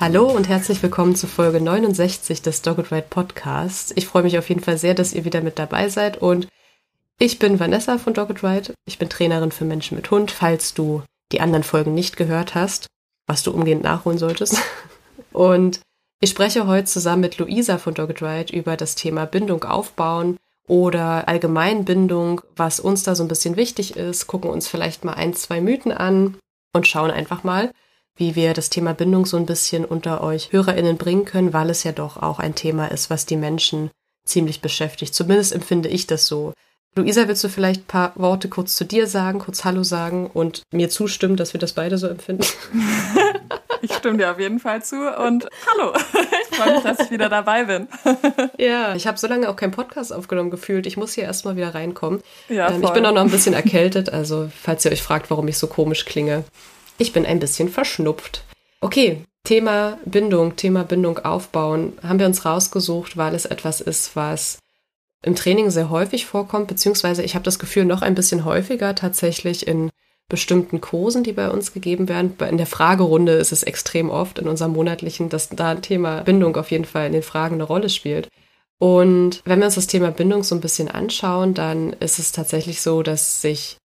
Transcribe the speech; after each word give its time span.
Hallo 0.00 0.30
und 0.30 0.48
herzlich 0.48 0.80
willkommen 0.80 1.16
zu 1.16 1.26
Folge 1.26 1.60
69 1.60 2.40
des 2.40 2.62
Dogged 2.62 2.92
Ride 2.92 3.08
Podcasts. 3.10 3.92
Ich 3.96 4.06
freue 4.06 4.22
mich 4.22 4.38
auf 4.38 4.48
jeden 4.48 4.60
Fall 4.60 4.78
sehr, 4.78 4.94
dass 4.94 5.12
ihr 5.12 5.24
wieder 5.24 5.40
mit 5.40 5.58
dabei 5.58 5.88
seid 5.88 6.18
und 6.18 6.46
ich 7.18 7.40
bin 7.40 7.58
Vanessa 7.58 7.98
von 7.98 8.14
Dogged 8.14 8.44
Ride. 8.44 8.74
Ich 8.86 8.98
bin 8.98 9.08
Trainerin 9.08 9.50
für 9.50 9.64
Menschen 9.64 9.96
mit 9.96 10.08
Hund, 10.12 10.30
falls 10.30 10.72
du 10.72 11.02
die 11.32 11.40
anderen 11.40 11.64
Folgen 11.64 11.94
nicht 11.94 12.16
gehört 12.16 12.54
hast, 12.54 12.86
was 13.26 13.42
du 13.42 13.50
umgehend 13.50 13.82
nachholen 13.82 14.18
solltest. 14.18 14.62
Und 15.32 15.80
ich 16.20 16.30
spreche 16.30 16.68
heute 16.68 16.84
zusammen 16.84 17.22
mit 17.22 17.38
Luisa 17.38 17.76
von 17.76 17.94
Dogged 17.94 18.22
Ride 18.22 18.56
über 18.56 18.76
das 18.76 18.94
Thema 18.94 19.26
Bindung 19.26 19.64
aufbauen 19.64 20.36
oder 20.68 21.26
allgemein 21.26 21.84
Bindung, 21.84 22.40
was 22.54 22.78
uns 22.78 23.02
da 23.02 23.16
so 23.16 23.24
ein 23.24 23.28
bisschen 23.28 23.56
wichtig 23.56 23.96
ist, 23.96 24.28
gucken 24.28 24.48
uns 24.48 24.68
vielleicht 24.68 25.04
mal 25.04 25.14
ein, 25.14 25.34
zwei 25.34 25.60
Mythen 25.60 25.90
an 25.90 26.36
und 26.72 26.86
schauen 26.86 27.10
einfach 27.10 27.42
mal, 27.42 27.72
wie 28.18 28.34
wir 28.34 28.52
das 28.52 28.68
Thema 28.68 28.92
Bindung 28.92 29.24
so 29.24 29.36
ein 29.36 29.46
bisschen 29.46 29.84
unter 29.84 30.22
euch 30.22 30.52
HörerInnen 30.52 30.98
bringen 30.98 31.24
können, 31.24 31.52
weil 31.52 31.70
es 31.70 31.84
ja 31.84 31.92
doch 31.92 32.16
auch 32.16 32.40
ein 32.40 32.54
Thema 32.54 32.90
ist, 32.90 33.08
was 33.08 33.24
die 33.24 33.36
Menschen 33.36 33.90
ziemlich 34.26 34.60
beschäftigt. 34.60 35.14
Zumindest 35.14 35.52
empfinde 35.54 35.88
ich 35.88 36.06
das 36.06 36.26
so. 36.26 36.52
Luisa, 36.96 37.28
willst 37.28 37.44
du 37.44 37.48
vielleicht 37.48 37.82
ein 37.82 37.86
paar 37.86 38.12
Worte 38.16 38.48
kurz 38.48 38.74
zu 38.74 38.84
dir 38.84 39.06
sagen, 39.06 39.38
kurz 39.38 39.64
Hallo 39.64 39.84
sagen 39.84 40.28
und 40.32 40.62
mir 40.72 40.90
zustimmen, 40.90 41.36
dass 41.36 41.52
wir 41.52 41.60
das 41.60 41.72
beide 41.72 41.96
so 41.96 42.06
empfinden? 42.06 42.44
Ich 43.80 43.94
stimme 43.94 44.18
dir 44.18 44.32
auf 44.32 44.40
jeden 44.40 44.58
Fall 44.58 44.82
zu 44.82 44.96
und 44.96 45.48
hallo. 45.66 45.92
Ich 46.50 46.56
freue 46.56 46.74
mich, 46.74 46.82
dass 46.82 46.98
ich 46.98 47.10
wieder 47.12 47.28
dabei 47.28 47.64
bin. 47.64 47.86
Ja, 48.58 48.96
ich 48.96 49.06
habe 49.06 49.18
so 49.18 49.28
lange 49.28 49.48
auch 49.48 49.54
keinen 49.54 49.70
Podcast 49.70 50.12
aufgenommen 50.12 50.50
gefühlt. 50.50 50.86
Ich 50.86 50.96
muss 50.96 51.12
hier 51.12 51.22
erstmal 51.22 51.56
wieder 51.56 51.74
reinkommen. 51.74 52.20
Ja, 52.48 52.70
ähm, 52.70 52.82
ich 52.82 52.90
bin 52.90 53.06
auch 53.06 53.12
noch 53.12 53.20
ein 53.20 53.30
bisschen 53.30 53.54
erkältet, 53.54 54.12
also 54.12 54.50
falls 54.60 54.84
ihr 54.84 54.90
euch 54.90 55.02
fragt, 55.02 55.30
warum 55.30 55.46
ich 55.46 55.58
so 55.58 55.68
komisch 55.68 56.04
klinge. 56.06 56.42
Ich 56.98 57.12
bin 57.12 57.24
ein 57.24 57.38
bisschen 57.38 57.68
verschnupft. 57.68 58.44
Okay, 58.80 59.24
Thema 59.44 59.98
Bindung, 60.04 60.56
Thema 60.56 60.84
Bindung 60.84 61.20
aufbauen 61.20 61.94
haben 62.02 62.18
wir 62.18 62.26
uns 62.26 62.44
rausgesucht, 62.44 63.16
weil 63.16 63.34
es 63.34 63.46
etwas 63.46 63.80
ist, 63.80 64.14
was 64.14 64.58
im 65.22 65.34
Training 65.34 65.70
sehr 65.70 65.90
häufig 65.90 66.26
vorkommt, 66.26 66.68
beziehungsweise 66.68 67.22
ich 67.22 67.34
habe 67.34 67.44
das 67.44 67.58
Gefühl 67.58 67.84
noch 67.84 68.02
ein 68.02 68.14
bisschen 68.14 68.44
häufiger 68.44 68.94
tatsächlich 68.94 69.66
in 69.66 69.90
bestimmten 70.28 70.80
Kursen, 70.80 71.24
die 71.24 71.32
bei 71.32 71.50
uns 71.50 71.72
gegeben 71.72 72.08
werden. 72.08 72.34
In 72.48 72.58
der 72.58 72.66
Fragerunde 72.66 73.32
ist 73.32 73.52
es 73.52 73.62
extrem 73.62 74.10
oft 74.10 74.38
in 74.38 74.46
unserem 74.46 74.72
monatlichen, 74.72 75.30
dass 75.30 75.48
da 75.48 75.70
ein 75.70 75.82
Thema 75.82 76.22
Bindung 76.22 76.56
auf 76.56 76.70
jeden 76.70 76.84
Fall 76.84 77.06
in 77.06 77.14
den 77.14 77.22
Fragen 77.22 77.54
eine 77.54 77.64
Rolle 77.64 77.88
spielt. 77.88 78.28
Und 78.78 79.40
wenn 79.44 79.58
wir 79.58 79.66
uns 79.66 79.76
das 79.76 79.86
Thema 79.86 80.10
Bindung 80.10 80.42
so 80.44 80.54
ein 80.54 80.60
bisschen 80.60 80.88
anschauen, 80.88 81.54
dann 81.54 81.94
ist 81.94 82.18
es 82.18 82.30
tatsächlich 82.30 82.82
so, 82.82 83.02
dass 83.02 83.40
sich 83.40 83.77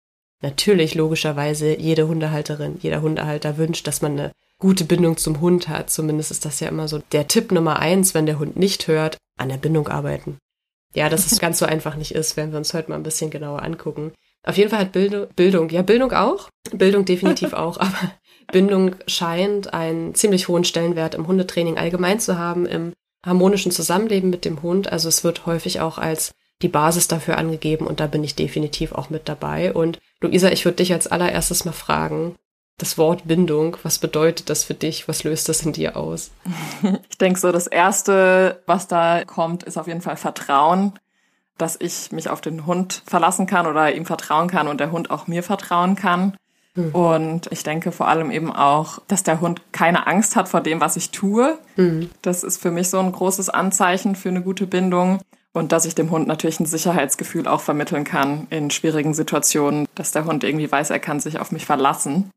natürlich 0.42 0.96
logischerweise 0.96 1.78
jede 1.80 2.08
Hundehalterin, 2.08 2.78
jeder 2.82 3.02
Hundehalter 3.02 3.58
wünscht, 3.58 3.88
dass 3.88 4.02
man 4.02 4.14
eine 4.14 4.32
gute 4.60 4.86
Bindung 4.86 5.18
zum 5.18 5.42
Hund 5.42 5.68
hat. 5.68 5.90
Zumindest 5.90 6.32
ist 6.32 6.46
das 6.46 6.60
ja 6.60 6.68
immer 6.68 6.88
so 6.88 7.00
der 7.12 7.28
Tipp 7.28 7.52
Nummer 7.52 7.80
eins, 7.80 8.14
wenn 8.14 8.26
der 8.26 8.40
Hund 8.40 8.58
nicht 8.58 8.88
hört, 8.88 9.18
an 9.38 9.50
der 9.50 9.58
Bindung 9.58 9.88
arbeiten. 9.88 10.38
Ja, 10.94 11.10
dass 11.10 11.32
es 11.32 11.40
ganz 11.40 11.58
so 11.58 11.66
einfach 11.66 11.96
nicht 11.96 12.14
ist, 12.14 12.36
werden 12.38 12.52
wir 12.52 12.58
uns 12.58 12.74
heute 12.74 12.90
mal 12.90 12.98
ein 12.98 13.04
bisschen 13.04 13.30
genauer 13.30 13.64
angucken. 13.64 14.12
Auf 14.44 14.58
jeden 14.58 14.70
Fall 14.70 14.80
hat 14.80 14.92
Bildung, 14.92 15.28
Bildung, 15.36 15.70
ja, 15.70 15.84
Bildung 15.84 16.12
auch, 16.12 16.50
Bildung 16.72 17.06
definitiv 17.06 17.54
auch, 17.54 17.78
aber 17.80 18.12
Bindung 18.52 18.96
scheint 19.08 19.74
einen 19.74 20.16
ziemlich 20.16 20.48
hohen 20.48 20.64
Stellenwert 20.64 21.16
im 21.16 21.28
Hundetraining 21.28 21.78
allgemein 21.78 22.20
zu 22.20 22.38
haben, 22.38 22.66
im 22.66 22.94
harmonischen 23.26 23.72
Zusammenleben 23.72 24.30
mit 24.30 24.46
dem 24.46 24.62
Hund. 24.62 24.92
Also 24.92 25.08
es 25.10 25.24
wird 25.24 25.46
häufig 25.46 25.80
auch 25.80 25.98
als 25.98 26.32
die 26.62 26.68
Basis 26.68 27.08
dafür 27.08 27.38
angegeben 27.38 27.88
und 27.88 28.00
da 28.00 28.08
bin 28.08 28.24
ich 28.24 28.36
definitiv 28.36 28.92
auch 28.92 29.10
mit 29.10 29.28
dabei. 29.28 29.74
Und 29.74 30.00
Luisa, 30.22 30.50
ich 30.50 30.66
würde 30.66 30.78
dich 30.78 30.94
als 30.94 31.08
allererstes 31.08 31.66
mal 31.66 31.72
fragen, 31.72 32.36
das 32.78 32.98
Wort 32.98 33.28
Bindung, 33.28 33.78
was 33.84 34.00
bedeutet 34.00 34.50
das 34.50 34.64
für 34.64 34.74
dich? 34.74 35.08
Was 35.08 35.24
löst 35.24 35.50
das 35.50 35.64
in 35.64 35.74
dir 35.74 35.98
aus? 35.98 36.32
Ich 37.10 37.18
denke 37.18 37.40
so, 37.40 37.52
das 37.52 37.68
Erste, 37.68 38.64
was 38.66 38.88
da 38.88 39.24
kommt, 39.26 39.62
ist 39.64 39.78
auf 39.78 39.86
jeden 39.86 40.02
Fall 40.02 40.18
Vertrauen, 40.18 40.94
dass 41.60 41.78
ich 41.80 42.12
mich 42.12 42.30
auf 42.30 42.42
den 42.42 42.66
Hund 42.66 43.04
verlassen 43.06 43.46
kann 43.46 43.68
oder 43.68 43.94
ihm 43.94 44.08
vertrauen 44.08 44.48
kann 44.48 44.68
und 44.68 44.80
der 44.80 44.92
Hund 44.92 45.12
auch 45.12 45.28
mir 45.28 45.44
vertrauen 45.44 45.96
kann. 45.96 46.36
Mhm. 46.74 46.96
Und 46.96 47.52
ich 47.52 47.64
denke 47.64 47.92
vor 47.92 48.08
allem 48.08 48.32
eben 48.32 48.52
auch, 48.52 49.00
dass 49.08 49.24
der 49.24 49.42
Hund 49.42 49.62
keine 49.72 50.08
Angst 50.08 50.36
hat 50.36 50.50
vor 50.50 50.62
dem, 50.62 50.82
was 50.82 50.96
ich 50.96 51.12
tue. 51.12 51.60
Mhm. 51.76 52.10
Das 52.22 52.44
ist 52.44 52.60
für 52.60 52.72
mich 52.72 52.90
so 52.90 52.98
ein 53.00 53.12
großes 53.12 53.50
Anzeichen 53.50 54.16
für 54.16 54.30
eine 54.30 54.42
gute 54.42 54.66
Bindung. 54.66 55.20
Und 55.54 55.72
dass 55.72 55.86
ich 55.86 55.96
dem 55.96 56.12
Hund 56.12 56.28
natürlich 56.28 56.60
ein 56.60 56.66
Sicherheitsgefühl 56.66 57.48
auch 57.48 57.62
vermitteln 57.62 58.06
kann 58.06 58.48
in 58.50 58.72
schwierigen 58.72 59.14
Situationen, 59.14 59.88
dass 59.96 60.12
der 60.12 60.26
Hund 60.26 60.44
irgendwie 60.44 60.72
weiß, 60.72 60.92
er 60.92 61.00
kann 61.00 61.20
sich 61.20 61.40
auf 61.40 61.52
mich 61.52 61.66
verlassen. 61.66 62.32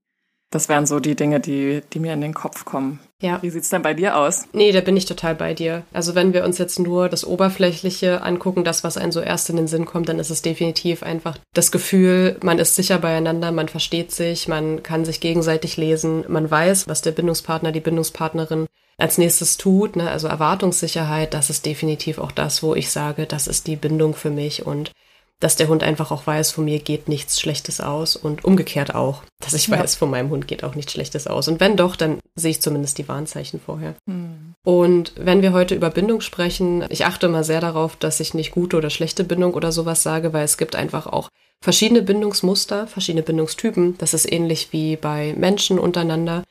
Das 0.51 0.69
wären 0.69 0.87
so 0.87 1.01
die 1.01 1.17
Dinge, 1.17 1.41
die, 1.41 1.83
die 1.93 1.99
mir 1.99 2.13
in 2.13 2.21
den 2.21 2.33
Kopf 2.33 2.65
kommen. 2.65 3.01
Ja. 3.21 3.43
Wie 3.43 3.51
sieht's 3.51 3.71
denn 3.71 3.83
bei 3.83 3.93
dir 3.93 4.17
aus? 4.17 4.45
Nee, 4.53 4.71
da 4.71 4.83
bin 4.83 4.97
ich 4.97 5.05
total 5.05 5.35
bei 5.35 5.53
dir. 5.53 5.83
Also 5.93 6.15
wenn 6.15 6.33
wir 6.33 6.45
uns 6.45 6.59
jetzt 6.59 6.79
nur 6.79 7.09
das 7.09 7.27
Oberflächliche 7.27 8.23
angucken, 8.23 8.63
das, 8.63 8.85
was 8.85 8.97
einem 8.97 9.11
so 9.11 9.21
erst 9.21 9.51
in 9.51 9.57
den 9.57 9.67
Sinn 9.67 9.85
kommt, 9.85 10.09
dann 10.09 10.21
ist 10.21 10.31
es 10.31 10.43
definitiv 10.43 11.03
einfach 11.03 11.39
das 11.55 11.73
Gefühl, 11.73 12.37
man 12.43 12.61
ist 12.61 12.77
sicher 12.77 12.99
beieinander, 12.99 13.51
man 13.51 13.69
versteht 13.69 14.13
sich, 14.13 14.47
man 14.47 14.85
kann 14.85 15.05
sich 15.05 15.21
gegenseitig 15.21 15.77
lesen, 15.77 16.25
man 16.29 16.49
weiß, 16.49 16.87
was 16.87 17.03
der 17.03 17.13
Bindungspartner, 17.13 17.73
die 17.73 17.81
Bindungspartnerin 17.81 18.67
als 18.97 19.19
nächstes 19.19 19.57
tut, 19.57 19.97
ne? 19.97 20.11
also 20.11 20.29
Erwartungssicherheit, 20.29 21.35
das 21.35 21.51
ist 21.51 21.67
definitiv 21.67 22.19
auch 22.19 22.33
das, 22.33 22.63
wo 22.63 22.75
ich 22.75 22.91
sage, 22.91 23.27
das 23.27 23.47
ist 23.47 23.67
die 23.67 23.77
Bindung 23.77 24.15
für 24.15 24.31
mich 24.31 24.67
und 24.67 24.93
dass 25.41 25.57
der 25.57 25.69
Hund 25.69 25.83
einfach 25.83 26.11
auch 26.11 26.27
weiß, 26.27 26.53
von 26.53 26.65
mir 26.65 26.79
geht 26.79 27.09
nichts 27.09 27.39
Schlechtes 27.39 27.81
aus 27.81 28.17
und 28.17 28.45
umgekehrt 28.45 28.95
auch, 28.95 29.23
dass 29.41 29.53
ich 29.53 29.67
ja. 29.67 29.79
weiß, 29.79 29.95
von 29.97 30.11
meinem 30.11 30.31
Hund 30.31 30.49
geht 30.49 30.65
auch 30.65 30.75
nichts 30.75 30.93
Schlechtes 30.93 31.27
aus. 31.27 31.49
Und 31.49 31.61
wenn 31.61 31.77
doch, 31.77 31.97
dann 31.97 32.21
sehe 32.35 32.53
ich 32.53 32.63
zumindest 32.63 32.97
die 32.97 33.09
Warnzeichen 33.09 33.61
vorher. 33.61 33.95
Mhm. 34.07 34.55
Und 34.65 35.13
wenn 35.17 35.43
wir 35.43 35.53
heute 35.53 35.75
über 35.75 35.91
Bindung 35.91 36.23
sprechen, 36.23 36.87
ich 36.89 37.05
achte 37.05 37.27
immer 37.27 37.45
sehr 37.45 37.61
darauf, 37.61 37.97
dass 37.97 38.21
ich 38.21 38.33
nicht 38.33 38.53
gute 38.53 38.77
oder 38.77 38.91
schlechte 38.91 39.25
Bindung 39.25 39.53
oder 39.55 39.71
sowas 39.71 40.03
sage, 40.03 40.33
weil 40.33 40.45
es 40.45 40.57
gibt 40.57 40.77
einfach 40.77 41.07
auch 41.07 41.29
verschiedene 41.61 42.03
Bindungsmuster, 42.03 42.87
verschiedene 42.87 43.23
Bindungstypen. 43.23 43.99
Das 43.99 44.15
ist 44.15 44.31
ähnlich 44.31 44.73
wie 44.73 44.97
bei 44.97 45.35
Menschen 45.37 45.79
untereinander. 45.79 46.45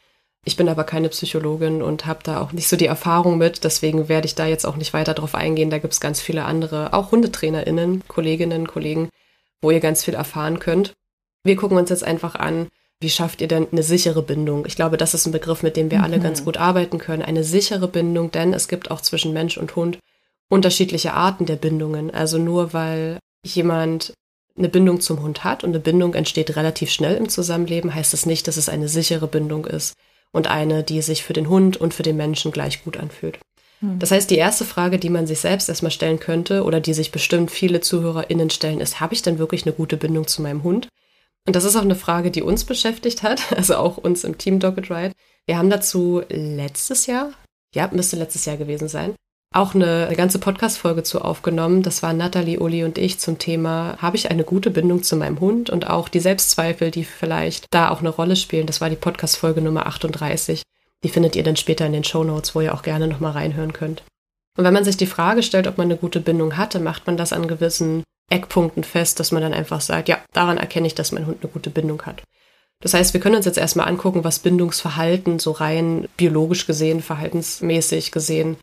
Ich 0.45 0.57
bin 0.57 0.67
aber 0.67 0.83
keine 0.83 1.07
Psychologin 1.09 1.81
und 1.81 2.05
habe 2.05 2.19
da 2.23 2.41
auch 2.41 2.51
nicht 2.51 2.67
so 2.67 2.75
die 2.75 2.85
Erfahrung 2.85 3.37
mit. 3.37 3.63
Deswegen 3.63 4.09
werde 4.09 4.27
ich 4.27 4.35
da 4.35 4.45
jetzt 4.45 4.65
auch 4.65 4.75
nicht 4.75 4.93
weiter 4.93 5.13
drauf 5.13 5.35
eingehen. 5.35 5.69
Da 5.69 5.77
gibt 5.77 5.93
es 5.93 6.01
ganz 6.01 6.19
viele 6.19 6.43
andere, 6.43 6.93
auch 6.93 7.11
HundetrainerInnen, 7.11 8.03
Kolleginnen, 8.07 8.67
Kollegen, 8.67 9.09
wo 9.61 9.71
ihr 9.71 9.79
ganz 9.79 10.03
viel 10.03 10.15
erfahren 10.15 10.59
könnt. 10.59 10.93
Wir 11.43 11.55
gucken 11.55 11.77
uns 11.77 11.89
jetzt 11.89 12.03
einfach 12.03 12.35
an, 12.35 12.67
wie 12.99 13.09
schafft 13.09 13.41
ihr 13.41 13.47
denn 13.47 13.67
eine 13.71 13.83
sichere 13.83 14.21
Bindung? 14.21 14.65
Ich 14.65 14.75
glaube, 14.75 14.97
das 14.97 15.13
ist 15.13 15.25
ein 15.25 15.31
Begriff, 15.31 15.63
mit 15.63 15.77
dem 15.77 15.91
wir 15.91 15.99
mhm. 15.99 16.03
alle 16.03 16.19
ganz 16.19 16.43
gut 16.43 16.57
arbeiten 16.57 16.97
können. 16.97 17.21
Eine 17.21 17.45
sichere 17.45 17.87
Bindung, 17.87 18.31
denn 18.31 18.53
es 18.53 18.67
gibt 18.67 18.91
auch 18.91 19.01
zwischen 19.01 19.33
Mensch 19.33 19.57
und 19.57 19.75
Hund 19.77 19.99
unterschiedliche 20.49 21.13
Arten 21.13 21.45
der 21.45 21.55
Bindungen. 21.55 22.11
Also 22.11 22.37
nur 22.37 22.73
weil 22.73 23.17
jemand 23.45 24.13
eine 24.57 24.69
Bindung 24.69 24.99
zum 24.99 25.21
Hund 25.21 25.45
hat 25.45 25.63
und 25.63 25.71
eine 25.71 25.79
Bindung 25.79 26.13
entsteht 26.13 26.55
relativ 26.57 26.91
schnell 26.91 27.15
im 27.15 27.29
Zusammenleben, 27.29 27.95
heißt 27.95 28.13
das 28.13 28.25
nicht, 28.25 28.47
dass 28.47 28.57
es 28.57 28.69
eine 28.69 28.87
sichere 28.87 29.27
Bindung 29.27 29.65
ist 29.65 29.93
und 30.33 30.47
eine, 30.47 30.83
die 30.83 31.01
sich 31.01 31.23
für 31.23 31.33
den 31.33 31.47
Hund 31.47 31.77
und 31.77 31.93
für 31.93 32.03
den 32.03 32.17
Menschen 32.17 32.51
gleich 32.51 32.83
gut 32.83 32.97
anfühlt. 32.97 33.39
Hm. 33.79 33.99
Das 33.99 34.11
heißt, 34.11 34.29
die 34.29 34.37
erste 34.37 34.65
Frage, 34.65 34.99
die 34.99 35.09
man 35.09 35.27
sich 35.27 35.39
selbst 35.39 35.69
erstmal 35.69 35.91
stellen 35.91 36.19
könnte 36.19 36.63
oder 36.63 36.81
die 36.81 36.93
sich 36.93 37.11
bestimmt 37.11 37.51
viele 37.51 37.79
ZuhörerInnen 37.79 38.49
stellen, 38.49 38.81
ist, 38.81 38.99
habe 38.99 39.13
ich 39.13 39.21
denn 39.21 39.39
wirklich 39.39 39.65
eine 39.65 39.73
gute 39.73 39.95
Bindung 39.95 40.27
zu 40.27 40.41
meinem 40.41 40.63
Hund? 40.63 40.89
Und 41.45 41.55
das 41.55 41.63
ist 41.63 41.75
auch 41.75 41.81
eine 41.81 41.95
Frage, 41.95 42.31
die 42.31 42.41
uns 42.41 42.65
beschäftigt 42.65 43.23
hat, 43.23 43.53
also 43.55 43.75
auch 43.75 43.97
uns 43.97 44.23
im 44.23 44.37
Team 44.37 44.59
Dogged 44.59 44.89
Ride. 44.89 45.13
Wir 45.45 45.57
haben 45.57 45.69
dazu 45.69 46.23
letztes 46.29 47.05
Jahr, 47.05 47.31
ja, 47.75 47.89
müsste 47.91 48.15
letztes 48.15 48.45
Jahr 48.45 48.57
gewesen 48.57 48.87
sein, 48.87 49.15
auch 49.53 49.75
eine, 49.75 50.07
eine 50.07 50.15
ganze 50.15 50.39
Podcast-Folge 50.39 51.03
zu 51.03 51.21
aufgenommen. 51.21 51.83
Das 51.83 52.01
waren 52.01 52.17
Natalie, 52.17 52.59
Uli 52.59 52.83
und 52.83 52.97
ich 52.97 53.19
zum 53.19 53.37
Thema, 53.37 53.97
habe 54.01 54.17
ich 54.17 54.31
eine 54.31 54.43
gute 54.43 54.71
Bindung 54.71 55.03
zu 55.03 55.15
meinem 55.15 55.39
Hund 55.39 55.69
und 55.69 55.87
auch 55.87 56.09
die 56.09 56.19
Selbstzweifel, 56.19 56.91
die 56.91 57.05
vielleicht 57.05 57.67
da 57.69 57.89
auch 57.89 57.99
eine 57.99 58.09
Rolle 58.09 58.35
spielen. 58.35 58.65
Das 58.65 58.81
war 58.81 58.89
die 58.89 58.95
Podcast-Folge 58.95 59.61
Nummer 59.61 59.85
38. 59.85 60.63
Die 61.03 61.09
findet 61.09 61.35
ihr 61.35 61.43
dann 61.43 61.55
später 61.55 61.85
in 61.85 61.93
den 61.93 62.03
Show 62.03 62.23
Notes, 62.23 62.55
wo 62.55 62.61
ihr 62.61 62.73
auch 62.73 62.81
gerne 62.81 63.07
nochmal 63.07 63.33
reinhören 63.33 63.73
könnt. 63.73 64.03
Und 64.57 64.63
wenn 64.63 64.73
man 64.73 64.83
sich 64.83 64.97
die 64.97 65.05
Frage 65.05 65.43
stellt, 65.43 65.67
ob 65.67 65.77
man 65.77 65.87
eine 65.87 65.97
gute 65.97 66.19
Bindung 66.19 66.57
hatte, 66.57 66.79
macht 66.79 67.05
man 67.05 67.17
das 67.17 67.33
an 67.33 67.47
gewissen 67.47 68.03
Eckpunkten 68.31 68.83
fest, 68.83 69.19
dass 69.19 69.31
man 69.31 69.43
dann 69.43 69.53
einfach 69.53 69.81
sagt, 69.81 70.09
ja, 70.09 70.17
daran 70.33 70.57
erkenne 70.57 70.87
ich, 70.87 70.95
dass 70.95 71.11
mein 71.11 71.27
Hund 71.27 71.39
eine 71.41 71.51
gute 71.51 71.69
Bindung 71.69 72.01
hat. 72.03 72.23
Das 72.81 72.93
heißt, 72.93 73.13
wir 73.13 73.21
können 73.21 73.35
uns 73.35 73.45
jetzt 73.45 73.57
erstmal 73.57 73.87
angucken, 73.87 74.23
was 74.23 74.39
Bindungsverhalten 74.39 75.39
so 75.39 75.51
rein 75.51 76.07
biologisch 76.17 76.65
gesehen, 76.65 77.01
verhaltensmäßig 77.01 78.11
gesehen 78.11 78.57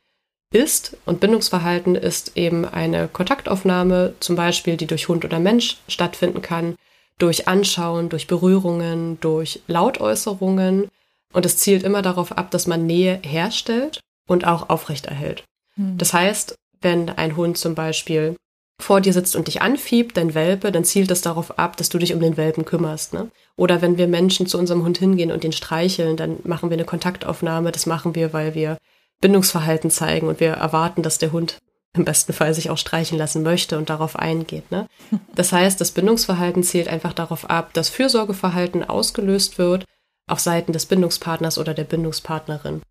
ist. 0.52 0.96
Und 1.06 1.20
Bindungsverhalten 1.20 1.94
ist 1.94 2.36
eben 2.36 2.64
eine 2.64 3.08
Kontaktaufnahme, 3.08 4.14
zum 4.20 4.36
Beispiel, 4.36 4.76
die 4.76 4.86
durch 4.86 5.08
Hund 5.08 5.24
oder 5.24 5.38
Mensch 5.38 5.78
stattfinden 5.88 6.42
kann, 6.42 6.76
durch 7.18 7.46
Anschauen, 7.48 8.08
durch 8.08 8.26
Berührungen, 8.26 9.18
durch 9.20 9.60
Lautäußerungen. 9.66 10.88
Und 11.32 11.46
es 11.46 11.56
zielt 11.58 11.84
immer 11.84 12.02
darauf 12.02 12.36
ab, 12.36 12.50
dass 12.50 12.66
man 12.66 12.86
Nähe 12.86 13.20
herstellt 13.22 14.00
und 14.26 14.46
auch 14.46 14.68
aufrechterhält. 14.68 15.44
Mhm. 15.76 15.98
Das 15.98 16.12
heißt, 16.12 16.56
wenn 16.80 17.10
ein 17.10 17.36
Hund 17.36 17.58
zum 17.58 17.74
Beispiel 17.74 18.36
vor 18.80 19.00
dir 19.00 19.12
sitzt 19.12 19.36
und 19.36 19.46
dich 19.46 19.60
anfiebt, 19.60 20.16
dein 20.16 20.34
Welpe, 20.34 20.72
dann 20.72 20.84
zielt 20.84 21.10
es 21.10 21.20
darauf 21.20 21.58
ab, 21.58 21.76
dass 21.76 21.90
du 21.90 21.98
dich 21.98 22.14
um 22.14 22.20
den 22.20 22.36
Welpen 22.36 22.64
kümmerst. 22.64 23.12
Ne? 23.12 23.30
Oder 23.56 23.82
wenn 23.82 23.98
wir 23.98 24.08
Menschen 24.08 24.46
zu 24.46 24.58
unserem 24.58 24.82
Hund 24.82 24.98
hingehen 24.98 25.30
und 25.30 25.44
ihn 25.44 25.52
streicheln, 25.52 26.16
dann 26.16 26.38
machen 26.44 26.70
wir 26.70 26.76
eine 26.76 26.86
Kontaktaufnahme. 26.86 27.72
Das 27.72 27.86
machen 27.86 28.14
wir, 28.14 28.32
weil 28.32 28.54
wir 28.54 28.78
Bindungsverhalten 29.20 29.90
zeigen 29.90 30.28
und 30.28 30.40
wir 30.40 30.52
erwarten, 30.52 31.02
dass 31.02 31.18
der 31.18 31.32
Hund 31.32 31.58
im 31.92 32.04
besten 32.04 32.32
Fall 32.32 32.54
sich 32.54 32.70
auch 32.70 32.78
streichen 32.78 33.18
lassen 33.18 33.42
möchte 33.42 33.76
und 33.76 33.90
darauf 33.90 34.16
eingeht. 34.16 34.70
Ne? 34.70 34.86
Das 35.34 35.52
heißt, 35.52 35.80
das 35.80 35.90
Bindungsverhalten 35.90 36.62
zielt 36.62 36.88
einfach 36.88 37.12
darauf 37.12 37.50
ab, 37.50 37.72
dass 37.74 37.88
Fürsorgeverhalten 37.88 38.88
ausgelöst 38.88 39.58
wird 39.58 39.84
auf 40.28 40.40
Seiten 40.40 40.72
des 40.72 40.86
Bindungspartners 40.86 41.58
oder 41.58 41.74
der 41.74 41.84
Bindungspartnerin. 41.84 42.82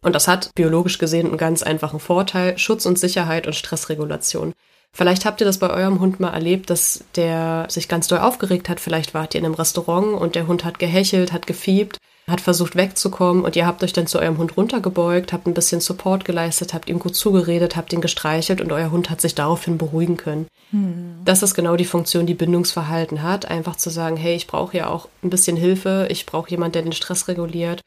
Und 0.00 0.14
das 0.14 0.28
hat 0.28 0.50
biologisch 0.54 0.98
gesehen 0.98 1.28
einen 1.28 1.38
ganz 1.38 1.62
einfachen 1.62 2.00
Vorteil, 2.00 2.58
Schutz 2.58 2.86
und 2.86 2.98
Sicherheit 2.98 3.46
und 3.46 3.54
Stressregulation. 3.54 4.52
Vielleicht 4.92 5.24
habt 5.24 5.40
ihr 5.40 5.44
das 5.44 5.58
bei 5.58 5.70
eurem 5.70 6.00
Hund 6.00 6.18
mal 6.18 6.32
erlebt, 6.32 6.70
dass 6.70 7.04
der 7.14 7.66
sich 7.68 7.88
ganz 7.88 8.08
doll 8.08 8.18
aufgeregt 8.20 8.68
hat. 8.68 8.80
Vielleicht 8.80 9.14
wart 9.14 9.34
ihr 9.34 9.40
in 9.40 9.44
einem 9.44 9.54
Restaurant 9.54 10.20
und 10.20 10.34
der 10.34 10.46
Hund 10.46 10.64
hat 10.64 10.78
gehechelt, 10.78 11.32
hat 11.32 11.46
gefiebt, 11.46 11.98
hat 12.28 12.40
versucht 12.40 12.76
wegzukommen 12.76 13.44
und 13.44 13.56
ihr 13.56 13.66
habt 13.66 13.82
euch 13.82 13.92
dann 13.92 14.06
zu 14.06 14.18
eurem 14.18 14.38
Hund 14.38 14.56
runtergebeugt, 14.56 15.32
habt 15.32 15.46
ein 15.46 15.54
bisschen 15.54 15.80
Support 15.80 16.24
geleistet, 16.24 16.74
habt 16.74 16.88
ihm 16.88 16.98
gut 16.98 17.16
zugeredet, 17.16 17.76
habt 17.76 17.92
ihn 17.92 18.00
gestreichelt 18.00 18.60
und 18.60 18.72
euer 18.72 18.90
Hund 18.90 19.10
hat 19.10 19.20
sich 19.20 19.34
daraufhin 19.34 19.78
beruhigen 19.78 20.16
können. 20.16 20.46
Hm. 20.70 21.20
Das 21.24 21.42
ist 21.42 21.54
genau 21.54 21.76
die 21.76 21.84
Funktion, 21.84 22.26
die 22.26 22.34
Bindungsverhalten 22.34 23.22
hat. 23.22 23.46
Einfach 23.46 23.76
zu 23.76 23.90
sagen, 23.90 24.16
hey, 24.16 24.34
ich 24.34 24.46
brauche 24.46 24.76
ja 24.76 24.88
auch 24.88 25.08
ein 25.22 25.30
bisschen 25.30 25.56
Hilfe, 25.56 26.06
ich 26.10 26.26
brauche 26.26 26.50
jemanden, 26.50 26.72
der 26.72 26.82
den 26.82 26.92
Stress 26.92 27.28
reguliert. 27.28 27.80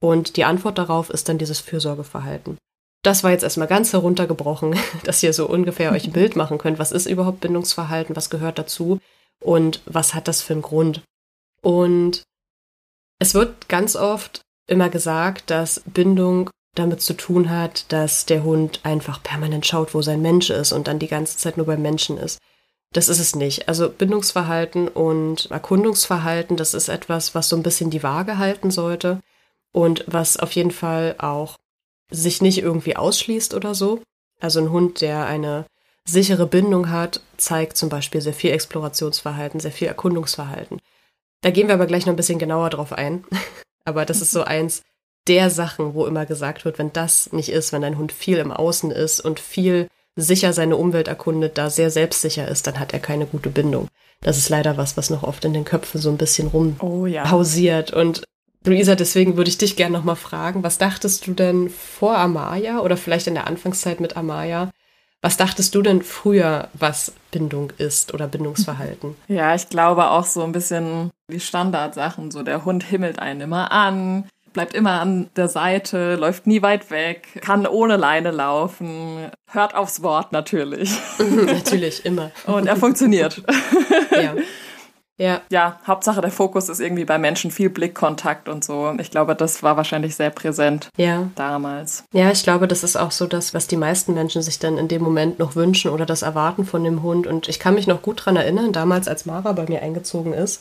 Und 0.00 0.36
die 0.36 0.44
Antwort 0.44 0.78
darauf 0.78 1.10
ist 1.10 1.28
dann 1.28 1.38
dieses 1.38 1.60
Fürsorgeverhalten. 1.60 2.58
Das 3.02 3.22
war 3.22 3.30
jetzt 3.30 3.44
erstmal 3.44 3.68
ganz 3.68 3.92
heruntergebrochen, 3.92 4.76
dass 5.04 5.22
ihr 5.22 5.32
so 5.32 5.46
ungefähr 5.46 5.92
euch 5.92 6.06
ein 6.06 6.12
Bild 6.12 6.36
machen 6.36 6.58
könnt. 6.58 6.78
Was 6.78 6.92
ist 6.92 7.06
überhaupt 7.06 7.40
Bindungsverhalten? 7.40 8.16
Was 8.16 8.30
gehört 8.30 8.58
dazu? 8.58 8.98
Und 9.40 9.80
was 9.86 10.14
hat 10.14 10.26
das 10.26 10.42
für 10.42 10.54
einen 10.54 10.62
Grund? 10.62 11.02
Und 11.62 12.22
es 13.18 13.34
wird 13.34 13.68
ganz 13.68 13.96
oft 13.96 14.42
immer 14.66 14.88
gesagt, 14.88 15.50
dass 15.50 15.82
Bindung 15.86 16.50
damit 16.74 17.00
zu 17.00 17.14
tun 17.14 17.50
hat, 17.50 17.90
dass 17.92 18.26
der 18.26 18.42
Hund 18.42 18.80
einfach 18.82 19.22
permanent 19.22 19.66
schaut, 19.66 19.94
wo 19.94 20.02
sein 20.02 20.22
Mensch 20.22 20.50
ist 20.50 20.72
und 20.72 20.88
dann 20.88 20.98
die 20.98 21.08
ganze 21.08 21.38
Zeit 21.38 21.56
nur 21.56 21.66
beim 21.66 21.82
Menschen 21.82 22.18
ist. 22.18 22.38
Das 22.92 23.08
ist 23.08 23.18
es 23.18 23.34
nicht. 23.34 23.68
Also 23.68 23.88
Bindungsverhalten 23.88 24.88
und 24.88 25.50
Erkundungsverhalten, 25.50 26.56
das 26.56 26.74
ist 26.74 26.88
etwas, 26.88 27.34
was 27.34 27.48
so 27.48 27.56
ein 27.56 27.62
bisschen 27.62 27.90
die 27.90 28.02
Waage 28.02 28.38
halten 28.38 28.70
sollte 28.70 29.20
und 29.72 30.04
was 30.06 30.36
auf 30.36 30.52
jeden 30.52 30.70
Fall 30.70 31.16
auch 31.18 31.56
sich 32.10 32.40
nicht 32.40 32.58
irgendwie 32.58 32.96
ausschließt 32.96 33.54
oder 33.54 33.74
so. 33.74 34.00
Also 34.40 34.60
ein 34.60 34.70
Hund, 34.70 35.00
der 35.00 35.26
eine 35.26 35.64
sichere 36.06 36.46
Bindung 36.46 36.90
hat, 36.90 37.20
zeigt 37.36 37.76
zum 37.76 37.88
Beispiel 37.88 38.20
sehr 38.20 38.34
viel 38.34 38.50
Explorationsverhalten, 38.50 39.58
sehr 39.58 39.72
viel 39.72 39.88
Erkundungsverhalten. 39.88 40.78
Da 41.44 41.50
gehen 41.50 41.68
wir 41.68 41.74
aber 41.74 41.86
gleich 41.86 42.06
noch 42.06 42.14
ein 42.14 42.16
bisschen 42.16 42.38
genauer 42.38 42.70
drauf 42.70 42.94
ein. 42.94 43.22
aber 43.84 44.06
das 44.06 44.22
ist 44.22 44.30
so 44.30 44.44
eins 44.44 44.82
der 45.28 45.50
Sachen, 45.50 45.92
wo 45.92 46.06
immer 46.06 46.24
gesagt 46.24 46.64
wird, 46.64 46.78
wenn 46.78 46.92
das 46.94 47.32
nicht 47.32 47.50
ist, 47.50 47.70
wenn 47.70 47.82
dein 47.82 47.98
Hund 47.98 48.12
viel 48.12 48.38
im 48.38 48.50
Außen 48.50 48.90
ist 48.90 49.20
und 49.20 49.40
viel 49.40 49.88
sicher 50.16 50.54
seine 50.54 50.76
Umwelt 50.76 51.06
erkundet, 51.06 51.58
da 51.58 51.68
sehr 51.68 51.90
selbstsicher 51.90 52.48
ist, 52.48 52.66
dann 52.66 52.80
hat 52.80 52.94
er 52.94 52.98
keine 52.98 53.26
gute 53.26 53.50
Bindung. 53.50 53.88
Das 54.22 54.38
ist 54.38 54.48
leider 54.48 54.78
was, 54.78 54.96
was 54.96 55.10
noch 55.10 55.22
oft 55.22 55.44
in 55.44 55.52
den 55.52 55.66
Köpfen 55.66 56.00
so 56.00 56.08
ein 56.08 56.16
bisschen 56.16 56.48
rumpausiert. 56.48 57.92
Oh, 57.92 57.96
ja. 57.96 58.00
Und 58.00 58.24
Luisa, 58.64 58.94
deswegen 58.94 59.36
würde 59.36 59.50
ich 59.50 59.58
dich 59.58 59.76
gerne 59.76 59.98
nochmal 59.98 60.16
fragen, 60.16 60.62
was 60.62 60.78
dachtest 60.78 61.26
du 61.26 61.34
denn 61.34 61.68
vor 61.68 62.16
Amaya 62.16 62.80
oder 62.80 62.96
vielleicht 62.96 63.26
in 63.26 63.34
der 63.34 63.46
Anfangszeit 63.46 64.00
mit 64.00 64.16
Amaya? 64.16 64.70
Was 65.24 65.38
dachtest 65.38 65.74
du 65.74 65.80
denn 65.80 66.02
früher, 66.02 66.68
was 66.74 67.14
Bindung 67.30 67.72
ist 67.78 68.12
oder 68.12 68.28
Bindungsverhalten? 68.28 69.16
Ja, 69.26 69.54
ich 69.54 69.70
glaube 69.70 70.10
auch 70.10 70.26
so 70.26 70.42
ein 70.42 70.52
bisschen 70.52 71.10
die 71.32 71.40
Standardsachen. 71.40 72.30
So 72.30 72.42
der 72.42 72.66
Hund 72.66 72.84
himmelt 72.84 73.18
einen 73.18 73.40
immer 73.40 73.72
an, 73.72 74.28
bleibt 74.52 74.74
immer 74.74 75.00
an 75.00 75.30
der 75.34 75.48
Seite, 75.48 76.16
läuft 76.16 76.46
nie 76.46 76.60
weit 76.60 76.90
weg, 76.90 77.40
kann 77.40 77.66
ohne 77.66 77.96
Leine 77.96 78.32
laufen, 78.32 79.30
hört 79.50 79.74
aufs 79.74 80.02
Wort 80.02 80.32
natürlich. 80.32 80.94
natürlich, 81.46 82.04
immer. 82.04 82.30
Und 82.44 82.66
er 82.66 82.76
funktioniert. 82.76 83.42
ja. 84.10 84.34
Ja. 85.16 85.42
Ja, 85.50 85.78
Hauptsache 85.86 86.20
der 86.20 86.32
Fokus 86.32 86.68
ist 86.68 86.80
irgendwie 86.80 87.04
bei 87.04 87.18
Menschen 87.18 87.50
viel 87.50 87.70
Blickkontakt 87.70 88.48
und 88.48 88.64
so. 88.64 88.92
Ich 88.98 89.10
glaube, 89.10 89.36
das 89.36 89.62
war 89.62 89.76
wahrscheinlich 89.76 90.16
sehr 90.16 90.30
präsent 90.30 90.88
ja. 90.96 91.30
damals. 91.36 92.04
Ja, 92.12 92.30
ich 92.30 92.42
glaube, 92.42 92.66
das 92.66 92.82
ist 92.82 92.96
auch 92.96 93.12
so 93.12 93.26
das, 93.26 93.54
was 93.54 93.68
die 93.68 93.76
meisten 93.76 94.14
Menschen 94.14 94.42
sich 94.42 94.58
dann 94.58 94.76
in 94.76 94.88
dem 94.88 95.02
Moment 95.02 95.38
noch 95.38 95.54
wünschen 95.54 95.90
oder 95.90 96.04
das 96.04 96.22
erwarten 96.22 96.64
von 96.64 96.82
dem 96.82 97.02
Hund. 97.02 97.26
Und 97.26 97.48
ich 97.48 97.60
kann 97.60 97.74
mich 97.74 97.86
noch 97.86 98.02
gut 98.02 98.24
dran 98.24 98.36
erinnern, 98.36 98.72
damals, 98.72 99.06
als 99.06 99.24
Mara 99.24 99.52
bei 99.52 99.66
mir 99.68 99.82
eingezogen 99.82 100.32
ist, 100.32 100.60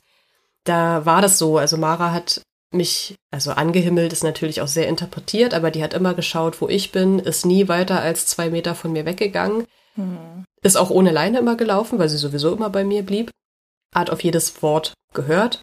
da 0.65 1.05
war 1.05 1.21
das 1.21 1.39
so. 1.39 1.57
Also 1.57 1.77
Mara 1.77 2.11
hat 2.11 2.41
mich, 2.71 3.15
also 3.31 3.51
angehimmelt 3.51 4.13
ist 4.13 4.23
natürlich 4.23 4.61
auch 4.61 4.67
sehr 4.67 4.87
interpretiert, 4.87 5.53
aber 5.53 5.71
die 5.71 5.83
hat 5.83 5.93
immer 5.93 6.13
geschaut, 6.13 6.61
wo 6.61 6.69
ich 6.69 6.91
bin, 6.91 7.19
ist 7.19 7.45
nie 7.45 7.67
weiter 7.67 8.01
als 8.01 8.27
zwei 8.27 8.49
Meter 8.49 8.75
von 8.75 8.91
mir 8.91 9.05
weggegangen. 9.05 9.65
Hm. 9.95 10.45
Ist 10.61 10.77
auch 10.77 10.89
ohne 10.91 11.11
Leine 11.11 11.39
immer 11.39 11.55
gelaufen, 11.55 11.99
weil 11.99 12.09
sie 12.09 12.17
sowieso 12.17 12.53
immer 12.53 12.69
bei 12.69 12.83
mir 12.83 13.03
blieb 13.03 13.31
hat 13.93 14.09
auf 14.09 14.23
jedes 14.23 14.61
Wort 14.61 14.93
gehört 15.13 15.61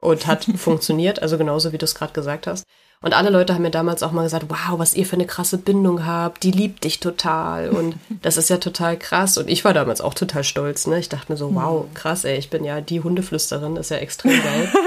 und 0.00 0.26
hat 0.26 0.44
funktioniert, 0.56 1.22
also 1.22 1.38
genauso 1.38 1.72
wie 1.72 1.78
du 1.78 1.84
es 1.84 1.94
gerade 1.94 2.12
gesagt 2.12 2.46
hast. 2.46 2.64
Und 3.00 3.12
alle 3.12 3.28
Leute 3.28 3.52
haben 3.52 3.62
mir 3.62 3.70
damals 3.70 4.02
auch 4.02 4.12
mal 4.12 4.22
gesagt, 4.22 4.46
wow, 4.48 4.78
was 4.78 4.94
ihr 4.94 5.04
für 5.04 5.16
eine 5.16 5.26
krasse 5.26 5.58
Bindung 5.58 6.06
habt, 6.06 6.42
die 6.42 6.52
liebt 6.52 6.84
dich 6.84 7.00
total 7.00 7.68
und 7.68 7.96
das 8.22 8.38
ist 8.38 8.48
ja 8.48 8.56
total 8.56 8.98
krass. 8.98 9.36
Und 9.36 9.50
ich 9.50 9.64
war 9.64 9.74
damals 9.74 10.00
auch 10.00 10.14
total 10.14 10.42
stolz, 10.42 10.86
ne? 10.86 10.98
Ich 10.98 11.10
dachte 11.10 11.30
mir 11.30 11.36
so, 11.36 11.54
wow, 11.54 11.84
hm. 11.84 11.94
krass, 11.94 12.24
ey, 12.24 12.38
ich 12.38 12.48
bin 12.48 12.64
ja 12.64 12.80
die 12.80 13.02
Hundeflüsterin, 13.02 13.76
ist 13.76 13.90
ja 13.90 13.98
extrem 13.98 14.42
geil. 14.42 14.68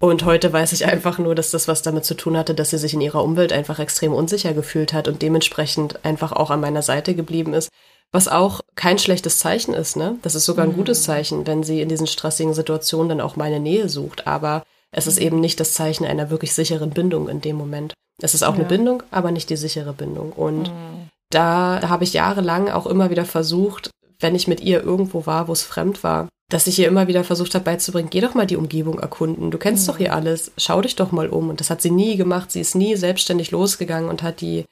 Und 0.00 0.24
heute 0.24 0.52
weiß 0.52 0.72
ich 0.72 0.86
einfach 0.86 1.18
nur, 1.18 1.34
dass 1.34 1.50
das 1.50 1.66
was 1.66 1.82
damit 1.82 2.04
zu 2.04 2.14
tun 2.14 2.36
hatte, 2.36 2.54
dass 2.54 2.70
sie 2.70 2.78
sich 2.78 2.94
in 2.94 3.00
ihrer 3.00 3.24
Umwelt 3.24 3.52
einfach 3.52 3.80
extrem 3.80 4.12
unsicher 4.12 4.54
gefühlt 4.54 4.92
hat 4.92 5.08
und 5.08 5.22
dementsprechend 5.22 6.04
einfach 6.04 6.30
auch 6.30 6.50
an 6.50 6.60
meiner 6.60 6.82
Seite 6.82 7.14
geblieben 7.14 7.52
ist. 7.52 7.68
Was 8.12 8.28
auch 8.28 8.62
kein 8.74 8.98
schlechtes 8.98 9.38
Zeichen 9.38 9.74
ist, 9.74 9.96
ne? 9.96 10.16
Das 10.22 10.34
ist 10.34 10.46
sogar 10.46 10.64
ein 10.64 10.72
mhm. 10.72 10.76
gutes 10.76 11.02
Zeichen, 11.02 11.46
wenn 11.46 11.62
sie 11.62 11.82
in 11.82 11.88
diesen 11.88 12.06
stressigen 12.06 12.54
Situationen 12.54 13.10
dann 13.10 13.20
auch 13.20 13.36
meine 13.36 13.60
Nähe 13.60 13.88
sucht. 13.88 14.26
Aber 14.26 14.62
es 14.90 15.06
ist 15.06 15.18
eben 15.18 15.40
nicht 15.40 15.60
das 15.60 15.74
Zeichen 15.74 16.06
einer 16.06 16.30
wirklich 16.30 16.54
sicheren 16.54 16.90
Bindung 16.90 17.28
in 17.28 17.40
dem 17.40 17.56
Moment. 17.56 17.92
Es 18.20 18.34
ist 18.34 18.42
auch 18.42 18.54
ja. 18.54 18.60
eine 18.60 18.68
Bindung, 18.68 19.02
aber 19.10 19.30
nicht 19.30 19.50
die 19.50 19.56
sichere 19.56 19.92
Bindung. 19.92 20.32
Und 20.32 20.68
mhm. 20.68 21.08
da, 21.30 21.80
habe 21.88 22.04
ich 22.04 22.14
jahrelang 22.14 22.70
auch 22.70 22.86
immer 22.86 23.10
wieder 23.10 23.24
versucht, 23.24 23.90
wenn 24.20 24.34
ich 24.34 24.48
mit 24.48 24.60
ihr 24.60 24.82
irgendwo 24.82 25.26
war, 25.26 25.46
wo 25.46 25.52
es 25.52 25.62
fremd 25.62 26.02
war, 26.02 26.28
dass 26.50 26.66
ich 26.66 26.78
ihr 26.78 26.88
immer 26.88 27.08
wieder 27.08 27.24
versucht 27.24 27.54
habe 27.54 27.66
beizubringen, 27.66 28.08
geh 28.10 28.22
doch 28.22 28.34
mal 28.34 28.46
die 28.46 28.56
Umgebung 28.56 28.98
erkunden. 28.98 29.50
Du 29.50 29.58
kennst 29.58 29.86
mhm. 29.86 29.92
doch 29.92 29.98
hier 29.98 30.14
alles. 30.14 30.50
Schau 30.56 30.80
dich 30.80 30.96
doch 30.96 31.12
mal 31.12 31.28
um. 31.28 31.50
Und 31.50 31.60
das 31.60 31.68
hat 31.68 31.82
sie 31.82 31.90
nie 31.90 32.16
gemacht. 32.16 32.50
Sie 32.50 32.60
ist 32.60 32.74
nie 32.74 32.96
selbstständig 32.96 33.50
losgegangen 33.50 34.08
und 34.08 34.22
hat 34.22 34.40
die 34.40 34.64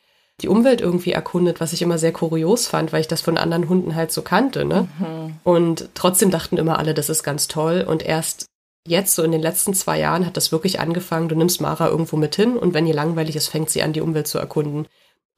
die 0.43 0.49
Umwelt 0.49 0.81
irgendwie 0.81 1.13
erkundet, 1.13 1.61
was 1.61 1.73
ich 1.73 1.83
immer 1.83 1.99
sehr 1.99 2.13
kurios 2.13 2.67
fand, 2.67 2.93
weil 2.93 3.01
ich 3.01 3.09
das 3.09 3.23
von 3.23 3.39
anderen 3.39 3.69
Hunden 3.69 3.95
halt 3.95 4.13
so 4.13 4.23
kannte. 4.23 4.65
Ne? 4.65 4.89
Mhm. 4.99 5.37
Und 5.45 5.89
trotzdem 5.95 6.31
dachten 6.31 6.59
immer 6.59 6.79
alle, 6.79 6.93
das 6.93 7.09
ist 7.09 7.23
ganz 7.23 7.49
toll. 7.49 7.85
Und 7.87 8.05
erst 8.05 8.47
jetzt, 8.87 9.15
so 9.15 9.23
in 9.23 9.33
den 9.33 9.41
letzten 9.41 9.73
zwei 9.73 9.99
Jahren, 9.99 10.27
hat 10.27 10.37
das 10.37 10.53
wirklich 10.53 10.79
angefangen. 10.79 11.29
Du 11.29 11.35
nimmst 11.35 11.61
Mara 11.61 11.89
irgendwo 11.89 12.17
mit 12.17 12.37
hin 12.37 12.57
und 12.57 12.75
wenn 12.75 12.87
ihr 12.87 12.95
langweilig 12.95 13.35
ist, 13.35 13.49
fängt 13.49 13.71
sie 13.71 13.83
an, 13.83 13.95
die 13.95 14.03
Umwelt 14.03 14.27
zu 14.27 14.39
erkunden. 14.39 14.87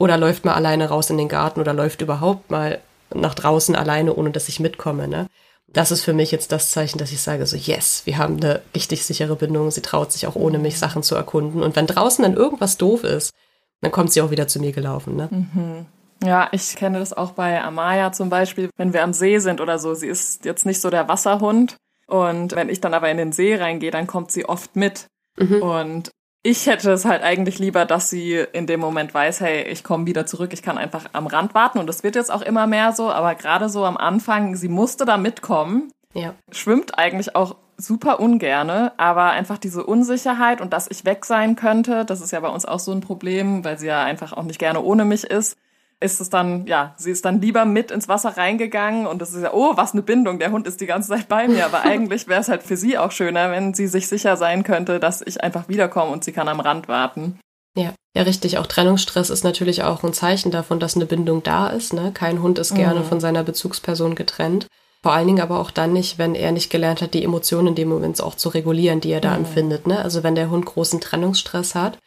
Oder 0.01 0.17
läuft 0.17 0.45
mal 0.45 0.55
alleine 0.55 0.89
raus 0.89 1.11
in 1.11 1.19
den 1.19 1.29
Garten 1.29 1.61
oder 1.61 1.75
läuft 1.75 2.03
überhaupt 2.03 2.51
mal 2.51 2.81
nach 3.15 3.35
draußen 3.35 3.75
alleine, 3.75 4.15
ohne 4.15 4.31
dass 4.31 4.49
ich 4.49 4.61
mitkomme. 4.61 5.09
Ne? 5.09 5.27
Das 5.69 5.91
ist 5.91 6.03
für 6.03 6.13
mich 6.13 6.31
jetzt 6.31 6.53
das 6.53 6.71
Zeichen, 6.71 6.99
dass 6.99 7.13
ich 7.13 7.21
sage, 7.21 7.47
so 7.47 7.57
yes, 7.57 8.03
wir 8.05 8.19
haben 8.19 8.37
eine 8.37 8.63
richtig 8.75 9.05
sichere 9.05 9.37
Bindung. 9.37 9.71
Sie 9.71 9.83
traut 9.83 10.13
sich 10.13 10.27
auch 10.27 10.35
ohne 10.37 10.59
mich 10.59 10.79
Sachen 10.79 11.03
zu 11.03 11.15
erkunden. 11.15 11.63
Und 11.63 11.77
wenn 11.77 11.87
draußen 11.87 12.23
dann 12.23 12.35
irgendwas 12.35 12.77
doof 12.77 13.05
ist, 13.05 13.33
dann 13.81 13.93
kommt 13.93 14.13
sie 14.13 14.21
auch 14.21 14.31
wieder 14.31 14.49
zu 14.49 14.61
mir 14.61 14.73
gelaufen. 14.73 15.17
Ne? 15.17 15.29
Mhm. 15.31 15.87
Ja, 16.23 16.49
ich 16.51 16.75
kenne 16.75 16.99
das 16.99 17.13
auch 17.13 17.33
bei 17.33 17.63
Amaya 17.63 18.13
zum 18.13 18.29
Beispiel, 18.29 18.71
wenn 18.77 18.93
wir 18.93 19.05
am 19.05 19.13
See 19.13 19.39
sind 19.39 19.61
oder 19.61 19.79
so. 19.79 19.95
Sie 19.95 20.09
ist 20.09 20.45
jetzt 20.45 20.67
nicht 20.67 20.81
so 20.81 20.91
der 20.91 21.09
Wasserhund. 21.09 21.77
Und 22.09 22.57
wenn 22.57 22.71
ich 22.71 22.81
dann 22.81 22.95
aber 22.95 23.11
in 23.11 23.19
den 23.19 23.33
See 23.33 23.55
reingehe, 23.55 23.91
dann 23.91 24.07
kommt 24.07 24.33
sie 24.33 24.49
oft 24.49 24.75
mit. 24.75 25.07
Mhm. 25.39 25.63
Und 25.63 26.11
ich 26.43 26.67
hätte 26.67 26.91
es 26.91 27.05
halt 27.05 27.23
eigentlich 27.23 27.59
lieber, 27.59 27.85
dass 27.85 28.11
sie 28.11 28.45
in 28.53 28.67
dem 28.67 28.81
Moment 28.81 29.13
weiß, 29.13 29.41
hey, 29.41 29.63
ich 29.65 29.85
komme 29.85 30.07
wieder 30.07 30.27
zurück, 30.27 30.53
ich 30.53 30.63
kann 30.63 30.79
einfach 30.79 31.07
am 31.13 31.27
Rand 31.27 31.55
warten. 31.55 31.79
Und 31.79 31.87
das 31.87 32.03
wird 32.03 32.17
jetzt 32.17 32.33
auch 32.33 32.43
immer 32.43 32.67
mehr 32.67 32.93
so. 32.93 33.11
Aber 33.11 33.35
gerade 33.35 33.69
so 33.69 33.85
am 33.85 33.97
Anfang, 33.97 34.57
sie 34.57 34.69
musste 34.69 35.05
da 35.05 35.19
mitkommen. 35.19 35.93
Ja. 36.15 36.35
Schwimmt 36.51 36.99
eigentlich 36.99 37.37
auch 37.37 37.57
super 37.79 38.21
ungerne, 38.21 38.93
aber 38.99 39.31
einfach 39.31 39.57
diese 39.57 39.85
Unsicherheit 39.85 40.61
und 40.61 40.73
dass 40.73 40.91
ich 40.91 41.05
weg 41.05 41.25
sein 41.25 41.57
könnte, 41.57 42.05
das 42.05 42.21
ist 42.21 42.33
ja 42.33 42.41
bei 42.41 42.49
uns 42.49 42.65
auch 42.67 42.81
so 42.81 42.93
ein 42.93 43.01
Problem, 43.01 43.65
weil 43.65 43.79
sie 43.79 43.87
ja 43.87 44.03
einfach 44.03 44.33
auch 44.33 44.43
nicht 44.43 44.59
gerne 44.59 44.83
ohne 44.83 45.05
mich 45.05 45.25
ist 45.25 45.57
ist 46.01 46.21
es 46.21 46.31
dann, 46.31 46.67
ja, 46.67 46.95
sie 46.97 47.11
ist 47.11 47.25
dann 47.25 47.41
lieber 47.41 47.65
mit 47.65 47.91
ins 47.91 48.09
Wasser 48.09 48.37
reingegangen 48.37 49.07
und 49.07 49.21
es 49.21 49.35
ist 49.35 49.43
ja, 49.43 49.53
oh, 49.53 49.77
was 49.77 49.93
eine 49.93 50.03
Bindung, 50.03 50.39
der 50.39 50.53
Hund 50.53 50.67
ist 50.67 50.81
die 50.81 50.87
ganze 50.87 51.09
Zeit 51.09 51.29
bei 51.29 51.49
mir. 51.49 51.65
Aber 51.65 51.81
eigentlich 51.85 52.29
wäre 52.29 52.41
es 52.41 52.49
halt 52.49 52.63
für 52.63 52.77
sie 52.77 52.99
auch 52.99 53.11
schöner, 53.11 53.51
wenn 53.51 53.75
sie 53.75 53.89
sich 53.89 54.07
sicher 54.07 54.37
sein 54.37 54.63
könnte, 54.63 55.01
dass 55.01 55.23
ich 55.23 55.43
einfach 55.43 55.69
wiederkomme 55.69 56.13
und 56.13 56.23
sie 56.23 56.33
kann 56.33 56.49
am 56.49 56.61
Rand 56.61 56.89
warten. 56.89 57.41
Ja, 57.77 57.95
ja, 58.17 58.23
richtig. 58.23 58.59
Auch 58.59 58.67
Trennungsstress 58.67 59.31
ist 59.31 59.45
natürlich 59.45 59.83
auch 59.83 60.03
ein 60.03 60.13
Zeichen 60.13 60.51
davon, 60.51 60.81
dass 60.81 60.97
eine 60.97 61.07
Bindung 61.07 61.43
da 61.43 61.69
ist. 61.69 61.93
Ne? 61.93 62.13
Kein 62.13 62.43
Hund 62.43 62.59
ist 62.59 62.75
gerne 62.75 63.01
mhm. 63.01 63.05
von 63.05 63.21
seiner 63.21 63.43
Bezugsperson 63.43 64.15
getrennt. 64.15 64.67
Vor 65.03 65.13
allen 65.13 65.27
Dingen 65.27 65.41
aber 65.41 65.61
auch 65.61 65.71
dann 65.71 65.93
nicht, 65.93 66.19
wenn 66.19 66.35
er 66.35 66.53
nicht 66.53 66.71
gelernt 66.71 67.03
hat, 67.03 67.15
die 67.15 67.23
Emotionen 67.25 67.69
in 67.69 67.75
dem 67.77 67.89
Moment 67.89 68.21
auch 68.21 68.35
zu 68.35 68.49
regulieren, 68.49 69.01
die 69.01 69.13
er 69.13 69.21
da 69.21 69.31
mhm. 69.31 69.45
empfindet. 69.45 69.87
Ne? 69.87 69.99
Also 70.01 70.23
wenn 70.23 70.35
der 70.35 70.51
Hund 70.51 70.67
großen 70.67 71.01
Trennungsstress 71.01 71.75
hat, 71.75 71.99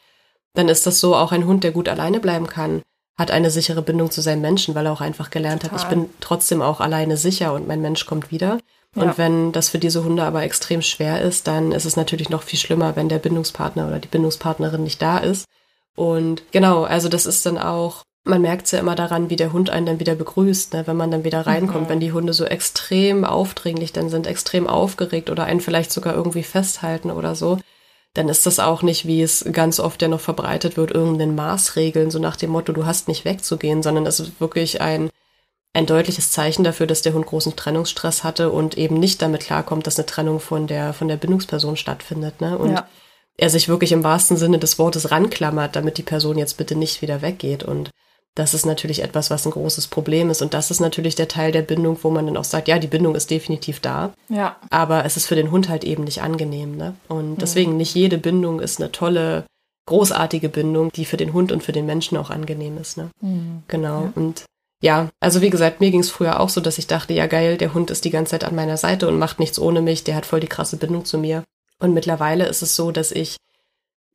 dann 0.53 0.67
ist 0.67 0.86
das 0.86 1.00
so 1.00 1.15
auch 1.15 1.31
ein 1.31 1.45
Hund, 1.45 1.63
der 1.63 1.71
gut 1.71 1.88
alleine 1.88 2.19
bleiben 2.19 2.48
kann 2.48 2.81
hat 3.21 3.31
eine 3.31 3.51
sichere 3.51 3.81
Bindung 3.81 4.12
zu 4.12 4.21
seinem 4.21 4.41
Menschen, 4.41 4.75
weil 4.75 4.86
er 4.86 4.91
auch 4.91 5.01
einfach 5.01 5.29
gelernt 5.29 5.62
Total. 5.62 5.77
hat, 5.77 5.83
ich 5.83 5.89
bin 5.89 6.10
trotzdem 6.19 6.62
auch 6.62 6.81
alleine 6.81 7.17
sicher 7.17 7.53
und 7.53 7.67
mein 7.67 7.81
Mensch 7.81 8.05
kommt 8.05 8.31
wieder. 8.31 8.57
Ja. 8.95 9.03
Und 9.03 9.17
wenn 9.17 9.51
das 9.51 9.69
für 9.69 9.79
diese 9.79 10.03
Hunde 10.03 10.24
aber 10.24 10.43
extrem 10.43 10.81
schwer 10.81 11.21
ist, 11.21 11.48
dann 11.48 11.71
ist 11.71 11.86
es 11.86 11.95
natürlich 11.95 12.29
noch 12.29 12.43
viel 12.43 12.60
schlimmer, 12.60 12.95
wenn 12.95 13.10
der 13.10 13.19
Bindungspartner 13.19 13.88
oder 13.88 14.00
die 14.00 14.07
Bindungspartnerin 14.07 14.83
nicht 14.83 15.01
da 15.01 15.19
ist. 15.19 15.45
Und 15.95 16.43
genau, 16.51 16.83
also 16.83 17.07
das 17.07 17.25
ist 17.25 17.45
dann 17.45 17.57
auch, 17.57 18.03
man 18.23 18.41
merkt 18.41 18.65
es 18.65 18.71
ja 18.71 18.79
immer 18.79 18.95
daran, 18.95 19.29
wie 19.29 19.35
der 19.35 19.51
Hund 19.51 19.69
einen 19.69 19.85
dann 19.85 19.99
wieder 19.99 20.15
begrüßt, 20.15 20.73
ne, 20.73 20.85
wenn 20.85 20.97
man 20.97 21.09
dann 21.09 21.23
wieder 21.23 21.47
reinkommt, 21.47 21.85
mhm. 21.85 21.89
wenn 21.89 21.99
die 21.99 22.11
Hunde 22.11 22.33
so 22.33 22.45
extrem 22.45 23.25
aufdringlich 23.25 23.93
dann 23.93 24.09
sind, 24.09 24.27
extrem 24.27 24.67
aufgeregt 24.67 25.29
oder 25.29 25.45
einen 25.45 25.61
vielleicht 25.61 25.91
sogar 25.91 26.13
irgendwie 26.13 26.43
festhalten 26.43 27.09
oder 27.09 27.35
so 27.35 27.57
dann 28.13 28.27
ist 28.27 28.45
das 28.45 28.59
auch 28.59 28.81
nicht, 28.81 29.05
wie 29.07 29.21
es 29.21 29.45
ganz 29.51 29.79
oft 29.79 30.01
ja 30.01 30.07
noch 30.07 30.19
verbreitet 30.19 30.75
wird, 30.75 30.91
irgendeinen 30.91 31.35
Maßregeln, 31.35 32.11
so 32.11 32.19
nach 32.19 32.35
dem 32.35 32.49
Motto, 32.49 32.73
du 32.73 32.85
hast 32.85 33.07
nicht 33.07 33.23
wegzugehen, 33.23 33.81
sondern 33.81 34.05
es 34.05 34.19
ist 34.19 34.41
wirklich 34.41 34.81
ein, 34.81 35.09
ein 35.73 35.85
deutliches 35.85 36.31
Zeichen 36.31 36.65
dafür, 36.65 36.87
dass 36.87 37.01
der 37.01 37.13
Hund 37.13 37.25
großen 37.25 37.55
Trennungsstress 37.55 38.25
hatte 38.25 38.51
und 38.51 38.77
eben 38.77 38.99
nicht 38.99 39.21
damit 39.21 39.41
klarkommt, 39.41 39.87
dass 39.87 39.97
eine 39.97 40.05
Trennung 40.05 40.41
von 40.41 40.67
der, 40.67 40.91
von 40.93 41.07
der 41.07 41.15
Bindungsperson 41.15 41.77
stattfindet, 41.77 42.41
ne? 42.41 42.57
Und 42.57 42.73
ja. 42.73 42.87
er 43.37 43.49
sich 43.49 43.69
wirklich 43.69 43.93
im 43.93 44.03
wahrsten 44.03 44.35
Sinne 44.35 44.59
des 44.59 44.77
Wortes 44.77 45.11
ranklammert, 45.11 45.77
damit 45.77 45.97
die 45.97 46.03
Person 46.03 46.37
jetzt 46.37 46.57
bitte 46.57 46.75
nicht 46.75 47.01
wieder 47.01 47.21
weggeht 47.21 47.63
und 47.63 47.91
das 48.35 48.53
ist 48.53 48.65
natürlich 48.65 49.03
etwas, 49.03 49.29
was 49.29 49.45
ein 49.45 49.51
großes 49.51 49.88
Problem 49.88 50.29
ist. 50.29 50.41
Und 50.41 50.53
das 50.53 50.71
ist 50.71 50.79
natürlich 50.79 51.15
der 51.15 51.27
Teil 51.27 51.51
der 51.51 51.63
Bindung, 51.63 51.97
wo 52.01 52.09
man 52.09 52.25
dann 52.25 52.38
auch 52.38 52.45
sagt, 52.45 52.67
ja, 52.69 52.79
die 52.79 52.88
Bindung 52.88 53.15
ist 53.15 53.29
definitiv 53.29 53.81
da. 53.81 54.13
Ja. 54.29 54.55
Aber 54.69 55.03
es 55.03 55.17
ist 55.17 55.27
für 55.27 55.35
den 55.35 55.51
Hund 55.51 55.67
halt 55.67 55.83
eben 55.83 56.05
nicht 56.05 56.21
angenehm. 56.21 56.77
Ne? 56.77 56.95
Und 57.09 57.41
deswegen 57.41 57.75
nicht 57.75 57.93
jede 57.93 58.17
Bindung 58.17 58.61
ist 58.61 58.79
eine 58.79 58.91
tolle, 58.91 59.45
großartige 59.85 60.47
Bindung, 60.47 60.91
die 60.93 61.05
für 61.05 61.17
den 61.17 61.33
Hund 61.33 61.51
und 61.51 61.61
für 61.61 61.73
den 61.73 61.85
Menschen 61.85 62.17
auch 62.17 62.29
angenehm 62.29 62.77
ist. 62.77 62.95
Ne? 62.97 63.09
Mhm. 63.19 63.63
Genau. 63.67 64.03
Ja. 64.03 64.13
Und 64.15 64.45
ja, 64.81 65.09
also 65.19 65.41
wie 65.41 65.50
gesagt, 65.50 65.81
mir 65.81 65.91
ging 65.91 66.00
es 66.00 66.09
früher 66.09 66.39
auch 66.39 66.50
so, 66.50 66.61
dass 66.61 66.77
ich 66.77 66.88
dachte, 66.88 67.13
ja 67.13 67.27
geil, 67.27 67.57
der 67.57 67.73
Hund 67.73 67.91
ist 67.91 68.05
die 68.05 68.09
ganze 68.09 68.31
Zeit 68.31 68.45
an 68.45 68.55
meiner 68.55 68.77
Seite 68.77 69.09
und 69.09 69.19
macht 69.19 69.39
nichts 69.39 69.59
ohne 69.59 69.81
mich, 69.81 70.05
der 70.05 70.15
hat 70.15 70.25
voll 70.25 70.39
die 70.39 70.47
krasse 70.47 70.77
Bindung 70.77 71.03
zu 71.03 71.17
mir. 71.17 71.43
Und 71.79 71.93
mittlerweile 71.93 72.45
ist 72.45 72.61
es 72.61 72.75
so, 72.75 72.91
dass 72.91 73.11
ich 73.11 73.35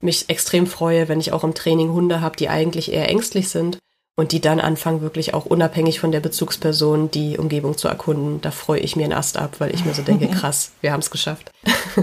mich 0.01 0.29
extrem 0.29 0.67
freue, 0.67 1.09
wenn 1.09 1.21
ich 1.21 1.33
auch 1.33 1.45
im 1.45 1.55
Training 1.55 1.93
Hunde 1.93 2.21
habe, 2.21 2.37
die 2.37 2.49
eigentlich 2.49 2.93
eher 2.93 3.09
ängstlich 3.09 3.49
sind 3.49 3.79
und 4.17 4.33
die 4.33 4.41
dann 4.41 4.61
anfangen, 4.61 5.03
wirklich 5.03 5.35
auch 5.35 5.45
unabhängig 5.45 6.01
von 6.01 6.11
der 6.11 6.21
Bezugsperson 6.21 7.11
die 7.11 7.37
Umgebung 7.39 7.77
zu 7.77 7.87
erkunden. 7.87 8.41
Da 8.41 8.51
freue 8.51 8.81
ich 8.81 8.97
mir 8.97 9.05
einen 9.05 9.13
Ast 9.13 9.37
ab, 9.37 9.57
weil 9.59 9.75
ich 9.75 9.85
mir 9.85 9.95
so 9.95 10.03
denke, 10.03 10.29
krass, 10.35 10.73
wir 10.81 10.93
haben 10.93 11.01
es 11.01 11.11
geschafft. 11.11 11.53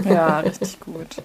Ja, 0.04 0.40
richtig 0.40 0.78
gut. 0.80 1.22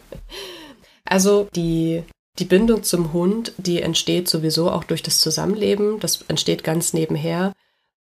Also 1.05 1.47
die, 1.55 2.03
die 2.39 2.45
Bindung 2.45 2.83
zum 2.83 3.13
Hund, 3.13 3.53
die 3.57 3.81
entsteht 3.81 4.27
sowieso 4.27 4.71
auch 4.71 4.83
durch 4.83 5.03
das 5.03 5.19
Zusammenleben. 5.19 5.99
Das 5.99 6.23
entsteht 6.27 6.63
ganz 6.63 6.93
nebenher. 6.93 7.53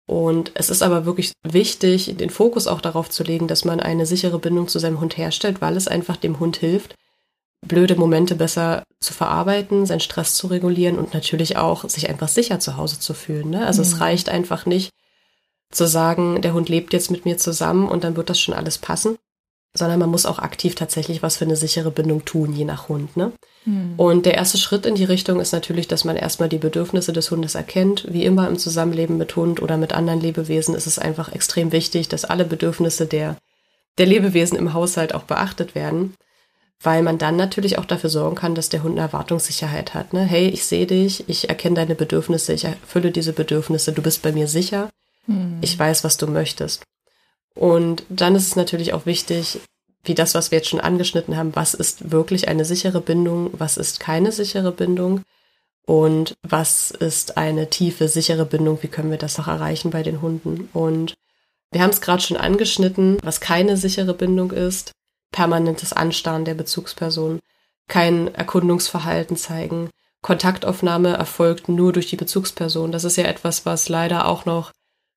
Und 0.06 0.52
es 0.54 0.68
ist 0.68 0.82
aber 0.82 1.06
wirklich 1.06 1.32
wichtig, 1.42 2.14
den 2.18 2.28
Fokus 2.28 2.66
auch 2.66 2.82
darauf 2.82 3.08
zu 3.08 3.24
legen, 3.24 3.48
dass 3.48 3.64
man 3.64 3.80
eine 3.80 4.04
sichere 4.04 4.38
Bindung 4.38 4.68
zu 4.68 4.78
seinem 4.78 5.00
Hund 5.00 5.16
herstellt, 5.16 5.62
weil 5.62 5.78
es 5.78 5.88
einfach 5.88 6.18
dem 6.18 6.38
Hund 6.38 6.58
hilft, 6.58 6.94
blöde 7.66 7.96
Momente 7.96 8.34
besser 8.34 8.84
zu 9.00 9.12
verarbeiten, 9.12 9.86
seinen 9.86 10.00
Stress 10.00 10.34
zu 10.34 10.46
regulieren 10.46 10.98
und 10.98 11.14
natürlich 11.14 11.56
auch 11.56 11.88
sich 11.88 12.08
einfach 12.08 12.28
sicher 12.28 12.60
zu 12.60 12.76
Hause 12.76 12.98
zu 12.98 13.14
fühlen. 13.14 13.50
Ne? 13.50 13.66
Also 13.66 13.82
mhm. 13.82 13.88
es 13.88 14.00
reicht 14.00 14.28
einfach 14.28 14.66
nicht 14.66 14.90
zu 15.70 15.86
sagen, 15.86 16.40
der 16.42 16.54
Hund 16.54 16.68
lebt 16.68 16.92
jetzt 16.92 17.10
mit 17.10 17.24
mir 17.24 17.36
zusammen 17.36 17.88
und 17.88 18.04
dann 18.04 18.16
wird 18.16 18.30
das 18.30 18.40
schon 18.40 18.54
alles 18.54 18.78
passen, 18.78 19.18
sondern 19.76 19.98
man 19.98 20.10
muss 20.10 20.26
auch 20.26 20.38
aktiv 20.38 20.74
tatsächlich 20.74 21.22
was 21.22 21.36
für 21.36 21.44
eine 21.44 21.56
sichere 21.56 21.90
Bindung 21.90 22.24
tun, 22.24 22.52
je 22.52 22.64
nach 22.64 22.88
Hund. 22.88 23.16
Ne? 23.16 23.32
Mhm. 23.64 23.94
Und 23.96 24.26
der 24.26 24.34
erste 24.34 24.58
Schritt 24.58 24.86
in 24.86 24.94
die 24.94 25.04
Richtung 25.04 25.40
ist 25.40 25.52
natürlich, 25.52 25.88
dass 25.88 26.04
man 26.04 26.16
erstmal 26.16 26.48
die 26.48 26.58
Bedürfnisse 26.58 27.12
des 27.12 27.30
Hundes 27.30 27.56
erkennt. 27.56 28.06
Wie 28.08 28.24
immer 28.24 28.48
im 28.48 28.58
Zusammenleben 28.58 29.18
mit 29.18 29.34
Hund 29.36 29.60
oder 29.60 29.76
mit 29.76 29.92
anderen 29.92 30.20
Lebewesen 30.20 30.74
ist 30.74 30.86
es 30.86 30.98
einfach 30.98 31.32
extrem 31.32 31.72
wichtig, 31.72 32.08
dass 32.08 32.24
alle 32.24 32.44
Bedürfnisse 32.44 33.06
der, 33.06 33.36
der 33.98 34.06
Lebewesen 34.06 34.56
im 34.56 34.72
Haushalt 34.72 35.14
auch 35.14 35.24
beachtet 35.24 35.74
werden 35.74 36.14
weil 36.84 37.02
man 37.02 37.18
dann 37.18 37.36
natürlich 37.36 37.78
auch 37.78 37.86
dafür 37.86 38.10
sorgen 38.10 38.36
kann, 38.36 38.54
dass 38.54 38.68
der 38.68 38.82
Hund 38.82 38.92
eine 38.92 39.00
Erwartungssicherheit 39.00 39.94
hat. 39.94 40.12
Ne? 40.12 40.22
Hey, 40.22 40.48
ich 40.48 40.64
sehe 40.66 40.86
dich, 40.86 41.28
ich 41.28 41.48
erkenne 41.48 41.76
deine 41.76 41.94
Bedürfnisse, 41.94 42.52
ich 42.52 42.64
erfülle 42.64 43.10
diese 43.10 43.32
Bedürfnisse, 43.32 43.92
du 43.92 44.02
bist 44.02 44.22
bei 44.22 44.32
mir 44.32 44.46
sicher, 44.46 44.90
mhm. 45.26 45.58
ich 45.62 45.78
weiß, 45.78 46.04
was 46.04 46.18
du 46.18 46.26
möchtest. 46.26 46.84
Und 47.54 48.04
dann 48.10 48.34
ist 48.34 48.48
es 48.48 48.56
natürlich 48.56 48.92
auch 48.92 49.06
wichtig, 49.06 49.60
wie 50.02 50.14
das, 50.14 50.34
was 50.34 50.50
wir 50.50 50.58
jetzt 50.58 50.68
schon 50.68 50.80
angeschnitten 50.80 51.36
haben, 51.36 51.56
was 51.56 51.72
ist 51.72 52.12
wirklich 52.12 52.48
eine 52.48 52.66
sichere 52.66 53.00
Bindung, 53.00 53.50
was 53.54 53.78
ist 53.78 53.98
keine 53.98 54.30
sichere 54.30 54.70
Bindung 54.70 55.22
und 55.86 56.34
was 56.42 56.90
ist 56.90 57.38
eine 57.38 57.70
tiefe, 57.70 58.08
sichere 58.08 58.44
Bindung, 58.44 58.82
wie 58.82 58.88
können 58.88 59.10
wir 59.10 59.18
das 59.18 59.38
auch 59.40 59.48
erreichen 59.48 59.90
bei 59.90 60.02
den 60.02 60.20
Hunden. 60.20 60.68
Und 60.74 61.14
wir 61.70 61.82
haben 61.82 61.90
es 61.90 62.02
gerade 62.02 62.22
schon 62.22 62.36
angeschnitten, 62.36 63.16
was 63.22 63.40
keine 63.40 63.78
sichere 63.78 64.12
Bindung 64.12 64.50
ist 64.50 64.92
permanentes 65.34 65.92
Anstarren 65.92 66.44
der 66.44 66.54
Bezugsperson, 66.54 67.40
kein 67.88 68.32
Erkundungsverhalten 68.34 69.36
zeigen. 69.36 69.90
Kontaktaufnahme 70.22 71.14
erfolgt 71.14 71.68
nur 71.68 71.92
durch 71.92 72.06
die 72.06 72.16
Bezugsperson. 72.16 72.92
Das 72.92 73.02
ist 73.02 73.16
ja 73.16 73.24
etwas, 73.24 73.66
was 73.66 73.88
leider 73.88 74.26
auch 74.26 74.46
noch 74.46 74.70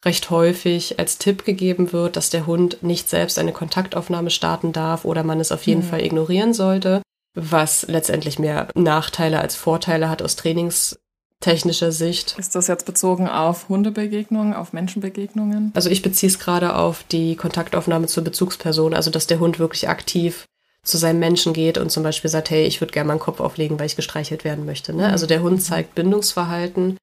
recht 0.03 0.31
häufig 0.31 1.00
als 1.00 1.19
Tipp 1.19 1.45
gegeben 1.45 1.93
wird, 1.93 2.15
dass 2.15 2.31
der 2.31 2.47
Hund 2.47 2.81
nicht 2.81 3.09
selbst 3.09 3.38
eine 3.38 3.53
Kontaktaufnahme 3.53 4.31
starten 4.31 4.74
darf 4.74 5.05
oder 5.05 5.24
man 5.24 5.39
es 5.39 5.51
auf 5.51 5.63
jeden 5.63 5.86
mhm. 5.86 5.89
Fall 5.89 6.01
ignorieren 6.03 6.53
sollte, 6.53 7.03
was 7.36 7.83
letztendlich 7.88 8.39
mehr 8.39 8.67
Nachteile 8.74 9.39
als 9.39 9.55
Vorteile 9.55 10.09
hat 10.09 10.24
aus 10.24 10.36
Trainings 10.36 11.00
technischer 11.39 11.91
Sicht. 11.91 12.36
Ist 12.38 12.56
das 12.56 12.67
jetzt 12.67 12.86
bezogen 12.86 13.27
auf 13.27 13.70
Hundebegegnungen, 13.70 14.53
auf 14.53 14.74
Menschenbegegnungen? 14.74 15.72
Also 15.75 15.89
ich 15.89 16.01
beziehe 16.01 16.29
es 16.29 16.39
gerade 16.39 16.75
auf 16.75 17.03
die 17.03 17.36
Kontaktaufnahme 17.36 18.08
zur 18.08 18.24
Bezugsperson, 18.24 18.94
also 18.94 19.12
dass 19.12 19.27
der 19.27 19.39
Hund 19.39 19.60
wirklich 19.60 19.88
aktiv 19.88 20.46
zu 20.84 20.98
seinem 20.98 21.20
Menschen 21.20 21.53
geht 21.53 21.77
und 21.77 21.91
zum 21.91 22.03
Beispiel 22.03 22.29
sagt, 22.29 22.50
hey, 22.50 22.65
ich 22.65 22.82
würde 22.82 22.94
gerne 22.94 23.10
meinen 23.10 23.20
Kopf 23.20 23.39
auflegen, 23.39 23.77
weil 23.77 23.88
ich 23.88 23.96
gestreichelt 23.96 24.44
werden 24.44 24.65
möchte. 24.65 24.94
Ne? 24.94 25.10
Also 25.10 25.27
der 25.27 25.41
Hund 25.44 25.58
mhm. 25.58 25.62
zeigt 25.62 25.96
Bindungsverhalten 25.96 26.98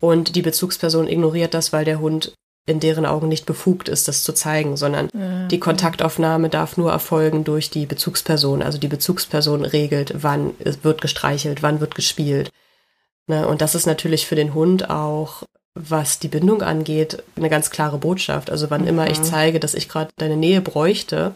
und 0.00 0.36
die 0.36 0.42
Bezugsperson 0.42 1.08
ignoriert 1.08 1.52
das, 1.52 1.72
weil 1.72 1.84
der 1.84 2.00
Hund 2.00 2.34
in 2.66 2.80
deren 2.80 3.04
Augen 3.04 3.28
nicht 3.28 3.44
befugt 3.44 3.90
ist, 3.90 4.08
das 4.08 4.22
zu 4.22 4.32
zeigen, 4.32 4.78
sondern 4.78 5.10
ja. 5.12 5.46
die 5.48 5.60
Kontaktaufnahme 5.60 6.48
darf 6.48 6.78
nur 6.78 6.90
erfolgen 6.90 7.44
durch 7.44 7.68
die 7.68 7.84
Bezugsperson. 7.84 8.62
Also 8.62 8.78
die 8.78 8.88
Bezugsperson 8.88 9.66
regelt, 9.66 10.14
wann 10.22 10.54
wird 10.82 11.02
gestreichelt, 11.02 11.62
wann 11.62 11.80
wird 11.80 11.94
gespielt, 11.94 12.50
Ne? 13.26 13.46
Und 13.46 13.60
das 13.60 13.74
ist 13.74 13.86
natürlich 13.86 14.26
für 14.26 14.34
den 14.34 14.54
Hund 14.54 14.90
auch, 14.90 15.44
was 15.74 16.18
die 16.18 16.28
Bindung 16.28 16.62
angeht, 16.62 17.22
eine 17.36 17.50
ganz 17.50 17.70
klare 17.70 17.98
Botschaft. 17.98 18.50
Also 18.50 18.70
wann 18.70 18.82
mhm. 18.82 18.88
immer 18.88 19.10
ich 19.10 19.18
mhm. 19.18 19.24
zeige, 19.24 19.60
dass 19.60 19.74
ich 19.74 19.88
gerade 19.88 20.10
deine 20.16 20.36
Nähe 20.36 20.60
bräuchte, 20.60 21.34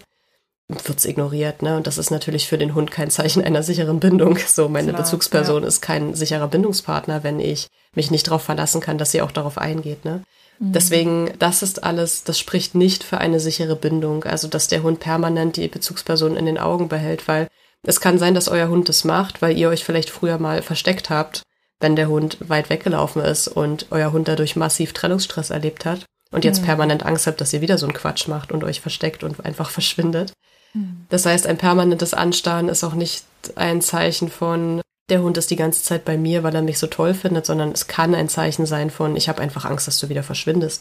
wird's 0.68 1.06
ignoriert. 1.06 1.62
Ne? 1.62 1.76
Und 1.76 1.86
das 1.86 1.98
ist 1.98 2.10
natürlich 2.10 2.46
für 2.46 2.58
den 2.58 2.74
Hund 2.74 2.90
kein 2.90 3.10
Zeichen 3.10 3.42
einer 3.42 3.62
sicheren 3.62 4.00
Bindung. 4.00 4.38
So, 4.46 4.68
meine 4.68 4.92
Klar, 4.92 5.02
Bezugsperson 5.02 5.62
ja. 5.62 5.68
ist 5.68 5.80
kein 5.80 6.14
sicherer 6.14 6.48
Bindungspartner, 6.48 7.24
wenn 7.24 7.40
ich 7.40 7.68
mich 7.94 8.10
nicht 8.10 8.26
darauf 8.26 8.42
verlassen 8.42 8.80
kann, 8.80 8.98
dass 8.98 9.10
sie 9.10 9.22
auch 9.22 9.32
darauf 9.32 9.58
eingeht. 9.58 10.04
Ne? 10.04 10.22
Mhm. 10.58 10.72
Deswegen, 10.72 11.30
das 11.38 11.62
ist 11.62 11.82
alles, 11.82 12.22
das 12.22 12.38
spricht 12.38 12.74
nicht 12.74 13.02
für 13.02 13.18
eine 13.18 13.40
sichere 13.40 13.76
Bindung. 13.76 14.24
Also, 14.24 14.46
dass 14.46 14.68
der 14.68 14.82
Hund 14.82 15.00
permanent 15.00 15.56
die 15.56 15.68
Bezugsperson 15.68 16.36
in 16.36 16.46
den 16.46 16.58
Augen 16.58 16.88
behält, 16.88 17.26
weil 17.26 17.48
es 17.82 18.00
kann 18.00 18.18
sein, 18.18 18.34
dass 18.34 18.48
euer 18.48 18.68
Hund 18.68 18.88
das 18.88 19.04
macht, 19.04 19.40
weil 19.40 19.56
ihr 19.56 19.70
euch 19.70 19.84
vielleicht 19.84 20.10
früher 20.10 20.38
mal 20.38 20.62
versteckt 20.62 21.10
habt 21.10 21.42
wenn 21.80 21.96
der 21.96 22.08
Hund 22.08 22.38
weit 22.40 22.70
weggelaufen 22.70 23.22
ist 23.22 23.48
und 23.48 23.86
euer 23.90 24.12
Hund 24.12 24.28
dadurch 24.28 24.56
massiv 24.56 24.92
Trennungsstress 24.92 25.50
erlebt 25.50 25.84
hat 25.84 26.04
und 26.30 26.44
jetzt 26.44 26.62
mhm. 26.62 26.66
permanent 26.66 27.06
Angst 27.06 27.26
habt, 27.26 27.40
dass 27.40 27.52
ihr 27.52 27.60
wieder 27.60 27.78
so 27.78 27.86
einen 27.86 27.94
Quatsch 27.94 28.28
macht 28.28 28.52
und 28.52 28.64
euch 28.64 28.80
versteckt 28.80 29.22
und 29.22 29.44
einfach 29.44 29.70
verschwindet. 29.70 30.32
Mhm. 30.74 31.06
Das 31.08 31.26
heißt, 31.26 31.46
ein 31.46 31.58
permanentes 31.58 32.14
Anstarren 32.14 32.68
ist 32.68 32.84
auch 32.84 32.94
nicht 32.94 33.24
ein 33.54 33.80
Zeichen 33.80 34.28
von, 34.28 34.80
der 35.08 35.22
Hund 35.22 35.38
ist 35.38 35.50
die 35.50 35.56
ganze 35.56 35.82
Zeit 35.82 36.04
bei 36.04 36.16
mir, 36.16 36.42
weil 36.42 36.54
er 36.54 36.62
mich 36.62 36.78
so 36.78 36.86
toll 36.86 37.14
findet, 37.14 37.46
sondern 37.46 37.72
es 37.72 37.86
kann 37.86 38.14
ein 38.14 38.28
Zeichen 38.28 38.66
sein 38.66 38.90
von, 38.90 39.16
ich 39.16 39.28
habe 39.28 39.40
einfach 39.40 39.64
Angst, 39.64 39.86
dass 39.86 39.98
du 39.98 40.08
wieder 40.08 40.22
verschwindest. 40.22 40.80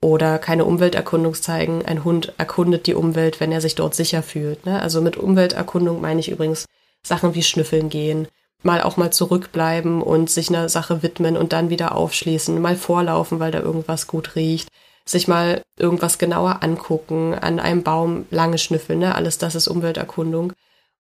Oder 0.00 0.38
keine 0.38 0.64
Umwelterkundung 0.64 1.34
zeigen. 1.34 1.84
Ein 1.84 2.04
Hund 2.04 2.32
erkundet 2.38 2.86
die 2.86 2.94
Umwelt, 2.94 3.40
wenn 3.40 3.50
er 3.50 3.60
sich 3.60 3.74
dort 3.74 3.96
sicher 3.96 4.22
fühlt. 4.22 4.64
Ne? 4.64 4.80
Also 4.80 5.00
mit 5.00 5.16
Umwelterkundung 5.16 6.00
meine 6.00 6.20
ich 6.20 6.30
übrigens 6.30 6.66
Sachen 7.04 7.34
wie 7.34 7.42
Schnüffeln 7.42 7.88
gehen, 7.88 8.28
mal 8.62 8.82
auch 8.82 8.96
mal 8.96 9.12
zurückbleiben 9.12 10.02
und 10.02 10.30
sich 10.30 10.48
einer 10.48 10.68
Sache 10.68 11.02
widmen 11.02 11.36
und 11.36 11.52
dann 11.52 11.70
wieder 11.70 11.94
aufschließen, 11.94 12.60
mal 12.60 12.76
vorlaufen, 12.76 13.40
weil 13.40 13.52
da 13.52 13.60
irgendwas 13.60 14.06
gut 14.06 14.34
riecht, 14.34 14.68
sich 15.04 15.28
mal 15.28 15.62
irgendwas 15.78 16.18
genauer 16.18 16.62
angucken, 16.62 17.34
an 17.34 17.60
einem 17.60 17.82
Baum 17.82 18.26
lange 18.30 18.58
schnüffeln, 18.58 18.98
ne? 18.98 19.14
alles 19.14 19.38
das 19.38 19.54
ist 19.54 19.68
Umwelterkundung. 19.68 20.52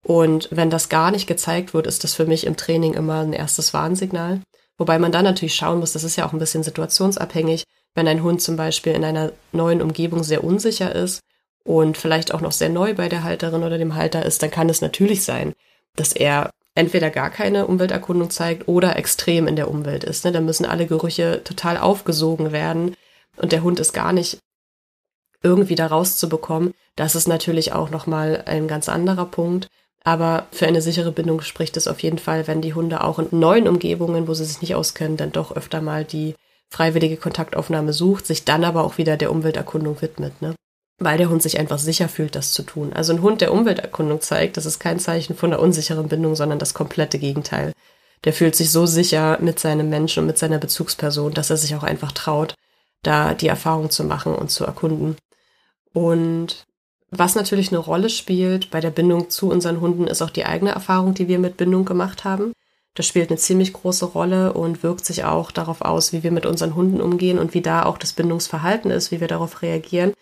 Und 0.03 0.49
wenn 0.51 0.69
das 0.69 0.89
gar 0.89 1.11
nicht 1.11 1.27
gezeigt 1.27 1.73
wird, 1.73 1.87
ist 1.87 2.03
das 2.03 2.13
für 2.13 2.25
mich 2.25 2.45
im 2.45 2.57
Training 2.57 2.93
immer 2.93 3.21
ein 3.21 3.33
erstes 3.33 3.73
Warnsignal. 3.73 4.41
Wobei 4.77 4.99
man 4.99 5.11
dann 5.11 5.23
natürlich 5.23 5.55
schauen 5.55 5.79
muss, 5.79 5.93
das 5.93 6.03
ist 6.03 6.17
ja 6.17 6.25
auch 6.25 6.33
ein 6.33 6.39
bisschen 6.39 6.63
situationsabhängig, 6.63 7.63
wenn 7.95 8.07
ein 8.07 8.23
Hund 8.23 8.41
zum 8.41 8.57
Beispiel 8.57 8.93
in 8.93 9.05
einer 9.05 9.31
neuen 9.51 9.81
Umgebung 9.81 10.23
sehr 10.23 10.43
unsicher 10.43 10.93
ist 10.93 11.21
und 11.63 11.95
vielleicht 11.95 12.33
auch 12.33 12.41
noch 12.41 12.51
sehr 12.51 12.69
neu 12.69 12.93
bei 12.93 13.07
der 13.07 13.23
Halterin 13.23 13.63
oder 13.63 13.77
dem 13.77 13.95
Halter 13.95 14.25
ist, 14.25 14.41
dann 14.41 14.51
kann 14.51 14.69
es 14.69 14.81
natürlich 14.81 15.23
sein, 15.23 15.53
dass 15.95 16.11
er 16.11 16.49
entweder 16.75 17.09
gar 17.09 17.29
keine 17.29 17.67
Umwelterkundung 17.67 18.29
zeigt 18.29 18.67
oder 18.67 18.95
extrem 18.95 19.47
in 19.47 19.55
der 19.55 19.69
Umwelt 19.69 20.03
ist. 20.03 20.25
Ne? 20.25 20.31
Da 20.31 20.41
müssen 20.41 20.65
alle 20.65 20.87
Gerüche 20.87 21.43
total 21.43 21.77
aufgesogen 21.77 22.51
werden 22.51 22.95
und 23.37 23.51
der 23.51 23.63
Hund 23.63 23.79
ist 23.79 23.93
gar 23.93 24.13
nicht 24.13 24.39
irgendwie 25.43 25.75
da 25.75 25.87
rauszubekommen. 25.87 26.73
Das 26.95 27.15
ist 27.15 27.27
natürlich 27.27 27.73
auch 27.73 27.89
nochmal 27.89 28.43
ein 28.45 28.67
ganz 28.67 28.89
anderer 28.89 29.25
Punkt. 29.25 29.67
Aber 30.05 30.47
für 30.51 30.67
eine 30.67 30.81
sichere 30.81 31.11
Bindung 31.11 31.41
spricht 31.41 31.77
es 31.77 31.87
auf 31.87 32.01
jeden 32.01 32.19
Fall, 32.19 32.47
wenn 32.47 32.61
die 32.61 32.73
Hunde 32.73 33.03
auch 33.03 33.19
in 33.19 33.27
neuen 33.31 33.67
Umgebungen, 33.67 34.27
wo 34.27 34.33
sie 34.33 34.43
sich 34.43 34.61
nicht 34.61 34.75
auskennen, 34.75 35.15
dann 35.15 35.31
doch 35.31 35.55
öfter 35.55 35.81
mal 35.81 36.03
die 36.03 36.35
freiwillige 36.69 37.17
Kontaktaufnahme 37.17 37.93
sucht, 37.93 38.25
sich 38.25 38.43
dann 38.43 38.63
aber 38.65 38.83
auch 38.83 38.97
wieder 38.97 39.15
der 39.15 39.31
Umwelterkundung 39.31 40.01
widmet, 40.01 40.41
ne? 40.41 40.55
Weil 40.99 41.17
der 41.17 41.29
Hund 41.29 41.41
sich 41.41 41.59
einfach 41.59 41.79
sicher 41.79 42.07
fühlt, 42.07 42.35
das 42.35 42.51
zu 42.51 42.63
tun. 42.63 42.93
Also 42.93 43.13
ein 43.13 43.21
Hund, 43.21 43.41
der 43.41 43.51
Umwelterkundung 43.51 44.21
zeigt, 44.21 44.57
das 44.57 44.65
ist 44.65 44.79
kein 44.79 44.99
Zeichen 44.99 45.35
von 45.35 45.51
einer 45.51 45.61
unsicheren 45.61 46.07
Bindung, 46.07 46.35
sondern 46.35 46.59
das 46.59 46.73
komplette 46.73 47.19
Gegenteil. 47.19 47.73
Der 48.23 48.33
fühlt 48.33 48.55
sich 48.55 48.71
so 48.71 48.85
sicher 48.85 49.37
mit 49.41 49.59
seinem 49.59 49.89
Menschen 49.89 50.21
und 50.21 50.27
mit 50.27 50.37
seiner 50.37 50.59
Bezugsperson, 50.59 51.33
dass 51.33 51.49
er 51.49 51.57
sich 51.57 51.75
auch 51.75 51.83
einfach 51.83 52.11
traut, 52.11 52.55
da 53.01 53.33
die 53.33 53.47
Erfahrung 53.47 53.89
zu 53.89 54.03
machen 54.03 54.33
und 54.33 54.49
zu 54.49 54.65
erkunden. 54.65 55.17
Und 55.93 56.65
was 57.11 57.35
natürlich 57.35 57.69
eine 57.69 57.79
Rolle 57.79 58.09
spielt 58.09 58.71
bei 58.71 58.79
der 58.79 58.89
Bindung 58.89 59.29
zu 59.29 59.49
unseren 59.49 59.81
Hunden, 59.81 60.07
ist 60.07 60.21
auch 60.21 60.31
die 60.31 60.45
eigene 60.45 60.71
Erfahrung, 60.71 61.13
die 61.13 61.27
wir 61.27 61.37
mit 61.37 61.57
Bindung 61.57 61.85
gemacht 61.85 62.23
haben. 62.23 62.53
Das 62.95 63.07
spielt 63.07 63.29
eine 63.29 63.37
ziemlich 63.37 63.73
große 63.73 64.05
Rolle 64.05 64.53
und 64.53 64.83
wirkt 64.83 65.05
sich 65.05 65.23
auch 65.23 65.51
darauf 65.51 65.81
aus, 65.81 66.13
wie 66.13 66.23
wir 66.23 66.31
mit 66.31 66.45
unseren 66.45 66.75
Hunden 66.75 67.01
umgehen 67.01 67.39
und 67.39 67.53
wie 67.53 67.61
da 67.61 67.83
auch 67.83 67.97
das 67.97 68.13
Bindungsverhalten 68.13 68.89
ist, 68.91 69.11
wie 69.11 69.19
wir 69.19 69.27
darauf 69.27 69.61
reagieren. 69.61 70.13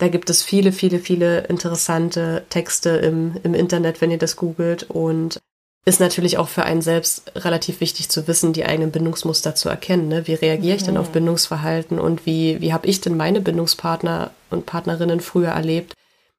Da 0.00 0.08
gibt 0.08 0.30
es 0.30 0.42
viele, 0.42 0.72
viele, 0.72 0.98
viele 0.98 1.40
interessante 1.42 2.44
Texte 2.48 2.88
im, 2.88 3.36
im 3.42 3.52
Internet, 3.52 4.00
wenn 4.00 4.10
ihr 4.10 4.18
das 4.18 4.34
googelt. 4.34 4.84
Und 4.84 5.38
ist 5.84 6.00
natürlich 6.00 6.38
auch 6.38 6.48
für 6.48 6.64
einen 6.64 6.80
selbst 6.80 7.32
relativ 7.36 7.80
wichtig 7.80 8.08
zu 8.08 8.26
wissen, 8.26 8.54
die 8.54 8.64
eigenen 8.64 8.92
Bindungsmuster 8.92 9.54
zu 9.54 9.68
erkennen. 9.68 10.08
Ne? 10.08 10.26
Wie 10.26 10.34
reagiere 10.34 10.76
ich 10.76 10.84
denn 10.84 10.96
auf. 10.96 11.10
Bindungsverhalten 11.10 11.98
und 11.98 12.24
wie, 12.24 12.60
wie 12.62 12.72
habe 12.72 12.86
ich 12.86 13.02
denn 13.02 13.16
meine 13.16 13.42
Bindungspartner 13.42 14.30
und 14.48 14.64
Partnerinnen 14.64 15.20
früher 15.20 15.50
erlebt? 15.50 15.94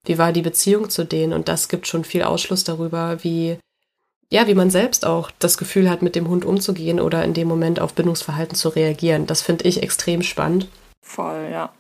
Wie 0.05 0.17
war 0.17 0.31
die 0.31 0.41
Beziehung 0.41 0.89
zu 0.89 1.03
denen? 1.03 1.33
Und 1.33 1.47
das 1.47 1.69
gibt 1.69 1.85
schon 1.85 2.03
viel 2.03 2.23
Ausschluss 2.23 2.63
darüber, 2.63 3.23
wie, 3.23 3.57
ja, 4.31 4.47
wie 4.47 4.55
man 4.55 4.71
selbst 4.71 5.05
auch 5.05 5.29
das 5.37 5.59
Gefühl 5.59 5.87
hat, 5.87 6.01
mit 6.01 6.15
dem 6.15 6.29
Hund 6.29 6.45
umzugehen 6.45 6.99
oder 6.99 7.23
in 7.23 7.35
dem 7.35 7.47
Moment 7.47 7.79
auf 7.79 7.93
Bindungsverhalten 7.93 8.55
zu 8.55 8.69
reagieren. 8.69 9.27
Das 9.27 9.43
finde 9.43 9.65
ich 9.65 9.83
extrem 9.83 10.23
spannend. 10.23 10.67
Voll, 11.03 11.49
ja. 11.51 11.71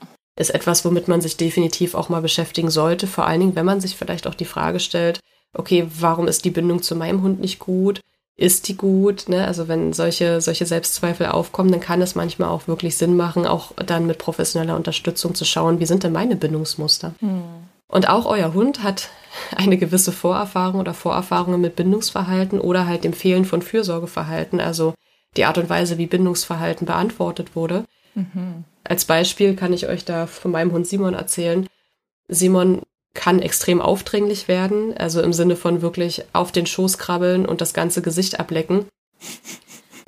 Ist 0.41 0.49
etwas, 0.49 0.83
womit 0.83 1.07
man 1.07 1.21
sich 1.21 1.37
definitiv 1.37 1.93
auch 1.93 2.09
mal 2.09 2.21
beschäftigen 2.21 2.71
sollte. 2.71 3.05
Vor 3.05 3.27
allen 3.27 3.39
Dingen, 3.39 3.55
wenn 3.55 3.65
man 3.65 3.79
sich 3.79 3.95
vielleicht 3.95 4.25
auch 4.25 4.33
die 4.33 4.45
Frage 4.45 4.79
stellt, 4.79 5.19
okay, 5.53 5.87
warum 5.99 6.27
ist 6.27 6.45
die 6.45 6.49
Bindung 6.49 6.81
zu 6.81 6.95
meinem 6.95 7.21
Hund 7.21 7.39
nicht 7.39 7.59
gut? 7.59 8.01
Ist 8.37 8.67
die 8.67 8.75
gut? 8.75 9.29
Ne? 9.29 9.45
Also 9.45 9.67
wenn 9.67 9.93
solche, 9.93 10.41
solche 10.41 10.65
Selbstzweifel 10.65 11.27
aufkommen, 11.27 11.71
dann 11.71 11.79
kann 11.79 12.01
es 12.01 12.15
manchmal 12.15 12.49
auch 12.49 12.67
wirklich 12.67 12.97
Sinn 12.97 13.15
machen, 13.15 13.45
auch 13.45 13.71
dann 13.75 14.07
mit 14.07 14.17
professioneller 14.17 14.75
Unterstützung 14.75 15.35
zu 15.35 15.45
schauen, 15.45 15.79
wie 15.79 15.85
sind 15.85 16.03
denn 16.03 16.11
meine 16.11 16.35
Bindungsmuster? 16.35 17.13
Hm. 17.19 17.43
Und 17.87 18.09
auch 18.09 18.25
euer 18.25 18.55
Hund 18.55 18.81
hat 18.81 19.09
eine 19.55 19.77
gewisse 19.77 20.11
Vorerfahrung 20.11 20.79
oder 20.79 20.95
Vorerfahrungen 20.95 21.61
mit 21.61 21.75
Bindungsverhalten 21.75 22.59
oder 22.59 22.87
halt 22.87 23.03
dem 23.03 23.13
Fehlen 23.13 23.45
von 23.45 23.61
Fürsorgeverhalten, 23.61 24.59
also 24.59 24.95
die 25.37 25.45
Art 25.45 25.59
und 25.59 25.69
Weise, 25.69 25.99
wie 25.99 26.07
Bindungsverhalten 26.07 26.87
beantwortet 26.87 27.55
wurde. 27.55 27.85
Mhm. 28.15 28.63
Als 28.91 29.05
Beispiel 29.05 29.55
kann 29.55 29.71
ich 29.71 29.87
euch 29.87 30.03
da 30.03 30.27
von 30.27 30.51
meinem 30.51 30.73
Hund 30.73 30.85
Simon 30.85 31.13
erzählen. 31.13 31.65
Simon 32.27 32.81
kann 33.13 33.41
extrem 33.41 33.79
aufdringlich 33.79 34.49
werden, 34.49 34.93
also 34.97 35.21
im 35.21 35.31
Sinne 35.31 35.55
von 35.55 35.81
wirklich 35.81 36.25
auf 36.33 36.51
den 36.51 36.65
Schoß 36.65 36.97
krabbeln 36.97 37.45
und 37.45 37.61
das 37.61 37.73
ganze 37.73 38.01
Gesicht 38.01 38.41
ablecken. 38.41 38.87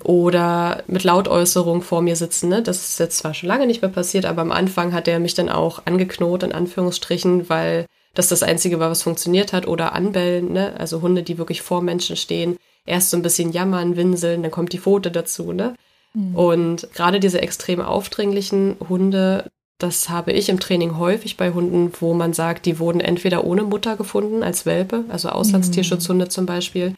Oder 0.04 0.84
mit 0.88 1.06
Lautäußerung 1.06 1.82
vor 1.82 2.02
mir 2.02 2.18
sitzen. 2.18 2.50
Ne? 2.50 2.62
Das 2.62 2.90
ist 2.90 3.00
jetzt 3.00 3.20
zwar 3.20 3.34
schon 3.34 3.48
lange 3.48 3.68
nicht 3.68 3.82
mehr 3.82 3.90
passiert, 3.90 4.26
aber 4.26 4.42
am 4.42 4.52
Anfang 4.52 4.92
hat 4.92 5.08
er 5.08 5.22
mich 5.22 5.34
dann 5.34 5.48
auch 5.48 5.84
angeknot, 5.86 6.44
in 6.44 6.52
Anführungsstrichen, 6.52 7.48
weil 7.48 7.86
das 8.16 8.28
das 8.28 8.44
Einzige 8.44 8.82
war, 8.82 8.92
was 8.92 9.04
funktioniert 9.04 9.54
hat. 9.54 9.66
Oder 9.66 9.94
anbellen, 9.94 10.52
ne? 10.52 10.78
also 10.78 11.02
Hunde, 11.02 11.24
die 11.24 11.38
wirklich 11.38 11.62
vor 11.62 11.82
Menschen 11.82 12.18
stehen. 12.18 12.58
Erst 12.86 13.12
so 13.12 13.16
ein 13.16 13.24
bisschen 13.24 13.54
jammern, 13.54 13.96
winseln, 13.96 14.42
dann 14.42 14.52
kommt 14.52 14.74
die 14.74 14.80
Pfote 14.80 15.10
dazu. 15.10 15.54
Ne? 15.54 15.74
Mhm. 16.14 16.36
Und 16.36 16.88
gerade 16.94 17.20
diese 17.20 17.42
extrem 17.42 17.82
aufdringlichen 17.82 18.76
Hunde, 18.88 19.52
das 19.78 20.10
habe 20.10 20.32
ich 20.32 20.50
im 20.50 20.60
Training 20.60 20.98
häufig 20.98 21.38
bei 21.38 21.52
Hunden, 21.52 21.92
wo 22.00 22.14
man 22.14 22.34
sagt, 22.34 22.66
die 22.66 22.80
wurden 22.80 23.02
entweder 23.02 23.44
ohne 23.44 23.64
Mutter 23.64 23.98
gefunden 23.98 24.44
als 24.44 24.66
Welpe, 24.66 25.06
also 25.10 25.30
Auslandstierschutzhunde 25.30 26.30
zum 26.30 26.46
Beispiel, 26.46 26.96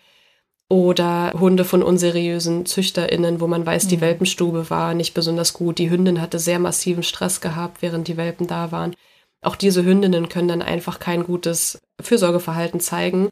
oder 0.70 1.32
Hunde 1.40 1.64
von 1.64 1.84
unseriösen 1.84 2.66
ZüchterInnen, 2.66 3.40
wo 3.40 3.48
man 3.48 3.66
weiß, 3.66 3.88
die 3.88 3.98
mhm. 3.98 4.02
Welpenstube 4.02 4.70
war 4.70 4.94
nicht 4.94 5.14
besonders 5.14 5.54
gut. 5.54 5.78
Die 5.78 5.90
Hündin 5.90 6.22
hatte 6.22 6.40
sehr 6.40 6.60
massiven 6.60 7.04
Stress 7.04 7.40
gehabt, 7.40 7.82
während 7.82 8.08
die 8.08 8.18
Welpen 8.18 8.48
da 8.48 8.72
waren. 8.72 8.96
Auch 9.42 9.56
diese 9.56 9.86
Hündinnen 9.86 10.28
können 10.28 10.48
dann 10.48 10.64
einfach 10.64 11.00
kein 11.00 11.24
gutes 11.24 11.80
Fürsorgeverhalten 12.02 12.80
zeigen, 12.80 13.30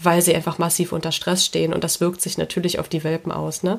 weil 0.00 0.20
sie 0.22 0.34
einfach 0.34 0.58
massiv 0.58 0.92
unter 0.92 1.12
Stress 1.12 1.46
stehen. 1.46 1.72
Und 1.72 1.84
das 1.84 2.00
wirkt 2.00 2.20
sich 2.20 2.36
natürlich 2.36 2.80
auf 2.80 2.88
die 2.88 3.04
Welpen 3.04 3.30
aus, 3.30 3.62
ne? 3.62 3.76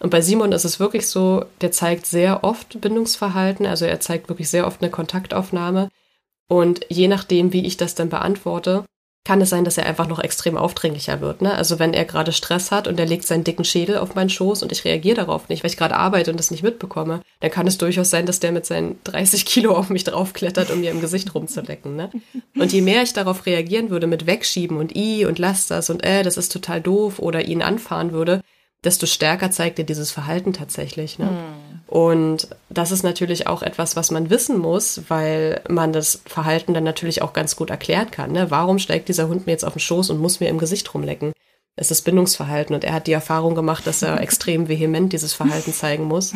Und 0.00 0.10
bei 0.10 0.22
Simon 0.22 0.52
ist 0.52 0.64
es 0.64 0.80
wirklich 0.80 1.06
so, 1.06 1.44
der 1.60 1.72
zeigt 1.72 2.06
sehr 2.06 2.42
oft 2.42 2.80
Bindungsverhalten, 2.80 3.66
also 3.66 3.84
er 3.84 4.00
zeigt 4.00 4.28
wirklich 4.28 4.48
sehr 4.48 4.66
oft 4.66 4.82
eine 4.82 4.90
Kontaktaufnahme. 4.90 5.90
Und 6.48 6.80
je 6.88 7.06
nachdem, 7.06 7.52
wie 7.52 7.66
ich 7.66 7.76
das 7.76 7.94
dann 7.94 8.08
beantworte, 8.08 8.84
kann 9.24 9.42
es 9.42 9.50
sein, 9.50 9.64
dass 9.64 9.76
er 9.76 9.84
einfach 9.84 10.08
noch 10.08 10.18
extrem 10.18 10.56
aufdringlicher 10.56 11.20
wird. 11.20 11.42
Ne? 11.42 11.54
Also 11.54 11.78
wenn 11.78 11.92
er 11.92 12.06
gerade 12.06 12.32
Stress 12.32 12.72
hat 12.72 12.88
und 12.88 12.98
er 12.98 13.04
legt 13.04 13.26
seinen 13.26 13.44
dicken 13.44 13.64
Schädel 13.64 13.98
auf 13.98 14.14
meinen 14.14 14.30
Schoß 14.30 14.62
und 14.62 14.72
ich 14.72 14.84
reagiere 14.86 15.16
darauf 15.16 15.48
nicht, 15.48 15.62
weil 15.62 15.70
ich 15.70 15.76
gerade 15.76 15.96
arbeite 15.96 16.30
und 16.30 16.38
das 16.38 16.50
nicht 16.50 16.62
mitbekomme, 16.62 17.20
dann 17.40 17.50
kann 17.50 17.66
es 17.66 17.76
durchaus 17.76 18.08
sein, 18.08 18.24
dass 18.24 18.40
der 18.40 18.50
mit 18.50 18.64
seinen 18.64 18.98
30 19.04 19.44
Kilo 19.44 19.74
auf 19.74 19.90
mich 19.90 20.04
draufklettert, 20.04 20.70
um 20.70 20.80
mir 20.80 20.90
im 20.90 21.02
Gesicht 21.02 21.34
rumzulecken. 21.34 21.94
Ne? 21.94 22.10
Und 22.58 22.72
je 22.72 22.80
mehr 22.80 23.02
ich 23.02 23.12
darauf 23.12 23.44
reagieren 23.44 23.90
würde 23.90 24.06
mit 24.06 24.26
Wegschieben 24.26 24.78
und 24.78 24.96
i 24.96 25.26
und 25.26 25.38
lass 25.38 25.66
das 25.66 25.90
und 25.90 26.02
äh, 26.02 26.22
das 26.22 26.38
ist 26.38 26.50
total 26.50 26.80
doof 26.80 27.18
oder 27.18 27.44
ihn 27.44 27.62
anfahren 27.62 28.12
würde, 28.12 28.40
desto 28.84 29.06
stärker 29.06 29.50
zeigt 29.50 29.78
er 29.78 29.84
dieses 29.84 30.10
Verhalten 30.10 30.52
tatsächlich. 30.52 31.18
Ne? 31.18 31.26
Mhm. 31.26 31.80
Und 31.86 32.48
das 32.68 32.92
ist 32.92 33.02
natürlich 33.02 33.46
auch 33.46 33.62
etwas, 33.62 33.96
was 33.96 34.10
man 34.10 34.30
wissen 34.30 34.58
muss, 34.58 35.02
weil 35.08 35.60
man 35.68 35.92
das 35.92 36.22
Verhalten 36.24 36.72
dann 36.72 36.84
natürlich 36.84 37.22
auch 37.22 37.32
ganz 37.32 37.56
gut 37.56 37.70
erklären 37.70 38.10
kann. 38.10 38.32
Ne? 38.32 38.50
Warum 38.50 38.78
steigt 38.78 39.08
dieser 39.08 39.28
Hund 39.28 39.46
mir 39.46 39.52
jetzt 39.52 39.64
auf 39.64 39.74
den 39.74 39.80
Schoß 39.80 40.10
und 40.10 40.20
muss 40.20 40.40
mir 40.40 40.48
im 40.48 40.58
Gesicht 40.58 40.92
rumlecken? 40.94 41.32
Es 41.76 41.90
ist 41.90 42.02
Bindungsverhalten 42.02 42.74
und 42.74 42.84
er 42.84 42.92
hat 42.92 43.06
die 43.06 43.12
Erfahrung 43.12 43.54
gemacht, 43.54 43.86
dass 43.86 44.02
er 44.02 44.20
extrem 44.22 44.68
vehement 44.68 45.12
dieses 45.12 45.32
Verhalten 45.32 45.72
zeigen 45.72 46.04
muss, 46.04 46.32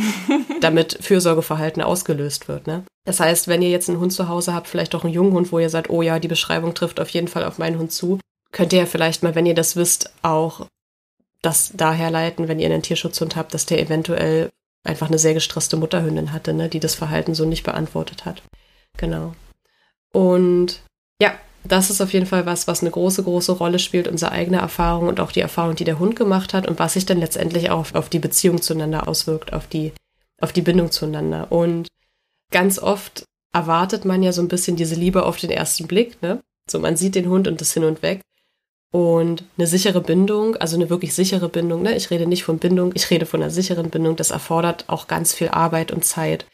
damit 0.61 0.99
Fürsorgeverhalten 1.01 1.83
ausgelöst 1.83 2.49
wird. 2.49 2.67
Ne? 2.67 2.85
Das 3.05 3.21
heißt, 3.21 3.49
wenn 3.49 3.63
ihr 3.63 3.71
jetzt 3.71 3.89
einen 3.89 4.01
Hund 4.01 4.13
zu 4.13 4.29
Hause 4.29 4.55
habt, 4.55 4.69
vielleicht 4.69 4.95
auch 4.95 5.05
einen 5.05 5.13
jungen 5.13 5.33
Hund, 5.33 5.53
wo 5.53 5.59
ihr 5.59 5.71
sagt, 5.71 5.91
oh 5.91 6.03
ja, 6.03 6.19
die 6.19 6.29
Beschreibung 6.29 6.75
trifft 6.75 7.01
auf 7.01 7.11
jeden 7.11 7.29
Fall 7.29 7.45
auf 7.45 7.59
meinen 7.59 7.79
Hund 7.79 7.93
zu, 7.93 8.19
könnt 8.53 8.73
ihr 8.73 8.87
vielleicht 8.87 9.23
mal, 9.23 9.35
wenn 9.35 9.47
ihr 9.47 9.55
das 9.55 9.77
wisst, 9.77 10.13
auch 10.23 10.67
das 11.45 11.73
daher 11.75 12.11
leiten, 12.11 12.49
wenn 12.49 12.59
ihr 12.59 12.67
einen 12.67 12.83
Tierschutzhund 12.83 13.37
habt, 13.37 13.55
dass 13.55 13.67
der 13.67 13.81
eventuell 13.81 14.51
einfach 14.83 15.09
eine 15.09 15.19
sehr 15.19 15.35
gestresste 15.35 15.77
Mutterhündin 15.77 16.33
hatte, 16.33 16.55
ne, 16.55 16.69
die 16.69 16.81
das 16.81 16.95
Verhalten 16.95 17.35
so 17.35 17.45
nicht 17.45 17.65
beantwortet 17.65 18.25
hat. 18.25 18.43
Genau. 18.97 19.35
Und 20.13 20.81
ja, 21.21 21.35
das 21.65 21.91
ist 21.91 22.01
auf 22.01 22.13
jeden 22.13 22.27
Fall 22.27 22.47
was, 22.47 22.67
was 22.67 22.83
eine 22.83 22.91
große, 22.91 23.23
große 23.23 23.53
Rolle 23.53 23.79
spielt, 23.79 24.09
unsere 24.09 24.33
eigene 24.33 24.59
Erfahrung 24.59 25.09
und 25.09 25.21
auch 25.21 25.33
die 25.33 25.41
Erfahrung, 25.41 25.75
die 25.75 25.85
der 25.85 25.99
Hund 25.99 26.17
gemacht 26.17 26.55
hat 26.55 26.67
und 26.67 26.79
was 26.79 26.95
sich 26.95 27.07
dann 27.07 27.19
letztendlich 27.19 27.71
auch 27.71 27.81
auf, 27.81 27.95
auf 27.95 28.09
die 28.09 28.19
Beziehung 28.19 28.61
zueinander 28.61 29.09
auswirkt, 29.09 29.53
auf 29.53 29.67
die, 29.67 29.93
auf 30.41 30.53
die 30.53 30.63
Bindung 30.63 30.91
zueinander. 30.91 31.51
Und 31.51 31.89
ganz 32.51 32.79
oft 32.79 33.25
erwartet 33.53 34.05
man 34.05 34.23
ja 34.23 34.33
so 34.33 34.43
ein 34.43 34.49
bisschen 34.49 34.77
diese 34.77 34.95
Liebe 34.95 35.25
auf 35.25 35.39
den 35.39 35.51
ersten 35.51 35.87
Blick, 35.87 36.21
ne? 36.23 36.43
So, 36.71 36.79
man 36.79 36.97
sieht 36.97 37.15
den 37.15 37.29
Hund 37.29 37.47
und 37.47 37.61
das 37.61 37.75
hin 37.75 37.85
und 37.85 38.03
weg. 38.03 38.23
Und 38.95 39.43
eine 39.59 39.67
sichere 39.67 40.01
Bindung, 40.01 40.55
also 40.55 40.77
eine 40.77 40.89
wirklich 40.89 41.15
sichere 41.15 41.49
Bindung, 41.49 41.83
ne? 41.83 41.97
ich 41.97 42.13
rede 42.13 42.29
nicht 42.29 42.45
von 42.45 42.61
Bindung, 42.61 42.93
ich 42.95 43.11
rede 43.11 43.27
von 43.27 43.43
einer 43.43 43.51
sicheren 43.51 43.91
Bindung, 43.91 44.15
das 44.15 44.31
erfordert 44.31 44.85
auch 44.87 45.09
ganz 45.09 45.35
viel 45.35 45.49
Arbeit 45.49 45.91
und 45.91 46.05
Zeit. 46.05 46.47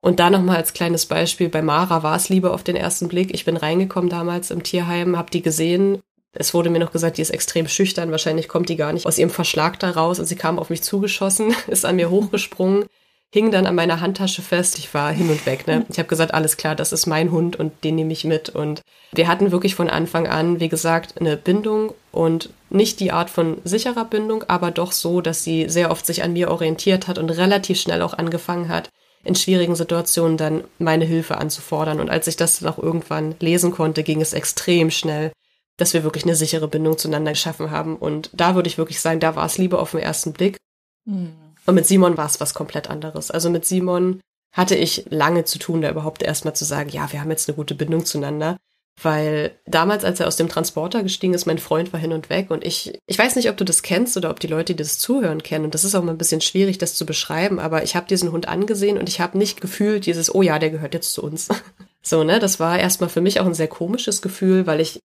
Und 0.00 0.18
da 0.18 0.28
nochmal 0.28 0.56
als 0.56 0.72
kleines 0.72 1.06
Beispiel, 1.06 1.48
bei 1.48 1.62
Mara 1.62 2.02
war 2.02 2.16
es 2.16 2.30
Liebe 2.30 2.50
auf 2.50 2.64
den 2.64 2.74
ersten 2.74 3.06
Blick. 3.06 3.32
Ich 3.32 3.44
bin 3.44 3.56
reingekommen 3.56 4.10
damals 4.10 4.50
im 4.50 4.64
Tierheim, 4.64 5.16
habe 5.16 5.30
die 5.30 5.40
gesehen. 5.40 6.00
Es 6.32 6.52
wurde 6.52 6.68
mir 6.68 6.80
noch 6.80 6.90
gesagt, 6.90 7.16
die 7.16 7.22
ist 7.22 7.30
extrem 7.30 7.68
schüchtern. 7.68 8.10
Wahrscheinlich 8.10 8.48
kommt 8.48 8.68
die 8.68 8.74
gar 8.74 8.92
nicht 8.92 9.06
aus 9.06 9.16
ihrem 9.16 9.30
Verschlag 9.30 9.78
da 9.78 9.90
raus. 9.90 10.18
Und 10.18 10.26
sie 10.26 10.34
kam 10.34 10.58
auf 10.58 10.68
mich 10.68 10.82
zugeschossen, 10.82 11.54
ist 11.68 11.84
an 11.84 11.94
mir 11.94 12.10
hochgesprungen, 12.10 12.86
hing 13.32 13.50
dann 13.50 13.66
an 13.66 13.74
meiner 13.74 14.00
Handtasche 14.00 14.42
fest. 14.42 14.78
Ich 14.78 14.92
war 14.92 15.12
hin 15.12 15.30
und 15.30 15.46
weg. 15.46 15.66
Ne? 15.66 15.86
Ich 15.88 15.98
habe 15.98 16.08
gesagt, 16.08 16.34
alles 16.34 16.56
klar, 16.56 16.74
das 16.74 16.92
ist 16.92 17.06
mein 17.06 17.30
Hund 17.30 17.56
und 17.56 17.84
den 17.84 17.94
nehme 17.94 18.12
ich 18.12 18.24
mit. 18.24 18.48
Und 18.48 18.82
wir 19.12 19.28
hatten 19.28 19.52
wirklich 19.52 19.74
von 19.74 19.88
Anfang 19.88 20.26
an, 20.26 20.60
wie 20.60 20.68
gesagt, 20.68 21.20
eine 21.20 21.36
Bindung 21.36 21.94
und 22.10 22.50
nicht 22.70 23.00
die 23.00 23.12
Art 23.12 23.30
von 23.30 23.58
sicherer 23.64 24.04
Bindung, 24.04 24.44
aber 24.48 24.70
doch 24.70 24.92
so, 24.92 25.20
dass 25.20 25.44
sie 25.44 25.68
sehr 25.68 25.90
oft 25.90 26.06
sich 26.06 26.22
an 26.22 26.32
mir 26.32 26.50
orientiert 26.50 27.08
hat 27.08 27.18
und 27.18 27.30
relativ 27.30 27.80
schnell 27.80 28.02
auch 28.02 28.14
angefangen 28.14 28.68
hat, 28.68 28.90
in 29.22 29.34
schwierigen 29.34 29.76
Situationen 29.76 30.36
dann 30.36 30.64
meine 30.78 31.04
Hilfe 31.04 31.38
anzufordern. 31.38 32.00
Und 32.00 32.10
als 32.10 32.26
ich 32.26 32.36
das 32.36 32.58
dann 32.58 32.72
auch 32.72 32.78
irgendwann 32.78 33.36
lesen 33.38 33.70
konnte, 33.70 34.02
ging 34.02 34.20
es 34.20 34.32
extrem 34.32 34.90
schnell, 34.90 35.30
dass 35.76 35.94
wir 35.94 36.04
wirklich 36.04 36.24
eine 36.24 36.34
sichere 36.34 36.68
Bindung 36.68 36.98
zueinander 36.98 37.32
geschaffen 37.32 37.70
haben. 37.70 37.96
Und 37.96 38.30
da 38.32 38.54
würde 38.54 38.68
ich 38.68 38.78
wirklich 38.78 39.00
sagen, 39.00 39.20
da 39.20 39.36
war 39.36 39.46
es 39.46 39.58
Liebe 39.58 39.78
auf 39.78 39.92
den 39.92 40.00
ersten 40.00 40.32
Blick. 40.32 40.56
Mhm. 41.04 41.49
Und 41.66 41.74
mit 41.74 41.86
Simon 41.86 42.16
war 42.16 42.26
es 42.26 42.40
was 42.40 42.54
komplett 42.54 42.90
anderes. 42.90 43.30
Also 43.30 43.50
mit 43.50 43.64
Simon 43.64 44.20
hatte 44.52 44.74
ich 44.74 45.06
lange 45.10 45.44
zu 45.44 45.58
tun, 45.58 45.80
da 45.80 45.90
überhaupt 45.90 46.22
erstmal 46.22 46.54
zu 46.54 46.64
sagen, 46.64 46.90
ja, 46.90 47.12
wir 47.12 47.20
haben 47.20 47.30
jetzt 47.30 47.48
eine 47.48 47.56
gute 47.56 47.74
Bindung 47.74 48.04
zueinander. 48.04 48.56
Weil 49.02 49.58
damals, 49.66 50.04
als 50.04 50.20
er 50.20 50.26
aus 50.26 50.36
dem 50.36 50.48
Transporter 50.48 51.02
gestiegen 51.02 51.32
ist, 51.32 51.46
mein 51.46 51.58
Freund 51.58 51.92
war 51.92 52.00
hin 52.00 52.12
und 52.12 52.28
weg 52.28 52.50
und 52.50 52.64
ich, 52.66 52.98
ich 53.06 53.18
weiß 53.18 53.36
nicht, 53.36 53.48
ob 53.48 53.56
du 53.56 53.64
das 53.64 53.82
kennst 53.82 54.16
oder 54.16 54.28
ob 54.28 54.40
die 54.40 54.46
Leute, 54.46 54.74
die 54.74 54.82
das 54.82 54.98
zuhören, 54.98 55.42
kennen. 55.42 55.64
Und 55.64 55.74
das 55.74 55.84
ist 55.84 55.94
auch 55.94 56.02
mal 56.02 56.12
ein 56.12 56.18
bisschen 56.18 56.42
schwierig, 56.42 56.76
das 56.76 56.94
zu 56.94 57.06
beschreiben, 57.06 57.60
aber 57.60 57.82
ich 57.82 57.96
habe 57.96 58.08
diesen 58.08 58.30
Hund 58.30 58.48
angesehen 58.48 58.98
und 58.98 59.08
ich 59.08 59.20
habe 59.20 59.38
nicht 59.38 59.62
gefühlt 59.62 60.04
dieses, 60.04 60.34
oh 60.34 60.42
ja, 60.42 60.58
der 60.58 60.68
gehört 60.68 60.92
jetzt 60.92 61.14
zu 61.14 61.22
uns. 61.22 61.48
so, 62.02 62.24
ne, 62.24 62.40
das 62.40 62.60
war 62.60 62.78
erstmal 62.78 63.08
für 63.08 63.22
mich 63.22 63.40
auch 63.40 63.46
ein 63.46 63.54
sehr 63.54 63.68
komisches 63.68 64.20
Gefühl, 64.20 64.66
weil 64.66 64.80
ich 64.80 65.00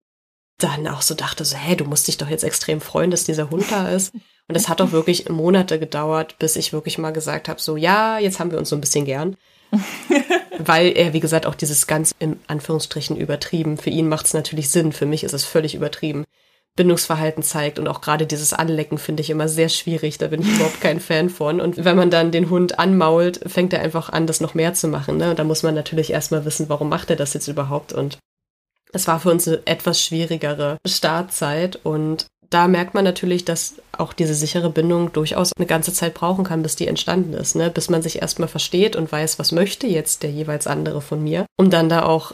dann 0.59 0.89
auch 0.89 1.03
so 1.03 1.15
dachte, 1.15 1.45
so, 1.45 1.57
hey, 1.57 1.77
du 1.77 1.85
musst 1.85 2.09
dich 2.09 2.17
doch 2.17 2.29
jetzt 2.29 2.45
extrem 2.45 2.81
freuen, 2.81 3.13
dass 3.13 3.25
dieser 3.25 3.51
Hund 3.51 3.67
da 3.71 3.89
ist. 3.91 4.13
Und 4.49 4.57
es 4.57 4.69
hat 4.69 4.81
auch 4.81 4.93
wirklich 4.93 5.29
Monate 5.29 5.79
gedauert, 5.79 6.37
bis 6.39 6.57
ich 6.57 6.73
wirklich 6.73 6.99
mal 6.99 7.13
gesagt 7.13 7.49
habe, 7.49 7.61
so, 7.61 7.77
ja, 7.77 8.19
jetzt 8.19 8.41
haben 8.41 8.51
wir 8.51 8.59
uns 8.59 8.69
so 8.69 8.77
ein 8.77 8.81
bisschen 8.81 9.07
gern. 9.07 9.37
Weil 10.59 10.97
er, 10.97 11.13
wie 11.13 11.21
gesagt, 11.21 11.47
auch 11.47 11.55
dieses 11.55 11.87
ganz 11.87 12.15
im 12.19 12.39
Anführungsstrichen 12.47 13.17
übertrieben. 13.17 13.79
Für 13.79 13.91
ihn 13.91 14.09
macht 14.09 14.27
es 14.27 14.35
natürlich 14.35 14.71
Sinn, 14.71 14.93
für 14.93 15.07
mich 15.07 15.25
ist 15.25 15.33
es 15.33 15.45
völlig 15.45 15.75
übertrieben. 15.75 16.25
Bindungsverhalten 16.77 17.43
zeigt 17.43 17.79
und 17.79 17.87
auch 17.87 18.01
gerade 18.01 18.27
dieses 18.27 18.53
Anlecken 18.53 18.99
finde 18.99 19.23
ich 19.23 19.31
immer 19.31 19.49
sehr 19.49 19.69
schwierig. 19.69 20.19
Da 20.19 20.27
bin 20.27 20.43
ich 20.43 20.49
überhaupt 20.49 20.81
kein 20.81 21.01
Fan 21.01 21.31
von. 21.31 21.61
Und 21.61 21.85
wenn 21.85 21.97
man 21.97 22.11
dann 22.11 22.33
den 22.33 22.51
Hund 22.51 22.79
anmault, 22.79 23.41
fängt 23.47 23.73
er 23.73 23.81
einfach 23.81 24.11
an, 24.11 24.27
das 24.27 24.41
noch 24.41 24.55
mehr 24.55 24.75
zu 24.75 24.89
machen. 24.89 25.17
Ne? 25.17 25.35
Da 25.37 25.45
muss 25.45 25.63
man 25.63 25.75
natürlich 25.75 26.11
erstmal 26.11 26.45
wissen, 26.45 26.69
warum 26.69 26.89
macht 26.89 27.11
er 27.11 27.17
das 27.17 27.33
jetzt 27.33 27.47
überhaupt? 27.47 27.93
Und 27.93 28.19
es 28.93 29.07
war 29.07 29.21
für 29.21 29.31
uns 29.31 29.47
eine 29.47 29.63
etwas 29.67 30.03
schwierigere 30.03 30.79
Startzeit 30.87 31.79
und 31.85 32.27
da 32.55 32.69
merkt 32.69 32.95
man 32.95 33.03
natürlich, 33.03 33.45
dass 33.45 33.75
auch 33.91 34.13
diese 34.13 34.35
sichere 34.35 34.71
Bindung 34.71 35.13
durchaus 35.13 35.53
eine 35.57 35.67
ganze 35.67 35.93
Zeit 35.93 36.15
brauchen 36.15 36.45
kann, 36.45 36.63
bis 36.63 36.77
die 36.77 36.87
entstanden 36.87 37.33
ist, 37.33 37.57
ne? 37.57 37.69
bis 37.69 37.91
man 37.91 38.01
sich 38.01 38.23
erstmal 38.23 38.47
versteht 38.47 38.95
und 38.95 39.11
weiß, 39.11 39.41
was 39.41 39.51
möchte 39.51 39.89
jetzt 39.89 40.23
der 40.23 40.31
jeweils 40.31 40.69
andere 40.69 41.01
von 41.01 41.23
mir, 41.23 41.47
um 41.57 41.69
dann 41.69 41.89
da 41.89 42.05
auch 42.05 42.33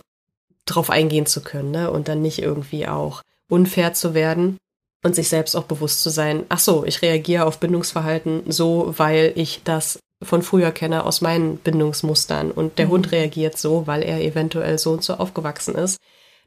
drauf 0.67 0.91
eingehen 0.91 1.25
zu 1.25 1.41
können 1.41 1.71
ne? 1.71 1.91
und 1.91 2.09
dann 2.09 2.21
nicht 2.21 2.43
irgendwie 2.43 2.87
auch 2.87 3.23
unfair 3.49 3.95
zu 3.95 4.13
werden 4.13 4.59
und 5.03 5.15
sich 5.15 5.31
selbst 5.31 5.57
auch 5.57 5.65
bewusst 5.65 6.03
zu 6.03 6.11
sein, 6.11 6.45
ach 6.51 6.59
so, 6.59 6.85
ich 6.85 7.01
reagiere 7.01 7.47
auf 7.47 7.59
Bindungsverhalten 7.59 8.43
so, 8.53 8.93
weil 8.99 9.33
ich 9.37 9.63
das 9.65 10.01
von 10.23 10.43
früher 10.43 10.71
kenne 10.71 11.07
aus 11.07 11.23
meinen 11.23 11.57
Bindungsmustern 11.57 12.51
und 12.51 12.79
der 12.79 12.87
mhm. 12.87 12.91
Hund 12.91 13.13
reagiert 13.13 13.57
so, 13.57 13.87
weil 13.87 14.03
er 14.03 14.21
eventuell 14.21 14.79
so 14.79 14.93
und 14.93 15.03
so 15.03 15.15
aufgewachsen 15.15 15.77
ist. 15.77 15.97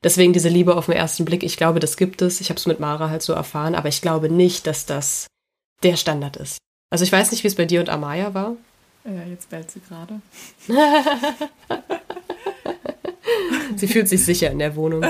Deswegen 0.04 0.34
diese 0.34 0.50
Liebe 0.50 0.76
auf 0.76 0.88
den 0.88 0.96
ersten 0.96 1.24
Blick, 1.24 1.44
ich 1.44 1.56
glaube, 1.58 1.80
das 1.80 1.96
gibt 1.96 2.22
es. 2.22 2.42
Ich 2.42 2.50
habe 2.50 2.58
es 2.58 2.66
mit 2.66 2.80
Mara 2.80 3.10
halt 3.10 3.22
so 3.22 3.34
erfahren, 3.34 3.76
aber 3.76 3.88
ich 3.88 4.02
glaube 4.02 4.30
nicht, 4.30 4.68
dass 4.68 4.86
das 4.86 5.28
der 5.82 5.96
Standard 5.96 6.38
ist. 6.38 6.58
Also 6.90 7.04
ich 7.06 7.12
weiß 7.12 7.32
nicht, 7.32 7.44
wie 7.44 7.48
es 7.48 7.56
bei 7.56 7.66
dir 7.66 7.80
und 7.80 7.90
Amaya 7.90 8.34
war. 8.34 8.56
Ja, 9.06 9.24
jetzt 9.30 9.50
bellt 9.50 9.72
sie 9.72 9.82
gerade. 9.82 10.22
sie 13.76 13.88
fühlt 13.88 14.08
sich 14.08 14.24
sicher 14.24 14.52
in 14.52 14.60
der 14.60 14.76
Wohnung. 14.76 15.04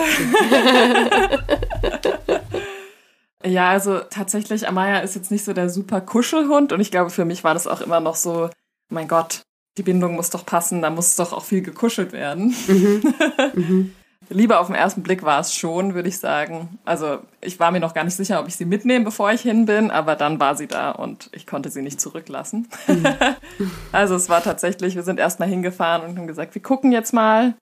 ja, 3.44 3.70
also 3.70 4.00
tatsächlich, 4.00 4.68
Amaya 4.68 5.00
ist 5.00 5.16
jetzt 5.16 5.32
nicht 5.32 5.44
so 5.44 5.54
der 5.54 5.70
super 5.70 6.02
Kuschelhund 6.02 6.72
und 6.72 6.80
ich 6.80 6.92
glaube, 6.92 7.10
für 7.10 7.26
mich 7.26 7.44
war 7.44 7.54
das 7.54 7.68
auch 7.68 7.82
immer 7.82 8.00
noch 8.00 8.16
so, 8.16 8.50
mein 8.90 9.08
Gott, 9.08 9.42
die 9.78 9.84
Bindung 9.84 10.16
muss 10.16 10.30
doch 10.30 10.46
passen, 10.46 10.82
da 10.82 10.90
muss 10.90 11.16
doch 11.16 11.34
auch 11.34 11.44
viel 11.44 11.62
gekuschelt 11.62 12.14
werden. 12.14 12.56
Mhm. 12.68 13.14
Mhm. 13.56 13.94
Lieber 14.30 14.60
auf 14.60 14.68
den 14.68 14.76
ersten 14.76 15.04
Blick 15.04 15.24
war 15.24 15.40
es 15.40 15.54
schon, 15.54 15.94
würde 15.94 16.10
ich 16.10 16.20
sagen. 16.20 16.80
Also 16.86 17.20
ich 17.42 17.60
war 17.60 17.72
mir 17.72 17.80
noch 17.80 17.94
gar 17.94 18.04
nicht 18.04 18.16
sicher, 18.16 18.40
ob 18.40 18.48
ich 18.48 18.56
sie 18.56 18.66
mitnehme, 18.66 19.06
bevor 19.06 19.32
ich 19.32 19.42
hin 19.42 19.66
bin, 19.66 19.92
aber 19.92 20.16
dann 20.16 20.40
war 20.40 20.56
sie 20.56 20.68
da 20.68 20.92
und 20.92 21.30
ich 21.34 21.48
konnte 21.48 21.70
sie 21.70 21.82
nicht 21.82 22.02
zurücklassen. 22.02 22.68
Mhm. 22.88 23.08
also 23.92 24.16
es 24.16 24.30
war 24.30 24.44
tatsächlich, 24.44 24.96
wir 24.96 25.04
sind 25.04 25.20
erstmal 25.20 25.50
hingefahren 25.50 26.10
und 26.10 26.18
haben 26.18 26.28
gesagt, 26.28 26.56
wir 26.56 26.62
gucken 26.62 26.92
jetzt 26.92 27.14
mal. 27.14 27.56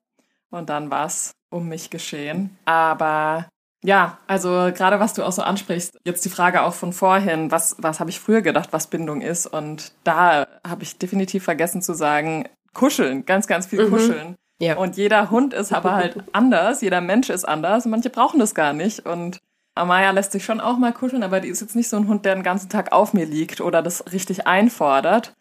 Und 0.50 0.70
dann 0.70 0.92
war 0.92 1.06
es 1.06 1.32
um 1.50 1.70
mich 1.70 1.90
geschehen. 1.90 2.58
Aber 2.66 3.48
ja, 3.84 4.20
also 4.28 4.50
gerade 4.74 5.00
was 5.00 5.14
du 5.14 5.24
auch 5.24 5.32
so 5.32 5.42
ansprichst, 5.42 5.98
jetzt 6.06 6.24
die 6.24 6.30
Frage 6.30 6.64
auch 6.64 6.74
von 6.74 6.94
vorhin, 6.94 7.52
was, 7.52 7.76
was 7.80 8.00
habe 8.00 8.10
ich 8.10 8.20
früher 8.20 8.42
gedacht, 8.42 8.70
was 8.72 8.88
Bindung 8.88 9.22
ist? 9.22 9.48
Und 9.48 9.94
da 10.04 10.48
habe 10.68 10.84
ich 10.84 10.98
definitiv 10.98 11.44
vergessen 11.44 11.82
zu 11.82 11.94
sagen, 11.94 12.48
kuscheln, 12.74 13.26
ganz, 13.26 13.48
ganz 13.48 13.66
viel 13.66 13.86
mhm. 13.86 14.36
Ja. 14.62 14.78
Und 14.78 14.96
jeder 14.96 15.32
Hund 15.32 15.54
ist 15.54 15.74
aber 15.74 15.96
halt 15.96 16.18
anders, 16.34 16.82
jeder 16.82 17.02
Mensch 17.02 17.30
ist 17.30 17.46
anders 17.46 17.86
und 17.86 17.92
manche 17.92 18.10
brauchen 18.10 18.40
das 18.40 18.54
gar 18.54 18.74
nicht. 18.74 19.06
Und 19.06 19.40
Amaya 19.74 20.12
lässt 20.12 20.32
sich 20.32 20.46
schon 20.46 20.62
auch 20.62 20.78
mal 20.78 20.94
kuscheln, 20.94 21.24
aber 21.24 21.40
die 21.40 21.48
ist 21.48 21.62
jetzt 21.62 21.76
nicht 21.76 21.90
so 21.90 21.98
ein 21.98 22.08
Hund, 22.08 22.26
der 22.26 22.36
den 22.36 22.44
ganzen 22.44 22.70
Tag 22.70 22.92
auf 22.92 23.14
mir 23.14 23.26
liegt 23.26 23.60
oder 23.60 23.82
das 23.82 24.12
richtig 24.14 24.46
einfordert. 24.46 25.36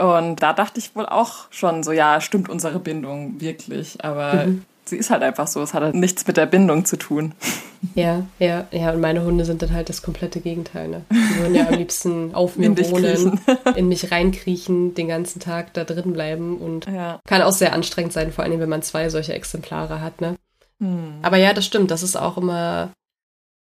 Und 0.00 0.42
da 0.42 0.52
dachte 0.52 0.80
ich 0.80 0.96
wohl 0.96 1.06
auch 1.06 1.46
schon 1.50 1.82
so, 1.82 1.92
ja, 1.92 2.20
stimmt 2.20 2.48
unsere 2.48 2.80
Bindung 2.80 3.40
wirklich. 3.40 4.02
Aber 4.02 4.46
mhm 4.46 4.64
sie 4.84 4.96
ist 4.96 5.10
halt 5.10 5.22
einfach 5.22 5.46
so. 5.46 5.62
Es 5.62 5.74
hat 5.74 5.82
halt 5.82 5.94
nichts 5.94 6.26
mit 6.26 6.36
der 6.36 6.46
Bindung 6.46 6.84
zu 6.84 6.96
tun. 6.96 7.34
Ja, 7.94 8.26
ja, 8.38 8.66
ja. 8.70 8.92
Und 8.92 9.00
meine 9.00 9.24
Hunde 9.24 9.44
sind 9.44 9.62
dann 9.62 9.72
halt 9.72 9.88
das 9.88 10.02
komplette 10.02 10.40
Gegenteil. 10.40 10.88
Ne? 10.88 11.04
Die 11.10 11.40
wollen 11.40 11.54
ja 11.54 11.66
am 11.68 11.74
liebsten 11.74 12.34
auf 12.34 12.56
mir 12.56 12.66
in 12.66 12.78
wohnen, 12.90 13.40
in 13.76 13.88
mich 13.88 14.10
reinkriechen, 14.10 14.94
den 14.94 15.08
ganzen 15.08 15.40
Tag 15.40 15.74
da 15.74 15.84
drin 15.84 16.12
bleiben 16.12 16.58
und 16.58 16.86
ja. 16.86 17.20
kann 17.26 17.42
auch 17.42 17.52
sehr 17.52 17.72
anstrengend 17.72 18.12
sein, 18.12 18.32
vor 18.32 18.44
allem 18.44 18.60
wenn 18.60 18.68
man 18.68 18.82
zwei 18.82 19.08
solche 19.08 19.34
Exemplare 19.34 20.00
hat. 20.00 20.20
Ne? 20.20 20.36
Hm. 20.80 21.18
Aber 21.22 21.36
ja, 21.36 21.52
das 21.52 21.66
stimmt. 21.66 21.90
Das 21.90 22.02
ist 22.02 22.16
auch 22.16 22.36
immer 22.36 22.90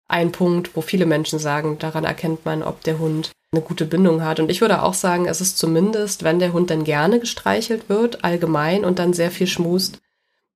ein 0.07 0.31
Punkt, 0.31 0.75
wo 0.75 0.81
viele 0.81 1.05
Menschen 1.05 1.39
sagen, 1.39 1.77
daran 1.79 2.05
erkennt 2.05 2.45
man, 2.45 2.63
ob 2.63 2.83
der 2.83 2.99
Hund 2.99 3.31
eine 3.51 3.61
gute 3.61 3.85
Bindung 3.85 4.23
hat. 4.23 4.39
Und 4.39 4.49
ich 4.49 4.61
würde 4.61 4.83
auch 4.83 4.93
sagen, 4.93 5.25
es 5.25 5.41
ist 5.41 5.57
zumindest, 5.57 6.23
wenn 6.23 6.39
der 6.39 6.53
Hund 6.53 6.69
dann 6.69 6.83
gerne 6.83 7.19
gestreichelt 7.19 7.89
wird, 7.89 8.23
allgemein 8.23 8.83
und 8.83 8.99
dann 8.99 9.13
sehr 9.13 9.31
viel 9.31 9.47
schmust, 9.47 9.99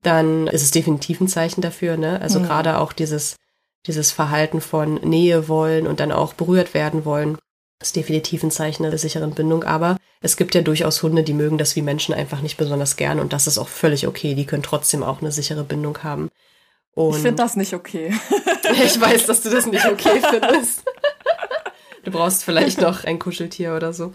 dann 0.04 0.48
ist 0.48 0.64
es 0.64 0.72
definitiv 0.72 1.22
ein 1.22 1.28
Zeichen 1.28 1.62
dafür, 1.62 1.98
ne? 1.98 2.22
Also 2.22 2.40
mhm. 2.40 2.44
gerade 2.44 2.78
auch 2.78 2.94
dieses, 2.94 3.36
dieses 3.88 4.12
Verhalten 4.12 4.62
von 4.62 4.96
Nähe 4.96 5.48
wollen 5.48 5.88
und 5.88 6.00
dann 6.00 6.12
auch 6.12 6.34
berührt 6.34 6.74
werden 6.74 7.06
wollen, 7.06 7.38
ist 7.82 7.96
definitiv 7.96 8.44
ein 8.44 8.52
Zeichen 8.52 8.84
der 8.84 8.98
sicheren 8.98 9.32
Bindung. 9.32 9.64
Aber 9.64 9.98
es 10.22 10.38
gibt 10.38 10.56
ja 10.56 10.62
durchaus 10.62 11.02
Hunde, 11.04 11.24
die 11.24 11.34
mögen 11.34 11.58
das 11.58 11.76
wie 11.76 11.82
Menschen 11.82 12.14
einfach 12.14 12.42
nicht 12.42 12.58
besonders 12.58 12.96
gern 12.96 13.20
und 13.20 13.34
das 13.34 13.48
ist 13.48 13.58
auch 13.58 13.68
völlig 13.68 14.08
okay. 14.08 14.36
Die 14.36 14.46
können 14.46 14.64
trotzdem 14.64 15.04
auch 15.04 15.22
eine 15.22 15.32
sichere 15.32 15.64
Bindung 15.64 16.04
haben. 16.04 16.30
Und 16.94 17.16
ich 17.16 17.22
finde 17.22 17.42
das 17.42 17.56
nicht 17.56 17.74
okay. 17.74 18.14
ich 18.84 19.00
weiß, 19.00 19.26
dass 19.26 19.44
du 19.44 19.50
das 19.50 19.66
nicht 19.66 19.86
okay 19.86 20.22
findest. 20.30 20.84
Du 22.04 22.12
brauchst 22.12 22.44
vielleicht 22.44 22.82
noch 22.82 23.04
ein 23.04 23.20
Kuscheltier 23.20 23.76
oder 23.76 23.94
so. 23.94 24.14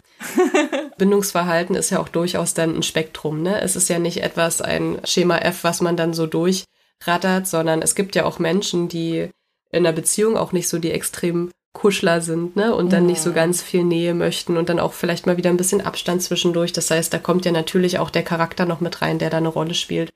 Bindungsverhalten 0.98 1.76
ist 1.76 1.90
ja 1.90 2.00
auch 2.00 2.08
durchaus 2.08 2.54
dann 2.54 2.76
ein 2.76 2.82
Spektrum, 2.82 3.42
ne? 3.42 3.60
Es 3.60 3.76
ist 3.76 3.88
ja 3.88 3.98
nicht 3.98 4.22
etwas, 4.22 4.62
ein 4.62 4.98
Schema 5.04 5.38
F, 5.38 5.64
was 5.64 5.80
man 5.80 5.96
dann 5.96 6.14
so 6.14 6.26
durchrattert, 6.26 7.46
sondern 7.46 7.82
es 7.82 7.94
gibt 7.94 8.16
ja 8.16 8.24
auch 8.24 8.38
Menschen, 8.38 8.88
die 8.88 9.30
in 9.70 9.86
einer 9.86 9.92
Beziehung 9.92 10.36
auch 10.36 10.52
nicht 10.52 10.68
so 10.68 10.78
die 10.78 10.92
extremen 10.92 11.50
Kuschler 11.74 12.22
sind, 12.22 12.56
ne? 12.56 12.74
Und 12.74 12.92
dann 12.92 13.04
ja. 13.04 13.10
nicht 13.10 13.20
so 13.20 13.32
ganz 13.32 13.62
viel 13.62 13.84
Nähe 13.84 14.14
möchten 14.14 14.56
und 14.56 14.70
dann 14.70 14.80
auch 14.80 14.94
vielleicht 14.94 15.26
mal 15.26 15.36
wieder 15.36 15.50
ein 15.50 15.58
bisschen 15.58 15.82
Abstand 15.82 16.22
zwischendurch. 16.22 16.72
Das 16.72 16.90
heißt, 16.90 17.12
da 17.12 17.18
kommt 17.18 17.44
ja 17.44 17.52
natürlich 17.52 17.98
auch 17.98 18.08
der 18.08 18.22
Charakter 18.22 18.64
noch 18.64 18.80
mit 18.80 19.02
rein, 19.02 19.18
der 19.18 19.28
da 19.28 19.36
eine 19.36 19.48
Rolle 19.48 19.74
spielt. 19.74 20.10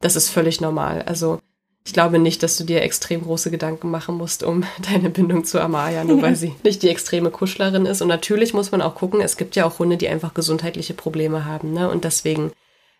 Das 0.00 0.16
ist 0.16 0.30
völlig 0.30 0.60
normal. 0.60 1.02
Also 1.02 1.40
ich 1.86 1.92
glaube 1.92 2.18
nicht, 2.18 2.42
dass 2.42 2.56
du 2.56 2.64
dir 2.64 2.82
extrem 2.82 3.22
große 3.22 3.50
Gedanken 3.50 3.90
machen 3.90 4.16
musst 4.16 4.42
um 4.42 4.64
deine 4.90 5.08
Bindung 5.08 5.44
zu 5.44 5.60
Amaya, 5.60 6.04
nur 6.04 6.20
weil 6.20 6.36
sie 6.36 6.54
nicht 6.64 6.82
die 6.82 6.90
extreme 6.90 7.30
Kuschlerin 7.30 7.86
ist. 7.86 8.02
Und 8.02 8.08
natürlich 8.08 8.52
muss 8.52 8.72
man 8.72 8.82
auch 8.82 8.96
gucken, 8.96 9.20
es 9.20 9.36
gibt 9.36 9.56
ja 9.56 9.64
auch 9.64 9.78
Hunde, 9.78 9.96
die 9.96 10.08
einfach 10.08 10.34
gesundheitliche 10.34 10.94
Probleme 10.94 11.44
haben, 11.44 11.72
ne? 11.72 11.88
Und 11.88 12.04
deswegen 12.04 12.52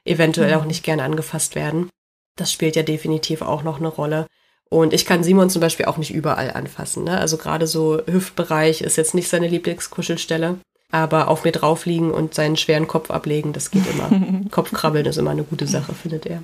eventuell 0.04 0.54
auch 0.54 0.62
mhm. 0.62 0.68
nicht 0.68 0.84
gerne 0.84 1.02
angefasst 1.02 1.56
werden. 1.56 1.90
Das 2.36 2.52
spielt 2.52 2.76
ja 2.76 2.84
definitiv 2.84 3.42
auch 3.42 3.64
noch 3.64 3.78
eine 3.78 3.88
Rolle. 3.88 4.26
Und 4.68 4.92
ich 4.92 5.04
kann 5.04 5.24
Simon 5.24 5.50
zum 5.50 5.60
Beispiel 5.60 5.86
auch 5.86 5.96
nicht 5.96 6.12
überall 6.12 6.52
anfassen. 6.52 7.04
Ne? 7.04 7.18
Also 7.18 7.36
gerade 7.36 7.66
so 7.66 8.00
Hüftbereich 8.06 8.82
ist 8.82 8.96
jetzt 8.96 9.14
nicht 9.14 9.28
seine 9.28 9.48
Lieblingskuschelstelle. 9.48 10.58
Aber 10.92 11.28
auf 11.28 11.44
mir 11.44 11.52
drauf 11.52 11.86
liegen 11.86 12.12
und 12.12 12.34
seinen 12.34 12.56
schweren 12.56 12.86
Kopf 12.86 13.10
ablegen, 13.10 13.52
das 13.52 13.70
geht 13.70 13.84
immer. 13.88 14.10
Kopfkrabbeln 14.50 15.06
ist 15.06 15.18
immer 15.18 15.30
eine 15.30 15.44
gute 15.44 15.66
Sache, 15.66 15.94
findet 15.94 16.26
er. 16.26 16.42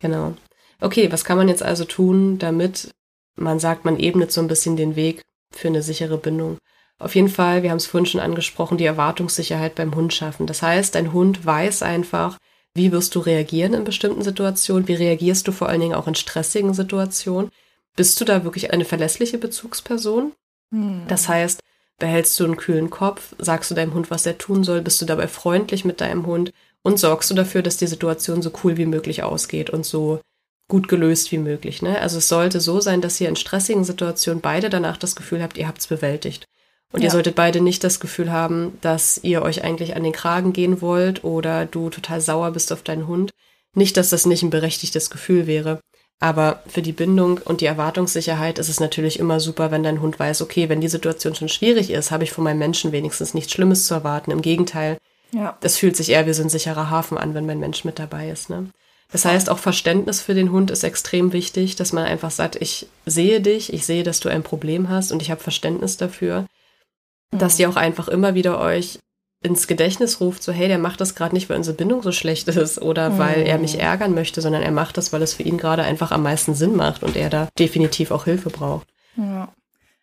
Genau. 0.00 0.34
Okay, 0.84 1.10
was 1.10 1.24
kann 1.24 1.38
man 1.38 1.48
jetzt 1.48 1.62
also 1.62 1.86
tun, 1.86 2.38
damit 2.38 2.90
man 3.36 3.58
sagt, 3.58 3.86
man 3.86 3.98
ebnet 3.98 4.30
so 4.30 4.42
ein 4.42 4.48
bisschen 4.48 4.76
den 4.76 4.96
Weg 4.96 5.22
für 5.50 5.68
eine 5.68 5.82
sichere 5.82 6.18
Bindung? 6.18 6.58
Auf 6.98 7.14
jeden 7.14 7.30
Fall, 7.30 7.62
wir 7.62 7.70
haben 7.70 7.78
es 7.78 7.86
vorhin 7.86 8.04
schon 8.04 8.20
angesprochen, 8.20 8.76
die 8.76 8.84
Erwartungssicherheit 8.84 9.76
beim 9.76 9.94
Hund 9.94 10.12
schaffen. 10.12 10.46
Das 10.46 10.60
heißt, 10.60 10.94
dein 10.94 11.14
Hund 11.14 11.46
weiß 11.46 11.82
einfach, 11.82 12.36
wie 12.74 12.92
wirst 12.92 13.14
du 13.14 13.20
reagieren 13.20 13.72
in 13.72 13.84
bestimmten 13.84 14.22
Situationen, 14.22 14.86
wie 14.86 14.94
reagierst 14.94 15.48
du 15.48 15.52
vor 15.52 15.70
allen 15.70 15.80
Dingen 15.80 15.94
auch 15.94 16.06
in 16.06 16.14
stressigen 16.14 16.74
Situationen. 16.74 17.50
Bist 17.96 18.20
du 18.20 18.26
da 18.26 18.44
wirklich 18.44 18.70
eine 18.72 18.84
verlässliche 18.84 19.38
Bezugsperson? 19.38 20.32
Hm. 20.70 21.04
Das 21.08 21.28
heißt, 21.28 21.60
behältst 21.98 22.38
du 22.38 22.44
einen 22.44 22.58
kühlen 22.58 22.90
Kopf, 22.90 23.34
sagst 23.38 23.70
du 23.70 23.74
deinem 23.74 23.94
Hund, 23.94 24.10
was 24.10 24.26
er 24.26 24.36
tun 24.36 24.64
soll, 24.64 24.82
bist 24.82 25.00
du 25.00 25.06
dabei 25.06 25.28
freundlich 25.28 25.86
mit 25.86 26.02
deinem 26.02 26.26
Hund 26.26 26.52
und 26.82 26.98
sorgst 26.98 27.30
du 27.30 27.34
dafür, 27.34 27.62
dass 27.62 27.78
die 27.78 27.86
Situation 27.86 28.42
so 28.42 28.52
cool 28.62 28.76
wie 28.76 28.86
möglich 28.86 29.22
ausgeht 29.22 29.70
und 29.70 29.86
so 29.86 30.20
gut 30.74 30.88
gelöst 30.88 31.30
wie 31.30 31.38
möglich. 31.38 31.82
Ne? 31.82 32.00
Also 32.00 32.18
es 32.18 32.28
sollte 32.28 32.60
so 32.60 32.80
sein, 32.80 33.00
dass 33.00 33.20
ihr 33.20 33.28
in 33.28 33.36
stressigen 33.36 33.84
Situationen 33.84 34.40
beide 34.40 34.70
danach 34.70 34.96
das 34.96 35.14
Gefühl 35.14 35.40
habt, 35.40 35.56
ihr 35.56 35.68
habt 35.68 35.78
es 35.78 35.86
bewältigt. 35.86 36.46
Und 36.92 37.00
ja. 37.00 37.04
ihr 37.04 37.10
solltet 37.12 37.36
beide 37.36 37.60
nicht 37.60 37.84
das 37.84 38.00
Gefühl 38.00 38.32
haben, 38.32 38.76
dass 38.80 39.20
ihr 39.22 39.42
euch 39.42 39.62
eigentlich 39.62 39.94
an 39.94 40.02
den 40.02 40.12
Kragen 40.12 40.52
gehen 40.52 40.80
wollt 40.80 41.22
oder 41.22 41.64
du 41.64 41.90
total 41.90 42.20
sauer 42.20 42.50
bist 42.50 42.72
auf 42.72 42.82
deinen 42.82 43.06
Hund. 43.06 43.30
Nicht, 43.76 43.96
dass 43.96 44.10
das 44.10 44.26
nicht 44.26 44.42
ein 44.42 44.50
berechtigtes 44.50 45.10
Gefühl 45.10 45.46
wäre. 45.46 45.78
Aber 46.18 46.64
für 46.66 46.82
die 46.82 46.92
Bindung 46.92 47.38
und 47.44 47.60
die 47.60 47.66
Erwartungssicherheit 47.66 48.58
ist 48.58 48.68
es 48.68 48.80
natürlich 48.80 49.20
immer 49.20 49.38
super, 49.38 49.70
wenn 49.70 49.84
dein 49.84 50.00
Hund 50.00 50.18
weiß, 50.18 50.42
okay, 50.42 50.68
wenn 50.68 50.80
die 50.80 50.88
Situation 50.88 51.36
schon 51.36 51.48
schwierig 51.48 51.90
ist, 51.90 52.10
habe 52.10 52.24
ich 52.24 52.32
von 52.32 52.42
meinem 52.42 52.58
Menschen 52.58 52.90
wenigstens 52.90 53.32
nichts 53.32 53.52
Schlimmes 53.52 53.86
zu 53.86 53.94
erwarten. 53.94 54.32
Im 54.32 54.42
Gegenteil, 54.42 54.98
ja. 55.30 55.56
das 55.60 55.76
fühlt 55.76 55.94
sich 55.94 56.10
eher 56.10 56.26
wie 56.26 56.32
so 56.32 56.42
ein 56.42 56.48
sicherer 56.48 56.90
Hafen 56.90 57.16
an, 57.16 57.34
wenn 57.34 57.46
mein 57.46 57.60
Mensch 57.60 57.84
mit 57.84 58.00
dabei 58.00 58.28
ist. 58.28 58.50
Ne? 58.50 58.70
Das 59.12 59.24
heißt, 59.24 59.48
auch 59.48 59.58
Verständnis 59.58 60.20
für 60.20 60.34
den 60.34 60.50
Hund 60.50 60.70
ist 60.70 60.82
extrem 60.82 61.32
wichtig, 61.32 61.76
dass 61.76 61.92
man 61.92 62.04
einfach 62.04 62.30
sagt, 62.30 62.56
ich 62.56 62.88
sehe 63.06 63.40
dich, 63.40 63.72
ich 63.72 63.86
sehe, 63.86 64.02
dass 64.02 64.20
du 64.20 64.28
ein 64.28 64.42
Problem 64.42 64.88
hast 64.88 65.12
und 65.12 65.22
ich 65.22 65.30
habe 65.30 65.40
Verständnis 65.40 65.96
dafür 65.96 66.46
dass 67.38 67.58
ihr 67.58 67.68
auch 67.68 67.76
einfach 67.76 68.08
immer 68.08 68.34
wieder 68.34 68.60
euch 68.60 68.98
ins 69.42 69.66
Gedächtnis 69.66 70.20
ruft, 70.20 70.42
so 70.42 70.52
hey, 70.52 70.68
der 70.68 70.78
macht 70.78 71.02
das 71.02 71.14
gerade 71.14 71.34
nicht, 71.34 71.50
weil 71.50 71.58
unsere 71.58 71.76
Bindung 71.76 72.02
so 72.02 72.12
schlecht 72.12 72.48
ist 72.48 72.80
oder 72.80 73.10
mhm. 73.10 73.18
weil 73.18 73.42
er 73.42 73.58
mich 73.58 73.78
ärgern 73.78 74.14
möchte, 74.14 74.40
sondern 74.40 74.62
er 74.62 74.70
macht 74.70 74.96
das, 74.96 75.12
weil 75.12 75.20
es 75.20 75.34
für 75.34 75.42
ihn 75.42 75.58
gerade 75.58 75.82
einfach 75.82 76.12
am 76.12 76.22
meisten 76.22 76.54
Sinn 76.54 76.76
macht 76.76 77.02
und 77.02 77.14
er 77.14 77.28
da 77.28 77.48
definitiv 77.58 78.10
auch 78.10 78.24
Hilfe 78.24 78.48
braucht. 78.48 78.88
Ja. 79.16 79.52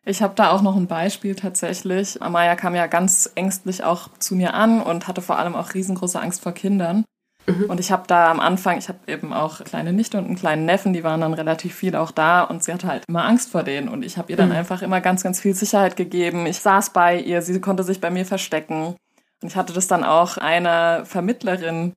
Ich 0.03 0.21
habe 0.21 0.33
da 0.35 0.51
auch 0.51 0.63
noch 0.63 0.75
ein 0.75 0.87
Beispiel 0.87 1.35
tatsächlich. 1.35 2.21
Amaya 2.21 2.55
kam 2.55 2.73
ja 2.73 2.87
ganz 2.87 3.31
ängstlich 3.35 3.83
auch 3.83 4.09
zu 4.17 4.35
mir 4.35 4.55
an 4.55 4.81
und 4.81 5.07
hatte 5.07 5.21
vor 5.21 5.37
allem 5.37 5.55
auch 5.55 5.75
riesengroße 5.75 6.19
Angst 6.19 6.41
vor 6.41 6.53
Kindern. 6.53 7.05
Mhm. 7.51 7.65
Und 7.65 7.79
ich 7.79 7.91
habe 7.91 8.03
da 8.07 8.31
am 8.31 8.39
Anfang, 8.39 8.77
ich 8.77 8.89
habe 8.89 8.99
eben 9.07 9.33
auch 9.33 9.63
kleine 9.63 9.93
Nichte 9.93 10.17
und 10.17 10.25
einen 10.25 10.35
kleinen 10.35 10.65
Neffen, 10.65 10.93
die 10.93 11.03
waren 11.03 11.21
dann 11.21 11.33
relativ 11.33 11.75
viel 11.75 11.95
auch 11.95 12.11
da 12.11 12.43
und 12.43 12.63
sie 12.63 12.73
hatte 12.73 12.87
halt 12.87 13.03
immer 13.07 13.25
Angst 13.25 13.51
vor 13.51 13.63
denen. 13.63 13.89
Und 13.89 14.03
ich 14.03 14.17
habe 14.17 14.31
ihr 14.31 14.37
dann 14.37 14.49
mhm. 14.49 14.55
einfach 14.55 14.81
immer 14.81 15.01
ganz, 15.01 15.23
ganz 15.23 15.39
viel 15.39 15.53
Sicherheit 15.53 15.95
gegeben. 15.95 16.45
Ich 16.45 16.59
saß 16.59 16.91
bei 16.91 17.19
ihr, 17.19 17.41
sie 17.41 17.59
konnte 17.61 17.83
sich 17.83 18.01
bei 18.01 18.09
mir 18.09 18.25
verstecken. 18.25 18.95
Und 19.41 19.47
ich 19.47 19.55
hatte 19.55 19.73
das 19.73 19.87
dann 19.87 20.03
auch 20.03 20.37
einer 20.37 21.05
Vermittlerin 21.05 21.93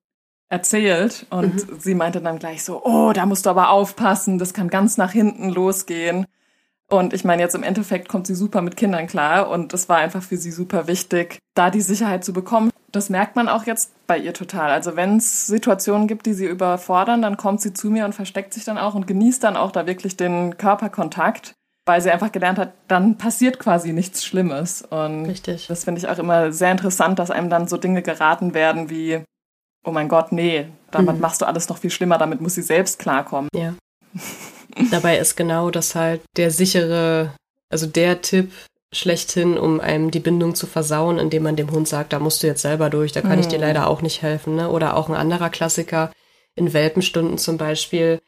erzählt 0.49 1.27
und 1.31 1.55
mhm. 1.55 1.81
sie 1.81 1.95
meinte 1.95 2.21
dann 2.21 2.39
gleich 2.39 2.65
so, 2.65 2.85
oh, 2.85 3.13
da 3.13 3.27
musst 3.27 3.47
du 3.47 3.51
aber 3.51 3.71
aufpassen, 3.71 4.39
das 4.39 4.55
kann 4.55 4.69
ganz 4.69 4.97
nach 4.97 5.13
hinten 5.13 5.51
losgehen. 5.51 6.27
Und 6.89 7.13
ich 7.13 7.25
meine, 7.25 7.43
jetzt 7.43 7.55
im 7.55 7.63
Endeffekt 7.63 8.09
kommt 8.09 8.27
sie 8.27 8.35
super 8.35 8.61
mit 8.63 8.77
Kindern 8.77 9.07
klar 9.07 9.49
und 9.49 9.73
es 9.73 9.89
war 9.89 9.97
einfach 9.97 10.23
für 10.23 10.37
sie 10.37 10.53
super 10.53 10.87
wichtig, 10.87 11.39
da 11.55 11.71
die 11.71 11.81
Sicherheit 11.81 12.25
zu 12.25 12.33
bekommen. 12.33 12.71
Das 12.95 13.11
merkt 13.11 13.35
man 13.35 13.49
auch 13.49 13.65
jetzt 13.65 13.93
bei 14.07 14.17
ihr 14.17 14.33
total. 14.33 14.71
Also 14.71 14.95
wenn 14.95 15.17
es 15.17 15.49
Situationen 15.49 16.07
gibt, 16.07 16.27
die 16.27 16.33
sie 16.33 16.47
überfordern, 16.47 17.23
dann 17.23 17.37
kommt 17.37 17.61
sie 17.61 17.73
zu 17.73 17.91
mir 17.91 18.05
und 18.05 18.15
versteckt 18.15 18.55
sich 18.55 18.65
dann 18.65 18.79
auch 18.79 18.95
und 18.95 19.09
genießt 19.09 19.43
dann 19.43 19.57
auch 19.57 19.73
da 19.73 19.87
wirklich 19.87 20.17
den 20.17 20.57
Körperkontakt, 20.59 21.55
weil 21.87 22.01
sie 22.01 22.13
einfach 22.13 22.31
gelernt 22.31 22.59
hat, 22.59 22.73
dann 22.87 23.19
passiert 23.19 23.59
quasi 23.59 23.93
nichts 23.93 24.25
Schlimmes. 24.25 24.83
Und 24.83 25.27
Richtig. 25.27 25.67
das 25.67 25.85
finde 25.85 25.99
ich 25.99 26.09
auch 26.09 26.19
immer 26.19 26.53
sehr 26.53 26.71
interessant, 26.71 27.19
dass 27.19 27.33
einem 27.33 27.51
dann 27.51 27.67
so 27.67 27.77
Dinge 27.79 28.03
geraten 28.03 28.55
werden 28.55 28.91
wie, 28.91 29.25
oh 29.85 29.91
mein 29.91 30.09
Gott, 30.09 30.31
nee, 30.31 30.69
damit 30.93 31.17
mhm. 31.17 31.21
machst 31.21 31.43
du 31.43 31.47
alles 31.47 31.69
noch 31.69 31.79
viel 31.79 31.91
schlimmer, 31.91 32.19
damit 32.19 32.41
muss 32.41 32.55
sie 32.55 32.63
selbst 32.63 33.01
klarkommen. 33.01 33.49
Ja. 33.55 33.75
Dabei 34.93 35.19
ist 35.19 35.37
genau 35.37 35.71
das 35.71 35.97
halt 35.97 36.23
der 36.37 36.53
sichere, 36.53 37.35
also 37.71 37.87
der 37.89 38.23
Tipp 38.23 38.53
schlechthin, 38.95 39.59
um 39.59 39.81
einem 39.81 40.11
die 40.11 40.21
Bindung 40.21 40.55
zu 40.55 40.67
versauen, 40.67 41.19
indem 41.19 41.43
man 41.43 41.57
dem 41.57 41.71
Hund 41.71 41.89
sagt, 41.89 42.13
da 42.13 42.19
musst 42.19 42.43
du 42.43 42.47
jetzt 42.47 42.63
selber 42.63 42.91
durch, 42.91 43.13
da 43.13 43.21
kann 43.21 43.33
mhm. 43.33 43.41
ich 43.41 43.49
dir 43.49 43.59
mhm. 43.59 43.65
leider 43.65 43.89
auch 43.89 44.03
nicht 44.03 44.23
helfen. 44.23 44.55
Ne? 44.57 44.71
Oder 44.71 44.97
auch 44.97 45.09
ein 45.09 45.15
anderer 45.15 45.51
Klassiker 45.51 46.13
in 46.55 46.73
Welpenstunden 46.73 47.39
zum 47.39 47.59
Beispiel. 47.59 48.21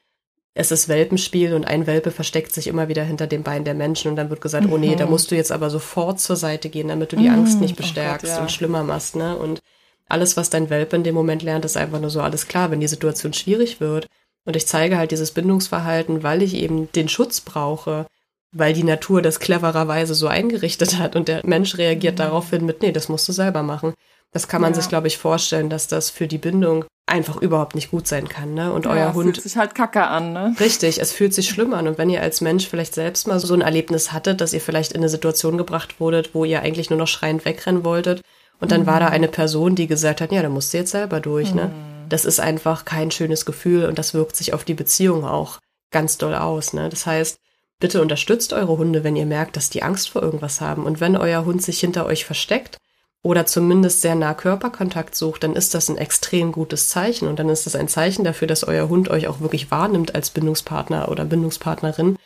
Es 0.55 0.71
ist 0.73 0.89
Welpenspiel 0.89 1.55
und 1.55 1.67
ein 1.67 1.87
Welpe 1.87 2.11
versteckt 2.11 2.53
sich 2.53 2.67
immer 2.67 2.89
wieder 2.89 3.05
hinter 3.05 3.27
dem 3.27 3.43
Bein 3.43 3.65
der 3.65 3.75
Menschen 3.75 4.11
und 4.11 4.17
dann 4.17 4.31
wird 4.31 4.41
gesagt, 4.41 4.67
mhm. 4.67 4.73
oh 4.73 4.79
nee, 4.79 4.97
da 4.97 5.05
mhm. 5.05 5.13
musst 5.13 5.31
du 5.31 5.37
jetzt 5.37 5.53
aber 5.53 5.71
sofort 5.71 6.19
zur 6.19 6.37
Seite 6.37 6.69
gehen, 6.69 6.89
damit 6.89 7.13
du 7.13 7.17
die 7.17 7.29
Angst 7.29 7.61
nicht 7.61 7.77
bestärkst 7.77 8.25
oh 8.25 8.29
Gott, 8.29 8.37
ja. 8.37 8.43
und 8.43 8.51
schlimmer 8.51 8.83
machst. 8.83 9.17
Ne? 9.17 9.37
Und 9.37 9.61
alles, 10.09 10.37
was 10.37 10.51
dein 10.51 10.71
Welpe 10.71 10.97
in 10.97 11.05
dem 11.05 11.15
Moment 11.15 11.43
lernt, 11.43 11.65
ist 11.65 11.77
einfach 11.77 12.01
nur 12.01 12.11
so, 12.11 12.21
alles 12.21 12.49
klar, 12.49 12.71
wenn 12.71 12.81
die 12.81 12.89
Situation 12.89 13.33
schwierig 13.33 13.81
wird, 13.81 14.09
und 14.47 14.55
ich 14.55 14.67
zeige 14.67 14.97
halt 14.97 15.11
dieses 15.11 15.33
Bindungsverhalten, 15.33 16.23
weil 16.23 16.41
ich 16.41 16.55
eben 16.55 16.91
den 16.93 17.09
Schutz 17.09 17.41
brauche, 17.41 18.07
weil 18.57 18.73
die 18.73 18.85
Natur 18.85 19.23
das 19.23 19.41
clevererweise 19.41 20.15
so 20.15 20.29
eingerichtet 20.29 20.99
hat 20.99 21.17
und 21.17 21.29
der 21.29 21.41
Mensch 21.45 21.77
reagiert 21.79 22.15
mhm. 22.15 22.19
daraufhin 22.19 22.67
mit, 22.67 22.83
nee, 22.83 22.93
das 22.93 23.09
musst 23.09 23.29
du 23.29 23.33
selber 23.33 23.63
machen. 23.63 23.95
Das 24.33 24.49
kann 24.49 24.61
man 24.61 24.73
ja. 24.73 24.81
sich, 24.81 24.89
glaube 24.89 25.07
ich, 25.07 25.19
vorstellen, 25.19 25.71
dass 25.71 25.89
das 25.89 26.11
für 26.11 26.27
die 26.27 26.39
Bindung 26.39 26.85
einfach 27.07 27.37
überhaupt 27.37 27.77
nicht 27.77 27.93
gut 27.93 28.09
sein 28.09 28.29
kann, 28.29 28.55
ne? 28.55 28.73
Und 28.73 28.85
ja, 28.85 28.91
euer 28.91 29.15
Hund 29.15 29.37
fühlt 29.37 29.43
sich 29.43 29.57
halt 29.57 29.77
kacke 29.77 30.09
an, 30.09 30.33
ne? 30.33 30.55
Richtig, 30.59 31.01
es 31.01 31.13
fühlt 31.13 31.33
sich 31.33 31.49
schlimm 31.51 31.73
an 31.73 31.87
und 31.87 31.99
wenn 31.99 32.11
ihr 32.11 32.21
als 32.21 32.41
Mensch 32.41 32.69
vielleicht 32.69 32.95
selbst 32.95 33.29
mal 33.29 33.39
so 33.39 33.55
ein 33.55 33.61
Erlebnis 33.61 34.13
hattet, 34.13 34.41
dass 34.41 34.53
ihr 34.53 34.61
vielleicht 34.61 34.93
in 34.93 35.01
eine 35.01 35.09
Situation 35.09 35.57
gebracht 35.57 36.01
wurdet, 36.01 36.35
wo 36.35 36.45
ihr 36.45 36.63
eigentlich 36.63 36.91
nur 36.91 36.99
noch 36.99 37.07
schreiend 37.07 37.45
wegrennen 37.45 37.85
wolltet 37.85 38.23
und 38.59 38.73
dann 38.73 38.83
mhm. 38.83 38.87
war 38.87 39.01
da 39.01 39.07
eine 39.07 39.29
Person, 39.29 39.77
die 39.77 39.87
gesagt 39.87 40.21
hat, 40.21 40.33
ja, 40.33 40.43
da 40.43 40.49
musst 40.49 40.75
du 40.75 40.79
jetzt 40.79 40.91
selber 40.91 41.21
durch, 41.21 41.55
ne? 41.55 41.67
mhm. 41.67 41.69
ne? 41.69 42.07
das 42.09 42.25
ist 42.25 42.41
einfach 42.41 42.85
kein 42.85 43.11
schönes 43.11 43.47
Gefühl 43.47 43.87
und 43.87 43.99
das 43.99 44.15
wirkt 44.15 44.37
sich 44.37 44.53
auf 44.53 44.65
die 44.65 44.75
Beziehung 44.75 45.25
auch 45.25 45.61
ganz 45.93 46.19
doll 46.19 46.35
aus. 46.35 46.73
Ne? 46.73 46.89
Das 46.89 47.07
heißt, 47.07 47.39
bitte 47.79 48.01
unterstützt 48.01 48.53
eure 48.53 48.79
Hunde, 48.79 49.05
wenn 49.05 49.17
ihr 49.17 49.27
merkt, 49.27 49.57
dass 49.57 49.71
die 49.71 49.83
Angst 49.83 50.09
vor 50.09 50.23
irgendwas 50.23 50.61
haben. 50.61 50.85
Und 50.85 51.01
wenn 51.01 51.17
euer 51.17 51.45
Hund 51.45 51.63
sich 51.63 51.81
hinter 51.81 52.07
euch 52.07 52.25
versteckt 52.25 52.79
oder 53.23 53.47
zumindest 53.47 54.03
sehr 54.03 54.15
nah 54.15 54.35
Körperkontakt 54.35 55.15
sucht, 55.15 55.43
dann 55.43 55.57
ist 55.57 55.75
das 55.75 55.89
ein 55.89 55.99
extrem 55.99 56.53
gutes 56.53 56.89
Zeichen. 56.89 57.29
Und 57.29 57.39
dann 57.39 57.49
ist 57.49 57.67
das 57.67 57.77
ein 57.77 57.89
Zeichen 57.89 58.25
dafür, 58.25 58.49
dass 58.49 58.65
euer 58.65 58.89
Hund 58.89 59.09
euch 59.09 59.29
auch 59.29 59.41
wirklich 59.41 59.71
wahrnimmt 59.71 60.15
als 60.15 60.31
Bindungspartner 60.31 61.11
oder 61.11 61.25
Bindungspartnerin. 61.25 62.17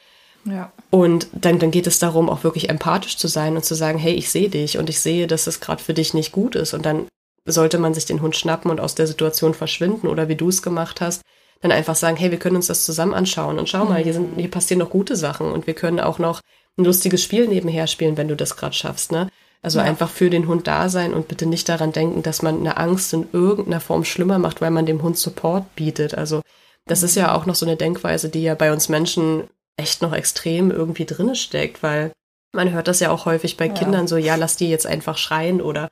Ja. 0.44 0.72
Und 0.90 1.28
dann, 1.32 1.58
dann 1.58 1.70
geht 1.70 1.86
es 1.86 1.98
darum, 1.98 2.30
auch 2.30 2.44
wirklich 2.44 2.70
empathisch 2.70 3.16
zu 3.16 3.28
sein 3.28 3.56
und 3.56 3.64
zu 3.64 3.74
sagen, 3.74 3.98
hey, 3.98 4.14
ich 4.14 4.30
sehe 4.30 4.48
dich 4.48 4.78
und 4.78 4.88
ich 4.88 5.00
sehe, 5.00 5.26
dass 5.26 5.46
es 5.46 5.60
gerade 5.60 5.82
für 5.82 5.94
dich 5.94 6.14
nicht 6.14 6.32
gut 6.32 6.54
ist. 6.54 6.74
Und 6.74 6.86
dann 6.86 7.08
sollte 7.44 7.78
man 7.78 7.94
sich 7.94 8.06
den 8.06 8.22
Hund 8.22 8.36
schnappen 8.36 8.70
und 8.70 8.80
aus 8.80 8.94
der 8.94 9.06
Situation 9.06 9.54
verschwinden 9.54 10.06
oder 10.06 10.28
wie 10.28 10.36
du 10.36 10.48
es 10.48 10.62
gemacht 10.62 11.00
hast, 11.00 11.22
dann 11.60 11.72
einfach 11.72 11.94
sagen, 11.94 12.16
hey, 12.16 12.30
wir 12.30 12.38
können 12.38 12.56
uns 12.56 12.68
das 12.68 12.84
zusammen 12.84 13.14
anschauen 13.14 13.58
und 13.58 13.68
schau 13.68 13.84
mal, 13.84 14.02
hier, 14.02 14.14
sind, 14.14 14.36
hier 14.36 14.50
passieren 14.50 14.78
noch 14.78 14.90
gute 14.90 15.16
Sachen 15.16 15.52
und 15.52 15.66
wir 15.66 15.74
können 15.74 16.00
auch 16.00 16.18
noch 16.18 16.40
ein 16.78 16.84
lustiges 16.84 17.22
Spiel 17.22 17.48
nebenher 17.48 17.86
spielen, 17.86 18.16
wenn 18.16 18.28
du 18.28 18.36
das 18.36 18.56
gerade 18.56 18.74
schaffst, 18.74 19.12
ne? 19.12 19.28
Also 19.62 19.78
ja. 19.78 19.84
einfach 19.84 20.08
für 20.08 20.30
den 20.30 20.46
Hund 20.48 20.66
da 20.66 20.88
sein 20.88 21.12
und 21.12 21.28
bitte 21.28 21.44
nicht 21.44 21.68
daran 21.68 21.92
denken, 21.92 22.22
dass 22.22 22.40
man 22.40 22.60
eine 22.60 22.78
Angst 22.78 23.12
in 23.12 23.28
irgendeiner 23.32 23.80
Form 23.80 24.04
schlimmer 24.04 24.38
macht, 24.38 24.62
weil 24.62 24.70
man 24.70 24.86
dem 24.86 25.02
Hund 25.02 25.18
Support 25.18 25.74
bietet. 25.76 26.14
Also 26.14 26.40
das 26.86 27.02
ist 27.02 27.14
ja 27.14 27.34
auch 27.34 27.44
noch 27.44 27.54
so 27.54 27.66
eine 27.66 27.76
Denkweise, 27.76 28.30
die 28.30 28.42
ja 28.42 28.54
bei 28.54 28.72
uns 28.72 28.88
Menschen 28.88 29.44
echt 29.76 30.00
noch 30.00 30.14
extrem 30.14 30.70
irgendwie 30.70 31.04
drinne 31.04 31.34
steckt, 31.34 31.82
weil 31.82 32.12
man 32.52 32.72
hört 32.72 32.88
das 32.88 33.00
ja 33.00 33.10
auch 33.10 33.26
häufig 33.26 33.58
bei 33.58 33.66
ja. 33.66 33.74
Kindern 33.74 34.08
so, 34.08 34.16
ja, 34.16 34.34
lass 34.36 34.56
die 34.56 34.70
jetzt 34.70 34.86
einfach 34.86 35.18
schreien 35.18 35.60
oder 35.60 35.90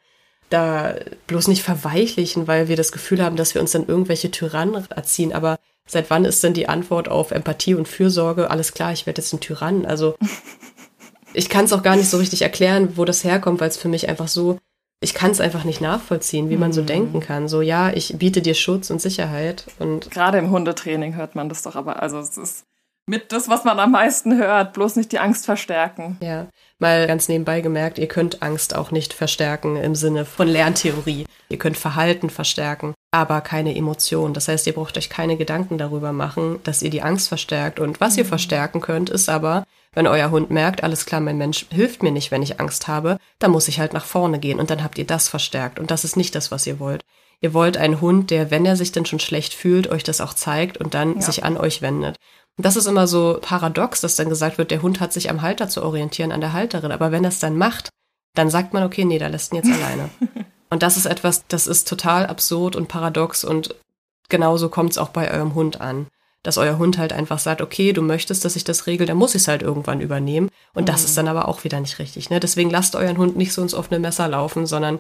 da 0.51 0.95
bloß 1.27 1.49
nicht 1.49 1.63
verweichlichen, 1.63 2.47
weil 2.47 2.69
wir 2.69 2.77
das 2.77 2.93
Gefühl 2.93 3.23
haben, 3.23 3.37
dass 3.37 3.55
wir 3.55 3.61
uns 3.61 3.73
dann 3.73 3.87
irgendwelche 3.87 4.31
Tyrannen 4.31 4.87
erziehen. 4.91 5.33
Aber 5.33 5.59
seit 5.87 6.11
wann 6.11 6.25
ist 6.25 6.43
denn 6.43 6.55
die 6.55 6.69
Antwort 6.69 7.09
auf 7.09 7.31
Empathie 7.31 7.75
und 7.75 7.89
Fürsorge? 7.89 8.51
Alles 8.51 8.73
klar, 8.73 8.93
ich 8.93 9.07
werde 9.07 9.21
jetzt 9.21 9.33
ein 9.33 9.41
Tyrann. 9.41 9.85
Also 9.85 10.17
ich 11.35 11.49
kann 11.49 11.67
es 11.67 11.73
auch 11.73 11.83
gar 11.83 11.97
nicht 11.97 12.09
so 12.09 12.19
richtig 12.19 12.43
erklären, 12.43 12.97
wo 12.97 13.05
das 13.05 13.25
herkommt, 13.25 13.61
weil 13.61 13.69
es 13.69 13.77
für 13.77 13.89
mich 13.89 14.09
einfach 14.09 14.29
so, 14.29 14.59
ich 15.01 15.15
kann 15.15 15.31
es 15.31 15.41
einfach 15.41 15.65
nicht 15.65 15.81
nachvollziehen, 15.81 16.51
wie 16.51 16.57
man 16.57 16.73
so 16.73 16.83
mhm. 16.83 16.87
denken 16.87 17.21
kann. 17.21 17.49
So, 17.49 17.61
ja, 17.61 17.91
ich 17.93 18.17
biete 18.19 18.43
dir 18.43 18.55
Schutz 18.55 18.91
und 18.91 19.01
Sicherheit 19.01 19.67
und. 19.79 20.11
Gerade 20.11 20.39
im 20.39 20.51
Hundetraining 20.51 21.15
hört 21.15 21.35
man 21.35 21.49
das 21.49 21.63
doch 21.63 21.77
aber, 21.77 22.03
also 22.03 22.19
es 22.19 22.37
ist 22.37 22.65
mit 23.09 23.33
das, 23.33 23.49
was 23.49 23.65
man 23.65 23.81
am 23.81 23.93
meisten 23.93 24.37
hört, 24.39 24.75
bloß 24.75 24.97
nicht 24.97 25.11
die 25.13 25.19
Angst 25.19 25.47
verstärken. 25.47 26.19
Ja, 26.23 26.47
mal 26.79 27.07
ganz 27.07 27.29
nebenbei 27.29 27.61
gemerkt, 27.61 27.99
ihr 27.99 28.09
könnt 28.09 28.43
Angst 28.43 28.77
auch 28.77 28.91
nicht 28.91 29.13
verstärken 29.13 29.77
im 29.77 29.95
Sinne 29.95 30.25
von 30.25 30.47
Lerntheorie. 30.47 31.27
Ihr 31.49 31.59
könnt 31.59 31.79
Verhalten 31.79 32.31
verstärken, 32.31 32.95
aber 33.11 33.41
keine 33.41 33.75
Emotion. 33.75 34.35
Das 34.35 34.49
heißt, 34.49 34.67
ihr 34.67 34.75
braucht 34.75 34.99
euch 34.99 35.09
keine 35.09 35.37
Gedanken 35.37 35.79
darüber 35.79 36.13
machen, 36.13 36.61
dass 36.65 36.83
ihr 36.83 36.91
die 36.91 37.03
Angst 37.03 37.29
verstärkt. 37.29 37.81
Und 37.81 38.01
was 38.01 38.13
mhm. 38.15 38.19
ihr 38.21 38.25
verstärken 38.27 38.81
könnt, 38.81 39.11
ist 39.11 39.29
aber 39.29 39.65
Wenn 39.95 40.07
euer 40.07 40.31
Hund 40.31 40.51
merkt, 40.51 40.85
alles 40.85 41.07
klar, 41.07 41.21
mein 41.21 41.39
Mensch 41.39 41.67
hilft 41.71 42.03
mir 42.03 42.13
nicht, 42.13 42.31
wenn 42.31 42.43
ich 42.43 42.61
Angst 42.61 42.89
habe, 42.89 43.19
dann 43.39 43.51
muss 43.51 43.69
ich 43.69 43.81
halt 43.81 43.95
nach 43.95 44.05
vorne 44.05 44.39
gehen 44.39 44.61
und 44.61 44.71
dann 44.71 44.85
habt 44.85 44.99
ihr 44.99 45.07
das 45.07 45.29
verstärkt 45.29 45.81
und 45.81 45.91
das 45.91 46.05
ist 46.05 46.17
nicht 46.17 46.35
das, 46.35 46.51
was 46.51 46.67
ihr 46.67 46.79
wollt. 46.79 47.03
Ihr 47.41 47.55
wollt 47.55 47.77
einen 47.77 48.01
Hund, 48.01 48.31
der, 48.31 48.51
wenn 48.51 48.67
er 48.67 48.77
sich 48.77 48.91
denn 48.93 49.07
schon 49.07 49.21
schlecht 49.21 49.55
fühlt, 49.55 49.89
euch 49.91 50.03
das 50.03 50.21
auch 50.21 50.35
zeigt 50.35 50.77
und 50.77 50.95
dann 50.95 51.17
ja. 51.17 51.21
sich 51.21 51.45
an 51.45 51.57
euch 51.57 51.83
wendet. 51.83 52.17
Das 52.61 52.77
ist 52.77 52.87
immer 52.87 53.07
so 53.07 53.39
paradox, 53.41 54.01
dass 54.01 54.17
dann 54.17 54.29
gesagt 54.29 54.59
wird, 54.59 54.73
der 54.73 54.83
Hund 54.83 54.99
hat 55.01 55.13
sich 55.13 55.31
am 55.31 55.43
Halter 55.43 55.69
zu 55.69 55.83
orientieren, 55.83 56.33
an 56.33 56.41
der 56.41 56.53
Halterin. 56.53 56.91
Aber 56.91 57.13
wenn 57.13 57.25
er 57.25 57.29
es 57.29 57.39
dann 57.39 57.57
macht, 57.57 57.91
dann 58.35 58.51
sagt 58.51 58.73
man, 58.73 58.83
okay, 58.83 59.05
nee, 59.05 59.19
da 59.19 59.29
lässt 59.29 59.53
ihn 59.53 59.57
jetzt 59.57 59.71
alleine. 59.71 60.11
Und 60.71 60.83
das 60.83 60.97
ist 60.97 61.07
etwas, 61.07 61.45
das 61.49 61.67
ist 61.67 61.89
total 61.89 62.27
absurd 62.27 62.77
und 62.77 62.89
paradox 62.89 63.43
und 63.43 63.75
genauso 64.29 64.69
kommt 64.69 64.91
es 64.91 64.99
auch 64.99 65.09
bei 65.09 65.31
eurem 65.33 65.55
Hund 65.55 65.81
an. 65.81 66.09
Dass 66.43 66.59
euer 66.59 66.79
Hund 66.79 66.99
halt 66.99 67.13
einfach 67.13 67.39
sagt, 67.39 67.63
okay, 67.63 67.93
du 67.93 68.03
möchtest, 68.03 68.45
dass 68.45 68.55
ich 68.55 68.65
das 68.65 68.87
regel, 68.87 69.07
dann 69.07 69.17
muss 69.17 69.35
ich 69.35 69.43
es 69.43 69.49
halt 69.49 69.63
irgendwann 69.63 70.01
übernehmen. 70.01 70.51
Und 70.75 70.83
mhm. 70.83 70.87
das 70.87 71.05
ist 71.05 71.17
dann 71.17 71.27
aber 71.27 71.49
auch 71.49 71.65
wieder 71.65 71.81
nicht 71.81 71.99
richtig. 71.99 72.31
Ne? 72.31 72.39
Deswegen 72.39 72.71
lasst 72.71 72.97
euren 72.97 73.17
Hund 73.17 73.37
nicht 73.37 73.53
so 73.55 73.63
ins 73.63 73.73
offene 73.73 73.99
Messer 73.99 74.29
laufen, 74.29 74.67
sondern 74.67 74.99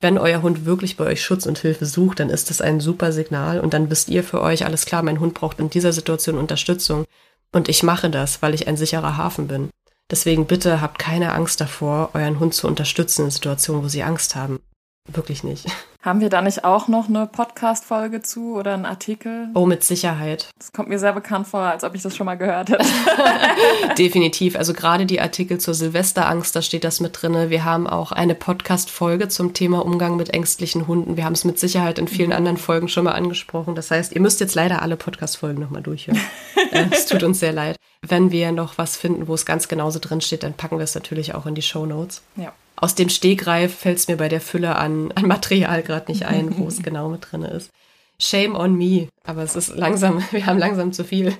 wenn 0.00 0.18
euer 0.18 0.42
Hund 0.42 0.64
wirklich 0.64 0.96
bei 0.96 1.04
euch 1.04 1.22
Schutz 1.22 1.46
und 1.46 1.58
Hilfe 1.58 1.86
sucht, 1.86 2.20
dann 2.20 2.30
ist 2.30 2.50
das 2.50 2.60
ein 2.60 2.80
super 2.80 3.12
Signal 3.12 3.60
und 3.60 3.74
dann 3.74 3.90
wisst 3.90 4.08
ihr 4.08 4.24
für 4.24 4.40
euch, 4.40 4.64
alles 4.64 4.86
klar, 4.86 5.02
mein 5.02 5.20
Hund 5.20 5.34
braucht 5.34 5.58
in 5.58 5.70
dieser 5.70 5.92
Situation 5.92 6.38
Unterstützung 6.38 7.04
und 7.52 7.68
ich 7.68 7.82
mache 7.82 8.10
das, 8.10 8.42
weil 8.42 8.54
ich 8.54 8.66
ein 8.66 8.76
sicherer 8.76 9.16
Hafen 9.16 9.48
bin. 9.48 9.70
Deswegen 10.10 10.46
bitte 10.46 10.80
habt 10.80 10.98
keine 10.98 11.32
Angst 11.32 11.60
davor, 11.60 12.10
euren 12.14 12.40
Hund 12.40 12.54
zu 12.54 12.66
unterstützen 12.66 13.26
in 13.26 13.30
Situationen, 13.30 13.84
wo 13.84 13.88
sie 13.88 14.02
Angst 14.02 14.34
haben. 14.34 14.60
Wirklich 15.06 15.44
nicht. 15.44 15.66
Haben 16.02 16.22
wir 16.22 16.30
da 16.30 16.40
nicht 16.40 16.64
auch 16.64 16.88
noch 16.88 17.10
eine 17.10 17.26
Podcast-Folge 17.26 18.22
zu 18.22 18.54
oder 18.54 18.72
einen 18.72 18.86
Artikel? 18.86 19.50
Oh, 19.52 19.66
mit 19.66 19.84
Sicherheit. 19.84 20.48
Das 20.56 20.72
kommt 20.72 20.88
mir 20.88 20.98
sehr 20.98 21.12
bekannt 21.12 21.46
vor, 21.46 21.60
als 21.60 21.84
ob 21.84 21.94
ich 21.94 22.00
das 22.00 22.16
schon 22.16 22.24
mal 22.24 22.36
gehört 22.36 22.70
hätte. 22.70 22.86
Definitiv. 23.98 24.56
Also 24.56 24.72
gerade 24.72 25.04
die 25.04 25.20
Artikel 25.20 25.58
zur 25.58 25.74
Silvesterangst, 25.74 26.56
da 26.56 26.62
steht 26.62 26.84
das 26.84 27.00
mit 27.00 27.20
drinne. 27.20 27.50
Wir 27.50 27.66
haben 27.66 27.86
auch 27.86 28.12
eine 28.12 28.34
Podcast-Folge 28.34 29.28
zum 29.28 29.52
Thema 29.52 29.84
Umgang 29.84 30.16
mit 30.16 30.30
ängstlichen 30.30 30.86
Hunden. 30.86 31.18
Wir 31.18 31.26
haben 31.26 31.34
es 31.34 31.44
mit 31.44 31.58
Sicherheit 31.58 31.98
in 31.98 32.08
vielen 32.08 32.30
mhm. 32.30 32.36
anderen 32.36 32.56
Folgen 32.56 32.88
schon 32.88 33.04
mal 33.04 33.12
angesprochen. 33.12 33.74
Das 33.74 33.90
heißt, 33.90 34.12
ihr 34.12 34.22
müsst 34.22 34.40
jetzt 34.40 34.54
leider 34.54 34.80
alle 34.80 34.96
Podcast-Folgen 34.96 35.60
nochmal 35.60 35.82
durchhören. 35.82 36.18
Es 36.92 37.06
tut 37.06 37.22
uns 37.24 37.40
sehr 37.40 37.52
leid. 37.52 37.76
Wenn 38.00 38.30
wir 38.30 38.52
noch 38.52 38.78
was 38.78 38.96
finden, 38.96 39.28
wo 39.28 39.34
es 39.34 39.44
ganz 39.44 39.66
genauso 39.68 39.98
drin 39.98 40.20
steht, 40.20 40.44
dann 40.44 40.54
packen 40.54 40.78
wir 40.78 40.84
es 40.84 40.94
natürlich 40.94 41.34
auch 41.34 41.44
in 41.46 41.54
die 41.54 41.62
Show 41.62 41.84
Notes. 41.84 42.22
Ja 42.36 42.52
aus 42.80 42.94
dem 42.94 43.08
Stegreif 43.08 43.74
fällt 43.74 43.98
es 43.98 44.08
mir 44.08 44.16
bei 44.16 44.28
der 44.28 44.40
Fülle 44.40 44.76
an, 44.76 45.12
an 45.12 45.26
Material 45.26 45.82
gerade 45.82 46.10
nicht 46.10 46.24
ein, 46.26 46.56
wo 46.58 46.66
es 46.66 46.82
genau 46.82 47.08
mit 47.08 47.30
drin 47.30 47.42
ist. 47.42 47.70
Shame 48.18 48.54
on 48.54 48.76
me. 48.76 49.08
Aber 49.24 49.42
es 49.42 49.56
ist 49.56 49.74
langsam, 49.76 50.22
wir 50.30 50.46
haben 50.46 50.58
langsam 50.58 50.92
zu 50.92 51.04
viel. 51.04 51.34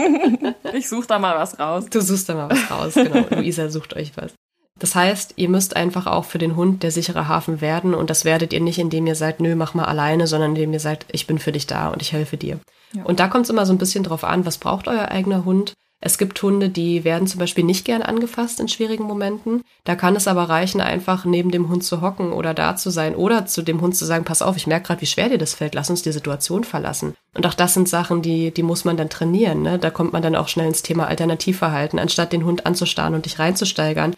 ich 0.72 0.88
suche 0.88 1.06
da 1.06 1.18
mal 1.18 1.36
was 1.36 1.58
raus. 1.58 1.86
Du 1.90 2.00
suchst 2.00 2.28
da 2.28 2.34
mal 2.34 2.50
was 2.50 2.70
raus, 2.70 2.94
genau. 2.94 3.26
Luisa 3.30 3.68
sucht 3.68 3.94
euch 3.94 4.12
was. 4.16 4.34
Das 4.78 4.94
heißt, 4.94 5.34
ihr 5.36 5.48
müsst 5.48 5.74
einfach 5.74 6.06
auch 6.06 6.24
für 6.24 6.38
den 6.38 6.54
Hund 6.54 6.84
der 6.84 6.92
sichere 6.92 7.26
Hafen 7.26 7.60
werden 7.60 7.94
und 7.94 8.10
das 8.10 8.24
werdet 8.24 8.52
ihr 8.52 8.60
nicht, 8.60 8.78
indem 8.78 9.08
ihr 9.08 9.16
sagt, 9.16 9.40
nö, 9.40 9.56
mach 9.56 9.74
mal 9.74 9.86
alleine, 9.86 10.28
sondern 10.28 10.50
indem 10.50 10.72
ihr 10.72 10.80
sagt, 10.80 11.06
ich 11.10 11.26
bin 11.26 11.40
für 11.40 11.50
dich 11.50 11.66
da 11.66 11.88
und 11.88 12.00
ich 12.00 12.12
helfe 12.12 12.36
dir. 12.36 12.60
Ja. 12.92 13.02
Und 13.02 13.18
da 13.18 13.26
kommt 13.26 13.44
es 13.44 13.50
immer 13.50 13.66
so 13.66 13.72
ein 13.72 13.78
bisschen 13.78 14.04
drauf 14.04 14.22
an, 14.22 14.46
was 14.46 14.58
braucht 14.58 14.86
euer 14.86 15.08
eigener 15.10 15.44
Hund? 15.44 15.74
Es 16.00 16.16
gibt 16.16 16.40
Hunde, 16.42 16.68
die 16.68 17.02
werden 17.02 17.26
zum 17.26 17.40
Beispiel 17.40 17.64
nicht 17.64 17.84
gern 17.84 18.02
angefasst 18.02 18.60
in 18.60 18.68
schwierigen 18.68 19.02
Momenten. 19.02 19.62
Da 19.82 19.96
kann 19.96 20.14
es 20.14 20.28
aber 20.28 20.44
reichen, 20.48 20.80
einfach 20.80 21.24
neben 21.24 21.50
dem 21.50 21.68
Hund 21.68 21.82
zu 21.82 22.00
hocken 22.00 22.32
oder 22.32 22.54
da 22.54 22.76
zu 22.76 22.90
sein 22.90 23.16
oder 23.16 23.46
zu 23.46 23.62
dem 23.62 23.80
Hund 23.80 23.96
zu 23.96 24.04
sagen, 24.04 24.24
pass 24.24 24.40
auf, 24.40 24.56
ich 24.56 24.68
merke 24.68 24.86
gerade, 24.86 25.00
wie 25.00 25.06
schwer 25.06 25.28
dir 25.28 25.38
das 25.38 25.54
fällt, 25.54 25.74
lass 25.74 25.90
uns 25.90 26.02
die 26.02 26.12
Situation 26.12 26.62
verlassen. 26.62 27.14
Und 27.34 27.46
auch 27.46 27.54
das 27.54 27.74
sind 27.74 27.88
Sachen, 27.88 28.22
die, 28.22 28.52
die 28.52 28.62
muss 28.62 28.84
man 28.84 28.96
dann 28.96 29.10
trainieren. 29.10 29.62
Ne? 29.62 29.78
Da 29.78 29.90
kommt 29.90 30.12
man 30.12 30.22
dann 30.22 30.36
auch 30.36 30.48
schnell 30.48 30.68
ins 30.68 30.82
Thema 30.82 31.08
Alternativverhalten. 31.08 31.98
Anstatt 31.98 32.32
den 32.32 32.44
Hund 32.44 32.64
anzustarren 32.64 33.14
und 33.14 33.26
dich 33.26 33.40
reinzusteigern, 33.40 34.14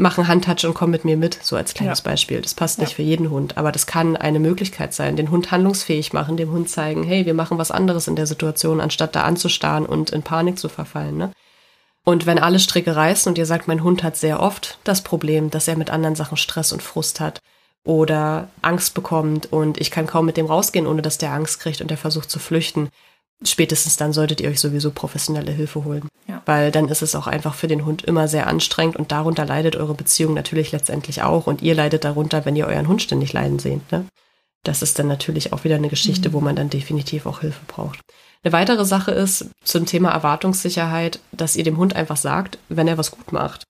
machen 0.00 0.26
Handtouch 0.26 0.64
und 0.64 0.74
komm 0.74 0.90
mit 0.90 1.04
mir 1.04 1.16
mit, 1.16 1.38
so 1.42 1.56
als 1.56 1.74
kleines 1.74 2.00
ja. 2.00 2.04
Beispiel. 2.04 2.40
Das 2.40 2.54
passt 2.54 2.78
nicht 2.78 2.92
ja. 2.92 2.96
für 2.96 3.02
jeden 3.02 3.30
Hund, 3.30 3.58
aber 3.58 3.70
das 3.70 3.86
kann 3.86 4.16
eine 4.16 4.40
Möglichkeit 4.40 4.94
sein. 4.94 5.16
Den 5.16 5.30
Hund 5.30 5.50
handlungsfähig 5.50 6.12
machen, 6.12 6.36
dem 6.36 6.50
Hund 6.50 6.68
zeigen, 6.68 7.04
hey, 7.04 7.26
wir 7.26 7.34
machen 7.34 7.58
was 7.58 7.70
anderes 7.70 8.08
in 8.08 8.16
der 8.16 8.26
Situation, 8.26 8.80
anstatt 8.80 9.14
da 9.14 9.22
anzustarren 9.22 9.86
und 9.86 10.10
in 10.10 10.22
Panik 10.22 10.58
zu 10.58 10.68
verfallen. 10.68 11.18
Ne? 11.18 11.30
Und 12.04 12.26
wenn 12.26 12.38
alle 12.38 12.58
Stricke 12.58 12.96
reißen 12.96 13.30
und 13.30 13.38
ihr 13.38 13.46
sagt, 13.46 13.68
mein 13.68 13.84
Hund 13.84 14.02
hat 14.02 14.16
sehr 14.16 14.40
oft 14.40 14.78
das 14.84 15.02
Problem, 15.02 15.50
dass 15.50 15.68
er 15.68 15.76
mit 15.76 15.90
anderen 15.90 16.16
Sachen 16.16 16.38
Stress 16.38 16.72
und 16.72 16.82
Frust 16.82 17.20
hat 17.20 17.40
oder 17.84 18.48
Angst 18.62 18.94
bekommt 18.94 19.52
und 19.52 19.78
ich 19.78 19.90
kann 19.90 20.06
kaum 20.06 20.26
mit 20.26 20.36
dem 20.36 20.46
rausgehen, 20.46 20.86
ohne 20.86 21.02
dass 21.02 21.18
der 21.18 21.32
Angst 21.32 21.60
kriegt 21.60 21.80
und 21.80 21.90
der 21.90 21.98
versucht 21.98 22.30
zu 22.30 22.38
flüchten, 22.38 22.88
spätestens 23.44 23.96
dann 23.96 24.12
solltet 24.12 24.40
ihr 24.40 24.48
euch 24.48 24.60
sowieso 24.60 24.90
professionelle 24.90 25.52
Hilfe 25.52 25.84
holen. 25.84 26.08
Ja. 26.26 26.42
Weil 26.46 26.70
dann 26.70 26.88
ist 26.88 27.02
es 27.02 27.14
auch 27.14 27.26
einfach 27.26 27.54
für 27.54 27.68
den 27.68 27.84
Hund 27.86 28.02
immer 28.02 28.28
sehr 28.28 28.46
anstrengend 28.46 28.96
und 28.96 29.12
darunter 29.12 29.46
leidet 29.46 29.76
eure 29.76 29.94
Beziehung 29.94 30.34
natürlich 30.34 30.72
letztendlich 30.72 31.22
auch 31.22 31.46
und 31.46 31.62
ihr 31.62 31.74
leidet 31.74 32.04
darunter, 32.04 32.44
wenn 32.44 32.56
ihr 32.56 32.66
euren 32.66 32.88
Hund 32.88 33.02
ständig 33.02 33.32
leiden 33.32 33.58
seht. 33.58 33.90
Ne? 33.92 34.04
Das 34.62 34.82
ist 34.82 34.98
dann 34.98 35.08
natürlich 35.08 35.52
auch 35.52 35.64
wieder 35.64 35.76
eine 35.76 35.88
Geschichte, 35.88 36.28
mhm. 36.28 36.32
wo 36.34 36.40
man 36.40 36.56
dann 36.56 36.70
definitiv 36.70 37.26
auch 37.26 37.40
Hilfe 37.40 37.64
braucht. 37.66 38.00
Eine 38.42 38.52
weitere 38.52 38.84
Sache 38.84 39.10
ist 39.10 39.46
zum 39.64 39.86
Thema 39.86 40.10
Erwartungssicherheit, 40.10 41.20
dass 41.32 41.56
ihr 41.56 41.64
dem 41.64 41.76
Hund 41.76 41.94
einfach 41.96 42.16
sagt, 42.16 42.58
wenn 42.68 42.88
er 42.88 42.98
was 42.98 43.10
gut 43.10 43.32
macht 43.32 43.64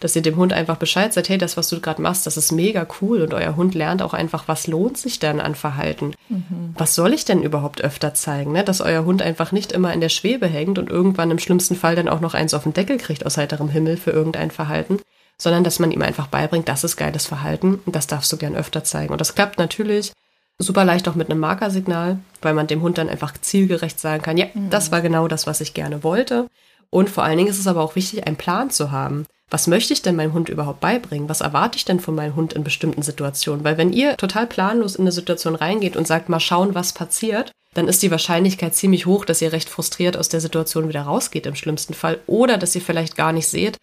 dass 0.00 0.16
ihr 0.16 0.22
dem 0.22 0.36
Hund 0.36 0.52
einfach 0.52 0.76
Bescheid 0.76 1.12
sagt, 1.12 1.28
hey, 1.28 1.38
das, 1.38 1.56
was 1.56 1.68
du 1.68 1.80
gerade 1.80 2.02
machst, 2.02 2.26
das 2.26 2.36
ist 2.36 2.52
mega 2.52 2.86
cool 3.00 3.22
und 3.22 3.34
euer 3.34 3.56
Hund 3.56 3.74
lernt 3.74 4.02
auch 4.02 4.14
einfach, 4.14 4.48
was 4.48 4.66
lohnt 4.66 4.98
sich 4.98 5.18
denn 5.18 5.40
an 5.40 5.54
Verhalten? 5.54 6.14
Mhm. 6.28 6.74
Was 6.76 6.94
soll 6.94 7.12
ich 7.12 7.24
denn 7.24 7.42
überhaupt 7.42 7.82
öfter 7.82 8.14
zeigen? 8.14 8.52
Ne? 8.52 8.64
Dass 8.64 8.80
euer 8.80 9.04
Hund 9.04 9.22
einfach 9.22 9.52
nicht 9.52 9.72
immer 9.72 9.92
in 9.92 10.00
der 10.00 10.08
Schwebe 10.08 10.46
hängt 10.46 10.78
und 10.78 10.90
irgendwann 10.90 11.30
im 11.30 11.38
schlimmsten 11.38 11.76
Fall 11.76 11.94
dann 11.94 12.08
auch 12.08 12.20
noch 12.20 12.34
eins 12.34 12.54
auf 12.54 12.64
den 12.64 12.72
Deckel 12.72 12.96
kriegt 12.98 13.26
aus 13.26 13.36
heiterem 13.36 13.68
Himmel 13.68 13.96
für 13.96 14.10
irgendein 14.10 14.50
Verhalten, 14.50 15.00
sondern 15.38 15.64
dass 15.64 15.78
man 15.78 15.92
ihm 15.92 16.02
einfach 16.02 16.26
beibringt, 16.26 16.68
das 16.68 16.82
ist 16.82 16.96
geiles 16.96 17.26
Verhalten 17.26 17.80
und 17.84 17.94
das 17.94 18.06
darfst 18.06 18.32
du 18.32 18.36
gern 18.36 18.56
öfter 18.56 18.82
zeigen. 18.84 19.12
Und 19.12 19.20
das 19.20 19.34
klappt 19.34 19.58
natürlich 19.58 20.12
super 20.58 20.84
leicht 20.84 21.08
auch 21.08 21.14
mit 21.14 21.30
einem 21.30 21.40
Markersignal, 21.40 22.18
weil 22.42 22.54
man 22.54 22.66
dem 22.66 22.82
Hund 22.82 22.98
dann 22.98 23.08
einfach 23.08 23.32
zielgerecht 23.40 23.98
sagen 23.98 24.22
kann, 24.22 24.36
ja, 24.36 24.46
mhm. 24.52 24.70
das 24.70 24.92
war 24.92 25.00
genau 25.00 25.28
das, 25.28 25.46
was 25.46 25.60
ich 25.60 25.74
gerne 25.74 26.04
wollte. 26.04 26.46
Und 26.90 27.08
vor 27.08 27.24
allen 27.24 27.38
Dingen 27.38 27.50
ist 27.50 27.58
es 27.58 27.66
aber 27.66 27.82
auch 27.82 27.96
wichtig, 27.96 28.26
einen 28.26 28.36
Plan 28.36 28.70
zu 28.70 28.90
haben 28.90 29.26
was 29.50 29.66
möchte 29.66 29.92
ich 29.92 30.00
denn 30.00 30.14
meinem 30.14 30.32
Hund 30.32 30.48
überhaupt 30.48 30.78
beibringen? 30.80 31.28
Was 31.28 31.40
erwarte 31.40 31.76
ich 31.76 31.84
denn 31.84 31.98
von 31.98 32.14
meinem 32.14 32.36
Hund 32.36 32.52
in 32.52 32.62
bestimmten 32.62 33.02
Situationen? 33.02 33.64
Weil 33.64 33.76
wenn 33.76 33.92
ihr 33.92 34.16
total 34.16 34.46
planlos 34.46 34.94
in 34.94 35.02
eine 35.02 35.12
Situation 35.12 35.56
reingeht 35.56 35.96
und 35.96 36.06
sagt, 36.06 36.28
mal 36.28 36.38
schauen, 36.38 36.74
was 36.76 36.92
passiert, 36.92 37.50
dann 37.74 37.88
ist 37.88 38.02
die 38.02 38.12
Wahrscheinlichkeit 38.12 38.76
ziemlich 38.76 39.06
hoch, 39.06 39.24
dass 39.24 39.42
ihr 39.42 39.52
recht 39.52 39.68
frustriert 39.68 40.16
aus 40.16 40.28
der 40.28 40.40
Situation 40.40 40.88
wieder 40.88 41.02
rausgeht 41.02 41.46
im 41.46 41.56
schlimmsten 41.56 41.94
Fall 41.94 42.20
oder 42.26 42.58
dass 42.58 42.74
ihr 42.74 42.80
vielleicht 42.80 43.16
gar 43.16 43.32
nicht 43.32 43.48
seht, 43.48 43.78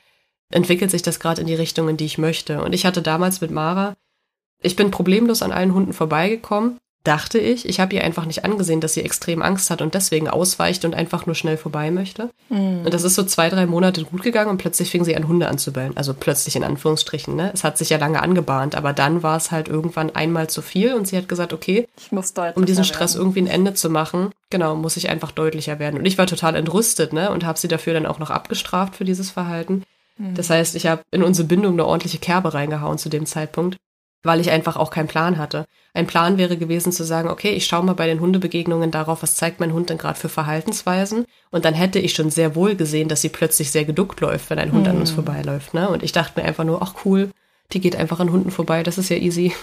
entwickelt 0.50 0.90
sich 0.90 1.02
das 1.02 1.20
gerade 1.20 1.42
in 1.42 1.48
die 1.48 1.56
Richtung, 1.56 1.90
in 1.90 1.98
die 1.98 2.06
ich 2.06 2.18
möchte. 2.18 2.62
Und 2.64 2.74
ich 2.74 2.86
hatte 2.86 3.02
damals 3.02 3.42
mit 3.42 3.52
Mara, 3.52 3.96
ich 4.62 4.78
bin 4.78 4.92
problemlos 4.92 5.42
an 5.42 5.52
allen 5.52 5.74
Hunden 5.74 5.94
vorbeigekommen 5.94 6.78
dachte 7.08 7.40
ich. 7.40 7.68
Ich 7.68 7.80
habe 7.80 7.96
ihr 7.96 8.04
einfach 8.04 8.26
nicht 8.26 8.44
angesehen, 8.44 8.82
dass 8.82 8.94
sie 8.94 9.02
extrem 9.02 9.42
Angst 9.42 9.70
hat 9.70 9.82
und 9.82 9.94
deswegen 9.94 10.28
ausweicht 10.28 10.84
und 10.84 10.94
einfach 10.94 11.26
nur 11.26 11.36
schnell 11.36 11.58
vorbei 11.58 11.90
möchte. 11.90 12.30
Mhm. 12.50 12.82
Und 12.86 12.94
das 12.94 13.04
ist 13.04 13.16
so 13.16 13.24
zwei, 13.24 13.50
drei 13.50 13.66
Monate 13.66 14.04
gut 14.04 14.24
gegangen 14.24 14.50
und 14.50 14.58
plötzlich 14.58 14.92
fing 14.92 15.06
sie 15.06 15.16
an, 15.16 15.28
Hunde 15.28 15.48
anzubellen. 15.48 15.96
Also 15.96 16.14
plötzlich 16.14 16.56
in 16.56 16.64
Anführungsstrichen. 16.64 17.36
Ne? 17.36 17.52
Es 17.54 17.64
hat 17.64 17.78
sich 17.78 17.90
ja 17.90 17.98
lange 17.98 18.22
angebahnt, 18.22 18.76
aber 18.76 18.92
dann 18.92 19.24
war 19.24 19.38
es 19.38 19.52
halt 19.52 19.70
irgendwann 19.70 20.16
einmal 20.16 20.50
zu 20.50 20.62
viel 20.62 20.94
und 20.94 21.08
sie 21.08 21.18
hat 21.18 21.30
gesagt, 21.30 21.54
okay, 21.54 21.88
um 22.56 22.66
diesen 22.66 22.84
Stress 22.84 23.14
werden. 23.14 23.22
irgendwie 23.22 23.42
ein 23.42 23.48
Ende 23.48 23.74
zu 23.74 23.90
machen, 23.90 24.32
genau, 24.50 24.76
muss 24.76 24.98
ich 24.98 25.10
einfach 25.10 25.32
deutlicher 25.32 25.80
werden. 25.80 26.00
Und 26.00 26.06
ich 26.06 26.18
war 26.18 26.28
total 26.28 26.56
entrüstet 26.56 27.14
ne? 27.14 27.32
und 27.32 27.46
habe 27.46 27.58
sie 27.58 27.70
dafür 27.70 27.94
dann 27.94 28.06
auch 28.06 28.20
noch 28.20 28.32
abgestraft 28.32 28.98
für 28.98 29.06
dieses 29.06 29.32
Verhalten. 29.32 29.84
Mhm. 30.18 30.36
Das 30.36 30.50
heißt, 30.50 30.76
ich 30.76 30.88
habe 30.88 31.04
in 31.12 31.24
unsere 31.24 31.48
Bindung 31.48 31.74
eine 31.74 31.86
ordentliche 31.86 32.18
Kerbe 32.18 32.54
reingehauen 32.54 32.98
zu 32.98 33.08
dem 33.08 33.26
Zeitpunkt 33.26 33.78
weil 34.28 34.40
ich 34.40 34.52
einfach 34.52 34.76
auch 34.76 34.92
keinen 34.92 35.08
Plan 35.08 35.38
hatte. 35.38 35.66
Ein 35.94 36.06
Plan 36.06 36.38
wäre 36.38 36.58
gewesen 36.58 36.92
zu 36.92 37.04
sagen, 37.04 37.30
okay, 37.30 37.54
ich 37.54 37.66
schaue 37.66 37.84
mal 37.84 37.96
bei 37.96 38.06
den 38.06 38.20
Hundebegegnungen 38.20 38.92
darauf, 38.92 39.24
was 39.24 39.36
zeigt 39.36 39.60
mein 39.60 39.74
Hund 39.74 39.90
denn 39.90 39.98
gerade 39.98 40.20
für 40.20 40.30
Verhaltensweisen. 40.30 41.26
Und 41.50 41.66
dann 41.66 41.74
hätte 41.74 41.98
ich 41.98 42.14
schon 42.14 42.30
sehr 42.30 42.56
wohl 42.56 42.76
gesehen, 42.76 43.08
dass 43.08 43.22
sie 43.22 43.30
plötzlich 43.30 43.72
sehr 43.72 43.86
geduckt 43.86 44.22
läuft, 44.22 44.50
wenn 44.50 44.60
ein 44.60 44.72
Hund 44.72 44.86
hm. 44.86 44.94
an 44.94 45.00
uns 45.00 45.10
hm. 45.10 45.16
vorbeiläuft. 45.16 45.74
Ne? 45.74 45.90
Und 45.90 46.04
ich 46.04 46.12
dachte 46.12 46.40
mir 46.40 46.46
einfach 46.46 46.66
nur, 46.66 46.82
ach 46.84 46.94
cool, 47.06 47.32
die 47.74 47.82
geht 47.82 47.96
einfach 47.96 48.20
an 48.20 48.32
Hunden 48.32 48.52
vorbei, 48.52 48.84
das 48.84 48.98
ist 48.98 49.10
ja 49.10 49.18
easy. 49.18 49.54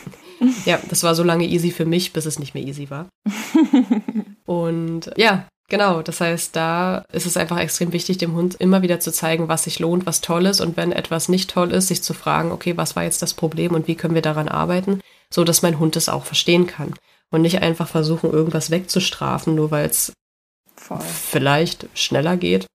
ja, 0.64 0.78
das 0.90 1.02
war 1.02 1.14
so 1.14 1.22
lange 1.22 1.46
easy 1.46 1.70
für 1.70 1.86
mich, 1.86 2.12
bis 2.12 2.26
es 2.26 2.38
nicht 2.38 2.54
mehr 2.54 2.62
easy 2.62 2.90
war. 2.90 3.08
Und 4.44 5.10
ja, 5.16 5.46
Genau, 5.68 6.02
das 6.02 6.20
heißt, 6.20 6.54
da 6.54 7.04
ist 7.12 7.24
es 7.24 7.36
einfach 7.36 7.58
extrem 7.58 7.92
wichtig, 7.92 8.18
dem 8.18 8.34
Hund 8.34 8.56
immer 8.56 8.82
wieder 8.82 9.00
zu 9.00 9.10
zeigen, 9.10 9.48
was 9.48 9.64
sich 9.64 9.78
lohnt, 9.78 10.04
was 10.04 10.20
toll 10.20 10.46
ist 10.46 10.60
und 10.60 10.76
wenn 10.76 10.92
etwas 10.92 11.28
nicht 11.28 11.50
toll 11.50 11.72
ist, 11.72 11.88
sich 11.88 12.02
zu 12.02 12.12
fragen, 12.12 12.52
okay, 12.52 12.76
was 12.76 12.94
war 12.94 13.04
jetzt 13.04 13.22
das 13.22 13.32
Problem 13.32 13.72
und 13.72 13.88
wie 13.88 13.94
können 13.94 14.14
wir 14.14 14.22
daran 14.22 14.48
arbeiten, 14.48 15.00
so 15.30 15.44
dass 15.44 15.62
mein 15.62 15.78
Hund 15.78 15.96
es 15.96 16.10
auch 16.10 16.24
verstehen 16.24 16.66
kann 16.66 16.94
und 17.30 17.42
nicht 17.42 17.62
einfach 17.62 17.88
versuchen, 17.88 18.30
irgendwas 18.30 18.70
wegzustrafen, 18.70 19.54
nur 19.54 19.70
weil 19.70 19.86
es 19.88 20.12
vielleicht 20.76 21.86
schneller 21.94 22.36
geht. 22.36 22.66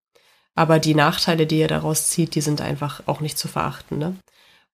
Aber 0.56 0.80
die 0.80 0.96
Nachteile, 0.96 1.46
die 1.46 1.60
ihr 1.60 1.68
daraus 1.68 2.10
zieht, 2.10 2.34
die 2.34 2.42
sind 2.42 2.62
einfach 2.62 3.04
auch 3.06 3.20
nicht 3.20 3.38
zu 3.38 3.48
verachten. 3.48 4.00
Ne? 4.00 4.16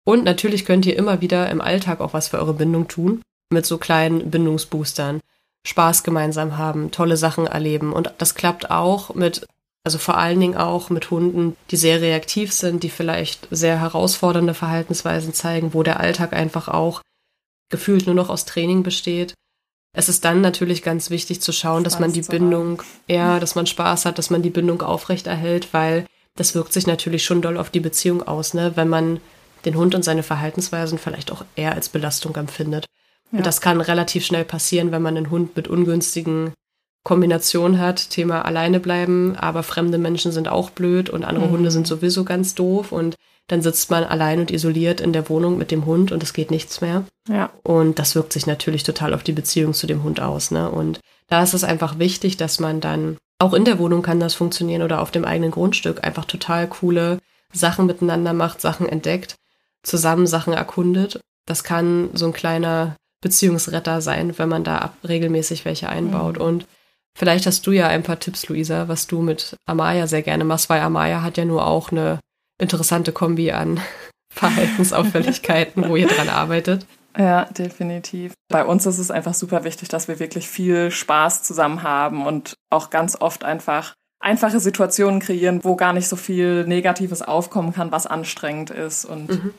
Und 0.05 0.25
natürlich 0.25 0.67
könnt 0.67 0.85
ihr 0.85 0.97
immer 0.97 1.23
wieder 1.23 1.49
im 1.49 1.63
Alltag 1.63 2.01
auch 2.01 2.13
was 2.13 2.29
für 2.29 2.39
eure 2.39 2.55
Bindung 2.55 2.87
tun, 2.87 3.23
mit 3.51 3.65
so 3.65 3.79
kleinen 3.79 4.31
Bindungsboostern. 4.31 5.21
Spaß 5.67 6.03
gemeinsam 6.03 6.57
haben, 6.59 6.91
tolle 6.91 7.17
Sachen 7.17 7.47
erleben. 7.47 7.93
Und 7.93 8.13
das 8.19 8.35
klappt 8.35 8.71
auch 8.71 9.15
mit 9.15 9.47
Also 9.83 9.99
vor 9.99 10.19
allen 10.19 10.41
Dingen 10.41 10.57
auch 10.57 10.91
mit 10.91 11.11
Hunden, 11.11 11.57
die 11.71 11.77
sehr 11.77 12.01
reaktiv 12.03 12.53
sind, 12.53 12.83
die 12.83 12.91
vielleicht 12.91 13.49
sehr 13.51 13.81
herausfordernde 13.81 14.53
Verhaltensweisen 14.53 15.33
zeigen, 15.33 15.73
wo 15.73 15.83
der 15.83 16.01
Alltag 16.01 16.35
einfach 16.35 16.69
auch 16.69 17.01
gefühlt 17.71 18.07
nur 18.07 18.15
noch 18.15 18.29
aus 18.29 18.45
Training 18.45 18.83
besteht. 18.83 19.35
Es 19.97 20.09
ist 20.09 20.25
dann 20.25 20.41
natürlich 20.41 20.83
ganz 20.83 21.11
wichtig 21.11 21.41
zu 21.41 21.53
schauen, 21.53 21.83
Spaß 21.83 21.93
dass 21.93 22.01
man 22.01 22.13
die 22.13 22.23
Bindung, 22.23 22.83
ja, 23.09 23.41
dass 23.41 23.55
man 23.55 23.67
Spaß 23.67 24.05
hat, 24.05 24.19
dass 24.19 24.31
man 24.31 24.43
die 24.43 24.51
Bindung 24.51 24.83
aufrechterhält, 24.83 25.73
weil 25.73 26.05
das 26.37 26.55
wirkt 26.55 26.73
sich 26.73 26.87
natürlich 26.87 27.25
schon 27.25 27.43
doll 27.43 27.57
auf 27.57 27.71
die 27.71 27.81
Beziehung 27.81 28.23
aus, 28.23 28.55
ne? 28.55 28.73
Wenn 28.77 28.89
man 28.89 29.21
den 29.65 29.77
Hund 29.77 29.95
und 29.95 30.05
seine 30.05 30.23
Verhaltensweisen 30.23 30.99
vielleicht 30.99 31.33
auch 31.33 31.45
eher 31.57 31.75
als 31.75 31.89
Belastung 31.89 32.37
empfindet. 32.37 32.87
Ja. 33.33 33.39
Und 33.39 33.47
das 33.47 33.61
kann 33.61 33.81
relativ 33.81 34.24
schnell 34.24 34.45
passieren, 34.45 34.93
wenn 34.93 35.03
man 35.03 35.16
einen 35.16 35.31
Hund 35.31 35.57
mit 35.57 35.68
ungünstigen 35.68 36.53
Kombinationen 37.05 37.78
hat. 37.78 38.11
Thema 38.11 38.45
alleine 38.45 38.81
bleiben, 38.81 39.37
aber 39.37 39.62
fremde 39.62 39.99
Menschen 39.99 40.33
sind 40.33 40.49
auch 40.49 40.70
blöd 40.70 41.11
und 41.11 41.24
andere 41.24 41.47
mhm. 41.47 41.53
Hunde 41.53 41.70
sind 41.70 41.87
sowieso 41.87 42.24
ganz 42.24 42.55
doof 42.55 42.93
und 42.93 43.16
dann 43.51 43.62
sitzt 43.62 43.91
man 43.91 44.05
allein 44.05 44.39
und 44.39 44.51
isoliert 44.51 45.01
in 45.01 45.12
der 45.12 45.28
Wohnung 45.28 45.59
mit 45.59 45.70
dem 45.70 45.85
Hund 45.85 46.12
und 46.12 46.22
es 46.22 46.33
geht 46.33 46.51
nichts 46.51 46.81
mehr. 46.81 47.05
Ja. 47.28 47.51
Und 47.64 47.99
das 47.99 48.14
wirkt 48.14 48.33
sich 48.33 48.47
natürlich 48.47 48.85
total 48.85 49.12
auf 49.12 49.24
die 49.24 49.33
Beziehung 49.33 49.74
zu 49.74 49.87
dem 49.87 50.05
Hund 50.05 50.20
aus. 50.20 50.51
Ne? 50.51 50.70
Und 50.70 51.01
da 51.28 51.43
ist 51.43 51.55
es 51.55 51.64
einfach 51.64 51.99
wichtig, 51.99 52.37
dass 52.37 52.61
man 52.61 52.81
dann, 52.81 53.16
auch 53.39 53.55
in 53.55 53.64
der 53.64 53.78
Wohnung 53.78 54.03
kann 54.03 54.20
das 54.20 54.35
funktionieren 54.35 54.83
oder 54.83 55.01
auf 55.01 55.11
dem 55.11 55.24
eigenen 55.24 55.51
Grundstück, 55.51 56.05
einfach 56.05 56.26
total 56.26 56.68
coole 56.68 57.18
Sachen 57.53 57.87
miteinander 57.87 58.35
macht, 58.35 58.61
Sachen 58.61 58.89
entdeckt, 58.89 59.35
zusammen 59.83 60.26
Sachen 60.26 60.53
erkundet. 60.53 61.20
Das 61.47 61.64
kann 61.64 62.11
so 62.14 62.26
ein 62.26 62.33
kleiner 62.33 62.95
Beziehungsretter 63.21 64.01
sein, 64.01 64.39
wenn 64.39 64.49
man 64.49 64.64
da 64.64 64.95
regelmäßig 65.07 65.64
welche 65.64 65.89
einbaut. 65.89 66.39
Mhm. 66.39 66.45
Und 66.45 66.66
vielleicht 67.16 67.47
hast 67.47 67.66
du 67.66 67.73
ja 67.73 67.89
ein 67.89 68.03
paar 68.03 68.18
Tipps, 68.18 68.49
Luisa, 68.49 68.89
was 68.89 69.07
du 69.07 69.21
mit 69.21 69.57
Amaya 69.66 70.07
sehr 70.07 70.23
gerne 70.23 70.45
machst, 70.45 70.71
weil 70.71 70.81
Amaya 70.81 71.23
hat 71.23 71.37
ja 71.37 71.45
nur 71.45 71.66
auch 71.66 71.91
eine 71.93 72.18
interessante 72.61 73.12
Kombi 73.12 73.53
an 73.53 73.81
Verhaltensauffälligkeiten, 74.33 75.89
wo 75.89 75.97
ihr 75.97 76.07
dran 76.07 76.29
arbeitet. 76.29 76.87
Ja, 77.18 77.47
definitiv. 77.47 78.35
Bei 78.49 78.64
uns 78.64 78.87
ist 78.87 78.99
es 78.99 79.11
einfach 79.11 79.35
super 79.35 79.64
wichtig, 79.64 79.89
dass 79.89 80.07
wir 80.07 80.21
wirklich 80.21 80.49
viel 80.49 80.91
Spaß 80.91 81.43
zusammen 81.43 81.83
haben 81.83 82.25
und 82.25 82.55
auch 82.71 82.91
ganz 82.91 83.21
oft 83.21 83.45
einfach 83.45 83.95
einfache 84.21 84.61
Situationen 84.61 85.18
kreieren, 85.18 85.64
wo 85.64 85.75
gar 85.75 85.93
nicht 85.93 86.09
so 86.09 86.16
viel 86.16 86.66
Negatives 86.66 87.23
aufkommen 87.23 87.73
kann, 87.73 87.91
was 87.91 88.07
anstrengend 88.07 88.71
ist. 88.71 89.05
Und 89.05 89.31
mhm. 89.31 89.55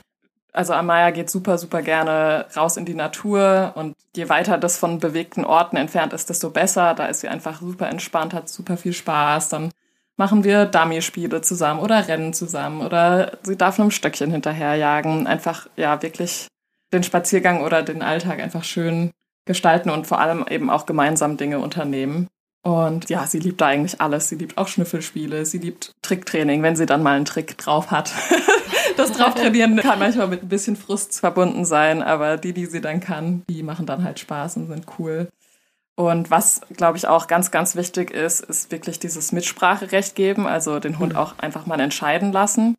Also 0.53 0.73
Amaya 0.73 1.11
geht 1.11 1.29
super, 1.29 1.57
super 1.57 1.81
gerne 1.81 2.45
raus 2.55 2.77
in 2.77 2.85
die 2.85 2.93
Natur 2.93 3.71
und 3.75 3.95
je 4.15 4.27
weiter 4.27 4.57
das 4.57 4.77
von 4.77 4.99
bewegten 4.99 5.45
Orten 5.45 5.77
entfernt 5.77 6.13
ist, 6.13 6.29
desto 6.29 6.49
besser. 6.49 6.93
Da 6.93 7.05
ist 7.05 7.21
sie 7.21 7.29
einfach 7.29 7.61
super 7.61 7.89
entspannt, 7.89 8.33
hat 8.33 8.49
super 8.49 8.75
viel 8.75 8.93
Spaß. 8.93 9.49
Dann 9.49 9.71
machen 10.17 10.43
wir 10.43 10.65
Dummy-Spiele 10.65 11.41
zusammen 11.41 11.79
oder 11.79 12.07
Rennen 12.07 12.33
zusammen 12.33 12.81
oder 12.81 13.37
sie 13.43 13.55
darf 13.55 13.79
einem 13.79 13.91
Stöckchen 13.91 14.31
hinterherjagen. 14.31 15.25
Einfach, 15.25 15.67
ja, 15.77 16.01
wirklich 16.01 16.47
den 16.91 17.03
Spaziergang 17.03 17.61
oder 17.63 17.81
den 17.81 18.01
Alltag 18.01 18.41
einfach 18.41 18.65
schön 18.65 19.11
gestalten 19.45 19.89
und 19.89 20.05
vor 20.05 20.19
allem 20.19 20.45
eben 20.49 20.69
auch 20.69 20.85
gemeinsam 20.85 21.37
Dinge 21.37 21.59
unternehmen. 21.59 22.27
Und 22.63 23.09
ja, 23.09 23.25
sie 23.25 23.39
liebt 23.39 23.61
da 23.61 23.67
eigentlich 23.67 24.01
alles. 24.01 24.29
Sie 24.29 24.35
liebt 24.35 24.57
auch 24.57 24.67
Schnüffelspiele, 24.67 25.45
sie 25.45 25.57
liebt 25.57 25.93
Tricktraining, 26.03 26.61
wenn 26.61 26.75
sie 26.75 26.85
dann 26.85 27.01
mal 27.01 27.15
einen 27.15 27.25
Trick 27.25 27.57
drauf 27.57 27.89
hat. 27.89 28.11
das 29.01 29.11
Drauftrainieren 29.11 29.77
kann 29.77 29.99
manchmal 29.99 30.27
mit 30.27 30.43
ein 30.43 30.49
bisschen 30.49 30.75
Frust 30.75 31.19
verbunden 31.19 31.65
sein, 31.65 32.01
aber 32.01 32.37
die, 32.37 32.53
die 32.53 32.65
sie 32.65 32.81
dann 32.81 32.99
kann, 32.99 33.43
die 33.49 33.63
machen 33.63 33.85
dann 33.85 34.03
halt 34.03 34.19
Spaß 34.19 34.57
und 34.57 34.67
sind 34.67 34.85
cool. 34.99 35.27
Und 35.95 36.31
was, 36.31 36.61
glaube 36.75 36.97
ich, 36.97 37.07
auch 37.07 37.27
ganz, 37.27 37.51
ganz 37.51 37.75
wichtig 37.75 38.11
ist, 38.11 38.39
ist 38.39 38.71
wirklich 38.71 38.99
dieses 38.99 39.31
Mitspracherecht 39.31 40.15
geben, 40.15 40.47
also 40.47 40.79
den 40.79 40.99
Hund 40.99 41.15
auch 41.15 41.37
einfach 41.39 41.65
mal 41.65 41.79
entscheiden 41.79 42.31
lassen. 42.31 42.75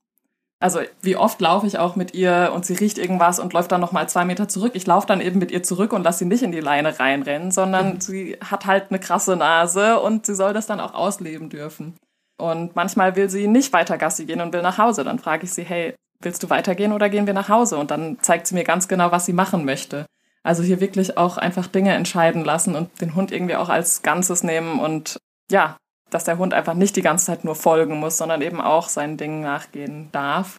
Also 0.59 0.81
wie 1.03 1.17
oft 1.17 1.41
laufe 1.41 1.67
ich 1.67 1.79
auch 1.79 1.97
mit 1.97 2.15
ihr 2.15 2.53
und 2.55 2.65
sie 2.65 2.75
riecht 2.75 2.97
irgendwas 2.97 3.41
und 3.41 3.53
läuft 3.53 3.73
dann 3.73 3.81
nochmal 3.81 4.09
zwei 4.09 4.25
Meter 4.25 4.47
zurück. 4.47 4.73
Ich 4.75 4.87
laufe 4.87 5.09
dann 5.09 5.21
eben 5.21 5.41
mit 5.41 5.51
ihr 5.51 5.65
zurück 5.65 5.93
und 5.93 6.05
lasse 6.05 6.21
sie 6.21 6.25
nicht 6.25 6.45
in 6.45 6.53
die 6.53 6.61
Leine 6.61 7.01
reinrennen, 7.01 7.51
sondern 7.51 7.95
mhm. 7.95 8.01
sie 8.01 8.39
hat 8.41 8.67
halt 8.67 8.87
eine 8.91 9.01
krasse 9.01 9.37
Nase 9.37 9.99
und 9.99 10.25
sie 10.25 10.37
soll 10.37 10.53
das 10.53 10.67
dann 10.67 10.79
auch 10.79 10.95
ausleben 10.95 11.51
dürfen. 11.51 11.97
Und 12.39 12.77
manchmal 12.77 13.17
will 13.17 13.29
sie 13.29 13.49
nicht 13.49 13.73
weiter 13.73 13.99
Gassi 13.99 14.25
gehen 14.25 14.41
und 14.41 14.53
will 14.53 14.63
nach 14.63 14.79
Hause. 14.79 15.03
Dann 15.05 15.19
frage 15.19 15.45
ich 15.45 15.53
sie, 15.53 15.65
hey, 15.65 15.95
willst 16.25 16.43
du 16.43 16.51
weitergehen 16.51 16.93
oder 16.93 17.09
gehen 17.09 17.27
wir 17.27 17.35
nach 17.35 17.49
Hause? 17.49 17.79
Und 17.79 17.91
dann 17.91 18.19
zeigt 18.21 18.47
sie 18.47 18.55
mir 18.55 18.65
ganz 18.65 18.89
genau, 18.89 19.13
was 19.13 19.27
sie 19.27 19.33
machen 19.33 19.65
möchte. 19.65 20.07
Also 20.43 20.63
hier 20.63 20.81
wirklich 20.81 21.17
auch 21.17 21.39
einfach 21.39 21.67
Dinge 21.67 21.95
entscheiden 21.95 22.45
lassen 22.45 22.75
und 22.75 23.01
den 23.01 23.15
Hund 23.15 23.31
irgendwie 23.31 23.57
auch 23.57 23.69
als 23.69 24.03
Ganzes 24.03 24.43
nehmen 24.43 24.81
und 24.81 25.19
ja, 25.51 25.77
dass 26.11 26.25
der 26.25 26.39
Hund 26.39 26.53
einfach 26.53 26.75
nicht 26.75 26.97
die 26.97 27.03
ganze 27.03 27.27
Zeit 27.27 27.45
nur 27.45 27.55
folgen 27.55 27.99
muss, 27.99 28.19
sondern 28.19 28.43
eben 28.43 28.61
auch 28.61 28.89
seinen 28.89 29.17
Dingen 29.17 29.41
nachgehen 29.41 30.11
darf. 30.13 30.59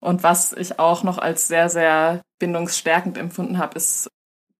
Und 0.00 0.22
was 0.22 0.52
ich 0.52 0.78
auch 0.78 1.02
noch 1.02 1.18
als 1.18 1.48
sehr, 1.48 1.68
sehr 1.68 2.22
bindungsstärkend 2.38 3.18
empfunden 3.18 3.58
habe, 3.58 3.76
ist 3.76 4.08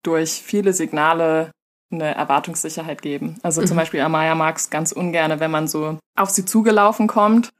durch 0.02 0.32
viele 0.32 0.72
Signale 0.72 1.50
eine 1.90 2.14
Erwartungssicherheit 2.14 3.02
geben. 3.02 3.38
Also 3.42 3.62
zum 3.62 3.76
mhm. 3.76 3.80
Beispiel 3.80 4.00
Amaya 4.00 4.34
mag 4.34 4.56
es 4.56 4.70
ganz 4.70 4.90
ungerne, 4.90 5.40
wenn 5.40 5.50
man 5.50 5.68
so 5.68 5.98
auf 6.16 6.30
sie 6.30 6.44
zugelaufen 6.44 7.06
kommt 7.06 7.52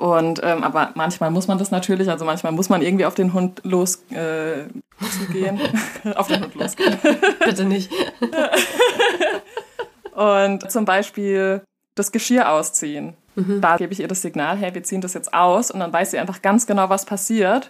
und 0.00 0.40
ähm, 0.42 0.64
aber 0.64 0.92
manchmal 0.94 1.30
muss 1.30 1.46
man 1.46 1.58
das 1.58 1.70
natürlich, 1.70 2.08
also 2.08 2.24
manchmal 2.24 2.52
muss 2.52 2.70
man 2.70 2.80
irgendwie 2.80 3.04
auf 3.04 3.14
den 3.14 3.34
Hund 3.34 3.60
los 3.64 4.02
äh, 4.10 4.62
auf 6.16 6.26
den 6.26 6.42
Hund 6.42 6.54
losgehen. 6.54 6.96
Bitte 7.44 7.64
nicht. 7.64 7.92
und 10.14 10.70
zum 10.70 10.86
Beispiel 10.86 11.60
das 11.96 12.12
Geschirr 12.12 12.50
ausziehen. 12.50 13.12
Mhm. 13.34 13.60
Da 13.60 13.76
gebe 13.76 13.92
ich 13.92 14.00
ihr 14.00 14.08
das 14.08 14.22
Signal, 14.22 14.56
hey, 14.56 14.74
wir 14.74 14.82
ziehen 14.84 15.02
das 15.02 15.12
jetzt 15.12 15.34
aus 15.34 15.70
und 15.70 15.80
dann 15.80 15.92
weiß 15.92 16.12
sie 16.12 16.18
einfach 16.18 16.40
ganz 16.40 16.66
genau, 16.66 16.88
was 16.88 17.04
passiert. 17.04 17.68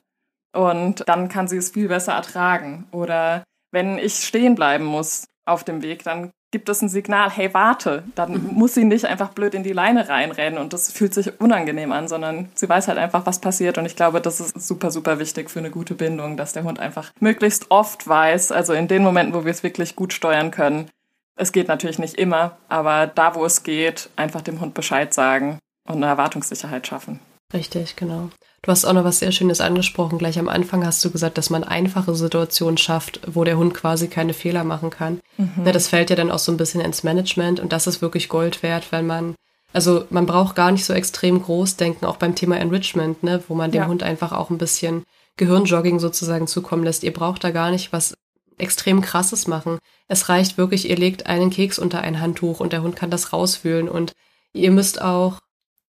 Und 0.52 1.02
dann 1.08 1.28
kann 1.28 1.48
sie 1.48 1.56
es 1.56 1.70
viel 1.70 1.88
besser 1.88 2.12
ertragen. 2.12 2.86
Oder 2.92 3.42
wenn 3.72 3.98
ich 3.98 4.14
stehen 4.24 4.54
bleiben 4.54 4.84
muss 4.84 5.24
auf 5.46 5.64
dem 5.64 5.82
Weg, 5.82 6.04
dann 6.04 6.30
gibt 6.50 6.68
es 6.68 6.82
ein 6.82 6.88
Signal, 6.88 7.30
hey, 7.30 7.52
warte, 7.54 8.04
dann 8.14 8.32
mhm. 8.32 8.54
muss 8.54 8.74
sie 8.74 8.84
nicht 8.84 9.04
einfach 9.04 9.30
blöd 9.30 9.54
in 9.54 9.62
die 9.62 9.72
Leine 9.72 10.08
reinrennen 10.08 10.58
und 10.58 10.72
das 10.72 10.90
fühlt 10.90 11.14
sich 11.14 11.40
unangenehm 11.40 11.92
an, 11.92 12.08
sondern 12.08 12.48
sie 12.54 12.68
weiß 12.68 12.88
halt 12.88 12.98
einfach, 12.98 13.26
was 13.26 13.40
passiert 13.40 13.78
und 13.78 13.86
ich 13.86 13.96
glaube, 13.96 14.20
das 14.20 14.40
ist 14.40 14.60
super, 14.60 14.90
super 14.90 15.18
wichtig 15.18 15.50
für 15.50 15.60
eine 15.60 15.70
gute 15.70 15.94
Bindung, 15.94 16.36
dass 16.36 16.52
der 16.52 16.64
Hund 16.64 16.80
einfach 16.80 17.12
möglichst 17.20 17.70
oft 17.70 18.06
weiß, 18.06 18.52
also 18.52 18.72
in 18.72 18.88
den 18.88 19.02
Momenten, 19.02 19.34
wo 19.34 19.44
wir 19.44 19.52
es 19.52 19.62
wirklich 19.62 19.96
gut 19.96 20.12
steuern 20.12 20.50
können. 20.50 20.90
Es 21.36 21.52
geht 21.52 21.68
natürlich 21.68 21.98
nicht 21.98 22.16
immer, 22.16 22.58
aber 22.68 23.06
da, 23.06 23.34
wo 23.34 23.44
es 23.44 23.62
geht, 23.62 24.10
einfach 24.16 24.42
dem 24.42 24.60
Hund 24.60 24.74
Bescheid 24.74 25.14
sagen 25.14 25.58
und 25.86 25.96
eine 25.96 26.06
Erwartungssicherheit 26.06 26.86
schaffen. 26.86 27.20
Richtig, 27.52 27.96
genau. 27.96 28.30
Du 28.62 28.70
hast 28.70 28.84
auch 28.84 28.92
noch 28.92 29.04
was 29.04 29.20
sehr 29.20 29.32
Schönes 29.32 29.60
angesprochen. 29.62 30.18
Gleich 30.18 30.38
am 30.38 30.48
Anfang 30.48 30.84
hast 30.84 31.02
du 31.04 31.10
gesagt, 31.10 31.38
dass 31.38 31.48
man 31.48 31.64
einfache 31.64 32.14
Situationen 32.14 32.76
schafft, 32.76 33.20
wo 33.26 33.44
der 33.44 33.56
Hund 33.56 33.72
quasi 33.72 34.08
keine 34.08 34.34
Fehler 34.34 34.64
machen 34.64 34.90
kann. 34.90 35.20
Mhm. 35.38 35.64
Ja, 35.64 35.72
das 35.72 35.88
fällt 35.88 36.10
ja 36.10 36.16
dann 36.16 36.30
auch 36.30 36.38
so 36.38 36.52
ein 36.52 36.58
bisschen 36.58 36.82
ins 36.82 37.02
Management 37.02 37.58
und 37.60 37.72
das 37.72 37.86
ist 37.86 38.02
wirklich 38.02 38.28
Gold 38.28 38.62
wert, 38.62 38.92
weil 38.92 39.02
man, 39.02 39.34
also 39.72 40.04
man 40.10 40.26
braucht 40.26 40.56
gar 40.56 40.72
nicht 40.72 40.84
so 40.84 40.92
extrem 40.92 41.42
groß 41.42 41.76
denken, 41.76 42.04
auch 42.04 42.16
beim 42.16 42.34
Thema 42.34 42.58
Enrichment, 42.58 43.22
ne, 43.22 43.42
wo 43.48 43.54
man 43.54 43.70
dem 43.70 43.82
ja. 43.82 43.88
Hund 43.88 44.02
einfach 44.02 44.32
auch 44.32 44.50
ein 44.50 44.58
bisschen 44.58 45.04
Gehirnjogging 45.38 45.98
sozusagen 45.98 46.46
zukommen 46.46 46.84
lässt. 46.84 47.02
Ihr 47.02 47.14
braucht 47.14 47.42
da 47.42 47.50
gar 47.50 47.70
nicht 47.70 47.94
was 47.94 48.14
extrem 48.58 49.00
krasses 49.00 49.46
machen. 49.46 49.78
Es 50.06 50.28
reicht 50.28 50.58
wirklich, 50.58 50.90
ihr 50.90 50.96
legt 50.96 51.26
einen 51.26 51.48
Keks 51.48 51.78
unter 51.78 52.02
ein 52.02 52.20
Handtuch 52.20 52.60
und 52.60 52.74
der 52.74 52.82
Hund 52.82 52.94
kann 52.94 53.10
das 53.10 53.32
rausfühlen 53.32 53.88
und 53.88 54.12
ihr 54.52 54.70
müsst 54.70 55.00
auch 55.00 55.38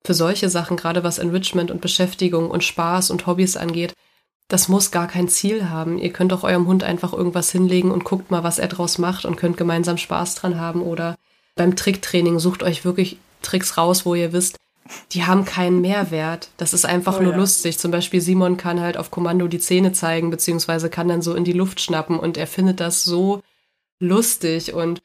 für 0.03 0.13
solche 0.13 0.49
Sachen, 0.49 0.77
gerade 0.77 1.03
was 1.03 1.19
Enrichment 1.19 1.71
und 1.71 1.81
Beschäftigung 1.81 2.49
und 2.49 2.63
Spaß 2.63 3.11
und 3.11 3.27
Hobbys 3.27 3.57
angeht, 3.57 3.93
das 4.47 4.67
muss 4.67 4.91
gar 4.91 5.07
kein 5.07 5.29
Ziel 5.29 5.69
haben. 5.69 5.97
Ihr 5.97 6.11
könnt 6.11 6.33
auch 6.33 6.43
eurem 6.43 6.67
Hund 6.67 6.83
einfach 6.83 7.13
irgendwas 7.13 7.51
hinlegen 7.51 7.91
und 7.91 8.03
guckt 8.03 8.31
mal, 8.31 8.43
was 8.43 8.59
er 8.59 8.67
draus 8.67 8.97
macht 8.97 9.23
und 9.23 9.37
könnt 9.37 9.55
gemeinsam 9.55 9.97
Spaß 9.97 10.35
dran 10.35 10.59
haben. 10.59 10.81
Oder 10.81 11.15
beim 11.55 11.75
Tricktraining 11.75 12.37
sucht 12.39 12.61
euch 12.61 12.83
wirklich 12.83 13.17
Tricks 13.41 13.77
raus, 13.77 14.05
wo 14.05 14.13
ihr 14.13 14.33
wisst, 14.33 14.57
die 15.13 15.23
haben 15.25 15.45
keinen 15.45 15.79
Mehrwert. 15.79 16.49
Das 16.57 16.73
ist 16.73 16.85
einfach 16.85 17.19
oh, 17.19 17.23
nur 17.23 17.31
ja. 17.31 17.37
lustig. 17.37 17.77
Zum 17.79 17.91
Beispiel 17.91 18.19
Simon 18.19 18.57
kann 18.57 18.81
halt 18.81 18.97
auf 18.97 19.09
Kommando 19.09 19.47
die 19.47 19.59
Zähne 19.59 19.93
zeigen, 19.93 20.31
beziehungsweise 20.31 20.89
kann 20.89 21.07
dann 21.07 21.21
so 21.21 21.33
in 21.33 21.45
die 21.45 21.53
Luft 21.53 21.79
schnappen 21.79 22.19
und 22.19 22.37
er 22.37 22.47
findet 22.47 22.81
das 22.81 23.05
so 23.05 23.41
lustig. 23.99 24.73
Und 24.73 25.01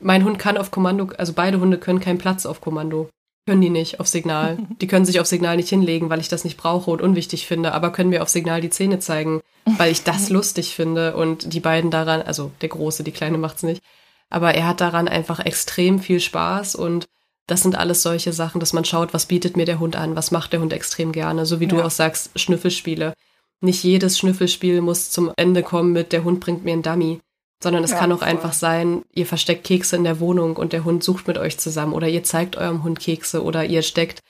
mein 0.00 0.24
Hund 0.24 0.38
kann 0.38 0.56
auf 0.56 0.70
Kommando, 0.70 1.10
also 1.18 1.34
beide 1.34 1.60
Hunde 1.60 1.78
können 1.78 2.00
keinen 2.00 2.18
Platz 2.18 2.46
auf 2.46 2.60
Kommando. 2.60 3.10
Können 3.46 3.60
die 3.60 3.70
nicht 3.70 4.00
auf 4.00 4.08
Signal. 4.08 4.58
Die 4.80 4.88
können 4.88 5.06
sich 5.06 5.20
auf 5.20 5.26
Signal 5.26 5.56
nicht 5.56 5.68
hinlegen, 5.68 6.10
weil 6.10 6.20
ich 6.20 6.28
das 6.28 6.42
nicht 6.42 6.56
brauche 6.56 6.90
und 6.90 7.00
unwichtig 7.00 7.46
finde, 7.46 7.72
aber 7.72 7.92
können 7.92 8.10
mir 8.10 8.22
auf 8.22 8.28
Signal 8.28 8.60
die 8.60 8.70
Zähne 8.70 8.98
zeigen, 8.98 9.40
weil 9.64 9.92
ich 9.92 10.02
das 10.02 10.28
lustig 10.30 10.74
finde 10.74 11.16
und 11.16 11.52
die 11.52 11.60
beiden 11.60 11.90
daran, 11.90 12.22
also 12.22 12.50
der 12.60 12.68
Große, 12.68 13.04
die 13.04 13.12
Kleine 13.12 13.38
macht's 13.38 13.62
nicht, 13.62 13.82
aber 14.30 14.54
er 14.54 14.66
hat 14.66 14.80
daran 14.80 15.06
einfach 15.06 15.38
extrem 15.38 16.00
viel 16.00 16.18
Spaß 16.18 16.74
und 16.74 17.06
das 17.46 17.62
sind 17.62 17.76
alles 17.76 18.02
solche 18.02 18.32
Sachen, 18.32 18.58
dass 18.58 18.72
man 18.72 18.84
schaut, 18.84 19.14
was 19.14 19.26
bietet 19.26 19.56
mir 19.56 19.66
der 19.66 19.78
Hund 19.78 19.94
an, 19.94 20.16
was 20.16 20.32
macht 20.32 20.52
der 20.52 20.60
Hund 20.60 20.72
extrem 20.72 21.12
gerne, 21.12 21.46
so 21.46 21.60
wie 21.60 21.64
ja. 21.64 21.70
du 21.70 21.82
auch 21.82 21.90
sagst, 21.90 22.30
Schnüffelspiele. 22.34 23.14
Nicht 23.60 23.84
jedes 23.84 24.18
Schnüffelspiel 24.18 24.80
muss 24.80 25.10
zum 25.10 25.32
Ende 25.36 25.62
kommen 25.62 25.92
mit 25.92 26.12
der 26.12 26.24
Hund 26.24 26.40
bringt 26.40 26.64
mir 26.64 26.72
einen 26.72 26.82
Dummy 26.82 27.20
sondern 27.62 27.84
es 27.84 27.92
ja, 27.92 27.98
kann 27.98 28.12
auch 28.12 28.18
voll. 28.18 28.28
einfach 28.28 28.52
sein, 28.52 29.02
ihr 29.12 29.26
versteckt 29.26 29.64
Kekse 29.64 29.96
in 29.96 30.04
der 30.04 30.20
Wohnung 30.20 30.56
und 30.56 30.72
der 30.72 30.84
Hund 30.84 31.02
sucht 31.02 31.26
mit 31.26 31.38
euch 31.38 31.58
zusammen 31.58 31.92
oder 31.92 32.08
ihr 32.08 32.22
zeigt 32.22 32.56
eurem 32.56 32.82
Hund 32.82 33.00
Kekse 33.00 33.42
oder 33.42 33.64
ihr 33.64 33.82
steckt 33.82 34.20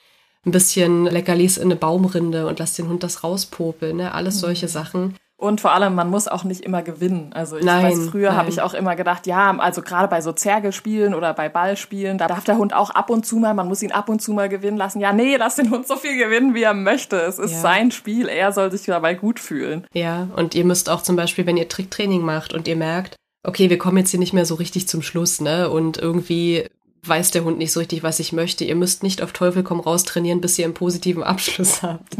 ein 0.45 0.51
bisschen 0.51 1.05
Leckerlis 1.05 1.57
in 1.57 1.65
eine 1.65 1.75
Baumrinde 1.75 2.47
und 2.47 2.59
lass 2.59 2.75
den 2.75 2.87
Hund 2.87 3.03
das 3.03 3.23
rauspopeln, 3.23 3.97
ne? 3.97 4.13
Alles 4.13 4.39
solche 4.39 4.67
Sachen. 4.67 5.15
Und 5.39 5.61
vor 5.61 5.71
allem, 5.71 5.93
man 5.93 6.09
muss 6.09 6.27
auch 6.27 6.43
nicht 6.43 6.61
immer 6.61 6.81
gewinnen. 6.81 7.31
Also 7.33 7.57
ich 7.57 7.63
Nein, 7.63 7.85
weiß, 7.85 8.09
früher 8.09 8.35
habe 8.35 8.49
ich 8.49 8.59
auch 8.59 8.73
immer 8.73 8.95
gedacht, 8.95 9.27
ja, 9.27 9.55
also 9.59 9.83
gerade 9.83 10.07
bei 10.07 10.19
so 10.19 10.31
Zergelspielen 10.31 11.13
oder 11.13 11.33
bei 11.35 11.47
Ballspielen, 11.47 12.17
da 12.17 12.27
darf 12.27 12.43
der 12.43 12.57
Hund 12.57 12.73
auch 12.73 12.89
ab 12.89 13.11
und 13.11 13.23
zu 13.23 13.35
mal, 13.37 13.53
man 13.53 13.67
muss 13.67 13.83
ihn 13.83 13.91
ab 13.91 14.09
und 14.09 14.19
zu 14.19 14.33
mal 14.33 14.49
gewinnen 14.49 14.77
lassen. 14.77 14.99
Ja, 14.99 15.13
nee, 15.13 15.35
lass 15.35 15.55
den 15.55 15.69
Hund 15.69 15.87
so 15.87 15.95
viel 15.95 16.17
gewinnen, 16.17 16.55
wie 16.55 16.63
er 16.63 16.73
möchte. 16.73 17.17
Es 17.17 17.37
ist 17.37 17.51
Ja. 17.51 17.61
sein 17.61 17.91
Spiel, 17.91 18.27
er 18.27 18.51
soll 18.51 18.71
sich 18.71 18.83
dabei 18.85 19.13
gut 19.13 19.39
fühlen. 19.39 19.85
Ja, 19.93 20.27
und 20.35 20.55
ihr 20.55 20.65
müsst 20.65 20.89
auch 20.89 21.03
zum 21.03 21.15
Beispiel, 21.15 21.45
wenn 21.45 21.57
ihr 21.57 21.69
Tricktraining 21.69 22.21
macht 22.23 22.53
und 22.53 22.67
ihr 22.67 22.75
merkt, 22.75 23.15
okay, 23.43 23.69
wir 23.69 23.77
kommen 23.77 23.97
jetzt 23.97 24.09
hier 24.09 24.19
nicht 24.19 24.33
mehr 24.33 24.45
so 24.45 24.55
richtig 24.55 24.87
zum 24.87 25.03
Schluss, 25.03 25.39
ne? 25.39 25.69
Und 25.69 25.97
irgendwie 25.97 26.65
weiß 27.03 27.31
der 27.31 27.43
Hund 27.43 27.57
nicht 27.57 27.71
so 27.71 27.79
richtig, 27.79 28.03
was 28.03 28.19
ich 28.19 28.33
möchte. 28.33 28.63
Ihr 28.63 28.75
müsst 28.75 29.03
nicht 29.03 29.21
auf 29.21 29.31
Teufel 29.31 29.63
komm 29.63 29.79
raus 29.79 30.03
trainieren, 30.03 30.41
bis 30.41 30.57
ihr 30.57 30.65
einen 30.65 30.73
positiven 30.73 31.23
Abschluss 31.23 31.81
habt. 31.81 32.15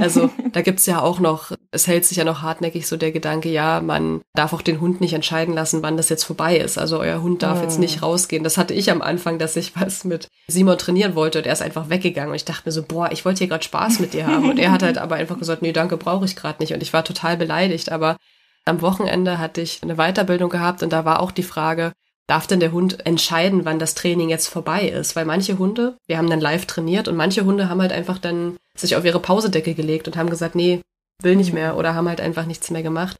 Also 0.00 0.30
da 0.52 0.62
gibt's 0.62 0.86
ja 0.86 1.00
auch 1.00 1.20
noch, 1.20 1.52
es 1.70 1.86
hält 1.86 2.04
sich 2.04 2.18
ja 2.18 2.24
noch 2.24 2.42
hartnäckig 2.42 2.86
so 2.86 2.96
der 2.96 3.12
Gedanke, 3.12 3.48
ja, 3.48 3.80
man 3.80 4.20
darf 4.34 4.52
auch 4.52 4.62
den 4.62 4.80
Hund 4.80 5.00
nicht 5.00 5.12
entscheiden 5.12 5.54
lassen, 5.54 5.82
wann 5.82 5.96
das 5.96 6.08
jetzt 6.08 6.24
vorbei 6.24 6.56
ist. 6.56 6.78
Also 6.78 6.98
euer 6.98 7.22
Hund 7.22 7.42
darf 7.42 7.62
jetzt 7.62 7.78
nicht 7.78 8.02
rausgehen. 8.02 8.44
Das 8.44 8.58
hatte 8.58 8.74
ich 8.74 8.90
am 8.90 9.02
Anfang, 9.02 9.38
dass 9.38 9.56
ich 9.56 9.74
was 9.76 10.04
mit 10.04 10.28
Simon 10.48 10.78
trainieren 10.78 11.14
wollte 11.14 11.38
und 11.38 11.46
er 11.46 11.52
ist 11.52 11.62
einfach 11.62 11.88
weggegangen. 11.88 12.30
Und 12.30 12.36
ich 12.36 12.44
dachte 12.44 12.62
mir 12.66 12.72
so, 12.72 12.82
boah, 12.82 13.10
ich 13.12 13.24
wollte 13.24 13.38
hier 13.38 13.48
gerade 13.48 13.64
Spaß 13.64 14.00
mit 14.00 14.14
dir 14.14 14.26
haben. 14.26 14.48
Und 14.48 14.58
er 14.58 14.72
hat 14.72 14.82
halt 14.82 14.98
aber 14.98 15.16
einfach 15.16 15.38
gesagt, 15.38 15.62
nee, 15.62 15.72
danke, 15.72 15.96
brauche 15.96 16.24
ich 16.24 16.36
gerade 16.36 16.62
nicht. 16.62 16.72
Und 16.72 16.82
ich 16.82 16.92
war 16.92 17.04
total 17.04 17.36
beleidigt. 17.36 17.90
Aber 17.90 18.16
am 18.64 18.82
Wochenende 18.82 19.38
hatte 19.38 19.60
ich 19.60 19.82
eine 19.82 19.96
Weiterbildung 19.96 20.50
gehabt 20.50 20.82
und 20.82 20.92
da 20.92 21.04
war 21.04 21.20
auch 21.20 21.32
die 21.32 21.42
Frage, 21.42 21.92
darf 22.30 22.46
denn 22.46 22.60
der 22.60 22.70
Hund 22.70 23.04
entscheiden, 23.06 23.64
wann 23.64 23.80
das 23.80 23.96
Training 23.96 24.28
jetzt 24.28 24.46
vorbei 24.46 24.88
ist? 24.88 25.16
Weil 25.16 25.24
manche 25.24 25.58
Hunde, 25.58 25.96
wir 26.06 26.16
haben 26.16 26.30
dann 26.30 26.40
live 26.40 26.64
trainiert 26.64 27.08
und 27.08 27.16
manche 27.16 27.44
Hunde 27.44 27.68
haben 27.68 27.82
halt 27.82 27.90
einfach 27.92 28.18
dann 28.18 28.56
sich 28.76 28.94
auf 28.94 29.04
ihre 29.04 29.18
Pausedecke 29.18 29.74
gelegt 29.74 30.06
und 30.06 30.16
haben 30.16 30.30
gesagt, 30.30 30.54
nee, 30.54 30.80
will 31.20 31.34
nicht 31.34 31.52
mehr 31.52 31.76
oder 31.76 31.94
haben 31.94 32.08
halt 32.08 32.20
einfach 32.20 32.46
nichts 32.46 32.70
mehr 32.70 32.84
gemacht. 32.84 33.16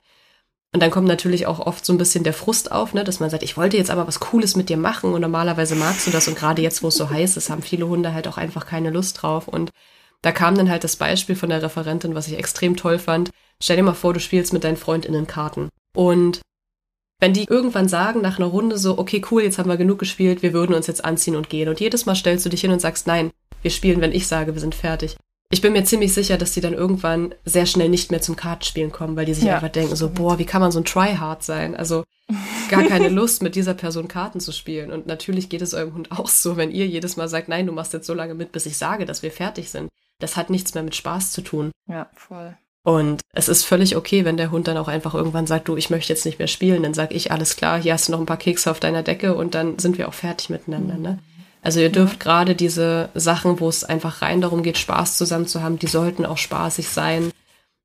Und 0.73 0.81
dann 0.81 0.93
kommt 0.93 1.09
natürlich 1.09 1.49
auch 1.49 1.59
oft 1.59 1.85
so 1.85 1.93
ein 1.93 1.99
bisschen 1.99 2.23
der 2.23 2.33
Frust 2.33 2.71
auf, 2.71 2.95
ne, 2.95 3.03
dass 3.03 3.19
man 3.19 3.29
sagt, 3.31 3.43
ich 3.43 3.57
wollte 3.57 3.77
jetzt 3.77 3.91
aber 3.91 4.07
was 4.07 4.21
Cooles 4.21 4.55
mit 4.55 4.69
dir 4.69 4.77
machen 4.77 5.13
und 5.13 5.21
normalerweise 5.21 5.75
magst 5.75 6.07
du 6.07 6.13
das 6.13 6.29
und 6.29 6.39
gerade 6.39 6.63
jetzt, 6.63 6.85
wo 6.85 6.89
es 6.89 6.95
so 6.95 7.11
heiß 7.11 7.37
ist, 7.37 7.51
haben 7.51 7.63
viele 7.63 7.89
Hunde 7.89 8.15
halt 8.15 8.29
auch 8.29 8.39
einfach 8.39 8.65
keine 8.65 8.91
Lust 8.91 9.21
drauf 9.21 9.49
und 9.49 9.73
da 10.23 10.31
kam 10.31 10.55
dann 10.55 10.71
halt 10.71 10.85
das 10.85 10.95
Beispiel 10.95 11.35
von 11.35 11.49
der 11.49 11.63
Referentin, 11.63 12.15
was 12.15 12.29
ich 12.29 12.39
extrem 12.39 12.77
toll 12.77 13.01
fand. 13.01 13.31
Stell 13.61 13.77
dir 13.77 13.83
mal 13.83 13.95
vor, 13.95 14.15
du 14.15 14.21
spielst 14.21 14.53
mit 14.53 14.63
deinen 14.63 14.77
FreundInnen 14.77 15.27
Karten. 15.27 15.69
Und 15.97 16.43
wenn 17.21 17.35
die 17.35 17.45
irgendwann 17.45 17.89
sagen 17.89 18.23
nach 18.23 18.39
einer 18.39 18.49
Runde 18.49 18.79
so, 18.79 18.99
okay, 18.99 19.23
cool, 19.31 19.43
jetzt 19.43 19.59
haben 19.59 19.69
wir 19.69 19.77
genug 19.77 19.99
gespielt, 19.99 20.43
wir 20.43 20.53
würden 20.53 20.75
uns 20.75 20.87
jetzt 20.87 21.05
anziehen 21.05 21.37
und 21.37 21.51
gehen. 21.51 21.69
Und 21.69 21.79
jedes 21.79 22.07
Mal 22.07 22.17
stellst 22.17 22.45
du 22.47 22.51
dich 22.51 22.63
hin 22.63 22.73
und 22.73 22.81
sagst, 22.81 23.07
nein, 23.07 23.31
wir 23.63 23.71
spielen, 23.71 24.01
wenn 24.01 24.13
ich 24.13 24.27
sage, 24.27 24.55
wir 24.55 24.61
sind 24.61 24.75
fertig. 24.75 25.17
Ich 25.53 25.61
bin 25.61 25.73
mir 25.73 25.85
ziemlich 25.85 26.15
sicher, 26.15 26.39
dass 26.39 26.53
die 26.53 26.61
dann 26.61 26.75
irgendwann 26.75 27.35
sehr 27.45 27.67
schnell 27.67 27.89
nicht 27.89 28.11
mehr 28.11 28.23
zum 28.23 28.37
Kartenspielen 28.37 28.93
kommen, 28.93 29.17
weil 29.17 29.27
die 29.27 29.35
sich 29.35 29.45
Ja, 29.45 29.57
einfach 29.57 29.69
denken, 29.69 29.97
so, 29.97 30.09
boah, 30.09 30.39
wie 30.39 30.45
kann 30.45 30.63
man 30.63 30.71
so 30.71 30.79
ein 30.79 30.85
Tryhard 30.85 31.43
sein? 31.43 31.75
Also 31.75 32.05
gar 32.71 32.85
keine 32.85 33.09
Lust, 33.09 33.43
mit 33.43 33.57
dieser 33.57 33.75
Person 33.75 34.07
Karten 34.07 34.39
zu 34.39 34.53
spielen. 34.53 34.93
Und 34.93 35.07
natürlich 35.07 35.49
geht 35.49 35.61
es 35.61 35.75
eurem 35.75 35.95
Hund 35.95 36.13
auch 36.19 36.29
so, 36.29 36.57
wenn 36.57 36.71
ihr 36.71 36.87
jedes 36.87 37.17
Mal 37.17 37.29
sagt, 37.29 37.49
nein, 37.49 37.67
du 37.67 37.73
machst 37.73 37.93
jetzt 37.93 38.07
so 38.07 38.15
lange 38.15 38.35
mit, 38.35 38.53
bis 38.53 38.65
ich 38.67 38.79
sage, 38.79 39.05
dass 39.05 39.23
wir 39.23 39.33
fertig 39.33 39.71
sind. 39.71 39.91
Das 40.21 40.37
hat 40.37 40.51
nichts 40.51 40.75
mehr 40.75 40.85
mit 40.85 40.95
Spaß 40.95 41.33
zu 41.33 41.43
tun. 41.43 41.73
Ja, 41.89 42.09
voll. 42.15 42.57
Und 42.83 43.21
es 43.33 43.49
ist 43.49 43.65
völlig 43.65 43.97
okay, 43.97 44.25
wenn 44.25 44.39
der 44.39 44.51
Hund 44.51 44.67
dann 44.67 44.79
auch 44.79 44.89
einfach 44.89 45.15
irgendwann 45.15 45.47
sagt, 45.47 45.69
du, 45.69 45.77
ich 45.77 45.91
möchte 45.91 46.13
jetzt 46.13 46.25
nicht 46.25 46.39
mehr 46.39 46.49
spielen. 46.49 46.83
Dann 46.83 46.95
sag 46.95 47.13
ich, 47.13 47.31
alles 47.31 47.57
klar, 47.57 47.81
hier 47.81 47.93
hast 47.93 48.09
du 48.09 48.13
noch 48.13 48.21
ein 48.21 48.27
paar 48.27 48.39
Kekse 48.39 48.71
auf 48.71 48.81
deiner 48.81 49.03
Decke 49.03 49.35
und 49.35 49.55
dann 49.55 49.79
sind 49.79 49.99
wir 49.99 50.09
auch 50.09 50.15
fertig 50.15 50.49
miteinander. 50.49 50.97
Ne? 50.97 51.19
Also 51.63 51.81
ihr 51.81 51.91
dürft 51.91 52.21
gerade 52.21 52.55
diese 52.55 53.11
Sachen, 53.15 53.61
wo 53.61 53.69
es 53.69 53.85
einfach 53.85 54.23
rein 54.23 54.41
darum 54.41 54.63
geht, 54.63 54.79
Spaß 54.79 55.19
zusammen 55.19 55.47
zu 55.47 55.63
haben, 55.63 55.79
die 55.79 55.89
sollten 55.89 56.25
auch 56.25 56.39
spaßig 56.39 56.89
sein. 56.89 57.31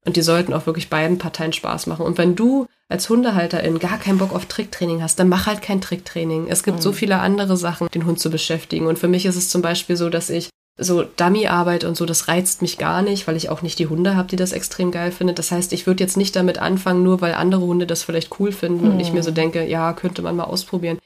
Und 0.05 0.17
die 0.17 0.21
sollten 0.21 0.53
auch 0.53 0.67
wirklich 0.67 0.91
beiden 0.91 1.17
Parteien 1.17 1.51
Spaß 1.51 1.87
machen. 1.87 2.05
Und 2.05 2.19
wenn 2.19 2.35
du 2.35 2.67
als 2.87 3.09
Hundehalterin 3.09 3.79
gar 3.79 3.97
keinen 3.97 4.19
Bock 4.19 4.33
auf 4.33 4.45
Tricktraining 4.45 5.01
hast, 5.01 5.17
dann 5.17 5.29
mach 5.29 5.47
halt 5.47 5.63
kein 5.63 5.81
Tricktraining. 5.81 6.47
Es 6.47 6.61
gibt 6.61 6.83
so 6.83 6.91
viele 6.91 7.17
andere 7.17 7.57
Sachen, 7.57 7.87
den 7.87 8.05
Hund 8.05 8.19
zu 8.19 8.29
beschäftigen. 8.29 8.85
Und 8.85 8.99
für 8.99 9.07
mich 9.07 9.25
ist 9.25 9.35
es 9.35 9.49
zum 9.49 9.63
Beispiel 9.63 9.97
so, 9.97 10.09
dass 10.09 10.29
ich 10.29 10.49
so 10.77 11.03
Dummyarbeit 11.03 11.85
und 11.85 11.95
so, 11.95 12.05
das 12.05 12.27
reizt 12.27 12.61
mich 12.61 12.77
gar 12.77 13.01
nicht, 13.01 13.27
weil 13.27 13.37
ich 13.37 13.49
auch 13.49 13.61
nicht 13.61 13.79
die 13.79 13.87
Hunde 13.87 14.15
habe, 14.15 14.27
die 14.27 14.35
das 14.35 14.51
extrem 14.51 14.91
geil 14.91 15.11
finden. 15.11 15.35
Das 15.35 15.51
heißt, 15.51 15.71
ich 15.71 15.87
würde 15.87 16.03
jetzt 16.03 16.17
nicht 16.17 16.35
damit 16.35 16.57
anfangen, 16.57 17.03
nur 17.03 17.21
weil 17.21 17.33
andere 17.33 17.61
Hunde 17.61 17.87
das 17.87 18.03
vielleicht 18.03 18.39
cool 18.39 18.51
finden 18.51 18.91
und 18.91 18.99
ich 18.99 19.13
mir 19.13 19.23
so 19.23 19.31
denke, 19.31 19.65
ja, 19.65 19.93
könnte 19.93 20.21
man 20.21 20.35
mal 20.35 20.43
ausprobieren. 20.43 20.99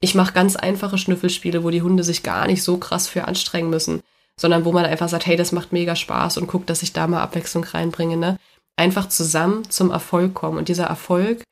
Ich 0.00 0.14
mache 0.14 0.32
ganz 0.32 0.54
einfache 0.54 0.98
Schnüffelspiele, 0.98 1.64
wo 1.64 1.70
die 1.70 1.82
Hunde 1.82 2.04
sich 2.04 2.22
gar 2.22 2.46
nicht 2.46 2.62
so 2.62 2.76
krass 2.76 3.08
für 3.08 3.24
anstrengen 3.24 3.70
müssen, 3.70 4.00
sondern 4.38 4.64
wo 4.64 4.72
man 4.72 4.84
einfach 4.84 5.08
sagt, 5.08 5.26
hey, 5.26 5.36
das 5.36 5.52
macht 5.52 5.72
mega 5.72 5.96
Spaß 5.96 6.36
und 6.38 6.46
guckt, 6.46 6.70
dass 6.70 6.82
ich 6.82 6.92
da 6.92 7.06
mal 7.06 7.22
Abwechslung 7.22 7.64
reinbringe. 7.64 8.16
Ne? 8.16 8.38
Einfach 8.76 9.08
zusammen 9.08 9.68
zum 9.70 9.90
Erfolg 9.90 10.34
kommen. 10.34 10.58
Und 10.58 10.68
dieser 10.68 10.84
Erfolg, 10.84 11.42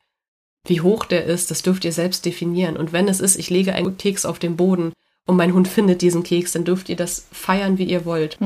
wie 0.67 0.81
hoch 0.81 1.05
der 1.05 1.25
ist, 1.25 1.51
das 1.51 1.63
dürft 1.63 1.83
ihr 1.83 1.91
selbst 1.91 2.25
definieren. 2.25 2.77
Und 2.77 2.93
wenn 2.93 3.07
es 3.07 3.19
ist, 3.19 3.35
ich 3.35 3.49
lege 3.49 3.73
einen 3.73 3.97
Keks 3.97 4.25
auf 4.25 4.39
den 4.39 4.55
Boden 4.55 4.93
und 5.25 5.37
mein 5.37 5.53
Hund 5.53 5.67
findet 5.67 6.01
diesen 6.01 6.23
Keks, 6.23 6.53
dann 6.53 6.65
dürft 6.65 6.89
ihr 6.89 6.95
das 6.95 7.27
feiern, 7.31 7.77
wie 7.77 7.85
ihr 7.85 8.05
wollt. 8.05 8.39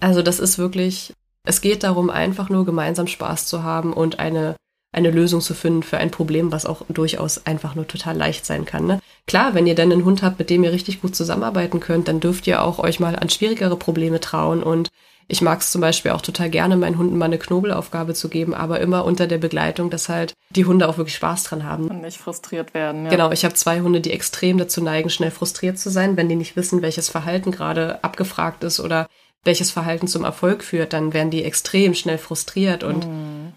Also 0.00 0.22
das 0.22 0.38
ist 0.38 0.58
wirklich, 0.58 1.14
es 1.44 1.60
geht 1.60 1.82
darum, 1.82 2.10
einfach 2.10 2.48
nur 2.48 2.64
gemeinsam 2.64 3.06
Spaß 3.06 3.46
zu 3.46 3.62
haben 3.62 3.92
und 3.92 4.18
eine, 4.18 4.56
eine 4.92 5.10
Lösung 5.10 5.40
zu 5.40 5.54
finden 5.54 5.82
für 5.82 5.98
ein 5.98 6.10
Problem, 6.10 6.52
was 6.52 6.66
auch 6.66 6.82
durchaus 6.88 7.46
einfach 7.46 7.74
nur 7.74 7.86
total 7.86 8.16
leicht 8.16 8.44
sein 8.44 8.64
kann. 8.64 8.86
Ne? 8.86 9.00
Klar, 9.26 9.54
wenn 9.54 9.66
ihr 9.66 9.74
dann 9.74 9.92
einen 9.92 10.04
Hund 10.04 10.22
habt, 10.22 10.38
mit 10.38 10.50
dem 10.50 10.64
ihr 10.64 10.72
richtig 10.72 11.00
gut 11.00 11.16
zusammenarbeiten 11.16 11.80
könnt, 11.80 12.08
dann 12.08 12.20
dürft 12.20 12.46
ihr 12.46 12.62
auch 12.62 12.78
euch 12.78 13.00
mal 13.00 13.16
an 13.16 13.30
schwierigere 13.30 13.76
Probleme 13.76 14.20
trauen 14.20 14.62
und 14.62 14.90
ich 15.30 15.40
mag 15.42 15.60
es 15.60 15.70
zum 15.70 15.80
Beispiel 15.80 16.10
auch 16.10 16.20
total 16.20 16.50
gerne, 16.50 16.76
meinen 16.76 16.98
Hunden 16.98 17.16
mal 17.16 17.26
eine 17.26 17.38
Knobelaufgabe 17.38 18.14
zu 18.14 18.28
geben, 18.28 18.52
aber 18.52 18.80
immer 18.80 19.04
unter 19.04 19.26
der 19.26 19.38
Begleitung, 19.38 19.88
dass 19.88 20.08
halt 20.08 20.34
die 20.50 20.64
Hunde 20.64 20.88
auch 20.88 20.98
wirklich 20.98 21.14
Spaß 21.14 21.44
dran 21.44 21.64
haben. 21.64 21.88
Und 21.88 22.02
nicht 22.02 22.18
frustriert 22.18 22.74
werden. 22.74 23.04
Ja. 23.04 23.10
Genau, 23.10 23.30
ich 23.30 23.44
habe 23.44 23.54
zwei 23.54 23.80
Hunde, 23.80 24.00
die 24.00 24.12
extrem 24.12 24.58
dazu 24.58 24.82
neigen, 24.82 25.08
schnell 25.08 25.30
frustriert 25.30 25.78
zu 25.78 25.90
sein, 25.90 26.16
wenn 26.16 26.28
die 26.28 26.36
nicht 26.36 26.56
wissen, 26.56 26.82
welches 26.82 27.08
Verhalten 27.08 27.52
gerade 27.52 28.02
abgefragt 28.02 28.64
ist 28.64 28.80
oder 28.80 29.06
welches 29.44 29.70
Verhalten 29.70 30.06
zum 30.06 30.24
Erfolg 30.24 30.62
führt, 30.62 30.92
dann 30.92 31.14
werden 31.14 31.30
die 31.30 31.44
extrem 31.44 31.94
schnell 31.94 32.18
frustriert 32.18 32.84
und 32.84 33.06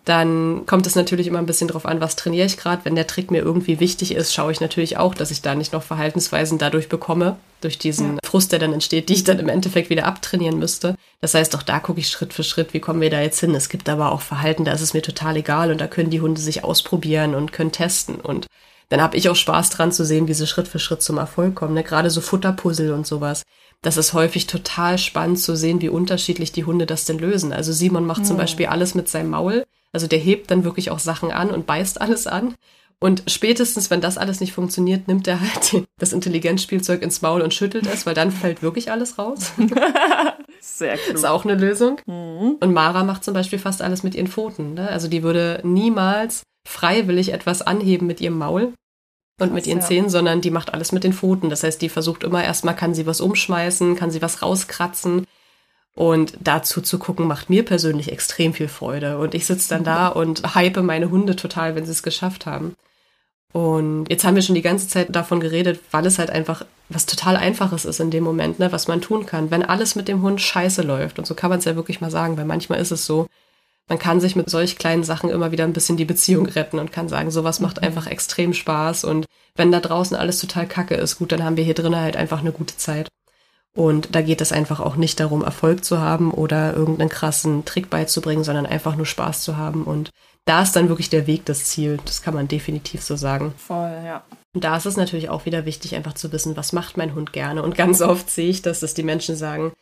dann 0.06 0.66
kommt 0.66 0.86
es 0.86 0.95
natürlich 0.95 1.28
immer 1.28 1.39
ein 1.39 1.45
bisschen 1.45 1.70
drauf 1.70 1.86
an, 1.86 2.01
was 2.01 2.16
trainiere 2.16 2.45
ich 2.45 2.58
gerade. 2.58 2.84
Wenn 2.84 2.95
der 2.95 3.08
Trick 3.08 3.32
mir 3.32 3.41
irgendwie 3.41 3.80
wichtig 3.80 4.14
ist, 4.14 4.34
schaue 4.34 4.51
ich 4.51 4.60
natürlich 4.60 4.97
auch, 4.97 5.16
dass 5.16 5.32
ich 5.32 5.41
da 5.41 5.56
nicht 5.56 5.72
noch 5.72 5.84
Verhaltensweisen 5.84 6.58
dadurch 6.58 6.89
bekomme, 6.89 7.38
durch 7.62 7.78
diesen 7.78 8.20
Frust, 8.26 8.51
der 8.51 8.60
dann 8.60 8.74
entsteht, 8.74 9.08
die 9.08 9.14
ich 9.14 9.24
dann 9.24 9.39
im 9.39 9.47
Endeffekt 9.47 9.89
wieder 9.89 10.06
abtrainieren 10.06 10.60
müsste. 10.60 10.95
Das 11.22 11.34
heißt, 11.34 11.56
auch 11.56 11.64
da 11.64 11.80
gucke 11.80 12.01
ich 12.01 12.10
Schritt 12.10 12.34
für 12.34 12.43
Schritt, 12.43 12.74
wie 12.74 12.82
kommen 12.82 12.99
wir 12.99 13.10
da 13.10 13.22
jetzt 13.22 13.39
hin. 13.39 13.56
Es 13.56 13.70
gibt 13.70 13.88
aber 13.88 14.12
auch 14.12 14.22
Verhalten, 14.22 14.66
da 14.66 14.74
ist 14.74 14.82
es 14.82 14.93
mir 14.93 15.01
total 15.01 15.38
egal 15.38 15.72
und 15.72 15.80
da 15.80 15.88
können 15.88 16.10
die 16.10 16.22
Hunde 16.22 16.41
sich 16.41 16.66
ausprobieren 16.66 17.34
und 17.34 17.54
können 17.54 17.72
testen 17.72 18.16
und 18.16 18.47
dann 18.89 19.01
habe 19.01 19.18
ich 19.18 19.28
auch 19.28 19.36
Spaß 19.36 19.72
dran 19.72 19.91
zu 19.91 20.06
sehen, 20.06 20.28
wie 20.28 20.36
sie 20.36 20.45
Schritt 20.45 20.68
für 20.68 20.78
Schritt 20.78 21.01
zum 21.01 21.18
Erfolg 21.18 21.56
kommen. 21.56 21.74
Ne? 21.74 21.84
Gerade 21.84 22.12
so 22.12 22.22
Futterpuzzle 22.22 22.93
und 22.93 23.08
sowas. 23.08 23.41
Das 23.82 23.97
ist 23.97 24.14
häufig 24.14 24.45
total 24.45 24.99
spannend 24.99 25.39
zu 25.39 25.56
sehen, 25.56 25.82
wie 25.82 25.89
unterschiedlich 25.89 26.51
die 26.51 26.66
Hunde 26.66 26.86
das 26.86 27.06
denn 27.06 27.18
lösen. 27.18 27.54
Also 27.54 27.74
Simon 27.74 28.06
macht 28.06 28.26
zum 28.26 28.38
Beispiel 28.38 28.68
alles 28.68 28.93
mit 28.93 29.10
seinem 29.10 29.32
Maul. 29.32 29.66
Also 29.93 30.07
der 30.07 30.19
hebt 30.19 30.51
dann 30.51 30.63
wirklich 30.63 30.89
auch 30.89 30.99
Sachen 30.99 31.31
an 31.31 31.51
und 31.51 31.65
beißt 31.65 32.01
alles 32.01 32.27
an. 32.27 32.55
Und 32.99 33.23
spätestens, 33.27 33.89
wenn 33.91 34.01
das 34.01 34.17
alles 34.17 34.39
nicht 34.39 34.53
funktioniert, 34.53 35.07
nimmt 35.07 35.27
er 35.27 35.39
halt 35.41 35.85
das 35.99 36.13
Intelligenzspielzeug 36.13 37.01
ins 37.01 37.21
Maul 37.21 37.41
und 37.41 37.53
schüttelt 37.53 37.85
es, 37.85 38.05
weil 38.05 38.13
dann 38.13 38.31
fällt 38.31 38.61
wirklich 38.61 38.91
alles 38.91 39.17
raus. 39.17 39.51
Sehr 40.61 40.93
Ist 40.93 41.07
klug. 41.09 41.25
auch 41.25 41.43
eine 41.43 41.55
Lösung. 41.55 41.99
Und 42.05 42.73
Mara 42.73 43.03
macht 43.03 43.23
zum 43.23 43.33
Beispiel 43.33 43.59
fast 43.59 43.81
alles 43.81 44.03
mit 44.03 44.15
ihren 44.15 44.27
Pfoten. 44.27 44.75
Ne? 44.75 44.87
Also 44.87 45.09
die 45.09 45.21
würde 45.21 45.59
niemals 45.63 46.43
freiwillig 46.65 47.33
etwas 47.33 47.61
anheben 47.61 48.07
mit 48.07 48.21
ihrem 48.21 48.37
Maul 48.37 48.73
und 49.41 49.53
mit 49.53 49.67
ihren 49.67 49.79
ja. 49.79 49.85
Zähnen, 49.85 50.09
sondern 50.09 50.39
die 50.39 50.51
macht 50.51 50.73
alles 50.73 50.93
mit 50.93 51.03
den 51.03 51.11
Pfoten. 51.11 51.49
Das 51.49 51.63
heißt, 51.63 51.81
die 51.81 51.89
versucht 51.89 52.23
immer 52.23 52.43
erstmal, 52.43 52.75
kann 52.75 52.93
sie 52.93 53.05
was 53.05 53.19
umschmeißen, 53.19 53.95
kann 53.95 54.11
sie 54.11 54.21
was 54.21 54.41
rauskratzen. 54.41 55.25
Und 55.95 56.33
dazu 56.41 56.81
zu 56.81 56.97
gucken, 56.97 57.27
macht 57.27 57.49
mir 57.49 57.63
persönlich 57.63 58.11
extrem 58.11 58.53
viel 58.53 58.67
Freude. 58.67 59.19
Und 59.19 59.35
ich 59.35 59.45
sitze 59.45 59.69
dann 59.69 59.83
da 59.83 60.07
und 60.07 60.55
hype 60.55 60.77
meine 60.81 61.11
Hunde 61.11 61.35
total, 61.35 61.75
wenn 61.75 61.85
sie 61.85 61.91
es 61.91 62.01
geschafft 62.01 62.45
haben. 62.45 62.75
Und 63.51 64.07
jetzt 64.09 64.25
haben 64.25 64.33
wir 64.33 64.41
schon 64.41 64.55
die 64.55 64.63
ganze 64.63 64.87
Zeit 64.87 65.15
davon 65.15 65.39
geredet, 65.39 65.79
weil 65.91 66.05
es 66.07 66.17
halt 66.17 66.31
einfach 66.31 66.65
was 66.89 67.05
total 67.05 67.37
Einfaches 67.37 67.85
ist 67.85 67.99
in 67.99 68.11
dem 68.11 68.23
Moment, 68.23 68.59
ne, 68.59 68.71
was 68.71 68.87
man 68.87 69.01
tun 69.01 69.25
kann, 69.25 69.51
wenn 69.51 69.63
alles 69.63 69.95
mit 69.95 70.07
dem 70.07 70.21
Hund 70.23 70.41
scheiße 70.41 70.81
läuft. 70.81 71.19
Und 71.19 71.25
so 71.25 71.35
kann 71.35 71.49
man 71.49 71.59
es 71.59 71.65
ja 71.65 71.75
wirklich 71.75 72.01
mal 72.01 72.11
sagen, 72.11 72.35
weil 72.37 72.45
manchmal 72.45 72.79
ist 72.79 72.91
es 72.91 73.05
so, 73.05 73.27
man 73.87 73.99
kann 73.99 74.19
sich 74.19 74.35
mit 74.35 74.49
solch 74.49 74.77
kleinen 74.77 75.03
Sachen 75.03 75.29
immer 75.29 75.51
wieder 75.51 75.65
ein 75.65 75.73
bisschen 75.73 75.97
die 75.97 76.05
Beziehung 76.05 76.47
retten 76.47 76.79
und 76.79 76.91
kann 76.91 77.09
sagen, 77.09 77.31
sowas 77.31 77.59
macht 77.59 77.83
einfach 77.83 78.07
extrem 78.07 78.53
Spaß. 78.53 79.03
Und 79.03 79.25
wenn 79.55 79.71
da 79.71 79.79
draußen 79.79 80.17
alles 80.17 80.39
total 80.39 80.67
kacke 80.67 80.95
ist, 80.95 81.19
gut, 81.19 81.31
dann 81.31 81.43
haben 81.43 81.57
wir 81.57 81.63
hier 81.63 81.73
drinnen 81.73 81.99
halt 81.99 82.15
einfach 82.15 82.39
eine 82.39 82.51
gute 82.51 82.77
Zeit. 82.77 83.09
Und 83.76 84.13
da 84.15 84.21
geht 84.21 84.41
es 84.41 84.51
einfach 84.51 84.80
auch 84.80 84.95
nicht 84.95 85.19
darum, 85.19 85.43
Erfolg 85.43 85.84
zu 85.84 85.99
haben 85.99 86.32
oder 86.32 86.76
irgendeinen 86.76 87.09
krassen 87.09 87.65
Trick 87.65 87.89
beizubringen, 87.89 88.43
sondern 88.43 88.67
einfach 88.67 88.95
nur 88.95 89.07
Spaß 89.07 89.41
zu 89.41 89.57
haben. 89.57 89.84
Und 89.84 90.11
da 90.45 90.61
ist 90.61 90.76
dann 90.76 90.89
wirklich 90.89 91.09
der 91.09 91.26
Weg 91.26 91.45
das 91.45 91.65
Ziel. 91.65 91.97
Das 92.05 92.21
kann 92.21 92.36
man 92.36 92.47
definitiv 92.47 93.01
so 93.01 93.15
sagen. 93.15 93.53
Voll, 93.57 94.01
ja. 94.05 94.24
Und 94.53 94.63
da 94.63 94.78
ist 94.78 94.86
es 94.86 94.97
natürlich 94.97 95.30
auch 95.30 95.45
wieder 95.45 95.65
wichtig, 95.65 95.95
einfach 95.95 96.13
zu 96.13 96.32
wissen, 96.32 96.55
was 96.55 96.74
macht 96.74 96.97
mein 96.97 97.15
Hund 97.15 97.34
gerne. 97.34 97.63
Und 97.63 97.76
ganz 97.76 98.01
oft 98.01 98.30
sehe 98.30 98.49
ich 98.49 98.61
das, 98.61 98.80
dass 98.80 98.93
die 98.93 99.01
Menschen 99.01 99.36
sagen, 99.36 99.74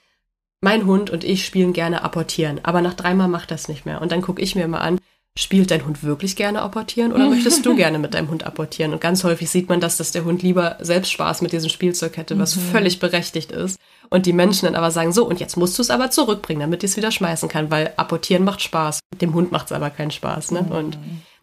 mein 0.61 0.85
Hund 0.85 1.09
und 1.09 1.23
ich 1.23 1.45
spielen 1.45 1.73
gerne 1.73 2.03
apportieren, 2.03 2.61
aber 2.63 2.81
nach 2.81 2.93
dreimal 2.93 3.27
macht 3.27 3.51
das 3.51 3.67
nicht 3.67 3.85
mehr. 3.85 4.01
Und 4.01 4.11
dann 4.11 4.21
gucke 4.21 4.41
ich 4.41 4.55
mir 4.55 4.63
immer 4.63 4.81
an, 4.81 4.99
spielt 5.37 5.71
dein 5.71 5.85
Hund 5.85 6.03
wirklich 6.03 6.35
gerne 6.35 6.61
apportieren 6.61 7.13
oder 7.13 7.29
möchtest 7.29 7.65
du 7.65 7.75
gerne 7.77 7.99
mit 7.99 8.13
deinem 8.13 8.29
Hund 8.29 8.45
apportieren? 8.45 8.91
Und 8.91 9.01
ganz 9.01 9.23
häufig 9.23 9.49
sieht 9.49 9.69
man 9.69 9.79
das, 9.79 9.97
dass 9.97 10.11
der 10.11 10.25
Hund 10.25 10.43
lieber 10.43 10.77
selbst 10.81 11.11
Spaß 11.11 11.41
mit 11.41 11.53
diesem 11.53 11.69
Spielzeug 11.69 12.17
hätte, 12.17 12.37
was 12.37 12.55
mhm. 12.55 12.61
völlig 12.61 12.99
berechtigt 12.99 13.51
ist. 13.51 13.79
Und 14.09 14.25
die 14.25 14.33
Menschen 14.33 14.65
dann 14.65 14.75
aber 14.75 14.91
sagen, 14.91 15.13
so, 15.13 15.25
und 15.25 15.39
jetzt 15.39 15.55
musst 15.55 15.77
du 15.77 15.81
es 15.81 15.89
aber 15.89 16.11
zurückbringen, 16.11 16.59
damit 16.59 16.83
ich 16.83 16.91
es 16.91 16.97
wieder 16.97 17.11
schmeißen 17.11 17.47
kann, 17.47 17.71
weil 17.71 17.93
apportieren 17.95 18.43
macht 18.43 18.61
Spaß. 18.61 18.99
Dem 19.21 19.33
Hund 19.33 19.53
macht 19.53 19.67
es 19.67 19.71
aber 19.71 19.89
keinen 19.89 20.11
Spaß. 20.11 20.51
Ne? 20.51 20.63
Mhm. 20.63 20.71
Und 20.71 20.97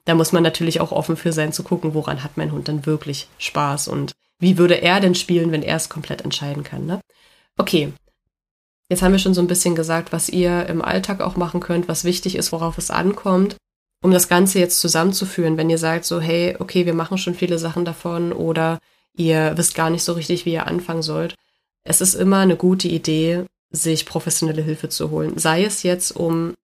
da 0.05 0.15
muss 0.15 0.33
man 0.33 0.43
natürlich 0.43 0.81
auch 0.81 0.93
offen 0.93 1.17
für 1.17 1.33
sein, 1.33 1.53
zu 1.53 1.63
gucken, 1.63 1.95
woran 1.95 2.23
hat 2.23 2.37
mein 2.37 2.53
Hund 2.53 2.69
dann 2.69 2.85
wirklich 2.85 3.29
Spaß 3.39 3.89
und 3.89 4.13
wie 4.39 4.59
würde 4.59 4.83
er 4.83 5.01
denn 5.01 5.15
spielen, 5.15 5.51
wenn 5.51 5.63
er 5.63 5.77
es 5.77 5.89
komplett 5.89 6.23
entscheiden 6.23 6.63
kann. 6.63 6.87
Ne? 6.87 7.01
Okay, 7.57 7.93
Jetzt 8.91 9.03
haben 9.03 9.13
wir 9.13 9.19
schon 9.19 9.35
so 9.35 9.43
ein 9.43 9.49
bisschen 9.49 9.75
gesagt, 9.75 10.13
was 10.13 10.31
ihr 10.31 10.65
im 10.65 10.81
Alltag 10.81 11.21
auch 11.21 11.37
machen 11.37 11.61
könnt, 11.61 11.89
was 11.89 12.05
wichtig 12.05 12.37
ist, 12.37 12.53
worauf 12.53 12.79
es 12.79 12.91
ankommt 12.91 13.59
um 14.03 14.11
das 14.11 14.29
Ganze 14.29 14.59
jetzt 14.59 14.81
zusammenzuführen, 14.81 15.57
wenn 15.57 15.71
ihr 15.71 15.79
sagt 15.79 16.05
so, 16.05 16.21
hey, 16.21 16.57
okay, 16.59 16.87
wir 16.87 16.95
machen 16.95 17.19
schon 17.19 17.35
viele 17.35 17.59
Sachen 17.59 17.85
davon 17.85 18.33
oder 18.33 18.79
ihr 19.17 19.53
wisst 19.57 19.75
gar 19.75 19.91
nicht 19.91 20.05
so 20.05 20.13
richtig, 20.13 20.47
wie 20.47 20.53
ihr 20.53 20.67
anfangen 20.67 21.03
sollt. 21.03 21.35
Es 21.85 22.01
ist 22.01 22.15
immer 22.15 22.39
eine 22.39 22.57
gute 22.57 22.89
Idee, 22.89 23.45
sich 23.71 24.07
professionelle 24.07 24.63
Hilfe 24.63 24.89
zu 24.89 25.11
holen. 25.11 25.39
Sei 25.39 25.65
es 25.65 25.83
jetzt, 25.83 26.13
um 26.13 26.55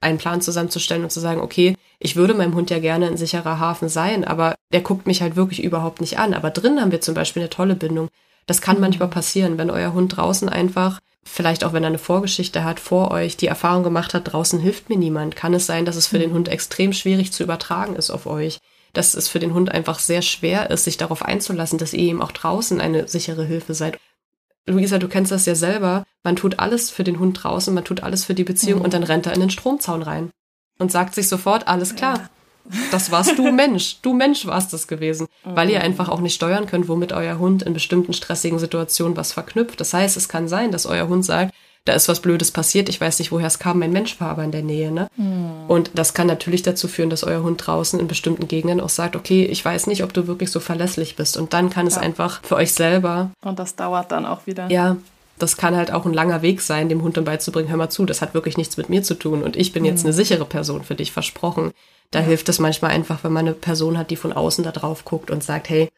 einen 0.00 0.18
Plan 0.18 0.40
zusammenzustellen 0.40 1.04
und 1.04 1.10
zu 1.10 1.20
sagen, 1.20 1.40
okay, 1.40 1.76
ich 1.98 2.16
würde 2.16 2.34
meinem 2.34 2.54
Hund 2.54 2.70
ja 2.70 2.78
gerne 2.78 3.06
ein 3.06 3.16
sicherer 3.16 3.58
Hafen 3.58 3.88
sein, 3.88 4.24
aber 4.24 4.54
der 4.72 4.82
guckt 4.82 5.06
mich 5.06 5.22
halt 5.22 5.36
wirklich 5.36 5.64
überhaupt 5.64 6.00
nicht 6.00 6.18
an. 6.18 6.34
Aber 6.34 6.50
drin 6.50 6.80
haben 6.80 6.92
wir 6.92 7.00
zum 7.00 7.14
Beispiel 7.14 7.42
eine 7.42 7.50
tolle 7.50 7.74
Bindung. 7.74 8.08
Das 8.46 8.60
kann 8.60 8.78
manchmal 8.78 9.08
passieren, 9.08 9.58
wenn 9.58 9.70
euer 9.70 9.94
Hund 9.94 10.16
draußen 10.16 10.48
einfach 10.48 11.00
vielleicht 11.26 11.64
auch 11.64 11.72
wenn 11.72 11.82
er 11.82 11.88
eine 11.88 11.98
Vorgeschichte 11.98 12.64
hat, 12.64 12.80
vor 12.80 13.10
euch 13.10 13.36
die 13.36 13.48
Erfahrung 13.48 13.82
gemacht 13.82 14.14
hat, 14.14 14.32
draußen 14.32 14.60
hilft 14.60 14.88
mir 14.88 14.96
niemand, 14.96 15.36
kann 15.36 15.52
es 15.54 15.66
sein, 15.66 15.84
dass 15.84 15.96
es 15.96 16.06
für 16.06 16.18
den. 16.18 16.32
Hund 16.32 16.48
extrem 16.48 16.92
schwierig 16.92 17.32
zu 17.32 17.42
übertragen 17.42 17.96
ist 17.96 18.10
auf 18.10 18.26
euch. 18.26 18.58
Dass 18.92 19.14
es 19.14 19.28
für 19.28 19.38
den 19.38 19.52
Hund 19.52 19.70
einfach 19.70 19.98
sehr 19.98 20.22
schwer 20.22 20.70
ist, 20.70 20.84
sich 20.84 20.96
darauf 20.96 21.22
einzulassen, 21.22 21.78
dass 21.78 21.92
ihr 21.92 22.08
ihm 22.08 22.22
auch 22.22 22.32
draußen 22.32 22.80
eine 22.80 23.08
sichere 23.08 23.44
Hilfe 23.44 23.74
seid. 23.74 23.98
Luisa, 24.66 24.98
du 24.98 25.08
kennst 25.08 25.32
das 25.32 25.46
ja 25.46 25.54
selber. 25.54 26.04
Man 26.24 26.36
tut 26.36 26.58
alles 26.58 26.90
für 26.90 27.04
den 27.04 27.18
Hund 27.18 27.42
draußen, 27.42 27.74
man 27.74 27.84
tut 27.84 28.02
alles 28.02 28.24
für 28.24 28.34
die 28.34 28.44
Beziehung 28.44 28.78
mhm. 28.78 28.84
und 28.86 28.94
dann 28.94 29.02
rennt 29.02 29.26
er 29.26 29.34
in 29.34 29.40
den 29.40 29.50
Stromzaun 29.50 30.02
rein 30.02 30.30
und 30.78 30.92
sagt 30.92 31.14
sich 31.14 31.28
sofort, 31.28 31.68
alles 31.68 31.94
klar. 31.94 32.28
Das 32.90 33.10
warst 33.10 33.38
du 33.38 33.50
Mensch. 33.52 33.98
Du 34.02 34.12
Mensch 34.12 34.46
warst 34.46 34.72
es 34.74 34.86
gewesen. 34.86 35.26
Weil 35.44 35.70
ihr 35.70 35.82
einfach 35.82 36.08
auch 36.08 36.20
nicht 36.20 36.34
steuern 36.34 36.66
könnt, 36.66 36.88
womit 36.88 37.12
euer 37.12 37.38
Hund 37.38 37.62
in 37.62 37.72
bestimmten 37.74 38.12
stressigen 38.12 38.58
Situationen 38.58 39.16
was 39.16 39.32
verknüpft. 39.32 39.80
Das 39.80 39.94
heißt, 39.94 40.16
es 40.16 40.28
kann 40.28 40.48
sein, 40.48 40.72
dass 40.72 40.86
euer 40.86 41.08
Hund 41.08 41.24
sagt, 41.24 41.52
da 41.86 41.92
ist 41.92 42.08
was 42.08 42.20
Blödes 42.20 42.50
passiert, 42.50 42.88
ich 42.88 43.00
weiß 43.00 43.20
nicht, 43.20 43.30
woher 43.30 43.46
es 43.46 43.60
kam, 43.60 43.78
mein 43.78 43.92
Mensch 43.92 44.20
war 44.20 44.30
aber 44.30 44.42
in 44.42 44.50
der 44.50 44.62
Nähe. 44.62 44.90
Ne? 44.90 45.08
Mhm. 45.16 45.66
Und 45.68 45.92
das 45.94 46.14
kann 46.14 46.26
natürlich 46.26 46.62
dazu 46.62 46.88
führen, 46.88 47.10
dass 47.10 47.22
euer 47.22 47.42
Hund 47.42 47.64
draußen 47.64 48.00
in 48.00 48.08
bestimmten 48.08 48.48
Gegenden 48.48 48.80
auch 48.80 48.88
sagt, 48.88 49.14
okay, 49.14 49.44
ich 49.44 49.64
weiß 49.64 49.86
nicht, 49.86 50.02
ob 50.02 50.12
du 50.12 50.26
wirklich 50.26 50.50
so 50.50 50.58
verlässlich 50.58 51.14
bist. 51.14 51.36
Und 51.36 51.52
dann 51.52 51.70
kann 51.70 51.86
es 51.86 51.96
einfach 51.96 52.42
für 52.42 52.56
euch 52.56 52.74
selber. 52.74 53.30
Und 53.44 53.60
das 53.60 53.76
dauert 53.76 54.10
dann 54.10 54.26
auch 54.26 54.46
wieder. 54.46 54.68
Ja, 54.68 54.96
das 55.38 55.56
kann 55.56 55.76
halt 55.76 55.92
auch 55.92 56.06
ein 56.06 56.14
langer 56.14 56.42
Weg 56.42 56.60
sein, 56.60 56.88
dem 56.88 57.02
Hund 57.02 57.16
dann 57.16 57.24
beizubringen, 57.24 57.68
hör 57.68 57.76
mal 57.76 57.90
zu, 57.90 58.04
das 58.04 58.22
hat 58.22 58.34
wirklich 58.34 58.56
nichts 58.56 58.76
mit 58.76 58.88
mir 58.88 59.02
zu 59.02 59.14
tun 59.14 59.42
und 59.42 59.56
ich 59.56 59.72
bin 59.72 59.84
jetzt 59.84 60.02
mhm. 60.02 60.06
eine 60.06 60.12
sichere 60.14 60.44
Person 60.44 60.82
für 60.82 60.94
dich 60.94 61.12
versprochen. 61.12 61.72
Da 62.10 62.20
ja. 62.20 62.26
hilft 62.26 62.48
es 62.48 62.58
manchmal 62.58 62.92
einfach, 62.92 63.24
wenn 63.24 63.32
man 63.32 63.46
eine 63.46 63.54
Person 63.54 63.98
hat, 63.98 64.10
die 64.10 64.16
von 64.16 64.32
außen 64.32 64.64
da 64.64 64.72
drauf 64.72 65.04
guckt 65.04 65.30
und 65.30 65.42
sagt, 65.42 65.68
hey, 65.68 65.88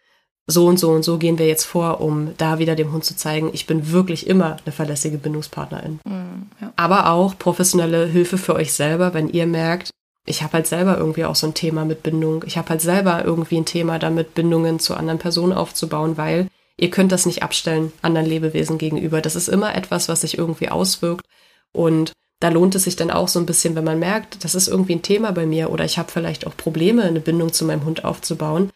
so 0.46 0.66
und 0.66 0.78
so 0.78 0.90
und 0.90 1.02
so 1.02 1.18
gehen 1.18 1.38
wir 1.38 1.46
jetzt 1.46 1.64
vor, 1.64 2.00
um 2.00 2.32
da 2.38 2.58
wieder 2.58 2.74
dem 2.74 2.90
Hund 2.92 3.04
zu 3.04 3.14
zeigen, 3.14 3.50
ich 3.52 3.66
bin 3.66 3.92
wirklich 3.92 4.26
immer 4.26 4.56
eine 4.64 4.72
verlässliche 4.72 5.18
Bindungspartnerin. 5.18 6.00
Mhm, 6.04 6.46
ja. 6.60 6.72
Aber 6.76 7.10
auch 7.10 7.36
professionelle 7.38 8.06
Hilfe 8.06 8.38
für 8.38 8.54
euch 8.54 8.72
selber, 8.72 9.12
wenn 9.12 9.28
ihr 9.28 9.46
merkt, 9.46 9.90
ich 10.24 10.42
habe 10.42 10.54
halt 10.54 10.66
selber 10.66 10.98
irgendwie 10.98 11.24
auch 11.24 11.34
so 11.34 11.46
ein 11.46 11.54
Thema 11.54 11.84
mit 11.84 12.02
Bindung. 12.02 12.44
Ich 12.46 12.58
habe 12.58 12.70
halt 12.70 12.80
selber 12.80 13.24
irgendwie 13.24 13.58
ein 13.58 13.64
Thema 13.64 13.98
damit, 13.98 14.34
Bindungen 14.34 14.78
zu 14.78 14.94
anderen 14.94 15.18
Personen 15.18 15.52
aufzubauen, 15.52 16.16
weil 16.16 16.48
ihr 16.78 16.90
könnt 16.90 17.12
das 17.12 17.26
nicht 17.26 17.42
abstellen 17.42 17.92
anderen 18.00 18.26
Lebewesen 18.26 18.78
gegenüber. 18.78 19.20
Das 19.20 19.36
ist 19.36 19.48
immer 19.48 19.74
etwas, 19.74 20.08
was 20.08 20.22
sich 20.22 20.38
irgendwie 20.38 20.70
auswirkt. 20.70 21.26
Und 21.72 22.12
da 22.40 22.48
lohnt 22.48 22.74
es 22.76 22.84
sich 22.84 22.96
dann 22.96 23.10
auch 23.10 23.28
so 23.28 23.40
ein 23.40 23.46
bisschen, 23.46 23.74
wenn 23.74 23.84
man 23.84 23.98
merkt, 23.98 24.44
das 24.44 24.54
ist 24.54 24.68
irgendwie 24.68 24.94
ein 24.94 25.02
Thema 25.02 25.32
bei 25.32 25.44
mir 25.44 25.70
oder 25.70 25.84
ich 25.84 25.98
habe 25.98 26.10
vielleicht 26.10 26.46
auch 26.46 26.56
Probleme, 26.56 27.02
eine 27.02 27.20
Bindung 27.20 27.52
zu 27.52 27.64
meinem 27.64 27.84
Hund 27.84 28.04
aufzubauen, 28.04 28.70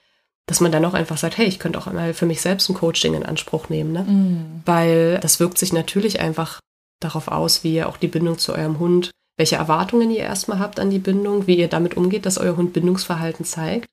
dass 0.46 0.60
man 0.60 0.72
dann 0.72 0.84
auch 0.84 0.94
einfach 0.94 1.16
sagt, 1.16 1.38
hey, 1.38 1.46
ich 1.46 1.60
könnte 1.60 1.78
auch 1.78 1.86
einmal 1.86 2.12
für 2.12 2.26
mich 2.26 2.42
selbst 2.42 2.68
ein 2.68 2.74
Coaching 2.74 3.14
in 3.14 3.24
Anspruch 3.24 3.68
nehmen, 3.68 3.92
ne? 3.92 4.02
Mm. 4.02 4.62
Weil 4.66 5.20
das 5.20 5.38
wirkt 5.38 5.56
sich 5.58 5.72
natürlich 5.72 6.18
einfach 6.18 6.58
darauf 6.98 7.28
aus, 7.28 7.62
wie 7.62 7.74
ihr 7.74 7.88
auch 7.88 7.96
die 7.96 8.08
Bindung 8.08 8.38
zu 8.38 8.52
eurem 8.52 8.80
Hund, 8.80 9.12
welche 9.36 9.56
Erwartungen 9.56 10.10
ihr 10.10 10.24
erstmal 10.24 10.58
habt 10.58 10.80
an 10.80 10.90
die 10.90 10.98
Bindung, 10.98 11.46
wie 11.46 11.56
ihr 11.56 11.68
damit 11.68 11.96
umgeht, 11.96 12.26
dass 12.26 12.38
euer 12.38 12.56
Hund 12.56 12.72
Bindungsverhalten 12.72 13.44
zeigt 13.44 13.86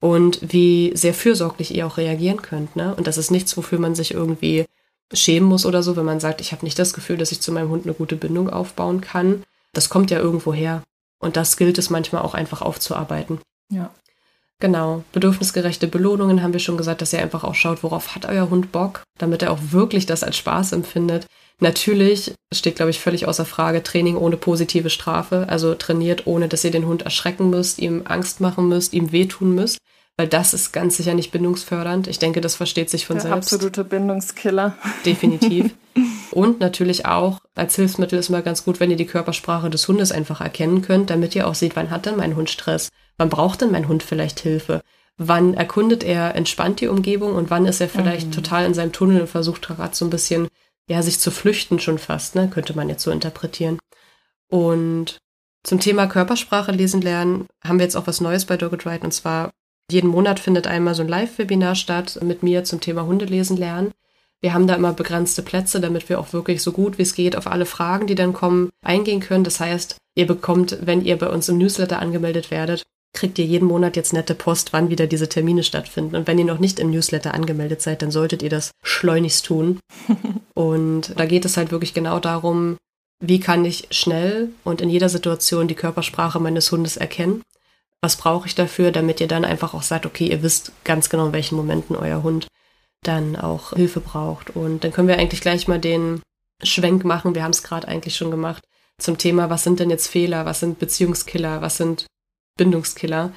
und 0.00 0.40
wie 0.52 0.92
sehr 0.94 1.14
fürsorglich 1.14 1.74
ihr 1.74 1.86
auch 1.86 1.96
reagieren 1.96 2.42
könnt, 2.42 2.76
ne? 2.76 2.94
Und 2.94 3.06
das 3.06 3.18
ist 3.18 3.30
nichts, 3.30 3.56
wofür 3.56 3.78
man 3.78 3.94
sich 3.94 4.12
irgendwie 4.12 4.66
schämen 5.12 5.48
muss 5.48 5.66
oder 5.66 5.82
so, 5.82 5.96
wenn 5.96 6.04
man 6.04 6.20
sagt, 6.20 6.40
ich 6.40 6.52
habe 6.52 6.64
nicht 6.64 6.78
das 6.78 6.92
Gefühl, 6.92 7.16
dass 7.16 7.32
ich 7.32 7.40
zu 7.40 7.52
meinem 7.52 7.70
Hund 7.70 7.84
eine 7.84 7.94
gute 7.94 8.16
Bindung 8.16 8.50
aufbauen 8.50 9.00
kann. 9.00 9.44
Das 9.72 9.88
kommt 9.88 10.10
ja 10.10 10.18
irgendwo 10.18 10.52
her. 10.52 10.82
Und 11.18 11.36
das 11.36 11.56
gilt 11.56 11.78
es 11.78 11.90
manchmal 11.90 12.22
auch 12.22 12.34
einfach 12.34 12.62
aufzuarbeiten. 12.62 13.40
Ja. 13.70 13.90
Genau. 14.60 15.04
Bedürfnisgerechte 15.12 15.88
Belohnungen 15.88 16.42
haben 16.42 16.52
wir 16.52 16.60
schon 16.60 16.76
gesagt, 16.76 17.02
dass 17.02 17.12
ihr 17.12 17.20
einfach 17.20 17.44
auch 17.44 17.54
schaut, 17.54 17.82
worauf 17.82 18.14
hat 18.14 18.26
euer 18.26 18.50
Hund 18.50 18.72
Bock, 18.72 19.02
damit 19.18 19.42
er 19.42 19.52
auch 19.52 19.58
wirklich 19.70 20.06
das 20.06 20.22
als 20.22 20.36
Spaß 20.36 20.72
empfindet. 20.72 21.26
Natürlich 21.60 22.34
steht, 22.52 22.76
glaube 22.76 22.90
ich, 22.90 23.00
völlig 23.00 23.26
außer 23.26 23.44
Frage 23.44 23.82
Training 23.82 24.16
ohne 24.16 24.36
positive 24.36 24.90
Strafe. 24.90 25.46
Also 25.48 25.74
trainiert, 25.74 26.26
ohne 26.26 26.48
dass 26.48 26.64
ihr 26.64 26.70
den 26.70 26.86
Hund 26.86 27.02
erschrecken 27.02 27.50
müsst, 27.50 27.78
ihm 27.78 28.02
Angst 28.06 28.40
machen 28.40 28.68
müsst, 28.68 28.92
ihm 28.92 29.12
wehtun 29.12 29.54
müsst 29.54 29.78
weil 30.16 30.28
das 30.28 30.54
ist 30.54 30.72
ganz 30.72 30.96
sicher 30.96 31.14
nicht 31.14 31.32
bindungsfördernd. 31.32 32.06
Ich 32.06 32.18
denke, 32.18 32.40
das 32.40 32.54
versteht 32.54 32.88
sich 32.88 33.06
von 33.06 33.16
Der 33.16 33.22
selbst. 33.22 33.52
Absolute 33.52 33.84
Bindungskiller. 33.84 34.76
Definitiv. 35.04 35.74
Und 36.30 36.60
natürlich 36.60 37.06
auch 37.06 37.40
als 37.54 37.76
Hilfsmittel 37.76 38.18
ist 38.18 38.30
mal 38.30 38.42
ganz 38.42 38.64
gut, 38.64 38.80
wenn 38.80 38.90
ihr 38.90 38.96
die 38.96 39.06
Körpersprache 39.06 39.70
des 39.70 39.86
Hundes 39.86 40.12
einfach 40.12 40.40
erkennen 40.40 40.82
könnt, 40.82 41.10
damit 41.10 41.34
ihr 41.34 41.46
auch 41.46 41.54
seht, 41.54 41.76
wann 41.76 41.90
hat 41.90 42.06
denn 42.06 42.16
mein 42.16 42.36
Hund 42.36 42.50
Stress? 42.50 42.88
Wann 43.16 43.28
braucht 43.28 43.60
denn 43.60 43.70
mein 43.70 43.88
Hund 43.88 44.02
vielleicht 44.02 44.40
Hilfe? 44.40 44.80
Wann 45.16 45.54
erkundet 45.54 46.02
er 46.02 46.34
entspannt 46.34 46.80
die 46.80 46.88
Umgebung 46.88 47.34
und 47.34 47.50
wann 47.50 47.66
ist 47.66 47.80
er 47.80 47.88
vielleicht 47.88 48.28
mhm. 48.28 48.32
total 48.32 48.66
in 48.66 48.74
seinem 48.74 48.90
Tunnel 48.90 49.20
und 49.20 49.28
versucht 49.28 49.62
gerade 49.62 49.94
so 49.94 50.04
ein 50.04 50.10
bisschen, 50.10 50.48
ja, 50.88 51.02
sich 51.02 51.18
zu 51.18 51.30
flüchten 51.30 51.80
schon 51.80 51.98
fast, 51.98 52.34
ne? 52.34 52.48
Könnte 52.48 52.76
man 52.76 52.88
jetzt 52.88 53.02
so 53.02 53.10
interpretieren. 53.10 53.78
Und 54.48 55.18
zum 55.62 55.80
Thema 55.80 56.06
Körpersprache 56.06 56.72
lesen 56.72 57.00
lernen 57.00 57.46
haben 57.62 57.78
wir 57.78 57.84
jetzt 57.84 57.96
auch 57.96 58.06
was 58.06 58.20
Neues 58.20 58.44
bei 58.44 58.56
Dogged 58.56 58.86
Ride 58.86 59.04
und 59.04 59.12
zwar 59.12 59.50
jeden 59.90 60.08
Monat 60.08 60.40
findet 60.40 60.66
einmal 60.66 60.94
so 60.94 61.02
ein 61.02 61.08
Live-Webinar 61.08 61.74
statt 61.74 62.18
mit 62.22 62.42
mir 62.42 62.64
zum 62.64 62.80
Thema 62.80 63.04
Hundelesen 63.04 63.56
lernen. 63.56 63.92
Wir 64.40 64.52
haben 64.52 64.66
da 64.66 64.74
immer 64.74 64.92
begrenzte 64.92 65.42
Plätze, 65.42 65.80
damit 65.80 66.08
wir 66.08 66.20
auch 66.20 66.32
wirklich 66.32 66.62
so 66.62 66.72
gut 66.72 66.98
wie 66.98 67.02
es 67.02 67.14
geht 67.14 67.36
auf 67.36 67.46
alle 67.46 67.66
Fragen, 67.66 68.06
die 68.06 68.14
dann 68.14 68.34
kommen, 68.34 68.70
eingehen 68.82 69.20
können. 69.20 69.44
Das 69.44 69.60
heißt, 69.60 69.96
ihr 70.16 70.26
bekommt, 70.26 70.78
wenn 70.82 71.02
ihr 71.04 71.16
bei 71.16 71.28
uns 71.28 71.48
im 71.48 71.58
Newsletter 71.58 71.98
angemeldet 71.98 72.50
werdet, 72.50 72.82
kriegt 73.14 73.38
ihr 73.38 73.46
jeden 73.46 73.66
Monat 73.66 73.96
jetzt 73.96 74.12
nette 74.12 74.34
Post, 74.34 74.72
wann 74.72 74.90
wieder 74.90 75.06
diese 75.06 75.28
Termine 75.28 75.62
stattfinden. 75.62 76.16
Und 76.16 76.26
wenn 76.26 76.38
ihr 76.38 76.44
noch 76.44 76.58
nicht 76.58 76.78
im 76.78 76.90
Newsletter 76.90 77.32
angemeldet 77.32 77.80
seid, 77.80 78.02
dann 78.02 78.10
solltet 78.10 78.42
ihr 78.42 78.50
das 78.50 78.72
schleunigst 78.82 79.46
tun. 79.46 79.80
und 80.54 81.18
da 81.18 81.24
geht 81.24 81.44
es 81.44 81.56
halt 81.56 81.70
wirklich 81.70 81.94
genau 81.94 82.20
darum, 82.20 82.76
wie 83.20 83.40
kann 83.40 83.64
ich 83.64 83.86
schnell 83.90 84.50
und 84.64 84.82
in 84.82 84.90
jeder 84.90 85.08
Situation 85.08 85.68
die 85.68 85.74
Körpersprache 85.74 86.40
meines 86.40 86.70
Hundes 86.70 86.96
erkennen 86.96 87.42
was 88.04 88.16
brauche 88.16 88.46
ich 88.46 88.54
dafür, 88.54 88.92
damit 88.92 89.22
ihr 89.22 89.28
dann 89.28 89.46
einfach 89.46 89.72
auch 89.72 89.82
sagt, 89.82 90.04
okay, 90.04 90.28
ihr 90.28 90.42
wisst 90.42 90.72
ganz 90.84 91.08
genau, 91.08 91.26
in 91.28 91.32
welchen 91.32 91.56
Momenten 91.56 91.96
euer 91.96 92.22
Hund 92.22 92.48
dann 93.02 93.34
auch 93.34 93.72
Hilfe 93.72 94.00
braucht. 94.00 94.50
Und 94.50 94.84
dann 94.84 94.92
können 94.92 95.08
wir 95.08 95.18
eigentlich 95.18 95.40
gleich 95.40 95.68
mal 95.68 95.80
den 95.80 96.20
Schwenk 96.62 97.04
machen, 97.06 97.34
wir 97.34 97.42
haben 97.42 97.52
es 97.52 97.62
gerade 97.62 97.88
eigentlich 97.88 98.14
schon 98.14 98.30
gemacht, 98.30 98.62
zum 98.98 99.16
Thema, 99.16 99.48
was 99.48 99.64
sind 99.64 99.80
denn 99.80 99.88
jetzt 99.88 100.08
Fehler, 100.08 100.44
was 100.44 100.60
sind 100.60 100.78
Beziehungskiller, 100.78 101.62
was 101.62 101.78
sind 101.78 102.04
Bindungskiller. 102.56 103.32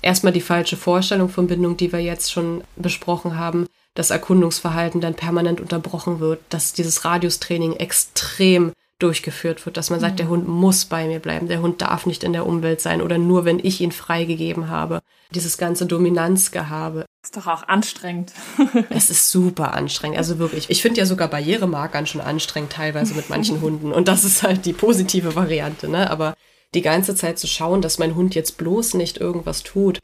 Erstmal 0.00 0.32
die 0.32 0.40
falsche 0.40 0.76
Vorstellung 0.76 1.28
von 1.28 1.46
Bindung, 1.46 1.76
die 1.76 1.92
wir 1.92 2.00
jetzt 2.00 2.32
schon 2.32 2.64
besprochen 2.76 3.38
haben, 3.38 3.66
dass 3.94 4.10
Erkundungsverhalten 4.10 5.00
dann 5.00 5.14
permanent 5.14 5.60
unterbrochen 5.60 6.18
wird, 6.18 6.40
dass 6.48 6.72
dieses 6.72 7.04
Radiustraining 7.04 7.74
extrem 7.74 8.72
durchgeführt 9.02 9.66
wird, 9.66 9.76
dass 9.76 9.90
man 9.90 10.00
sagt, 10.00 10.14
mhm. 10.14 10.16
der 10.18 10.28
Hund 10.28 10.48
muss 10.48 10.84
bei 10.84 11.06
mir 11.06 11.18
bleiben, 11.18 11.48
der 11.48 11.60
Hund 11.60 11.82
darf 11.82 12.06
nicht 12.06 12.22
in 12.22 12.32
der 12.32 12.46
Umwelt 12.46 12.80
sein 12.80 13.02
oder 13.02 13.18
nur, 13.18 13.44
wenn 13.44 13.58
ich 13.58 13.80
ihn 13.80 13.92
freigegeben 13.92 14.68
habe. 14.68 15.00
Dieses 15.34 15.58
ganze 15.58 15.86
Dominanzgehabe. 15.86 17.04
Ist 17.22 17.36
doch 17.36 17.46
auch 17.46 17.66
anstrengend. 17.66 18.32
es 18.90 19.10
ist 19.10 19.30
super 19.30 19.74
anstrengend. 19.74 20.18
Also 20.18 20.38
wirklich, 20.38 20.70
ich 20.70 20.82
finde 20.82 21.00
ja 21.00 21.06
sogar 21.06 21.28
Barrieremarkern 21.28 22.06
schon 22.06 22.20
anstrengend 22.20 22.72
teilweise 22.72 23.14
mit 23.14 23.28
manchen 23.28 23.60
Hunden. 23.60 23.92
Und 23.92 24.08
das 24.08 24.24
ist 24.24 24.42
halt 24.42 24.66
die 24.66 24.72
positive 24.72 25.34
Variante, 25.34 25.88
ne? 25.88 26.10
Aber 26.10 26.34
die 26.74 26.82
ganze 26.82 27.14
Zeit 27.14 27.38
zu 27.38 27.46
schauen, 27.46 27.82
dass 27.82 27.98
mein 27.98 28.14
Hund 28.14 28.34
jetzt 28.34 28.56
bloß 28.56 28.94
nicht 28.94 29.18
irgendwas 29.18 29.62
tut, 29.62 29.98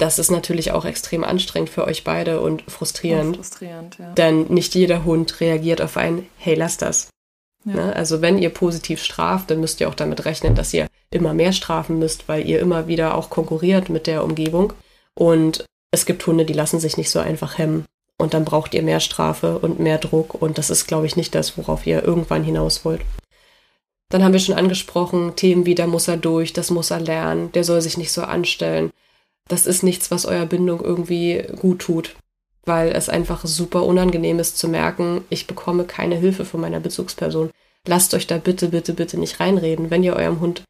das 0.00 0.18
ist 0.18 0.30
natürlich 0.30 0.72
auch 0.72 0.86
extrem 0.86 1.24
anstrengend 1.24 1.68
für 1.68 1.84
euch 1.84 2.04
beide 2.04 2.40
und 2.40 2.62
frustrierend. 2.68 3.36
frustrierend, 3.36 3.98
ja. 3.98 4.12
Denn 4.12 4.44
nicht 4.44 4.74
jeder 4.74 5.04
Hund 5.04 5.40
reagiert 5.40 5.82
auf 5.82 5.98
ein 5.98 6.26
Hey, 6.38 6.54
lass 6.54 6.78
das 6.78 7.10
Ja. 7.66 7.74
Ne? 7.74 7.96
Also 7.96 8.22
wenn 8.22 8.38
ihr 8.38 8.48
positiv 8.48 9.02
straft, 9.02 9.50
dann 9.50 9.60
müsst 9.60 9.80
ihr 9.80 9.88
auch 9.88 9.94
damit 9.94 10.24
rechnen, 10.24 10.54
dass 10.54 10.72
ihr 10.72 10.86
immer 11.10 11.34
mehr 11.34 11.52
strafen 11.52 11.98
müsst, 11.98 12.28
weil 12.28 12.48
ihr 12.48 12.60
immer 12.60 12.86
wieder 12.86 13.14
auch 13.14 13.28
konkurriert 13.28 13.90
mit 13.90 14.06
der 14.06 14.24
Umgebung. 14.24 14.72
Und 15.14 15.66
es 15.90 16.06
gibt 16.06 16.26
Hunde, 16.26 16.46
die 16.46 16.54
lassen 16.54 16.80
sich 16.80 16.96
nicht 16.96 17.10
so 17.10 17.18
einfach 17.18 17.58
hemmen. 17.58 17.84
Und 18.16 18.32
dann 18.32 18.46
braucht 18.46 18.72
ihr 18.72 18.82
mehr 18.82 19.00
Strafe 19.00 19.58
und 19.58 19.80
mehr 19.80 19.98
Druck. 19.98 20.34
Und 20.34 20.56
das 20.56 20.70
ist, 20.70 20.86
glaube 20.86 21.06
ich, 21.06 21.16
nicht 21.16 21.34
das, 21.34 21.58
worauf 21.58 21.86
ihr 21.86 22.02
irgendwann 22.02 22.44
hinaus 22.44 22.84
wollt. 22.86 23.02
Dann 24.10 24.22
haben 24.22 24.32
wir 24.32 24.40
schon 24.40 24.56
angesprochen, 24.56 25.34
Themen 25.36 25.64
wie, 25.66 25.74
da 25.74 25.86
muss 25.86 26.08
er 26.08 26.16
durch, 26.16 26.52
das 26.52 26.70
muss 26.70 26.90
er 26.90 27.00
lernen, 27.00 27.50
der 27.52 27.64
soll 27.64 27.80
sich 27.80 27.96
nicht 27.96 28.12
so 28.12 28.22
anstellen. 28.22 28.90
Das 29.48 29.66
ist 29.66 29.82
nichts, 29.82 30.10
was 30.10 30.26
eurer 30.26 30.46
Bindung 30.46 30.80
irgendwie 30.80 31.44
gut 31.58 31.80
tut, 31.80 32.14
weil 32.64 32.92
es 32.92 33.08
einfach 33.08 33.44
super 33.46 33.84
unangenehm 33.84 34.38
ist 34.38 34.58
zu 34.58 34.68
merken, 34.68 35.24
ich 35.30 35.46
bekomme 35.46 35.84
keine 35.84 36.16
Hilfe 36.16 36.44
von 36.44 36.60
meiner 36.60 36.80
Bezugsperson. 36.80 37.50
Lasst 37.86 38.12
euch 38.12 38.26
da 38.26 38.38
bitte, 38.38 38.68
bitte, 38.68 38.92
bitte 38.92 39.18
nicht 39.18 39.40
reinreden. 39.40 39.90
Wenn 39.90 40.02
ihr 40.02 40.14
eurem 40.14 40.40
Hund 40.40 40.62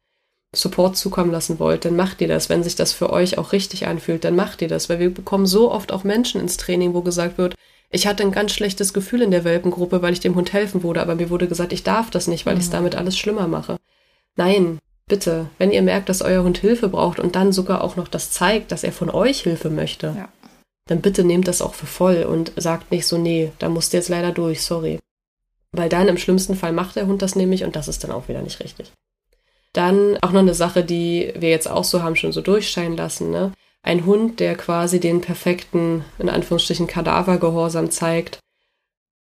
Support 0.53 0.97
zukommen 0.97 1.31
lassen 1.31 1.59
wollt, 1.59 1.85
dann 1.85 1.95
macht 1.95 2.19
ihr 2.21 2.27
das. 2.27 2.49
Wenn 2.49 2.63
sich 2.63 2.75
das 2.75 2.91
für 2.91 3.09
euch 3.09 3.37
auch 3.37 3.53
richtig 3.53 3.87
anfühlt, 3.87 4.23
dann 4.23 4.35
macht 4.35 4.61
ihr 4.61 4.67
das. 4.67 4.89
Weil 4.89 4.99
wir 4.99 5.13
bekommen 5.13 5.45
so 5.45 5.71
oft 5.71 5.91
auch 5.91 6.03
Menschen 6.03 6.41
ins 6.41 6.57
Training, 6.57 6.93
wo 6.93 7.01
gesagt 7.01 7.37
wird, 7.37 7.55
ich 7.91 8.07
hatte 8.07 8.23
ein 8.23 8.31
ganz 8.31 8.53
schlechtes 8.53 8.93
Gefühl 8.93 9.21
in 9.21 9.31
der 9.31 9.43
Welpengruppe, 9.43 10.01
weil 10.01 10.13
ich 10.13 10.21
dem 10.21 10.35
Hund 10.35 10.53
helfen 10.53 10.81
wurde, 10.81 11.01
aber 11.01 11.15
mir 11.15 11.29
wurde 11.29 11.47
gesagt, 11.47 11.73
ich 11.73 11.83
darf 11.83 12.09
das 12.09 12.27
nicht, 12.27 12.45
weil 12.45 12.55
mhm. 12.55 12.59
ich 12.61 12.65
es 12.65 12.71
damit 12.71 12.95
alles 12.95 13.17
schlimmer 13.17 13.47
mache. 13.47 13.77
Nein, 14.37 14.79
bitte, 15.07 15.47
wenn 15.57 15.71
ihr 15.71 15.81
merkt, 15.81 16.07
dass 16.07 16.21
euer 16.21 16.43
Hund 16.43 16.57
Hilfe 16.57 16.87
braucht 16.87 17.19
und 17.19 17.35
dann 17.35 17.51
sogar 17.51 17.83
auch 17.83 17.97
noch 17.97 18.07
das 18.07 18.31
zeigt, 18.31 18.71
dass 18.71 18.85
er 18.85 18.93
von 18.93 19.09
euch 19.09 19.41
Hilfe 19.41 19.69
möchte, 19.69 20.15
ja. 20.17 20.29
dann 20.87 21.01
bitte 21.01 21.25
nehmt 21.25 21.49
das 21.49 21.61
auch 21.61 21.73
für 21.73 21.85
voll 21.85 22.23
und 22.23 22.53
sagt 22.55 22.91
nicht 22.91 23.05
so, 23.05 23.17
nee, 23.17 23.51
da 23.59 23.67
musst 23.67 23.91
du 23.91 23.97
jetzt 23.97 24.09
leider 24.09 24.31
durch, 24.31 24.61
sorry. 24.61 24.99
Weil 25.73 25.89
dann 25.89 26.07
im 26.07 26.17
schlimmsten 26.17 26.55
Fall 26.55 26.71
macht 26.71 26.95
der 26.95 27.07
Hund 27.07 27.21
das 27.21 27.35
nämlich 27.35 27.65
und 27.65 27.75
das 27.75 27.89
ist 27.89 28.03
dann 28.03 28.11
auch 28.11 28.29
wieder 28.29 28.41
nicht 28.41 28.61
richtig. 28.61 28.91
Dann 29.73 30.17
auch 30.21 30.31
noch 30.31 30.41
eine 30.41 30.53
Sache, 30.53 30.83
die 30.83 31.33
wir 31.37 31.49
jetzt 31.49 31.69
auch 31.69 31.85
so 31.85 32.03
haben 32.03 32.15
schon 32.15 32.31
so 32.31 32.41
durchscheinen 32.41 32.97
lassen, 32.97 33.31
ne? 33.31 33.51
Ein 33.83 34.05
Hund, 34.05 34.39
der 34.39 34.55
quasi 34.55 34.99
den 34.99 35.21
perfekten, 35.21 36.05
in 36.19 36.29
Anführungsstrichen, 36.29 36.87
Kadavergehorsam 36.87 37.89
zeigt, 37.89 38.39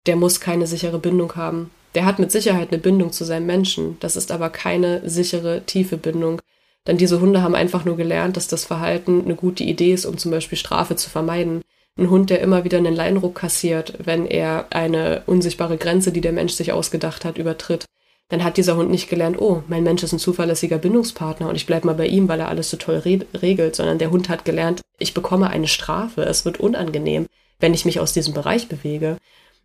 der 0.06 0.16
muss 0.16 0.40
keine 0.40 0.68
sichere 0.68 1.00
Bindung 1.00 1.36
haben. 1.36 1.72
Der 1.96 2.06
hat 2.06 2.20
mit 2.20 2.32
Sicherheit 2.32 2.72
eine 2.72 2.78
Bindung 2.78 3.12
zu 3.12 3.24
seinem 3.24 3.48
Menschen. 3.48 3.98
Das 4.02 4.16
ist 4.16 4.32
aber 4.32 4.50
keine 4.50 5.10
sichere, 5.10 5.64
tiefe 5.66 5.98
Bindung. 5.98 6.42
Denn 6.86 6.98
diese 6.98 7.20
Hunde 7.22 7.42
haben 7.42 7.56
einfach 7.56 7.86
nur 7.86 7.98
gelernt, 7.98 8.38
dass 8.38 8.48
das 8.48 8.66
Verhalten 8.66 9.24
eine 9.24 9.36
gute 9.36 9.64
Idee 9.64 9.94
ist, 9.94 10.06
um 10.06 10.18
zum 10.18 10.30
Beispiel 10.30 10.58
Strafe 10.58 10.96
zu 10.96 11.10
vermeiden. 11.10 11.62
Ein 11.98 12.10
Hund, 12.10 12.30
der 12.30 12.42
immer 12.42 12.64
wieder 12.64 12.78
einen 12.78 12.94
Leinruck 12.94 13.36
kassiert, 13.36 13.94
wenn 14.04 14.28
er 14.28 14.68
eine 14.70 15.24
unsichtbare 15.26 15.78
Grenze, 15.78 16.12
die 16.12 16.22
der 16.22 16.34
Mensch 16.34 16.54
sich 16.54 16.74
ausgedacht 16.74 17.26
hat, 17.26 17.38
übertritt 17.38 17.86
dann 18.30 18.44
hat 18.44 18.58
dieser 18.58 18.76
Hund 18.76 18.90
nicht 18.90 19.10
gelernt, 19.10 19.40
oh, 19.40 19.62
mein 19.68 19.84
Mensch 19.84 20.02
ist 20.02 20.12
ein 20.12 20.20
zuverlässiger 20.20 20.80
Bindungspartner 20.80 21.48
und 21.48 21.56
ich 21.56 21.68
bleibe 21.68 21.86
mal 21.88 21.96
bei 21.96 22.08
ihm, 22.08 22.28
weil 22.28 22.40
er 22.40 22.50
alles 22.50 22.70
so 22.70 22.78
toll 22.78 22.98
re 22.98 23.20
regelt, 23.40 23.76
sondern 23.76 24.00
der 24.00 24.10
Hund 24.10 24.30
hat 24.30 24.46
gelernt, 24.46 24.82
ich 24.98 25.14
bekomme 25.14 25.50
eine 25.50 25.68
Strafe, 25.68 26.24
es 26.24 26.44
wird 26.44 26.60
unangenehm, 26.60 27.28
wenn 27.60 27.74
ich 27.74 27.86
mich 27.86 28.00
aus 28.00 28.14
diesem 28.14 28.34
Bereich 28.34 28.68
bewege. 28.68 29.18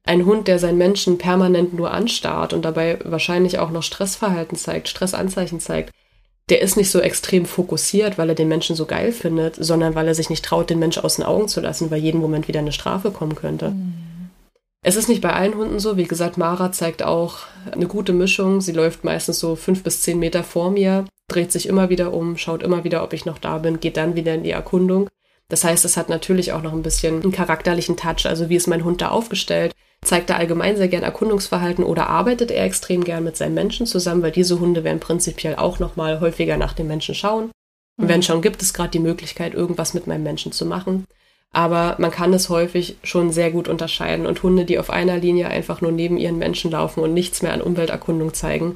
Ein 0.04 0.26
Hund, 0.26 0.48
der 0.48 0.58
seinen 0.58 0.78
Menschen 0.78 1.18
permanent 1.18 1.74
nur 1.74 1.90
anstarrt 1.90 2.52
und 2.52 2.64
dabei 2.64 2.98
wahrscheinlich 3.04 3.58
auch 3.58 3.70
noch 3.70 3.82
Stressverhalten 3.82 4.56
zeigt, 4.56 4.88
Stressanzeichen 4.88 5.60
zeigt, 5.60 5.92
der 6.50 6.60
ist 6.60 6.76
nicht 6.76 6.90
so 6.90 7.00
extrem 7.00 7.46
fokussiert, 7.46 8.18
weil 8.18 8.28
er 8.28 8.34
den 8.34 8.48
Menschen 8.48 8.76
so 8.76 8.84
geil 8.84 9.12
findet, 9.12 9.56
sondern 9.56 9.94
weil 9.94 10.08
er 10.08 10.14
sich 10.14 10.30
nicht 10.30 10.44
traut, 10.44 10.68
den 10.68 10.80
Menschen 10.80 11.04
aus 11.04 11.16
den 11.16 11.24
Augen 11.24 11.48
zu 11.48 11.60
lassen, 11.60 11.90
weil 11.90 12.00
jeden 12.00 12.20
Moment 12.20 12.48
wieder 12.48 12.60
eine 12.60 12.72
Strafe 12.72 13.10
kommen 13.10 13.36
könnte. 13.36 13.70
Mhm. 13.70 14.09
Es 14.82 14.96
ist 14.96 15.08
nicht 15.08 15.20
bei 15.20 15.32
allen 15.32 15.54
Hunden 15.54 15.78
so. 15.78 15.96
Wie 15.96 16.04
gesagt, 16.04 16.38
Mara 16.38 16.72
zeigt 16.72 17.02
auch 17.02 17.40
eine 17.70 17.86
gute 17.86 18.12
Mischung. 18.12 18.60
Sie 18.60 18.72
läuft 18.72 19.04
meistens 19.04 19.38
so 19.38 19.54
fünf 19.54 19.82
bis 19.82 20.00
zehn 20.02 20.18
Meter 20.18 20.42
vor 20.42 20.70
mir, 20.70 21.04
dreht 21.28 21.52
sich 21.52 21.68
immer 21.68 21.90
wieder 21.90 22.14
um, 22.14 22.38
schaut 22.38 22.62
immer 22.62 22.82
wieder, 22.82 23.02
ob 23.04 23.12
ich 23.12 23.26
noch 23.26 23.38
da 23.38 23.58
bin, 23.58 23.80
geht 23.80 23.98
dann 23.98 24.16
wieder 24.16 24.34
in 24.34 24.42
die 24.42 24.50
Erkundung. 24.50 25.08
Das 25.48 25.64
heißt, 25.64 25.84
es 25.84 25.96
hat 25.96 26.08
natürlich 26.08 26.52
auch 26.52 26.62
noch 26.62 26.72
ein 26.72 26.82
bisschen 26.82 27.22
einen 27.22 27.32
charakterlichen 27.32 27.96
Touch. 27.96 28.24
Also 28.24 28.48
wie 28.48 28.56
ist 28.56 28.68
mein 28.68 28.84
Hund 28.84 29.02
da 29.02 29.08
aufgestellt? 29.08 29.74
Zeigt 30.02 30.30
er 30.30 30.38
allgemein 30.38 30.78
sehr 30.78 30.88
gern 30.88 31.02
Erkundungsverhalten 31.02 31.84
oder 31.84 32.08
arbeitet 32.08 32.50
er 32.50 32.64
extrem 32.64 33.04
gern 33.04 33.24
mit 33.24 33.36
seinen 33.36 33.54
Menschen 33.54 33.84
zusammen? 33.84 34.22
Weil 34.22 34.30
diese 34.30 34.60
Hunde 34.60 34.82
werden 34.82 35.00
prinzipiell 35.00 35.56
auch 35.56 35.78
noch 35.78 35.96
mal 35.96 36.20
häufiger 36.20 36.56
nach 36.56 36.72
dem 36.72 36.86
Menschen 36.86 37.14
schauen. 37.14 37.50
Und 38.00 38.08
wenn 38.08 38.20
mhm. 38.20 38.22
schon, 38.22 38.40
gibt 38.40 38.62
es 38.62 38.72
gerade 38.72 38.90
die 38.90 38.98
Möglichkeit, 38.98 39.52
irgendwas 39.52 39.92
mit 39.92 40.06
meinem 40.06 40.22
Menschen 40.22 40.52
zu 40.52 40.64
machen 40.64 41.04
aber 41.52 41.96
man 41.98 42.10
kann 42.10 42.32
es 42.32 42.48
häufig 42.48 42.96
schon 43.02 43.32
sehr 43.32 43.50
gut 43.50 43.68
unterscheiden. 43.68 44.26
Und 44.26 44.42
Hunde, 44.42 44.64
die 44.64 44.78
auf 44.78 44.90
einer 44.90 45.18
Linie 45.18 45.48
einfach 45.48 45.80
nur 45.80 45.92
neben 45.92 46.16
ihren 46.16 46.38
Menschen 46.38 46.70
laufen 46.70 47.00
und 47.00 47.12
nichts 47.12 47.42
mehr 47.42 47.52
an 47.52 47.62
Umwelterkundung 47.62 48.34
zeigen, 48.34 48.74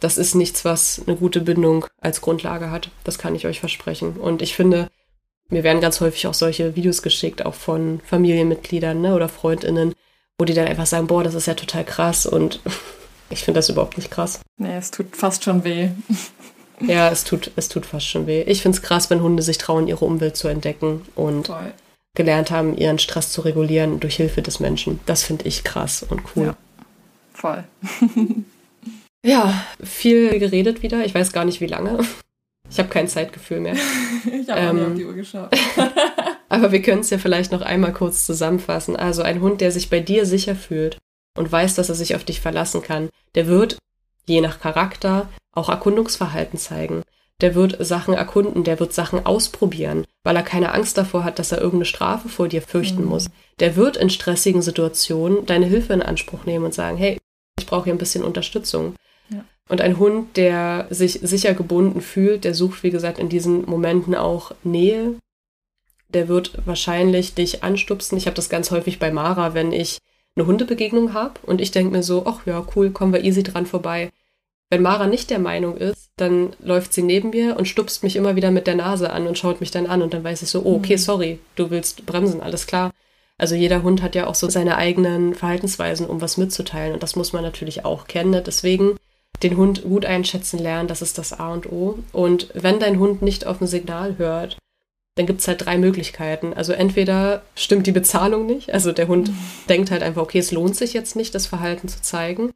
das 0.00 0.18
ist 0.18 0.34
nichts, 0.34 0.64
was 0.64 1.02
eine 1.06 1.16
gute 1.16 1.40
Bindung 1.40 1.86
als 2.00 2.20
Grundlage 2.20 2.70
hat. 2.70 2.90
Das 3.04 3.18
kann 3.18 3.34
ich 3.34 3.46
euch 3.46 3.60
versprechen. 3.60 4.16
Und 4.16 4.42
ich 4.42 4.54
finde, 4.54 4.88
mir 5.48 5.62
werden 5.62 5.80
ganz 5.80 6.00
häufig 6.00 6.26
auch 6.26 6.34
solche 6.34 6.74
Videos 6.74 7.02
geschickt, 7.02 7.46
auch 7.46 7.54
von 7.54 8.00
Familienmitgliedern 8.04 9.00
ne, 9.00 9.14
oder 9.14 9.28
Freundinnen, 9.28 9.94
wo 10.38 10.44
die 10.44 10.54
dann 10.54 10.66
einfach 10.66 10.86
sagen, 10.86 11.06
boah, 11.06 11.22
das 11.22 11.34
ist 11.34 11.46
ja 11.46 11.54
total 11.54 11.84
krass 11.84 12.26
und 12.26 12.60
ich 13.30 13.44
finde 13.44 13.58
das 13.58 13.68
überhaupt 13.68 13.96
nicht 13.96 14.10
krass. 14.10 14.40
Nee, 14.58 14.76
es 14.76 14.90
tut 14.90 15.16
fast 15.16 15.44
schon 15.44 15.64
weh. 15.64 15.90
Ja, 16.80 17.08
es 17.08 17.24
tut, 17.24 17.52
es 17.56 17.68
tut 17.68 17.86
fast 17.86 18.06
schon 18.06 18.26
weh. 18.26 18.42
Ich 18.42 18.60
finde 18.60 18.76
es 18.76 18.82
krass, 18.82 19.08
wenn 19.08 19.22
Hunde 19.22 19.42
sich 19.42 19.56
trauen, 19.56 19.88
ihre 19.88 20.04
Umwelt 20.04 20.36
zu 20.36 20.48
entdecken 20.48 21.06
und 21.14 21.46
Voll 21.46 21.72
gelernt 22.16 22.50
haben, 22.50 22.76
ihren 22.76 22.98
Stress 22.98 23.30
zu 23.30 23.42
regulieren 23.42 24.00
durch 24.00 24.16
Hilfe 24.16 24.42
des 24.42 24.58
Menschen. 24.58 24.98
Das 25.06 25.22
finde 25.22 25.46
ich 25.46 25.62
krass 25.62 26.02
und 26.02 26.22
cool. 26.34 26.46
Ja, 26.46 26.56
voll. 27.32 27.64
ja, 29.24 29.64
viel 29.82 30.38
geredet 30.38 30.82
wieder. 30.82 31.04
Ich 31.04 31.14
weiß 31.14 31.32
gar 31.32 31.44
nicht, 31.44 31.60
wie 31.60 31.66
lange. 31.66 32.04
Ich 32.68 32.78
habe 32.78 32.88
kein 32.88 33.06
Zeitgefühl 33.06 33.60
mehr. 33.60 33.76
ich 34.24 34.48
habe 34.48 34.60
ähm, 34.60 34.86
auf 34.86 34.94
die 34.94 35.04
Uhr 35.04 35.14
geschaut. 35.14 35.56
aber 36.48 36.72
wir 36.72 36.82
können 36.82 37.02
es 37.02 37.10
ja 37.10 37.18
vielleicht 37.18 37.52
noch 37.52 37.62
einmal 37.62 37.92
kurz 37.92 38.26
zusammenfassen. 38.26 38.96
Also 38.96 39.22
ein 39.22 39.40
Hund, 39.40 39.60
der 39.60 39.70
sich 39.70 39.88
bei 39.90 40.00
dir 40.00 40.26
sicher 40.26 40.56
fühlt 40.56 40.98
und 41.36 41.52
weiß, 41.52 41.74
dass 41.76 41.88
er 41.88 41.94
sich 41.94 42.16
auf 42.16 42.24
dich 42.24 42.40
verlassen 42.40 42.82
kann, 42.82 43.10
der 43.34 43.46
wird, 43.46 43.78
je 44.26 44.40
nach 44.40 44.58
Charakter, 44.58 45.28
auch 45.52 45.68
Erkundungsverhalten 45.68 46.58
zeigen 46.58 47.02
der 47.40 47.54
wird 47.54 47.84
Sachen 47.84 48.14
erkunden, 48.14 48.64
der 48.64 48.80
wird 48.80 48.92
Sachen 48.92 49.24
ausprobieren, 49.26 50.06
weil 50.24 50.36
er 50.36 50.42
keine 50.42 50.72
Angst 50.72 50.96
davor 50.96 51.24
hat, 51.24 51.38
dass 51.38 51.52
er 51.52 51.58
irgendeine 51.58 51.84
Strafe 51.84 52.28
vor 52.28 52.48
dir 52.48 52.62
fürchten 52.62 53.02
mhm. 53.02 53.08
muss. 53.08 53.28
Der 53.60 53.76
wird 53.76 53.96
in 53.96 54.10
stressigen 54.10 54.62
Situationen 54.62 55.44
deine 55.46 55.66
Hilfe 55.66 55.92
in 55.92 56.02
Anspruch 56.02 56.44
nehmen 56.44 56.64
und 56.64 56.74
sagen, 56.74 56.96
hey, 56.96 57.18
ich 57.58 57.66
brauche 57.66 57.84
hier 57.84 57.94
ein 57.94 57.98
bisschen 57.98 58.24
Unterstützung. 58.24 58.94
Ja. 59.28 59.44
Und 59.68 59.80
ein 59.80 59.98
Hund, 59.98 60.36
der 60.36 60.86
sich 60.90 61.20
sicher 61.22 61.52
gebunden 61.54 62.00
fühlt, 62.00 62.44
der 62.44 62.54
sucht, 62.54 62.82
wie 62.82 62.90
gesagt, 62.90 63.18
in 63.18 63.28
diesen 63.28 63.66
Momenten 63.66 64.14
auch 64.14 64.52
Nähe. 64.62 65.14
Der 66.08 66.28
wird 66.28 66.66
wahrscheinlich 66.66 67.34
dich 67.34 67.62
anstupsen. 67.64 68.16
Ich 68.16 68.26
habe 68.26 68.36
das 68.36 68.48
ganz 68.48 68.70
häufig 68.70 68.98
bei 68.98 69.10
Mara, 69.10 69.54
wenn 69.54 69.72
ich 69.72 69.98
eine 70.36 70.46
Hundebegegnung 70.46 71.12
habe 71.12 71.40
und 71.42 71.60
ich 71.60 71.70
denke 71.70 71.92
mir 71.92 72.02
so, 72.02 72.24
ach 72.26 72.46
ja, 72.46 72.64
cool, 72.76 72.90
kommen 72.90 73.12
wir 73.12 73.24
easy 73.24 73.42
dran 73.42 73.66
vorbei 73.66 74.10
wenn 74.70 74.82
Mara 74.82 75.06
nicht 75.06 75.30
der 75.30 75.38
Meinung 75.38 75.76
ist, 75.76 76.10
dann 76.16 76.54
läuft 76.60 76.92
sie 76.92 77.02
neben 77.02 77.30
mir 77.30 77.56
und 77.56 77.68
stupst 77.68 78.02
mich 78.02 78.16
immer 78.16 78.34
wieder 78.36 78.50
mit 78.50 78.66
der 78.66 78.74
Nase 78.74 79.10
an 79.10 79.26
und 79.26 79.38
schaut 79.38 79.60
mich 79.60 79.70
dann 79.70 79.86
an 79.86 80.02
und 80.02 80.12
dann 80.12 80.24
weiß 80.24 80.42
ich 80.42 80.48
so, 80.48 80.62
oh, 80.64 80.76
okay, 80.76 80.94
mhm. 80.94 81.00
sorry, 81.00 81.38
du 81.54 81.70
willst 81.70 82.04
bremsen, 82.06 82.40
alles 82.40 82.66
klar. 82.66 82.92
Also 83.38 83.54
jeder 83.54 83.82
Hund 83.82 84.02
hat 84.02 84.14
ja 84.14 84.26
auch 84.26 84.34
so 84.34 84.48
seine 84.48 84.76
eigenen 84.76 85.34
Verhaltensweisen, 85.34 86.06
um 86.06 86.20
was 86.20 86.38
mitzuteilen 86.38 86.94
und 86.94 87.02
das 87.02 87.16
muss 87.16 87.32
man 87.32 87.42
natürlich 87.42 87.84
auch 87.84 88.06
kennen. 88.06 88.30
Ne? 88.30 88.42
Deswegen 88.42 88.96
den 89.42 89.56
Hund 89.58 89.82
gut 89.82 90.06
einschätzen 90.06 90.58
lernen, 90.58 90.88
das 90.88 91.02
ist 91.02 91.18
das 91.18 91.34
A 91.34 91.52
und 91.52 91.70
O. 91.70 91.98
Und 92.12 92.48
wenn 92.54 92.80
dein 92.80 92.98
Hund 92.98 93.20
nicht 93.20 93.46
auf 93.46 93.60
ein 93.60 93.66
Signal 93.66 94.16
hört, 94.16 94.56
dann 95.16 95.26
gibt 95.26 95.40
es 95.40 95.48
halt 95.48 95.64
drei 95.64 95.76
Möglichkeiten. 95.78 96.54
Also 96.54 96.72
entweder 96.72 97.42
stimmt 97.54 97.86
die 97.86 97.92
Bezahlung 97.92 98.46
nicht, 98.46 98.72
also 98.72 98.92
der 98.92 99.06
Hund 99.06 99.28
mhm. 99.28 99.38
denkt 99.68 99.90
halt 99.90 100.02
einfach, 100.02 100.22
okay, 100.22 100.38
es 100.38 100.50
lohnt 100.50 100.74
sich 100.74 100.94
jetzt 100.94 101.14
nicht, 101.14 101.34
das 101.34 101.46
Verhalten 101.46 101.88
zu 101.88 102.00
zeigen 102.00 102.52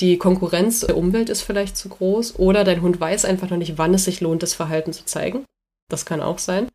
die 0.00 0.18
Konkurrenz 0.18 0.80
der 0.80 0.96
Umwelt 0.96 1.30
ist 1.30 1.42
vielleicht 1.42 1.76
zu 1.76 1.88
groß 1.88 2.38
oder 2.38 2.64
dein 2.64 2.82
Hund 2.82 3.00
weiß 3.00 3.24
einfach 3.24 3.48
noch 3.50 3.56
nicht, 3.56 3.78
wann 3.78 3.94
es 3.94 4.04
sich 4.04 4.20
lohnt, 4.20 4.42
das 4.42 4.54
Verhalten 4.54 4.92
zu 4.92 5.04
zeigen. 5.04 5.44
Das 5.88 6.04
kann 6.04 6.20
auch 6.20 6.38
sein. 6.38 6.68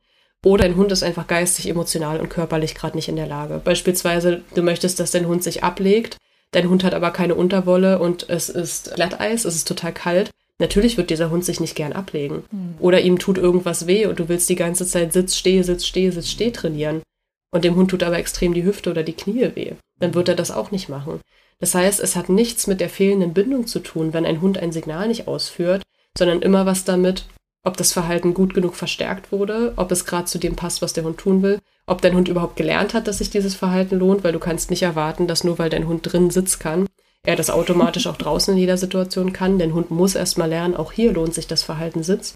Oder 0.44 0.64
dein 0.64 0.76
Hund 0.76 0.92
ist 0.92 1.04
einfach 1.04 1.28
geistig, 1.28 1.68
emotional 1.68 2.20
und 2.20 2.30
körperlich 2.30 2.74
gerade 2.74 2.98
nicht 2.98 3.10
in 3.10 3.16
der 3.16 3.28
Lage. 3.28 3.62
Beispielsweise, 3.64 4.42
du 4.56 4.64
möchtest, 4.64 5.00
dass 5.00 5.12
dein 5.12 5.28
Hund 5.28 5.44
sich 5.44 5.64
ablegt, 5.64 6.18
dein 6.50 6.68
Hund 6.68 6.84
hat 6.84 6.96
aber 6.96 7.12
keine 7.12 7.36
Unterwolle 7.36 8.00
und 8.00 8.28
es 8.28 8.50
ist 8.50 8.96
Glatteis, 8.96 9.46
es 9.46 9.56
ist 9.56 9.68
total 9.68 9.94
kalt. 9.94 10.32
Natürlich 10.58 10.98
wird 10.98 11.12
dieser 11.12 11.30
Hund 11.30 11.46
sich 11.46 11.60
nicht 11.60 11.76
gern 11.76 11.94
ablegen. 11.94 12.44
Mhm. 12.52 12.76
Oder 12.80 13.02
ihm 13.02 13.20
tut 13.20 13.38
irgendwas 13.38 13.86
weh 13.86 14.08
und 14.08 14.20
du 14.20 14.30
willst 14.30 14.50
die 14.50 14.56
ganze 14.56 14.86
Zeit 14.88 15.14
Sitz, 15.14 15.36
Steh, 15.36 15.62
Sitz, 15.62 15.86
Steh, 15.86 16.10
Sitz, 16.10 16.30
Steh 16.30 16.52
trainieren. 16.52 17.04
Und 17.52 17.64
dem 17.64 17.76
Hund 17.76 17.92
tut 17.92 18.02
aber 18.02 18.18
extrem 18.18 18.54
die 18.54 18.64
Hüfte 18.64 18.90
oder 18.90 19.04
die 19.04 19.14
Knie 19.14 19.52
weh. 19.56 19.74
Dann 20.00 20.14
wird 20.16 20.30
er 20.30 20.36
das 20.36 20.52
auch 20.52 20.72
nicht 20.72 20.90
machen. 20.90 21.20
Das 21.62 21.76
heißt, 21.76 22.00
es 22.02 22.16
hat 22.16 22.28
nichts 22.28 22.68
mit 22.68 22.82
der 22.82 22.90
fehlenden 22.90 23.34
Bindung 23.34 23.68
zu 23.68 23.80
tun, 23.80 24.14
wenn 24.14 24.26
ein 24.26 24.42
Hund 24.42 24.58
ein 24.58 24.72
Signal 24.72 25.08
nicht 25.08 25.28
ausführt, 25.28 25.84
sondern 26.18 26.42
immer 26.42 26.66
was 26.66 26.84
damit, 26.84 27.26
ob 27.64 27.78
das 27.78 27.94
Verhalten 27.94 28.34
gut 28.34 28.54
genug 28.54 28.76
verstärkt 28.76 29.32
wurde, 29.32 29.74
ob 29.76 29.92
es 29.92 30.06
gerade 30.06 30.26
zu 30.26 30.40
dem 30.40 30.56
passt, 30.56 30.82
was 30.82 30.94
der 30.94 31.04
Hund 31.04 31.20
tun 31.20 31.44
will, 31.44 31.60
ob 31.86 32.02
dein 32.02 32.16
Hund 32.16 32.28
überhaupt 32.28 32.56
gelernt 32.56 32.96
hat, 32.96 33.08
dass 33.08 33.20
sich 33.20 33.30
dieses 33.30 33.56
Verhalten 33.56 34.00
lohnt, 34.00 34.24
weil 34.24 34.34
du 34.34 34.40
kannst 34.40 34.72
nicht 34.72 34.82
erwarten, 34.82 35.28
dass 35.28 35.44
nur 35.44 35.60
weil 35.60 35.70
dein 35.70 35.88
Hund 35.88 36.12
drin 36.12 36.32
sitzt 36.32 36.60
kann, 36.60 36.88
er 37.24 37.36
das 37.36 37.52
automatisch 37.52 38.08
auch 38.08 38.18
draußen 38.18 38.56
in 38.56 38.60
jeder 38.60 38.78
Situation 38.78 39.32
kann. 39.32 39.60
Der 39.60 39.72
Hund 39.74 39.92
muss 39.92 40.16
erstmal 40.16 40.50
lernen, 40.50 40.76
auch 40.76 40.92
hier 40.92 41.14
lohnt 41.14 41.36
sich 41.36 41.46
das 41.46 41.62
Verhalten 41.62 42.02
Sitz. 42.02 42.34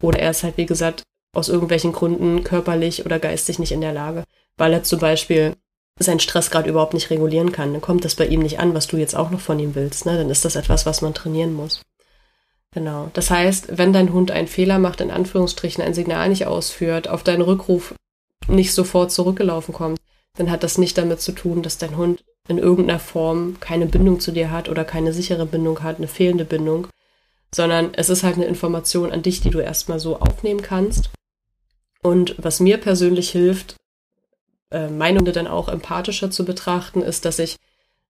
Oder 0.00 0.20
er 0.20 0.30
ist 0.30 0.44
halt, 0.44 0.56
wie 0.56 0.66
gesagt, 0.66 1.02
aus 1.34 1.48
irgendwelchen 1.48 1.92
Gründen 1.92 2.44
körperlich 2.44 3.04
oder 3.04 3.18
geistig 3.18 3.58
nicht 3.58 3.72
in 3.72 3.80
der 3.80 3.92
Lage, 3.92 4.22
weil 4.56 4.72
er 4.72 4.84
zum 4.84 5.00
Beispiel 5.00 5.56
seinen 5.98 6.20
Stress 6.20 6.50
gerade 6.50 6.68
überhaupt 6.68 6.94
nicht 6.94 7.10
regulieren 7.10 7.52
kann. 7.52 7.72
Dann 7.72 7.82
kommt 7.82 8.04
das 8.04 8.14
bei 8.14 8.26
ihm 8.26 8.40
nicht 8.40 8.58
an, 8.58 8.74
was 8.74 8.86
du 8.86 8.96
jetzt 8.96 9.14
auch 9.14 9.30
noch 9.30 9.40
von 9.40 9.58
ihm 9.58 9.74
willst. 9.74 10.06
Ne? 10.06 10.16
Dann 10.16 10.30
ist 10.30 10.44
das 10.44 10.56
etwas, 10.56 10.86
was 10.86 11.02
man 11.02 11.14
trainieren 11.14 11.52
muss. 11.52 11.82
Genau. 12.72 13.10
Das 13.12 13.30
heißt, 13.30 13.76
wenn 13.76 13.92
dein 13.92 14.12
Hund 14.12 14.30
einen 14.30 14.48
Fehler 14.48 14.78
macht, 14.78 15.00
in 15.00 15.10
Anführungsstrichen 15.10 15.84
ein 15.84 15.94
Signal 15.94 16.30
nicht 16.30 16.46
ausführt, 16.46 17.08
auf 17.08 17.22
deinen 17.22 17.42
Rückruf 17.42 17.94
nicht 18.48 18.72
sofort 18.72 19.12
zurückgelaufen 19.12 19.74
kommt, 19.74 19.98
dann 20.36 20.50
hat 20.50 20.62
das 20.62 20.78
nicht 20.78 20.96
damit 20.96 21.20
zu 21.20 21.32
tun, 21.32 21.62
dass 21.62 21.78
dein 21.78 21.96
Hund 21.96 22.24
in 22.48 22.58
irgendeiner 22.58 22.98
Form 22.98 23.58
keine 23.60 23.86
Bindung 23.86 24.20
zu 24.20 24.32
dir 24.32 24.50
hat 24.50 24.68
oder 24.68 24.84
keine 24.84 25.12
sichere 25.12 25.46
Bindung 25.46 25.82
hat, 25.82 25.98
eine 25.98 26.08
fehlende 26.08 26.44
Bindung, 26.44 26.88
sondern 27.54 27.92
es 27.94 28.08
ist 28.08 28.22
halt 28.22 28.36
eine 28.36 28.46
Information 28.46 29.12
an 29.12 29.22
dich, 29.22 29.42
die 29.42 29.50
du 29.50 29.60
erstmal 29.60 30.00
so 30.00 30.18
aufnehmen 30.18 30.62
kannst. 30.62 31.10
Und 32.02 32.34
was 32.38 32.58
mir 32.58 32.78
persönlich 32.78 33.30
hilft, 33.30 33.76
äh, 34.72 34.88
meine 34.88 35.18
Hunde 35.18 35.32
dann 35.32 35.46
auch 35.46 35.68
empathischer 35.68 36.30
zu 36.30 36.44
betrachten, 36.44 37.02
ist, 37.02 37.24
dass 37.24 37.38
ich 37.38 37.56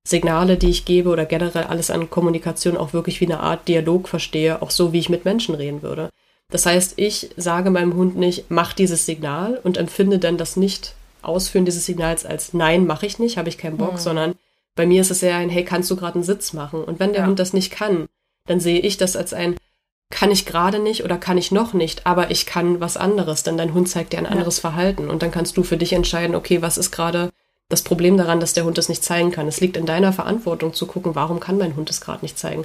Signale, 0.05 0.57
die 0.57 0.71
ich 0.71 0.85
gebe 0.85 1.11
oder 1.11 1.27
generell 1.27 1.65
alles 1.65 1.91
an 1.91 2.11
Kommunikation 2.11 2.77
auch 2.77 2.93
wirklich 2.93 3.21
wie 3.21 3.27
eine 3.27 3.41
Art 3.41 3.69
Dialog 3.69 4.09
verstehe, 4.09 4.61
auch 4.61 4.71
so, 4.71 4.93
wie 4.93 4.99
ich 4.99 5.09
mit 5.09 5.25
Menschen 5.25 5.55
reden 5.55 5.83
würde. 5.83 6.11
Das 6.51 6.67
heißt, 6.67 6.95
ich 6.97 7.31
sage 7.37 7.71
meinem 7.71 7.95
Hund 7.95 8.17
nicht, 8.17 8.47
mach 8.51 8.73
dieses 8.73 9.07
Signal 9.07 9.61
und 9.63 9.79
empfinde 9.79 10.19
dann 10.19 10.37
das 10.37 10.57
nicht 10.57 10.95
Ausführen 11.23 11.65
dieses 11.65 11.87
Signals 11.87 12.27
als 12.27 12.53
Nein, 12.53 12.87
mache 12.87 13.07
ich 13.07 13.19
nicht, 13.19 13.39
habe 13.39 13.49
ich 13.49 13.59
keinen 13.59 13.77
Bock, 13.77 13.95
mhm. 13.95 13.99
sondern 13.99 14.35
bei 14.75 14.87
mir 14.87 15.01
ist 15.01 15.11
es 15.11 15.23
eher 15.23 15.37
ein 15.37 15.51
Hey, 15.51 15.65
kannst 15.65 15.91
du 15.91 15.97
gerade 15.97 16.17
einen 16.17 16.25
Sitz 16.25 16.53
machen? 16.53 16.83
Und 16.83 16.99
wenn 16.99 17.13
der 17.13 17.23
ja. 17.23 17.27
Hund 17.27 17.39
das 17.39 17.53
nicht 17.53 17.71
kann, 17.71 18.07
dann 18.47 18.61
sehe 18.61 18.81
ich 18.81 18.97
das 18.97 19.17
als 19.17 19.33
ein 19.33 19.57
kann 20.13 20.31
ich 20.31 20.45
gerade 20.45 20.79
nicht 20.79 21.03
oder 21.03 21.17
kann 21.17 21.39
ich 21.39 21.51
noch 21.51 21.73
nicht, 21.73 22.07
aber 22.07 22.31
ich 22.31 22.45
kann 22.45 22.81
was 22.81 22.99
anderes, 22.99 23.43
denn 23.43 23.57
dein 23.57 23.73
Hund 23.73 23.89
zeigt 23.89 24.13
dir 24.13 24.19
ein 24.19 24.27
anderes 24.27 24.59
ja. 24.59 24.61
Verhalten 24.61 25.09
und 25.09 25.23
dann 25.23 25.31
kannst 25.31 25.57
du 25.57 25.63
für 25.63 25.79
dich 25.79 25.95
entscheiden, 25.95 26.37
okay, 26.37 26.61
was 26.61 26.79
ist 26.79 26.93
gerade 26.93 27.31
das 27.71 27.83
Problem 27.83 28.19
daran, 28.19 28.39
dass 28.39 28.53
der 28.53 28.65
Hund 28.65 28.77
es 28.77 28.91
nicht 28.91 29.03
zeigen 29.03 29.31
kann. 29.31 29.49
Es 29.49 29.61
liegt 29.61 29.79
in 29.79 29.87
deiner 29.87 30.13
Verantwortung 30.13 30.75
zu 30.75 30.87
gucken, 30.87 31.15
warum 31.15 31.41
kann 31.41 31.57
mein 31.57 31.75
Hund 31.77 31.89
es 31.89 32.03
gerade 32.03 32.23
nicht 32.23 32.39
zeigen. 32.39 32.65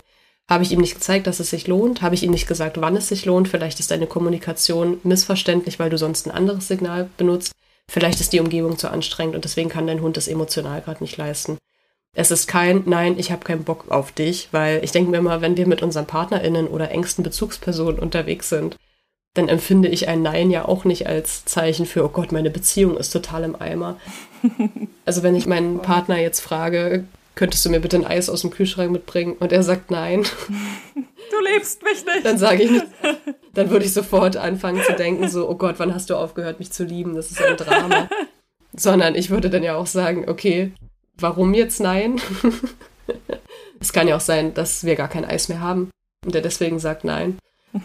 Habe 0.49 0.63
ich 0.63 0.73
ihm 0.73 0.81
nicht 0.81 0.95
gezeigt, 0.95 1.25
dass 1.25 1.39
es 1.39 1.49
sich 1.49 1.67
lohnt? 1.67 2.01
Habe 2.01 2.15
ich 2.15 2.23
ihm 2.23 2.31
nicht 2.31 2.47
gesagt, 2.47 2.81
wann 2.81 2.97
es 2.97 3.07
sich 3.07 3.23
lohnt? 3.25 3.47
Vielleicht 3.47 3.79
ist 3.79 3.91
deine 3.91 4.07
Kommunikation 4.07 4.99
missverständlich, 5.03 5.79
weil 5.79 5.89
du 5.89 5.97
sonst 5.97 6.27
ein 6.27 6.31
anderes 6.31 6.67
Signal 6.67 7.09
benutzt. 7.15 7.53
Vielleicht 7.89 8.19
ist 8.19 8.33
die 8.33 8.41
Umgebung 8.41 8.77
zu 8.77 8.91
anstrengend 8.91 9.35
und 9.35 9.45
deswegen 9.45 9.69
kann 9.69 9.87
dein 9.87 10.01
Hund 10.01 10.17
das 10.17 10.27
emotional 10.27 10.81
gerade 10.81 11.01
nicht 11.01 11.15
leisten. 11.15 11.57
Es 12.19 12.31
ist 12.31 12.47
kein 12.47 12.81
Nein, 12.87 13.19
ich 13.19 13.31
habe 13.31 13.45
keinen 13.45 13.63
Bock 13.63 13.91
auf 13.91 14.11
dich, 14.11 14.49
weil 14.51 14.83
ich 14.83 14.91
denke 14.91 15.11
mir 15.11 15.21
mal, 15.21 15.41
wenn 15.41 15.55
wir 15.55 15.67
mit 15.67 15.83
unseren 15.83 16.07
PartnerInnen 16.07 16.67
oder 16.67 16.89
engsten 16.89 17.23
Bezugspersonen 17.23 17.99
unterwegs 17.99 18.49
sind, 18.49 18.75
dann 19.35 19.47
empfinde 19.47 19.87
ich 19.87 20.07
ein 20.07 20.23
Nein 20.23 20.49
ja 20.49 20.67
auch 20.67 20.83
nicht 20.83 21.05
als 21.05 21.45
Zeichen 21.45 21.85
für, 21.85 22.03
oh 22.03 22.09
Gott, 22.09 22.31
meine 22.31 22.49
Beziehung 22.49 22.97
ist 22.97 23.11
total 23.11 23.43
im 23.43 23.55
Eimer. 23.55 23.97
Also 25.05 25.23
wenn 25.23 25.35
ich 25.35 25.45
meinen 25.45 25.79
Partner 25.79 26.17
jetzt 26.17 26.41
frage, 26.41 27.05
könntest 27.35 27.63
du 27.63 27.69
mir 27.69 27.79
bitte 27.79 27.95
ein 27.95 28.05
Eis 28.05 28.29
aus 28.29 28.41
dem 28.41 28.49
Kühlschrank 28.49 28.91
mitbringen? 28.91 29.37
Und 29.39 29.53
er 29.53 29.63
sagt 29.63 29.91
nein. 29.91 30.25
Du 30.95 31.53
lebst 31.53 31.83
mich 31.83 32.03
nicht. 32.03 32.25
Dann 32.25 32.37
sage 32.37 32.63
ich 32.63 32.71
nicht. 32.71 32.85
Dann 33.53 33.69
würde 33.69 33.85
ich 33.85 33.93
sofort 33.93 34.37
anfangen 34.37 34.81
zu 34.83 34.93
denken, 34.93 35.29
so, 35.29 35.47
oh 35.47 35.55
Gott, 35.55 35.75
wann 35.77 35.93
hast 35.93 36.09
du 36.09 36.15
aufgehört, 36.15 36.59
mich 36.59 36.71
zu 36.71 36.83
lieben? 36.83 37.15
Das 37.15 37.29
ist 37.29 37.41
ein 37.41 37.57
Drama. 37.57 38.09
Sondern 38.75 39.13
ich 39.13 39.29
würde 39.29 39.49
dann 39.49 39.61
ja 39.61 39.75
auch 39.75 39.87
sagen, 39.87 40.27
okay, 40.27 40.71
warum 41.19 41.53
jetzt 41.53 41.79
nein? 41.79 42.19
es 43.79 43.93
kann 43.93 44.07
ja 44.07 44.15
auch 44.15 44.21
sein, 44.21 44.53
dass 44.53 44.83
wir 44.83 44.95
gar 44.95 45.07
kein 45.07 45.25
Eis 45.25 45.49
mehr 45.49 45.61
haben 45.61 45.89
und 46.25 46.35
er 46.35 46.41
deswegen 46.41 46.79
sagt 46.79 47.03
nein. 47.03 47.37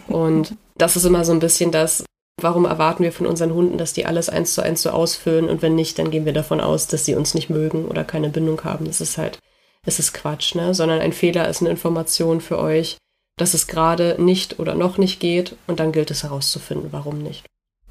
Und 0.09 0.57
das 0.77 0.97
ist 0.97 1.05
immer 1.05 1.25
so 1.25 1.33
ein 1.33 1.41
bisschen 1.41 1.71
das, 1.71 2.05
warum 2.41 2.65
erwarten 2.65 3.05
wir 3.05 3.13
von 3.13 3.27
unseren 3.27 3.55
Hunden, 3.55 3.79
dass 3.79 3.93
die 3.93 4.07
alles 4.07 4.29
eins 4.29 4.55
zu 4.55 4.63
eins 4.63 4.83
so 4.83 4.91
ausfüllen 4.91 5.49
und 5.49 5.63
wenn 5.63 5.75
nicht, 5.75 5.99
dann 5.99 6.11
gehen 6.11 6.25
wir 6.25 6.33
davon 6.33 6.61
aus, 6.61 6.87
dass 6.87 7.05
sie 7.05 7.15
uns 7.15 7.35
nicht 7.35 7.51
mögen 7.51 7.87
oder 7.87 8.05
keine 8.05 8.29
Bindung 8.29 8.63
haben. 8.65 8.87
Das 8.87 9.01
ist 9.01 9.19
halt, 9.19 9.39
es 9.87 9.99
ist 9.99 10.13
Quatsch, 10.13 10.55
ne? 10.55 10.75
Sondern 10.75 11.01
ein 11.01 11.13
Fehler 11.13 11.49
ist 11.49 11.61
eine 11.61 11.71
Information 11.71 12.41
für 12.41 12.59
euch, 12.59 12.97
dass 13.37 13.55
es 13.55 13.67
gerade 13.67 14.17
nicht 14.19 14.59
oder 14.59 14.75
noch 14.75 14.99
nicht 14.99 15.21
geht 15.21 15.57
und 15.67 15.81
dann 15.81 15.93
gilt 15.93 16.11
es 16.11 16.23
herauszufinden, 16.23 16.89
warum 16.93 17.23
nicht. 17.23 17.45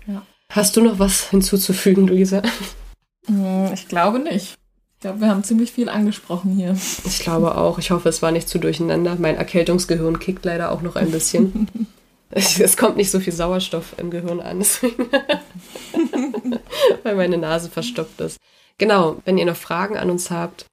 Ja. 0.07 0.25
Hast 0.51 0.75
du 0.75 0.81
noch 0.81 0.99
was 0.99 1.29
hinzuzufügen, 1.29 2.07
Luisa? 2.07 2.41
Hm, 3.27 3.71
ich 3.73 3.87
glaube 3.87 4.19
nicht. 4.19 4.55
Ich 5.01 5.03
glaube, 5.03 5.21
wir 5.21 5.29
haben 5.29 5.43
ziemlich 5.43 5.71
viel 5.71 5.89
angesprochen 5.89 6.51
hier. 6.51 6.77
Ich 7.05 7.21
glaube 7.21 7.57
auch. 7.57 7.79
Ich 7.79 7.89
hoffe, 7.89 8.07
es 8.07 8.21
war 8.21 8.31
nicht 8.31 8.47
zu 8.47 8.59
durcheinander. 8.59 9.15
Mein 9.17 9.35
Erkältungsgehirn 9.35 10.19
kickt 10.19 10.45
leider 10.45 10.71
auch 10.71 10.83
noch 10.83 10.95
ein 10.95 11.09
bisschen. 11.09 11.67
es 12.29 12.77
kommt 12.77 12.97
nicht 12.97 13.09
so 13.09 13.19
viel 13.19 13.33
Sauerstoff 13.33 13.95
im 13.97 14.11
Gehirn 14.11 14.39
an, 14.39 14.59
weil 17.01 17.15
meine 17.15 17.39
Nase 17.39 17.71
verstopft 17.71 18.21
ist. 18.21 18.37
Genau, 18.77 19.15
wenn 19.25 19.39
ihr 19.39 19.47
noch 19.47 19.55
Fragen 19.55 19.97
an 19.97 20.11
uns 20.11 20.29
habt 20.29 20.67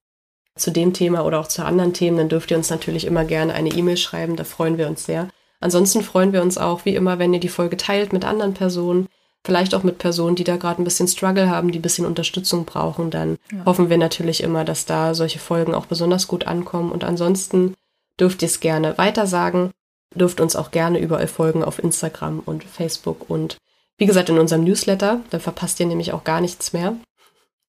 zu 0.56 0.72
dem 0.72 0.92
Thema 0.92 1.24
oder 1.24 1.40
auch 1.40 1.48
zu 1.48 1.64
anderen 1.64 1.94
Themen, 1.94 2.18
dann 2.18 2.28
dürft 2.28 2.50
ihr 2.50 2.58
uns 2.58 2.68
natürlich 2.68 3.06
immer 3.06 3.24
gerne 3.24 3.54
eine 3.54 3.70
E-Mail 3.70 3.96
schreiben. 3.96 4.36
Da 4.36 4.44
freuen 4.44 4.76
wir 4.76 4.88
uns 4.88 5.06
sehr. 5.06 5.30
Ansonsten 5.60 6.02
freuen 6.02 6.34
wir 6.34 6.42
uns 6.42 6.58
auch, 6.58 6.84
wie 6.84 6.94
immer, 6.94 7.18
wenn 7.18 7.32
ihr 7.32 7.40
die 7.40 7.48
Folge 7.48 7.78
teilt 7.78 8.12
mit 8.12 8.26
anderen 8.26 8.52
Personen 8.52 9.08
vielleicht 9.44 9.74
auch 9.74 9.82
mit 9.82 9.98
Personen, 9.98 10.36
die 10.36 10.44
da 10.44 10.56
gerade 10.56 10.82
ein 10.82 10.84
bisschen 10.84 11.08
Struggle 11.08 11.48
haben, 11.48 11.72
die 11.72 11.78
ein 11.78 11.82
bisschen 11.82 12.06
Unterstützung 12.06 12.64
brauchen, 12.64 13.10
dann 13.10 13.38
ja. 13.52 13.64
hoffen 13.64 13.90
wir 13.90 13.98
natürlich 13.98 14.42
immer, 14.42 14.64
dass 14.64 14.84
da 14.84 15.14
solche 15.14 15.38
Folgen 15.38 15.74
auch 15.74 15.86
besonders 15.86 16.28
gut 16.28 16.46
ankommen. 16.46 16.92
Und 16.92 17.04
ansonsten 17.04 17.74
dürft 18.18 18.42
ihr 18.42 18.46
es 18.46 18.60
gerne 18.60 18.98
weitersagen, 18.98 19.70
dürft 20.14 20.40
uns 20.40 20.56
auch 20.56 20.70
gerne 20.70 20.98
überall 20.98 21.28
folgen 21.28 21.62
auf 21.62 21.78
Instagram 21.78 22.40
und 22.40 22.64
Facebook 22.64 23.28
und 23.30 23.58
wie 23.98 24.06
gesagt 24.06 24.28
in 24.28 24.38
unserem 24.38 24.64
Newsletter, 24.64 25.20
dann 25.30 25.40
verpasst 25.40 25.80
ihr 25.80 25.86
nämlich 25.86 26.12
auch 26.12 26.22
gar 26.22 26.40
nichts 26.40 26.72
mehr. 26.72 26.96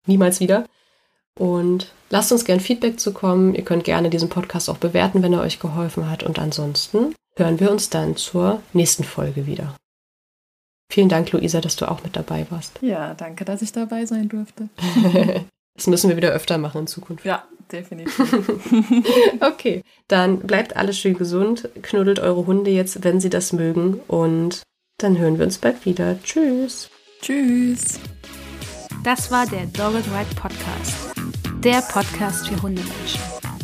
Niemals 0.06 0.40
wieder. 0.40 0.66
Und 1.38 1.92
lasst 2.10 2.32
uns 2.32 2.44
gern 2.44 2.60
Feedback 2.60 3.00
zukommen. 3.00 3.54
Ihr 3.54 3.64
könnt 3.64 3.84
gerne 3.84 4.10
diesen 4.10 4.28
Podcast 4.28 4.68
auch 4.68 4.76
bewerten, 4.76 5.22
wenn 5.22 5.32
er 5.32 5.40
euch 5.40 5.58
geholfen 5.58 6.10
hat. 6.10 6.22
Und 6.22 6.38
ansonsten 6.38 7.14
hören 7.36 7.60
wir 7.60 7.70
uns 7.70 7.88
dann 7.88 8.16
zur 8.16 8.60
nächsten 8.74 9.04
Folge 9.04 9.46
wieder. 9.46 9.74
Vielen 10.90 11.08
Dank, 11.08 11.32
Luisa, 11.32 11.60
dass 11.60 11.76
du 11.76 11.90
auch 11.90 12.02
mit 12.02 12.16
dabei 12.16 12.46
warst. 12.50 12.78
Ja, 12.80 13.14
danke, 13.14 13.44
dass 13.44 13.60
ich 13.60 13.72
dabei 13.72 14.06
sein 14.06 14.28
durfte. 14.28 14.68
das 15.76 15.86
müssen 15.86 16.08
wir 16.08 16.16
wieder 16.16 16.30
öfter 16.30 16.56
machen 16.56 16.82
in 16.82 16.86
Zukunft. 16.86 17.24
Ja, 17.24 17.44
definitiv. 17.70 18.18
okay, 19.40 19.82
dann 20.08 20.40
bleibt 20.40 20.76
alles 20.76 20.98
schön 20.98 21.16
gesund, 21.18 21.68
knuddelt 21.82 22.20
eure 22.20 22.46
Hunde 22.46 22.70
jetzt, 22.70 23.04
wenn 23.04 23.20
sie 23.20 23.28
das 23.28 23.52
mögen 23.52 24.00
und 24.08 24.62
dann 24.96 25.18
hören 25.18 25.38
wir 25.38 25.44
uns 25.44 25.58
bald 25.58 25.84
wieder. 25.84 26.20
Tschüss. 26.22 26.88
Tschüss. 27.20 28.00
Das 29.04 29.30
war 29.30 29.46
der 29.46 29.66
Dogged 29.66 30.06
Ride 30.06 30.34
Podcast, 30.34 30.94
der 31.62 31.82
Podcast 31.82 32.48
für 32.48 32.60
Hundemenschen. 32.62 33.20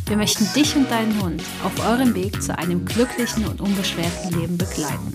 Wir 0.07 0.17
möchten 0.17 0.47
dich 0.55 0.77
und 0.77 0.91
deinen 0.91 1.21
Hund 1.23 1.43
auf 1.65 1.89
eurem 1.89 2.15
Weg 2.15 2.43
zu 2.43 2.57
einem 2.57 2.85
glücklichen 2.85 3.47
und 3.47 3.61
unbeschwerten 3.61 4.39
Leben 4.39 4.59
begleiten. 4.59 5.15